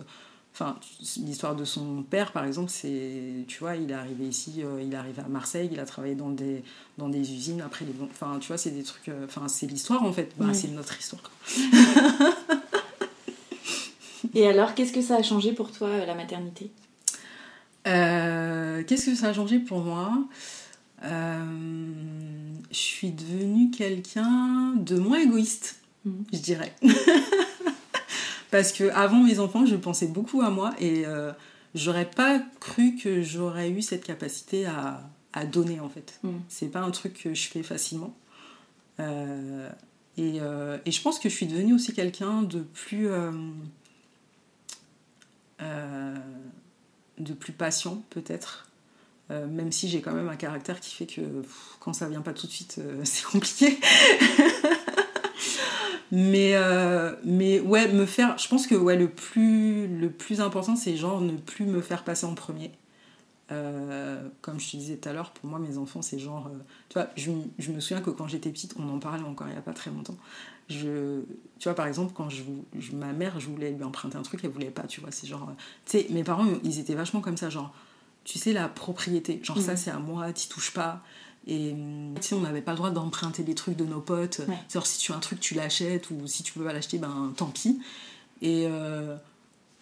Enfin, 0.57 0.78
l'histoire 1.18 1.57
de 1.57 1.64
son 1.64 2.05
père, 2.05 2.30
par 2.30 2.44
exemple, 2.44 2.70
c'est, 2.70 3.44
tu 3.48 3.59
vois, 3.59 3.74
il 3.74 3.90
est 3.90 3.94
arrivé 3.94 4.24
ici, 4.26 4.62
euh, 4.62 4.80
il 4.80 4.92
est 4.92 4.96
arrivé 4.96 5.20
à 5.20 5.26
Marseille, 5.28 5.68
il 5.72 5.80
a 5.80 5.84
travaillé 5.84 6.14
dans 6.14 6.30
des, 6.30 6.62
dans 6.96 7.09
des 7.09 7.32
usines, 7.34 7.61
après, 7.61 7.84
les, 7.84 7.92
enfin, 8.05 8.38
tu 8.40 8.46
vois, 8.46 8.57
c'est 8.57 8.70
des 8.70 8.84
trucs, 8.84 9.09
euh, 9.09 9.24
enfin, 9.24 9.48
c'est 9.48 9.66
l'histoire, 9.66 10.05
en 10.05 10.12
fait, 10.12 10.30
Bah, 10.38 10.55
c'est 10.55 10.68
notre 10.68 10.96
histoire. 10.96 11.22
Et 14.34 14.46
alors, 14.46 14.74
qu'est-ce 14.74 14.92
que 14.92 15.02
ça 15.02 15.16
a 15.16 15.22
changé 15.22 15.52
pour 15.52 15.72
toi, 15.72 15.88
euh, 15.88 16.07
la 16.07 16.14
maternité? 16.14 16.70
Euh, 17.88 18.84
Qu'est-ce 18.86 19.07
que 19.07 19.14
ça 19.16 19.28
a 19.30 19.32
changé 19.32 19.59
pour 19.59 19.80
moi? 19.80 20.12
Je 21.02 21.09
suis 22.70 23.11
devenue 23.11 23.70
quelqu'un 23.70 24.72
de 24.76 24.96
moins 24.98 25.18
égoïste. 25.18 25.80
je 26.32 26.38
dirais. 26.38 26.72
Parce 28.55 28.70
que 28.70 28.88
avant 28.90 29.18
mes 29.20 29.40
enfants, 29.40 29.66
je 29.66 29.74
pensais 29.74 30.07
beaucoup 30.07 30.40
à 30.40 30.48
moi 30.48 30.74
et 30.78 31.05
euh, 31.07 31.32
j'aurais 31.74 32.09
pas 32.09 32.40
cru 32.61 32.94
que 32.94 33.20
j'aurais 33.20 33.68
eu 33.68 33.82
cette 33.82 34.05
capacité 34.05 34.64
à, 34.64 35.02
à 35.32 35.44
donner 35.44 35.80
en 35.80 35.88
fait. 35.88 36.20
Mm. 36.22 36.34
C'est 36.48 36.68
pas 36.68 36.78
un 36.78 36.92
truc 36.92 37.20
que 37.20 37.34
je 37.34 37.48
fais 37.48 37.64
facilement. 37.64 38.14
Euh, 39.00 39.68
et, 40.16 40.40
euh, 40.40 40.78
et 40.86 40.92
je 40.92 41.02
pense 41.02 41.18
que 41.18 41.28
je 41.28 41.34
suis 41.34 41.46
devenue 41.46 41.74
aussi 41.74 41.94
quelqu'un 41.94 42.42
de 42.42 42.61
plus. 42.61 43.09
euh, 45.61 46.14
de 47.18 47.32
plus 47.32 47.52
patient 47.52 48.05
peut-être. 48.11 48.68
Euh, 49.30 49.46
même 49.46 49.72
si 49.72 49.88
j'ai 49.88 50.02
quand 50.02 50.12
même 50.12 50.28
un 50.28 50.36
caractère 50.36 50.80
qui 50.80 50.94
fait 50.94 51.07
que 51.07 51.22
pff, 51.22 51.76
quand 51.80 51.94
ça 51.94 52.09
vient 52.09 52.20
pas 52.20 52.34
tout 52.34 52.46
de 52.46 52.52
suite, 52.52 52.76
euh, 52.78 53.00
c'est 53.05 53.24
compliqué. 53.24 53.80
Mais, 56.15 56.53
euh, 56.55 57.15
mais 57.25 57.59
ouais, 57.61 57.89
me 57.93 58.07
faire. 58.07 58.39
Je 58.39 58.47
pense 58.49 58.67
que 58.69 58.75
ouais, 58.77 58.97
le, 58.97 59.09
plus, 59.09 59.89
le 59.89 60.11
plus 60.11 60.41
important, 60.41 60.77
c'est 60.77 60.97
genre 60.97 61.21
ne 61.21 61.37
plus 61.37 61.67
me 61.67 61.81
faire 61.81 62.05
passer 62.05 62.25
en 62.27 62.35
premier. 62.35 62.71
Euh, 63.53 64.27
comme 64.41 64.59
je 64.59 64.71
te 64.71 64.77
disais 64.77 64.97
tout 64.97 65.09
à 65.09 65.12
l'heure, 65.12 65.31
pour 65.33 65.49
moi, 65.51 65.59
mes 65.59 65.77
enfants, 65.77 66.01
c'est 66.03 66.19
genre. 66.19 66.47
euh, 66.47 66.59
tu 66.89 66.95
vois, 66.95 67.09
je, 67.17 67.71
me 67.73 67.81
souviens 67.81 68.01
que 68.01 68.11
quand 68.11 68.27
j'étais 68.27 68.51
petite, 68.51 68.75
on 68.79 68.89
en 68.89 68.99
parlait 68.99 69.23
encore 69.25 69.49
il 69.49 69.53
n'y 69.53 69.59
a 69.59 69.62
pas 69.62 69.75
très 69.75 69.91
longtemps. 69.91 70.17
Je, 70.71 71.21
tu 71.59 71.65
vois, 71.69 71.75
par 71.75 71.87
exemple, 71.87 72.12
quand 72.15 72.31
je, 72.31 72.43
vou- 72.43 72.65
je- 72.79 72.93
ma 72.93 73.12
mère, 73.12 73.39
je 73.39 73.49
voulais 73.49 73.71
lui 73.71 73.85
emprunter 73.85 74.17
un 74.17 74.23
truc, 74.23 74.41
elle 74.45 74.51
voulait 74.51 74.71
pas, 74.71 74.85
tu 74.85 75.01
vois. 75.03 75.11
C'est 75.11 75.27
genre. 75.27 75.47
Tu 75.85 75.99
sais, 75.99 76.07
mes 76.11 76.25
parents, 76.25 76.47
ils 76.65 76.79
étaient 76.79 76.95
vachement 76.95 77.21
comme 77.21 77.37
ça, 77.37 77.51
genre. 77.51 77.75
Tu 78.25 78.39
sais, 78.39 78.55
la 78.55 78.69
propriété. 78.69 79.41
Genre, 79.43 79.59
ça, 79.61 79.73
Mhm. 79.73 79.77
c'est 79.77 79.91
à 79.91 79.99
moi, 79.99 80.33
t'y 80.33 80.49
touches 80.49 80.73
pas. 80.73 81.03
Et 81.47 81.72
hum, 81.72 82.14
tu 82.16 82.28
sais, 82.28 82.34
on 82.34 82.40
n'avait 82.40 82.62
pas 82.62 82.72
le 82.72 82.78
droit 82.78 82.90
d'emprunter 82.90 83.42
des 83.42 83.55
trucs 83.55 83.76
de 83.76 83.84
nos 83.84 84.01
potes. 84.01 84.42
Ouais. 84.49 84.59
Genre, 84.72 84.86
si 84.86 84.99
tu 84.99 85.12
as 85.12 85.16
un 85.16 85.20
truc, 85.20 85.40
tu 85.40 85.55
l'achètes, 85.55 86.11
ou 86.11 86.26
si 86.26 86.42
tu 86.42 86.53
peux 86.53 86.64
pas 86.64 86.72
l'acheter, 86.72 86.99
ben 86.99 87.32
tant 87.36 87.47
pis. 87.47 87.80
Et, 88.42 88.66
euh, 88.66 89.16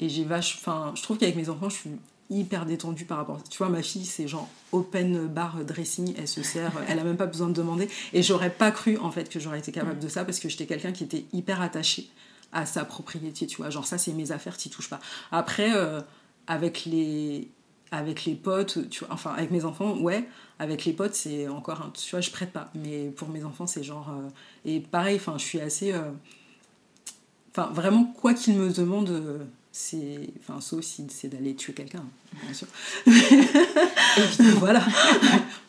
et 0.01 0.09
j'ai 0.09 0.25
vache. 0.25 0.57
Enfin, 0.59 0.93
je 0.97 1.03
trouve 1.03 1.19
qu'avec 1.19 1.37
mes 1.37 1.49
enfants, 1.49 1.69
je 1.69 1.77
suis 1.77 1.91
hyper 2.31 2.67
détendue 2.67 3.05
par 3.05 3.19
rapport 3.19 3.37
à 3.37 3.39
ça. 3.39 3.45
Tu 3.49 3.59
vois, 3.59 3.69
ma 3.69 3.83
fille, 3.83 4.05
c'est 4.05 4.27
genre 4.27 4.49
open 4.73 5.27
bar 5.27 5.65
dressing, 5.65 6.15
elle 6.17 6.29
se 6.29 6.43
sert, 6.43 6.73
elle 6.89 6.99
a 6.99 7.05
même 7.05 7.17
pas 7.17 7.27
besoin 7.27 7.49
de 7.49 7.55
demander. 7.55 7.89
Et 8.13 8.23
j'aurais 8.23 8.51
pas 8.51 8.71
cru, 8.71 8.97
en 8.99 9.11
fait, 9.11 9.29
que 9.29 9.39
j'aurais 9.39 9.59
été 9.59 9.71
capable 9.73 9.99
de 9.99 10.09
ça 10.09 10.25
parce 10.25 10.41
que 10.41 10.49
j'étais 10.49 10.67
quelqu'un 10.67 10.93
qui 10.93 11.05
était 11.05 11.25
hyper 11.33 11.61
attaché 11.61 12.09
à 12.53 12.67
sa 12.67 12.85
propriété, 12.85 13.47
tu 13.47 13.59
vois. 13.59 13.71
Genre, 13.71 13.87
ça, 13.87 13.99
c'est 13.99 14.13
mes 14.13 14.33
affaires, 14.33 14.57
t'y 14.57 14.69
touches 14.69 14.91
pas. 14.91 15.01
Après, 15.31 15.75
euh, 15.75 16.01
avec 16.47 16.85
les 16.85 17.49
avec 17.93 18.25
les 18.25 18.35
potes, 18.35 18.89
tu 18.89 19.05
vois, 19.05 19.15
enfin 19.15 19.35
avec 19.37 19.51
mes 19.51 19.65
enfants, 19.65 19.97
ouais, 19.99 20.27
avec 20.59 20.87
les 20.87 20.95
potes 20.95 21.15
c'est 21.15 21.47
encore 21.47 21.83
un, 21.83 21.91
tu 21.91 22.11
vois, 22.11 22.23
je 22.23 22.31
prête 22.31 22.51
pas, 22.51 22.71
mais 22.75 23.11
pour 23.11 23.29
mes 23.29 23.45
enfants 23.45 23.67
c'est 23.67 23.85
genre, 23.85 24.09
euh, 24.11 24.29
et 24.69 24.81
pareil, 24.81 25.17
enfin 25.17 25.35
je 25.37 25.45
suis 25.45 25.61
assez, 25.61 25.93
euh, 25.93 26.11
enfin 27.51 27.71
vraiment 27.73 28.05
quoi 28.05 28.33
qu'ils 28.33 28.55
me 28.55 28.73
demandent, 28.73 29.11
euh, 29.11 29.45
c'est, 29.73 30.31
enfin 30.41 30.61
sauf 30.63 30.83
si 30.83 31.07
c'est 31.11 31.29
d'aller 31.29 31.55
tuer 31.55 31.75
quelqu'un, 31.75 32.05
bien 32.43 32.55
sûr, 32.55 32.67
voilà, 34.59 34.83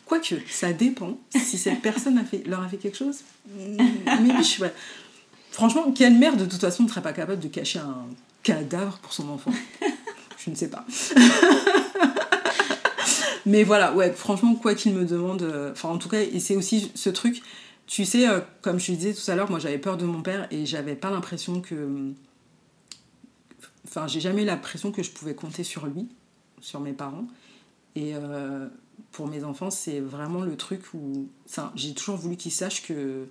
quoique 0.06 0.36
ça 0.48 0.72
dépend, 0.72 1.18
si 1.30 1.58
cette 1.58 1.82
personne 1.82 2.16
a 2.16 2.24
fait, 2.24 2.42
leur 2.46 2.62
a 2.62 2.68
fait 2.68 2.78
quelque 2.78 2.98
chose, 2.98 3.18
mais 3.54 4.38
je 4.38 4.42
suis. 4.42 4.62
Franchement, 5.50 5.92
quelle 5.92 6.18
mère 6.18 6.36
de 6.36 6.46
toute 6.46 6.60
façon 6.60 6.82
ne 6.82 6.88
serait 6.88 7.00
pas 7.00 7.12
capable 7.12 7.40
de 7.40 7.46
cacher 7.46 7.78
un 7.78 8.06
cadavre 8.42 8.98
pour 8.98 9.12
son 9.12 9.28
enfant 9.28 9.52
Je 10.44 10.50
ne 10.50 10.54
sais 10.54 10.68
pas. 10.68 10.84
Mais 13.46 13.62
voilà, 13.62 13.94
ouais, 13.94 14.12
franchement, 14.12 14.54
quoi 14.54 14.74
qu'il 14.74 14.94
me 14.94 15.04
demande, 15.04 15.42
euh, 15.42 15.72
enfin 15.72 15.90
en 15.90 15.98
tout 15.98 16.08
cas, 16.08 16.20
et 16.20 16.40
c'est 16.40 16.56
aussi 16.56 16.90
ce 16.94 17.10
truc, 17.10 17.42
tu 17.86 18.04
sais, 18.04 18.28
euh, 18.28 18.40
comme 18.62 18.80
je 18.80 18.92
disais 18.92 19.12
tout 19.12 19.30
à 19.30 19.34
l'heure, 19.34 19.50
moi 19.50 19.58
j'avais 19.58 19.78
peur 19.78 19.96
de 19.96 20.06
mon 20.06 20.22
père 20.22 20.46
et 20.50 20.64
j'avais 20.64 20.94
pas 20.94 21.10
l'impression 21.10 21.60
que. 21.60 22.12
Enfin, 23.86 24.06
j'ai 24.06 24.20
jamais 24.20 24.42
eu 24.42 24.46
l'impression 24.46 24.92
que 24.92 25.02
je 25.02 25.10
pouvais 25.10 25.34
compter 25.34 25.62
sur 25.62 25.86
lui, 25.86 26.08
sur 26.60 26.80
mes 26.80 26.94
parents. 26.94 27.26
Et 27.94 28.14
euh, 28.14 28.66
pour 29.12 29.28
mes 29.28 29.44
enfants, 29.44 29.70
c'est 29.70 30.00
vraiment 30.00 30.40
le 30.40 30.56
truc 30.56 30.82
où. 30.94 31.28
J'ai 31.74 31.92
toujours 31.94 32.16
voulu 32.16 32.36
qu'ils 32.36 32.52
sachent 32.52 32.82
que. 32.82 33.28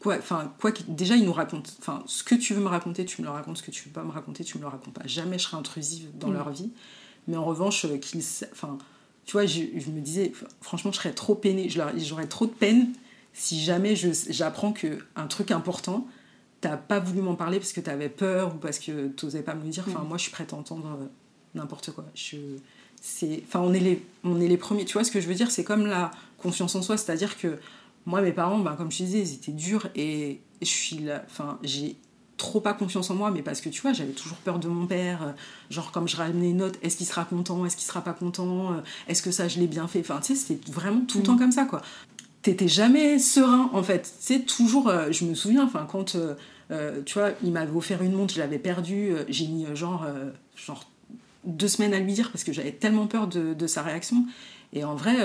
Quoi, 0.00 0.16
enfin, 0.16 0.52
quoi 0.58 0.72
déjà, 0.88 1.14
ils 1.14 1.24
nous 1.24 1.32
racontent. 1.32 1.70
Enfin, 1.78 2.02
ce 2.06 2.22
que 2.24 2.34
tu 2.34 2.54
veux 2.54 2.60
me 2.62 2.68
raconter, 2.68 3.04
tu 3.04 3.20
me 3.20 3.26
le 3.26 3.32
racontes. 3.32 3.58
Ce 3.58 3.62
que 3.62 3.70
tu 3.70 3.84
veux 3.84 3.92
pas 3.92 4.02
me 4.02 4.10
raconter, 4.10 4.44
tu 4.44 4.56
me 4.56 4.62
le 4.62 4.68
racontes 4.68 4.94
pas. 4.94 5.06
Jamais 5.06 5.38
je 5.38 5.44
serai 5.44 5.56
intrusive 5.58 6.08
dans 6.18 6.28
Mm. 6.28 6.34
leur 6.34 6.50
vie. 6.50 6.70
Mais 7.28 7.36
en 7.36 7.44
revanche, 7.44 7.84
euh, 7.84 7.98
qu'ils. 7.98 8.22
Enfin, 8.50 8.78
tu 9.26 9.32
vois, 9.32 9.44
je, 9.46 9.60
je 9.76 9.90
me 9.90 10.00
disais, 10.00 10.32
franchement, 10.62 10.90
je 10.90 10.96
serais 10.96 11.12
trop 11.12 11.34
peinée. 11.34 11.68
J'aurais 11.68 12.26
trop 12.26 12.46
de 12.46 12.50
peine 12.52 12.92
si 13.34 13.60
jamais 13.62 13.94
j'apprends 13.94 14.72
qu'un 14.72 15.26
truc 15.28 15.50
important, 15.50 16.06
t'as 16.62 16.76
pas 16.78 16.98
voulu 16.98 17.20
m'en 17.20 17.34
parler 17.36 17.58
parce 17.58 17.72
que 17.74 17.80
t'avais 17.80 18.08
peur 18.08 18.54
ou 18.54 18.58
parce 18.58 18.78
que 18.78 19.08
t'osais 19.08 19.42
pas 19.42 19.54
me 19.54 19.62
le 19.64 19.68
dire. 19.70 19.84
Enfin, 19.86 20.00
Mm. 20.02 20.08
moi, 20.08 20.16
je 20.16 20.22
suis 20.22 20.32
prête 20.32 20.52
à 20.54 20.56
entendre 20.56 20.96
euh, 20.98 21.06
n'importe 21.54 21.90
quoi. 21.92 22.06
Je, 22.14 22.36
c'est, 23.02 23.42
enfin, 23.46 23.60
on 23.60 23.74
est 23.74 23.80
les, 23.80 24.02
on 24.24 24.40
est 24.40 24.48
les 24.48 24.56
premiers. 24.56 24.86
Tu 24.86 24.94
vois 24.94 25.04
ce 25.04 25.10
que 25.10 25.20
je 25.20 25.28
veux 25.28 25.34
dire? 25.34 25.50
C'est 25.50 25.64
comme 25.64 25.86
la 25.86 26.10
confiance 26.38 26.74
en 26.74 26.80
soi, 26.82 26.96
c'est-à-dire 26.96 27.36
que 27.38 27.58
moi, 28.06 28.20
mes 28.22 28.32
parents, 28.32 28.58
ben, 28.58 28.74
comme 28.76 28.90
je 28.90 28.98
te 28.98 29.02
disais, 29.04 29.20
ils 29.20 29.34
étaient 29.34 29.52
durs 29.52 29.88
et 29.94 30.40
je 30.60 30.66
suis 30.66 30.98
là, 30.98 31.22
enfin, 31.26 31.58
j'ai 31.62 31.96
trop 32.36 32.60
pas 32.60 32.72
confiance 32.72 33.10
en 33.10 33.14
moi, 33.14 33.30
mais 33.30 33.42
parce 33.42 33.60
que 33.60 33.68
tu 33.68 33.82
vois, 33.82 33.92
j'avais 33.92 34.12
toujours 34.12 34.38
peur 34.38 34.58
de 34.58 34.66
mon 34.68 34.86
père. 34.86 35.22
euh, 35.22 35.32
Genre, 35.68 35.92
comme 35.92 36.08
je 36.08 36.16
ramenais 36.16 36.50
une 36.50 36.56
note, 36.58 36.78
est-ce 36.82 36.96
qu'il 36.96 37.06
sera 37.06 37.24
content 37.26 37.66
Est-ce 37.66 37.76
qu'il 37.76 37.86
sera 37.86 38.00
pas 38.02 38.14
content 38.14 38.72
euh, 38.72 38.76
Est-ce 39.08 39.20
que 39.22 39.30
ça, 39.30 39.46
je 39.46 39.58
l'ai 39.60 39.66
bien 39.66 39.86
fait 39.88 40.00
Enfin, 40.00 40.20
tu 40.22 40.34
sais, 40.34 40.54
c'était 40.54 40.72
vraiment 40.72 41.02
tout 41.06 41.18
le 41.18 41.22
Mm. 41.24 41.26
temps 41.26 41.36
comme 41.36 41.52
ça, 41.52 41.64
quoi. 41.66 41.82
T'étais 42.42 42.68
jamais 42.68 43.18
serein, 43.18 43.68
en 43.74 43.82
fait. 43.82 44.10
C'est 44.20 44.46
toujours, 44.46 44.88
euh, 44.88 45.12
je 45.12 45.26
me 45.26 45.34
souviens, 45.34 45.64
enfin, 45.64 45.86
quand, 45.90 46.14
euh, 46.14 46.34
euh, 46.70 47.02
tu 47.04 47.18
vois, 47.18 47.32
il 47.44 47.52
m'avait 47.52 47.76
offert 47.76 48.00
une 48.02 48.12
montre, 48.12 48.32
je 48.32 48.38
l'avais 48.38 48.58
perdue, 48.58 49.12
j'ai 49.28 49.46
mis 49.46 49.66
genre, 49.74 50.06
genre 50.56 50.88
deux 51.44 51.68
semaines 51.68 51.92
à 51.92 51.98
lui 51.98 52.14
dire 52.14 52.30
parce 52.30 52.44
que 52.44 52.52
j'avais 52.54 52.72
tellement 52.72 53.06
peur 53.06 53.26
de, 53.26 53.52
de 53.52 53.66
sa 53.66 53.82
réaction. 53.82 54.24
Et 54.72 54.82
en 54.84 54.94
vrai, 54.94 55.16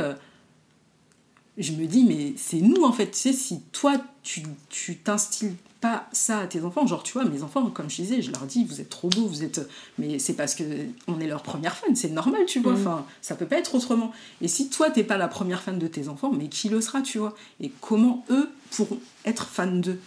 je 1.57 1.71
me 1.73 1.85
dis, 1.87 2.03
mais 2.03 2.33
c'est 2.37 2.61
nous 2.61 2.83
en 2.83 2.91
fait, 2.91 3.11
tu 3.11 3.19
sais, 3.19 3.33
si 3.33 3.61
toi 3.71 3.93
tu 4.23 4.43
tu 4.69 4.97
t'instilles 4.97 5.55
pas 5.81 6.07
ça 6.13 6.39
à 6.39 6.47
tes 6.47 6.63
enfants, 6.63 6.87
genre 6.87 7.03
tu 7.03 7.13
vois, 7.13 7.25
mes 7.25 7.43
enfants, 7.43 7.69
comme 7.69 7.89
je 7.89 7.97
disais, 7.97 8.21
je 8.21 8.31
leur 8.31 8.43
dis, 8.45 8.65
vous 8.65 8.81
êtes 8.81 8.89
trop 8.89 9.09
beaux, 9.09 9.27
vous 9.27 9.43
êtes. 9.43 9.61
Mais 9.99 10.17
c'est 10.19 10.33
parce 10.33 10.55
que 10.55 10.63
on 11.07 11.19
est 11.19 11.27
leur 11.27 11.43
première 11.43 11.75
fan, 11.77 11.95
c'est 11.95 12.09
normal, 12.09 12.41
tu 12.47 12.59
vois, 12.59 12.71
Mhm. 12.73 12.79
enfin, 12.81 13.05
ça 13.21 13.35
peut 13.35 13.45
pas 13.45 13.57
être 13.57 13.75
autrement. 13.75 14.11
Et 14.41 14.47
si 14.47 14.69
toi 14.69 14.89
t'es 14.89 15.03
pas 15.03 15.17
la 15.17 15.27
première 15.27 15.61
fan 15.61 15.77
de 15.77 15.87
tes 15.87 16.07
enfants, 16.07 16.31
mais 16.31 16.47
qui 16.49 16.69
le 16.69 16.81
sera, 16.81 17.01
tu 17.01 17.19
vois? 17.19 17.35
Et 17.61 17.71
comment 17.81 18.25
eux 18.29 18.49
pourront 18.71 18.99
être 19.25 19.47
fans 19.47 19.67
d'eux? 19.67 19.99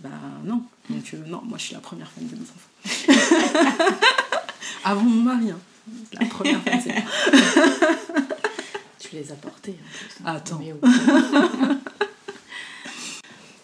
Bah 0.00 0.10
non. 0.44 0.62
Donc 0.90 1.10
euh, 1.14 1.18
non, 1.26 1.42
moi 1.44 1.58
je 1.58 1.64
suis 1.64 1.74
la 1.74 1.80
première 1.80 2.10
fan 2.10 2.26
de 2.26 2.34
mes 2.36 2.42
enfants. 2.42 3.92
Avant 4.84 5.02
mon 5.02 5.22
mari, 5.22 5.50
hein. 5.50 5.58
La 6.12 6.26
première 6.26 6.60
fan, 6.62 6.80
c'est 6.82 6.94
les 9.16 9.32
as 9.32 9.36
portés 9.36 9.72
en 9.72 9.98
plus. 9.98 10.24
Attends. 10.24 10.58
Mais 10.58 10.72
oh. 10.72 10.86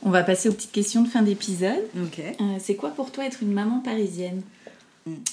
On 0.04 0.10
va 0.10 0.24
passer 0.24 0.48
aux 0.48 0.52
petites 0.52 0.72
questions 0.72 1.02
de 1.02 1.08
fin 1.08 1.22
d'épisode. 1.22 1.78
Ok. 1.96 2.18
Euh, 2.20 2.56
c'est 2.58 2.74
quoi 2.74 2.90
pour 2.90 3.12
toi 3.12 3.24
être 3.24 3.42
une 3.42 3.52
maman 3.52 3.78
parisienne? 3.80 4.42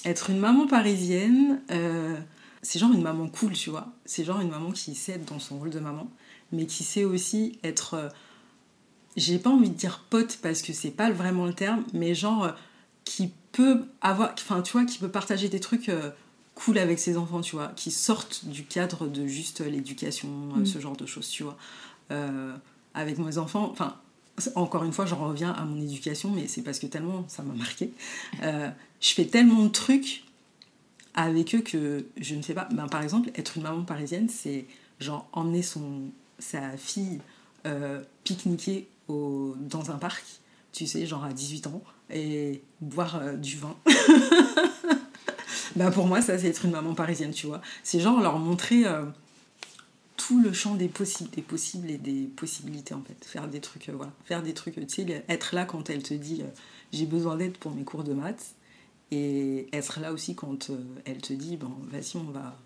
Être 0.05 0.30
une 0.30 0.38
maman 0.39 0.67
parisienne, 0.67 1.59
euh, 1.72 2.15
c'est 2.61 2.78
genre 2.80 2.91
une 2.91 3.01
maman 3.01 3.28
cool, 3.28 3.53
tu 3.53 3.72
vois. 3.72 3.88
C'est 4.05 4.24
genre 4.24 4.39
une 4.41 4.49
maman 4.49 4.72
qui 4.72 4.93
sait 4.95 5.13
être 5.13 5.26
dans 5.26 5.39
son 5.39 5.57
rôle 5.57 5.72
de 5.72 5.80
maman, 5.80 6.07
mais 6.51 6.65
qui 6.67 6.84
sait 6.84 7.03
aussi 7.03 7.57
être. 7.63 7.95
euh, 7.95 8.09
J'ai 9.15 9.39
pas 9.39 9.49
envie 9.49 9.70
de 9.70 9.76
dire 9.76 10.05
pote 10.09 10.38
parce 10.41 10.61
que 10.61 10.72
c'est 10.74 10.91
pas 10.91 11.09
vraiment 11.11 11.45
le 11.45 11.53
terme, 11.53 11.84
mais 11.93 12.13
genre 12.13 12.51
qui 13.05 13.32
peut 13.51 13.86
avoir. 14.01 14.34
Enfin, 14.34 14.61
tu 14.61 14.74
vois, 14.74 14.86
qui 14.86 14.99
peut 14.99 15.09
partager 15.09 15.49
des 15.49 15.59
trucs. 15.59 15.91
Cool 16.64 16.78
avec 16.78 16.99
ses 16.99 17.18
enfants, 17.18 17.41
tu 17.41 17.55
vois, 17.55 17.70
qui 17.76 17.91
sortent 17.91 18.45
du 18.45 18.64
cadre 18.66 19.07
de 19.07 19.26
juste 19.28 19.62
l'éducation, 19.62 20.28
euh, 20.55 20.60
Mm. 20.62 20.66
ce 20.66 20.80
genre 20.80 20.95
de 20.97 21.05
choses, 21.05 21.30
tu 21.30 21.43
vois. 21.43 21.57
Euh, 22.12 22.53
avec 22.93 23.18
mes 23.18 23.38
enfants, 23.38 23.70
enfin, 23.72 23.95
encore 24.55 24.84
une 24.84 24.91
fois, 24.93 25.05
j'en 25.05 25.18
reviens 25.28 25.51
à 25.51 25.64
mon 25.66 25.80
éducation, 25.82 26.31
mais 26.31 26.48
c'est 26.48 26.61
parce 26.61 26.80
que 26.80 26.88
tellement 26.88 27.26
ça 27.27 27.44
m'a 27.44 27.53
marqué. 27.53 27.94
Euh, 28.44 28.69
je 29.02 29.10
fais 29.14 29.26
tellement 29.26 29.64
de 29.64 29.69
trucs 29.69 30.23
avec 31.14 31.56
eux 31.56 31.61
que 31.61 32.06
je 32.18 32.36
ne 32.36 32.41
sais 32.41 32.53
pas. 32.53 32.68
Ben, 32.72 32.88
par 32.88 33.02
exemple, 33.03 33.30
être 33.36 33.57
une 33.57 33.64
maman 33.64 33.84
parisienne, 33.84 34.27
c'est 34.30 34.65
genre 34.99 35.27
emmener 35.34 35.61
son, 35.61 36.10
sa 36.40 36.77
fille 36.77 37.19
euh, 37.65 38.02
pique-niquer 38.23 38.88
au, 39.07 39.56
dans 39.60 39.91
un 39.91 39.98
parc, 39.98 40.23
tu 40.72 40.86
sais, 40.88 41.06
genre 41.06 41.23
à 41.23 41.34
18 41.34 41.68
ans, 41.68 41.81
et 42.10 42.61
boire 42.81 43.34
du 43.36 43.57
vin. 43.57 43.76
ben, 45.76 45.91
pour 45.91 46.08
moi, 46.08 46.22
ça, 46.22 46.38
c'est 46.38 46.48
être 46.48 46.66
une 46.66 46.72
maman 46.72 46.94
parisienne, 46.94 47.32
tu 47.32 47.48
vois. 47.48 47.62
C'est 47.84 48.00
genre 48.00 48.22
leur 48.22 48.40
montrer 48.40 48.86
euh, 48.86 49.06
tout 50.18 50.41
le 50.41 50.54
champ 50.54 50.76
des 50.76 50.88
possibles, 50.88 51.30
possibles 51.44 51.90
et 51.90 51.98
des 51.98 52.24
possibilités, 52.36 52.94
en 52.94 53.02
fait. 53.02 53.26
Faire 53.26 53.48
des 53.48 53.62
trucs, 53.62 53.90
euh, 53.90 53.94
voilà. 53.96 54.12
Faire 54.26 54.44
des 54.44 54.54
trucs, 54.54 54.76
tu 54.76 54.88
sais, 54.88 55.26
être 55.28 55.56
là 55.56 55.66
quand 55.66 55.90
elle 55.90 56.04
te 56.04 56.14
dit 56.14 56.41
euh, 56.41 56.50
j'ai 56.91 57.06
besoin 57.06 57.36
d'aide 57.38 57.58
pour 57.58 57.72
mes 57.72 57.84
cours 57.84 58.04
de 58.04 58.14
maths 58.14 58.54
et 59.12 59.68
être 59.74 60.00
là 60.00 60.14
aussi 60.14 60.36
quand 60.36 60.70
euh, 60.70 60.78
elle 61.06 61.22
te 61.22 61.34
dit 61.34 61.58
bon 61.58 61.72
vas-y 61.90 62.18
on 62.18 62.32
va 62.32 62.58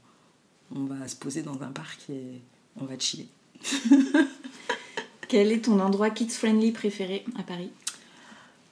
on 0.75 0.85
va 0.85 1.07
se 1.07 1.15
poser 1.15 1.41
dans 1.41 1.61
un 1.61 1.71
parc 1.71 2.09
et 2.09 2.41
on 2.79 2.85
va 2.85 2.97
chiller 2.99 3.27
Quel 5.27 5.51
est 5.51 5.65
ton 5.65 5.79
endroit 5.79 6.09
kids 6.09 6.29
friendly 6.29 6.71
préféré 6.71 7.25
à 7.39 7.43
Paris? 7.43 7.71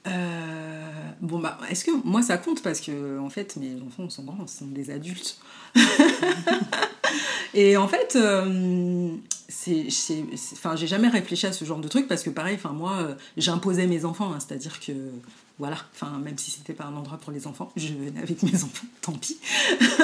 Euh, 0.08 1.10
bon 1.20 1.38
bah 1.38 1.58
est-ce 1.70 1.84
que 1.84 1.92
moi 2.04 2.22
ça 2.22 2.36
compte 2.36 2.60
parce 2.62 2.80
que 2.80 3.20
en 3.20 3.30
fait 3.30 3.56
mes 3.56 3.80
enfants 3.82 4.08
sont 4.10 4.24
grands, 4.24 4.46
sont 4.46 4.66
des 4.66 4.90
adultes. 4.90 5.38
et 7.54 7.76
en 7.76 7.86
fait, 7.86 8.16
euh, 8.16 9.14
c'est, 9.48 9.86
enfin 10.52 10.74
j'ai 10.74 10.88
jamais 10.88 11.08
réfléchi 11.08 11.46
à 11.46 11.52
ce 11.52 11.64
genre 11.64 11.78
de 11.78 11.88
truc 11.88 12.08
parce 12.08 12.22
que 12.22 12.30
pareil, 12.30 12.56
enfin 12.56 12.72
moi 12.72 12.98
euh, 12.98 13.14
j'imposais 13.36 13.86
mes 13.86 14.04
enfants, 14.04 14.32
hein, 14.32 14.40
c'est-à-dire 14.40 14.80
que 14.80 14.92
voilà, 15.58 15.76
enfin 15.94 16.18
même 16.18 16.36
si 16.36 16.50
c'était 16.50 16.72
pas 16.72 16.84
un 16.84 16.96
endroit 16.96 17.18
pour 17.18 17.30
les 17.30 17.46
enfants, 17.46 17.70
je 17.76 17.88
venais 17.88 18.20
avec 18.20 18.42
mes 18.42 18.56
enfants, 18.56 18.86
tant 19.02 19.12
pis. 19.12 19.38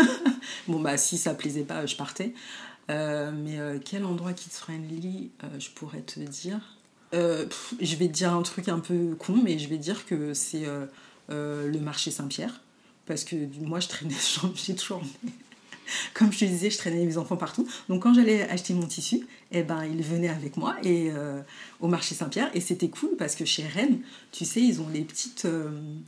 bon 0.68 0.80
bah 0.80 0.96
si 0.96 1.18
ça 1.18 1.34
plaisait 1.34 1.64
pas, 1.64 1.86
je 1.86 1.96
partais. 1.96 2.34
mais 2.88 3.58
quel 3.84 4.04
endroit 4.04 4.32
kids 4.32 4.50
friendly, 4.50 5.30
je 5.58 5.70
pourrais 5.70 6.02
te 6.02 6.20
dire? 6.20 6.77
Euh, 7.14 7.46
je 7.80 7.96
vais 7.96 8.08
dire 8.08 8.32
un 8.32 8.42
truc 8.42 8.68
un 8.68 8.80
peu 8.80 9.14
con, 9.18 9.40
mais 9.42 9.58
je 9.58 9.68
vais 9.68 9.78
dire 9.78 10.06
que 10.06 10.34
c'est 10.34 10.66
euh, 10.66 10.86
euh, 11.30 11.66
le 11.70 11.80
marché 11.80 12.10
Saint-Pierre. 12.10 12.60
Parce 13.06 13.24
que 13.24 13.36
moi, 13.60 13.80
je 13.80 13.88
traînais, 13.88 14.14
j'ai 14.54 14.74
toujours. 14.74 15.02
Comme 16.14 16.30
je 16.30 16.40
te 16.40 16.44
disais, 16.44 16.68
je 16.68 16.76
traînais 16.76 17.04
mes 17.04 17.16
enfants 17.16 17.38
partout. 17.38 17.66
Donc, 17.88 18.02
quand 18.02 18.12
j'allais 18.12 18.42
acheter 18.50 18.74
mon 18.74 18.86
tissu, 18.86 19.26
eh 19.52 19.62
ben, 19.62 19.86
ils 19.86 20.02
venaient 20.02 20.28
avec 20.28 20.58
moi 20.58 20.76
et, 20.84 21.10
au 21.80 21.88
marché 21.88 22.14
Saint-Pierre. 22.14 22.50
Et 22.52 22.60
c'était 22.60 22.90
cool 22.90 23.16
parce 23.16 23.34
que 23.34 23.46
chez 23.46 23.66
Rennes, 23.66 24.00
tu 24.30 24.44
sais, 24.44 24.60
ils 24.60 24.82
ont 24.82 24.88
les, 24.92 25.00
petites, 25.00 25.48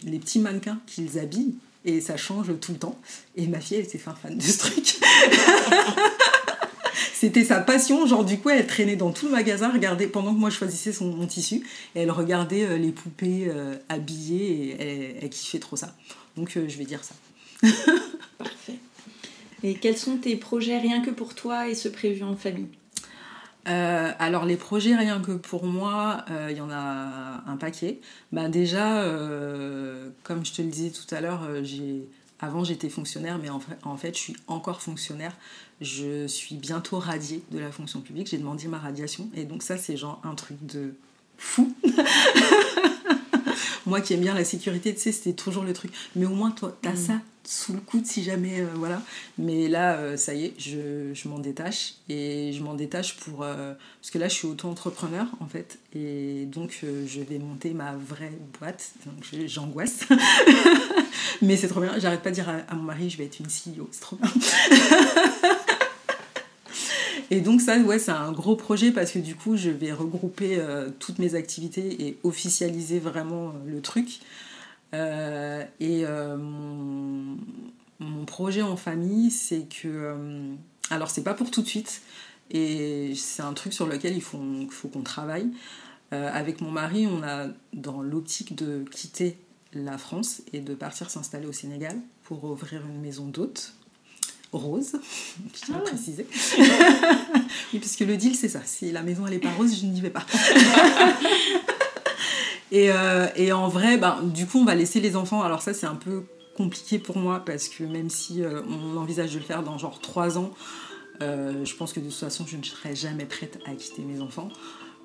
les 0.05 0.19
petits 0.19 0.39
mannequins 0.39 0.79
qu'ils 0.87 1.19
habillent 1.19 1.55
et 1.87 2.03
ça 2.03 2.19
change 2.19 2.49
tout 2.61 2.73
le 2.73 2.79
temps. 2.79 3.01
Et 3.37 3.47
ma 3.47 3.59
fille, 3.59 3.79
elle 3.79 3.85
était 3.85 3.97
fan 3.97 4.37
de 4.37 4.43
ce 4.43 4.59
truc. 4.59 5.01
C'était 7.21 7.45
sa 7.45 7.61
passion. 7.61 8.07
Genre, 8.07 8.25
du 8.25 8.39
coup, 8.39 8.49
elle 8.49 8.67
traînait 8.67 8.97
dans 8.97 9.13
tout 9.13 9.27
le 9.27 9.33
magasin, 9.33 9.71
regardait, 9.71 10.07
pendant 10.07 10.33
que 10.33 10.39
moi 10.39 10.49
je 10.49 10.57
choisissais 10.57 10.91
son, 10.91 11.15
mon 11.15 11.27
tissu, 11.27 11.57
et 11.95 12.01
elle 12.01 12.11
regardait 12.11 12.65
euh, 12.65 12.79
les 12.79 12.93
poupées 12.93 13.47
euh, 13.47 13.77
habillées, 13.91 14.71
et 14.81 15.17
elle, 15.21 15.29
kiffait 15.29 15.59
trop 15.59 15.77
ça. 15.77 15.95
Donc, 16.39 16.57
euh, 16.57 16.67
je 16.67 16.79
vais 16.79 16.87
dire 16.87 17.01
ça. 17.05 17.15
Parfait. 18.39 18.77
Et 19.63 19.75
quels 19.75 19.99
sont 19.99 20.17
tes 20.17 20.35
projets 20.37 20.79
rien 20.79 21.03
que 21.03 21.11
pour 21.11 21.35
toi 21.35 21.69
et 21.69 21.75
ceux 21.75 21.91
prévus 21.91 22.23
en 22.23 22.37
famille? 22.37 22.69
Alors 23.67 24.47
les 24.47 24.57
projets 24.57 24.97
rien 24.97 25.21
que 25.21 25.33
pour 25.33 25.65
moi, 25.65 26.25
il 26.49 26.57
y 26.57 26.61
en 26.61 26.71
a 26.71 27.45
un 27.47 27.57
paquet. 27.57 28.01
Bah 28.33 28.49
déjà, 28.49 29.05
comme 30.25 30.45
je 30.45 30.53
te 30.55 30.63
le 30.63 30.69
disais 30.69 30.91
tout 30.91 31.15
à 31.15 31.21
l'heure, 31.21 31.43
j'ai 31.63 32.09
avant, 32.41 32.65
j'étais 32.65 32.89
fonctionnaire, 32.89 33.39
mais 33.39 33.51
en 33.51 33.61
fait, 33.61 33.77
en 33.83 33.97
fait, 33.97 34.17
je 34.17 34.21
suis 34.21 34.37
encore 34.47 34.81
fonctionnaire. 34.81 35.37
Je 35.81 36.27
suis 36.27 36.57
bientôt 36.57 36.99
radiée 36.99 37.43
de 37.51 37.59
la 37.59 37.71
fonction 37.71 38.01
publique. 38.01 38.29
J'ai 38.29 38.39
demandé 38.39 38.67
ma 38.67 38.79
radiation. 38.79 39.29
Et 39.35 39.45
donc, 39.45 39.63
ça, 39.63 39.77
c'est 39.77 39.97
genre 39.97 40.21
un 40.25 40.35
truc 40.35 40.57
de 40.65 40.95
fou. 41.37 41.75
Moi 43.87 44.01
qui 44.01 44.15
aime 44.15 44.21
bien 44.21 44.35
la 44.35 44.45
sécurité, 44.45 44.95
tu 44.95 45.01
sais, 45.01 45.13
c'était 45.13 45.33
toujours 45.33 45.65
le 45.65 45.73
truc. 45.73 45.93
Mais 46.17 46.27
au 46.27 46.35
moins, 46.35 46.51
toi, 46.51 46.77
t'as 46.81 46.93
mm. 46.93 46.97
ça 46.97 47.21
sous 47.51 47.73
le 47.73 47.81
coude 47.81 48.07
si 48.07 48.23
jamais, 48.23 48.61
euh, 48.61 48.67
voilà. 48.77 49.03
Mais 49.37 49.67
là, 49.67 49.97
euh, 49.97 50.17
ça 50.17 50.35
y 50.35 50.45
est, 50.45 50.55
je, 50.57 51.29
m'en 51.29 51.41
détache. 51.41 51.95
Et 52.09 52.53
je 52.53 52.63
m'en 52.63 52.75
détache 52.75 53.17
pour... 53.17 53.43
Euh, 53.43 53.75
parce 54.01 54.13
que 54.13 54.19
là, 54.19 54.29
je 54.29 54.35
suis 54.35 54.47
auto-entrepreneur, 54.47 55.27
en 55.41 55.47
fait. 55.47 55.81
Et 55.93 56.47
donc, 56.47 56.79
je 56.83 57.21
vais 57.21 57.41
monter 57.41 57.71
ma 57.71 57.97
vraie 57.97 58.39
boîte. 58.61 58.93
Donc, 59.05 59.25
j'angoisse. 59.47 60.05
Mais 61.43 61.57
c'est 61.57 61.67
trop 61.67 61.81
bien. 61.81 61.99
J'arrête 61.99 62.23
pas 62.23 62.31
de 62.31 62.37
dire 62.37 62.49
à, 62.49 62.75
mon 62.77 62.85
mari, 62.85 63.11
je 63.11 63.19
vais 63.19 63.25
être 63.25 63.41
une 63.41 63.47
CEO. 63.47 63.89
C'est 63.91 64.01
trop 64.01 64.17
bien. 64.17 64.31
Et 67.33 67.41
donc 67.41 67.61
ça, 67.61 67.79
ouais, 67.79 68.01
c'est 68.01 68.11
un 68.11 68.33
gros 68.33 68.57
projet 68.57 68.91
parce 68.91 69.13
que 69.13 69.21
du 69.21 69.37
coup, 69.37 69.57
je 69.57 69.71
vais 69.71 69.93
regrouper 69.93 70.61
toutes 70.99 71.21
mes 71.21 71.37
activités 71.37 72.09
et 72.09 72.19
officialiser 72.25 72.99
vraiment 72.99 73.53
le 73.69 73.81
truc. 73.81 74.19
Euh, 74.95 75.65
et 75.79 76.05
mon, 78.01 78.25
projet 78.27 78.63
en 78.63 78.77
famille, 78.77 79.31
c'est 79.31 79.67
que... 79.69 80.15
alors, 80.91 81.11
c'est 81.11 81.25
pas 81.25 81.35
pour 81.35 81.51
tout 81.51 81.63
de 81.63 81.69
suite. 81.69 82.03
Et 82.51 83.15
c'est 83.15 83.43
un 83.43 83.53
truc 83.53 83.73
sur 83.73 83.87
lequel 83.87 84.15
il 84.15 84.23
faut, 84.23 84.41
faut 84.71 84.89
qu'on 84.89 85.03
travaille. 85.03 85.49
avec 86.11 86.61
mon 86.61 86.71
mari, 86.71 87.07
on 87.07 87.23
a 87.23 87.49
dans 87.73 88.03
l'optique 88.03 88.55
de 88.57 88.85
quitter 88.91 89.37
la 89.73 89.99
France 89.99 90.43
et 90.53 90.61
de 90.61 90.75
partir 90.75 91.11
s'installer 91.11 91.47
au 91.47 91.53
Sénégal 91.53 91.97
pour 92.25 92.45
ouvrir 92.45 92.85
une 92.87 93.01
maison 93.01 93.27
d'hôtes 93.27 93.75
rose, 94.53 94.93
je 95.55 95.61
tiens 95.61 95.77
à 95.77 95.79
ah. 95.79 95.83
préciser. 95.83 96.27
oui, 97.73 97.79
puisque 97.79 98.01
le 98.01 98.17
deal, 98.17 98.35
c'est 98.35 98.49
ça. 98.49 98.61
Si 98.65 98.91
la 98.91 99.03
maison, 99.03 99.27
elle 99.27 99.35
n'est 99.35 99.39
pas 99.39 99.53
rose, 99.53 99.79
je 99.81 99.87
n'y 99.87 100.01
vais 100.01 100.11
pas. 100.11 100.27
et, 102.73 102.91
euh, 102.93 103.27
et, 103.37 103.53
en 103.53 103.69
vrai, 103.69 103.97
ben, 103.97 104.23
du 104.23 104.47
coup, 104.47 104.59
on 104.59 104.65
va 104.65 104.75
laisser 104.75 105.01
les 105.01 105.17
enfants. 105.17 105.43
Alors 105.43 105.63
ça, 105.63 105.75
c'est 105.75 105.87
un 105.87 105.97
peu 105.97 106.25
compliqué 106.57 106.99
pour 106.99 107.19
moi 107.19 107.43
parce 107.45 107.69
que 107.69 107.85
même 107.85 108.11
si 108.11 108.43
euh, 108.43 108.63
on 108.69 108.97
envisage 108.97 109.33
de 109.33 109.39
le 109.39 109.45
faire 109.45 109.63
dans 109.63 109.79
genre 109.79 109.99
3 110.01 110.39
ans, 110.39 110.51
euh, 111.23 111.65
je 111.65 111.75
pense 111.75 111.93
que 111.93 112.01
de 112.01 112.07
toute 112.07 112.15
façon, 112.15 112.45
je 112.47 112.57
ne 112.57 112.63
serai 112.63 112.95
jamais 112.95 113.25
prête 113.25 113.59
à 113.67 113.75
quitter 113.75 114.03
mes 114.03 114.21
enfants. 114.21 114.49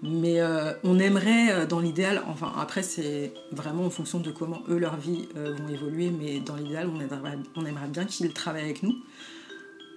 Mais 0.03 0.39
on 0.83 0.99
aimerait, 0.99 1.65
dans 1.67 1.79
l'idéal, 1.79 2.21
enfin 2.27 2.53
après 2.59 2.83
c'est 2.83 3.33
vraiment 3.51 3.85
en 3.85 3.89
fonction 3.89 4.19
de 4.19 4.29
comment 4.29 4.61
eux, 4.67 4.77
leur 4.77 4.97
vie 4.97 5.27
vont 5.35 5.67
évoluer, 5.69 6.11
mais 6.11 6.41
dans 6.41 6.57
l'idéal, 6.57 6.89
on 6.89 7.65
aimerait, 7.65 7.87
bien 7.87 8.05
qu'ils 8.05 8.31
travaillent 8.33 8.65
avec 8.65 8.83
nous 8.83 8.97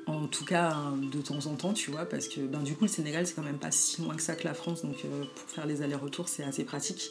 en 0.06 0.26
tout 0.26 0.44
cas 0.44 0.74
de 1.12 1.20
temps 1.20 1.44
en 1.46 1.56
temps, 1.56 1.72
tu 1.74 1.90
vois, 1.90 2.06
parce 2.06 2.28
que 2.28 2.40
ben, 2.40 2.60
du 2.60 2.74
coup 2.74 2.84
le 2.84 2.88
Sénégal 2.90 3.26
c'est 3.26 3.34
quand 3.34 3.42
même 3.42 3.58
pas 3.58 3.72
si 3.72 4.00
loin 4.00 4.14
que 4.14 4.22
ça 4.22 4.36
que 4.36 4.44
la 4.44 4.54
France, 4.54 4.82
donc 4.82 4.96
pour 5.02 5.50
faire 5.50 5.66
les 5.66 5.82
allers-retours 5.82 6.28
c'est 6.28 6.44
assez 6.44 6.64
pratique. 6.64 7.10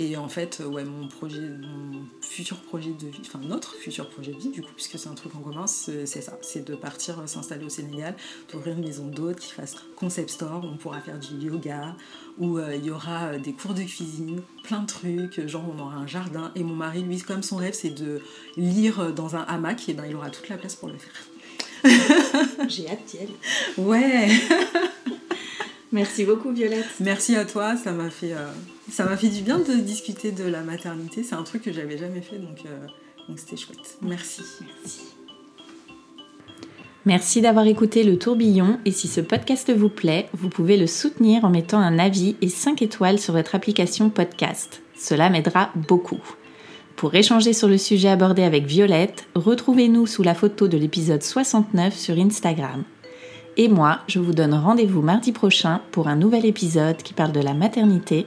Et 0.00 0.16
en 0.16 0.28
fait, 0.28 0.62
ouais, 0.64 0.84
mon 0.84 1.08
projet, 1.08 1.40
mon 1.40 2.04
futur 2.20 2.58
projet 2.58 2.92
de 2.92 3.08
vie, 3.08 3.18
enfin 3.20 3.40
notre 3.42 3.74
futur 3.74 4.08
projet 4.08 4.30
de 4.32 4.38
vie 4.38 4.50
du 4.50 4.62
coup, 4.62 4.70
puisque 4.76 4.96
c'est 4.96 5.08
un 5.08 5.14
truc 5.14 5.34
en 5.34 5.40
commun, 5.40 5.66
c'est 5.66 6.06
ça, 6.06 6.38
c'est 6.40 6.64
de 6.64 6.76
partir 6.76 7.18
euh, 7.18 7.26
s'installer 7.26 7.64
au 7.64 7.68
Sénégal, 7.68 8.14
d'ouvrir 8.52 8.76
une 8.76 8.84
maison 8.84 9.08
d'hôtes 9.08 9.40
qui 9.40 9.52
fasse 9.52 9.74
concept 9.96 10.30
store, 10.30 10.64
on 10.64 10.76
pourra 10.76 11.00
faire 11.00 11.18
du 11.18 11.44
yoga, 11.44 11.96
où 12.38 12.58
euh, 12.58 12.76
il 12.76 12.84
y 12.84 12.92
aura 12.92 13.38
des 13.38 13.52
cours 13.52 13.74
de 13.74 13.82
cuisine, 13.82 14.40
plein 14.62 14.82
de 14.82 14.86
trucs, 14.86 15.44
genre 15.48 15.64
on 15.76 15.80
aura 15.80 15.96
un 15.96 16.06
jardin, 16.06 16.52
et 16.54 16.62
mon 16.62 16.76
mari, 16.76 17.02
lui, 17.02 17.20
comme 17.20 17.42
son 17.42 17.56
rêve 17.56 17.74
c'est 17.74 17.90
de 17.90 18.20
lire 18.56 19.12
dans 19.12 19.34
un 19.34 19.42
hamac, 19.42 19.88
et 19.88 19.94
ben 19.94 20.04
il 20.08 20.14
aura 20.14 20.30
toute 20.30 20.48
la 20.48 20.58
place 20.58 20.76
pour 20.76 20.90
le 20.90 20.96
faire. 20.96 21.90
J'ai 22.68 22.88
hâte 22.88 23.16
aller. 23.20 23.36
Ouais. 23.76 24.28
Merci 25.90 26.24
beaucoup 26.24 26.52
Violette. 26.52 26.86
Merci 27.00 27.34
à 27.34 27.44
toi, 27.44 27.76
ça 27.76 27.90
m'a 27.90 28.10
fait, 28.10 28.32
euh, 28.32 28.46
ça 28.90 29.04
m'a 29.04 29.16
fait 29.16 29.28
du 29.28 29.42
bien 29.42 29.58
de 29.58 29.74
discuter 29.74 30.32
de 30.32 30.44
la 30.44 30.62
maternité. 30.62 31.22
C'est 31.22 31.34
un 31.34 31.42
truc 31.42 31.62
que 31.62 31.72
j'avais 31.72 31.98
jamais 31.98 32.20
fait, 32.20 32.38
donc 32.38 32.58
euh, 32.66 32.86
donc 33.28 33.38
c'était 33.38 33.56
chouette. 33.56 33.98
Merci. 34.02 34.42
Merci. 34.60 35.00
Merci 37.04 37.40
d'avoir 37.40 37.66
écouté 37.66 38.02
le 38.02 38.18
tourbillon 38.18 38.78
et 38.84 38.92
si 38.92 39.08
ce 39.08 39.22
podcast 39.22 39.72
vous 39.74 39.88
plaît, 39.88 40.28
vous 40.34 40.50
pouvez 40.50 40.76
le 40.76 40.86
soutenir 40.86 41.44
en 41.44 41.48
mettant 41.48 41.78
un 41.78 41.98
avis 41.98 42.36
et 42.42 42.48
5 42.48 42.82
étoiles 42.82 43.18
sur 43.18 43.32
votre 43.32 43.54
application 43.54 44.10
podcast. 44.10 44.82
Cela 44.94 45.30
m'aidera 45.30 45.70
beaucoup. 45.74 46.20
Pour 46.96 47.14
échanger 47.14 47.52
sur 47.52 47.68
le 47.68 47.78
sujet 47.78 48.08
abordé 48.08 48.42
avec 48.42 48.66
Violette, 48.66 49.28
retrouvez-nous 49.34 50.06
sous 50.06 50.22
la 50.22 50.34
photo 50.34 50.68
de 50.68 50.76
l'épisode 50.76 51.22
69 51.22 51.96
sur 51.96 52.18
Instagram. 52.18 52.82
Et 53.56 53.68
moi, 53.68 54.00
je 54.06 54.18
vous 54.18 54.32
donne 54.32 54.54
rendez-vous 54.54 55.00
mardi 55.00 55.32
prochain 55.32 55.80
pour 55.92 56.08
un 56.08 56.16
nouvel 56.16 56.44
épisode 56.44 56.98
qui 56.98 57.14
parle 57.14 57.32
de 57.32 57.40
la 57.40 57.54
maternité, 57.54 58.26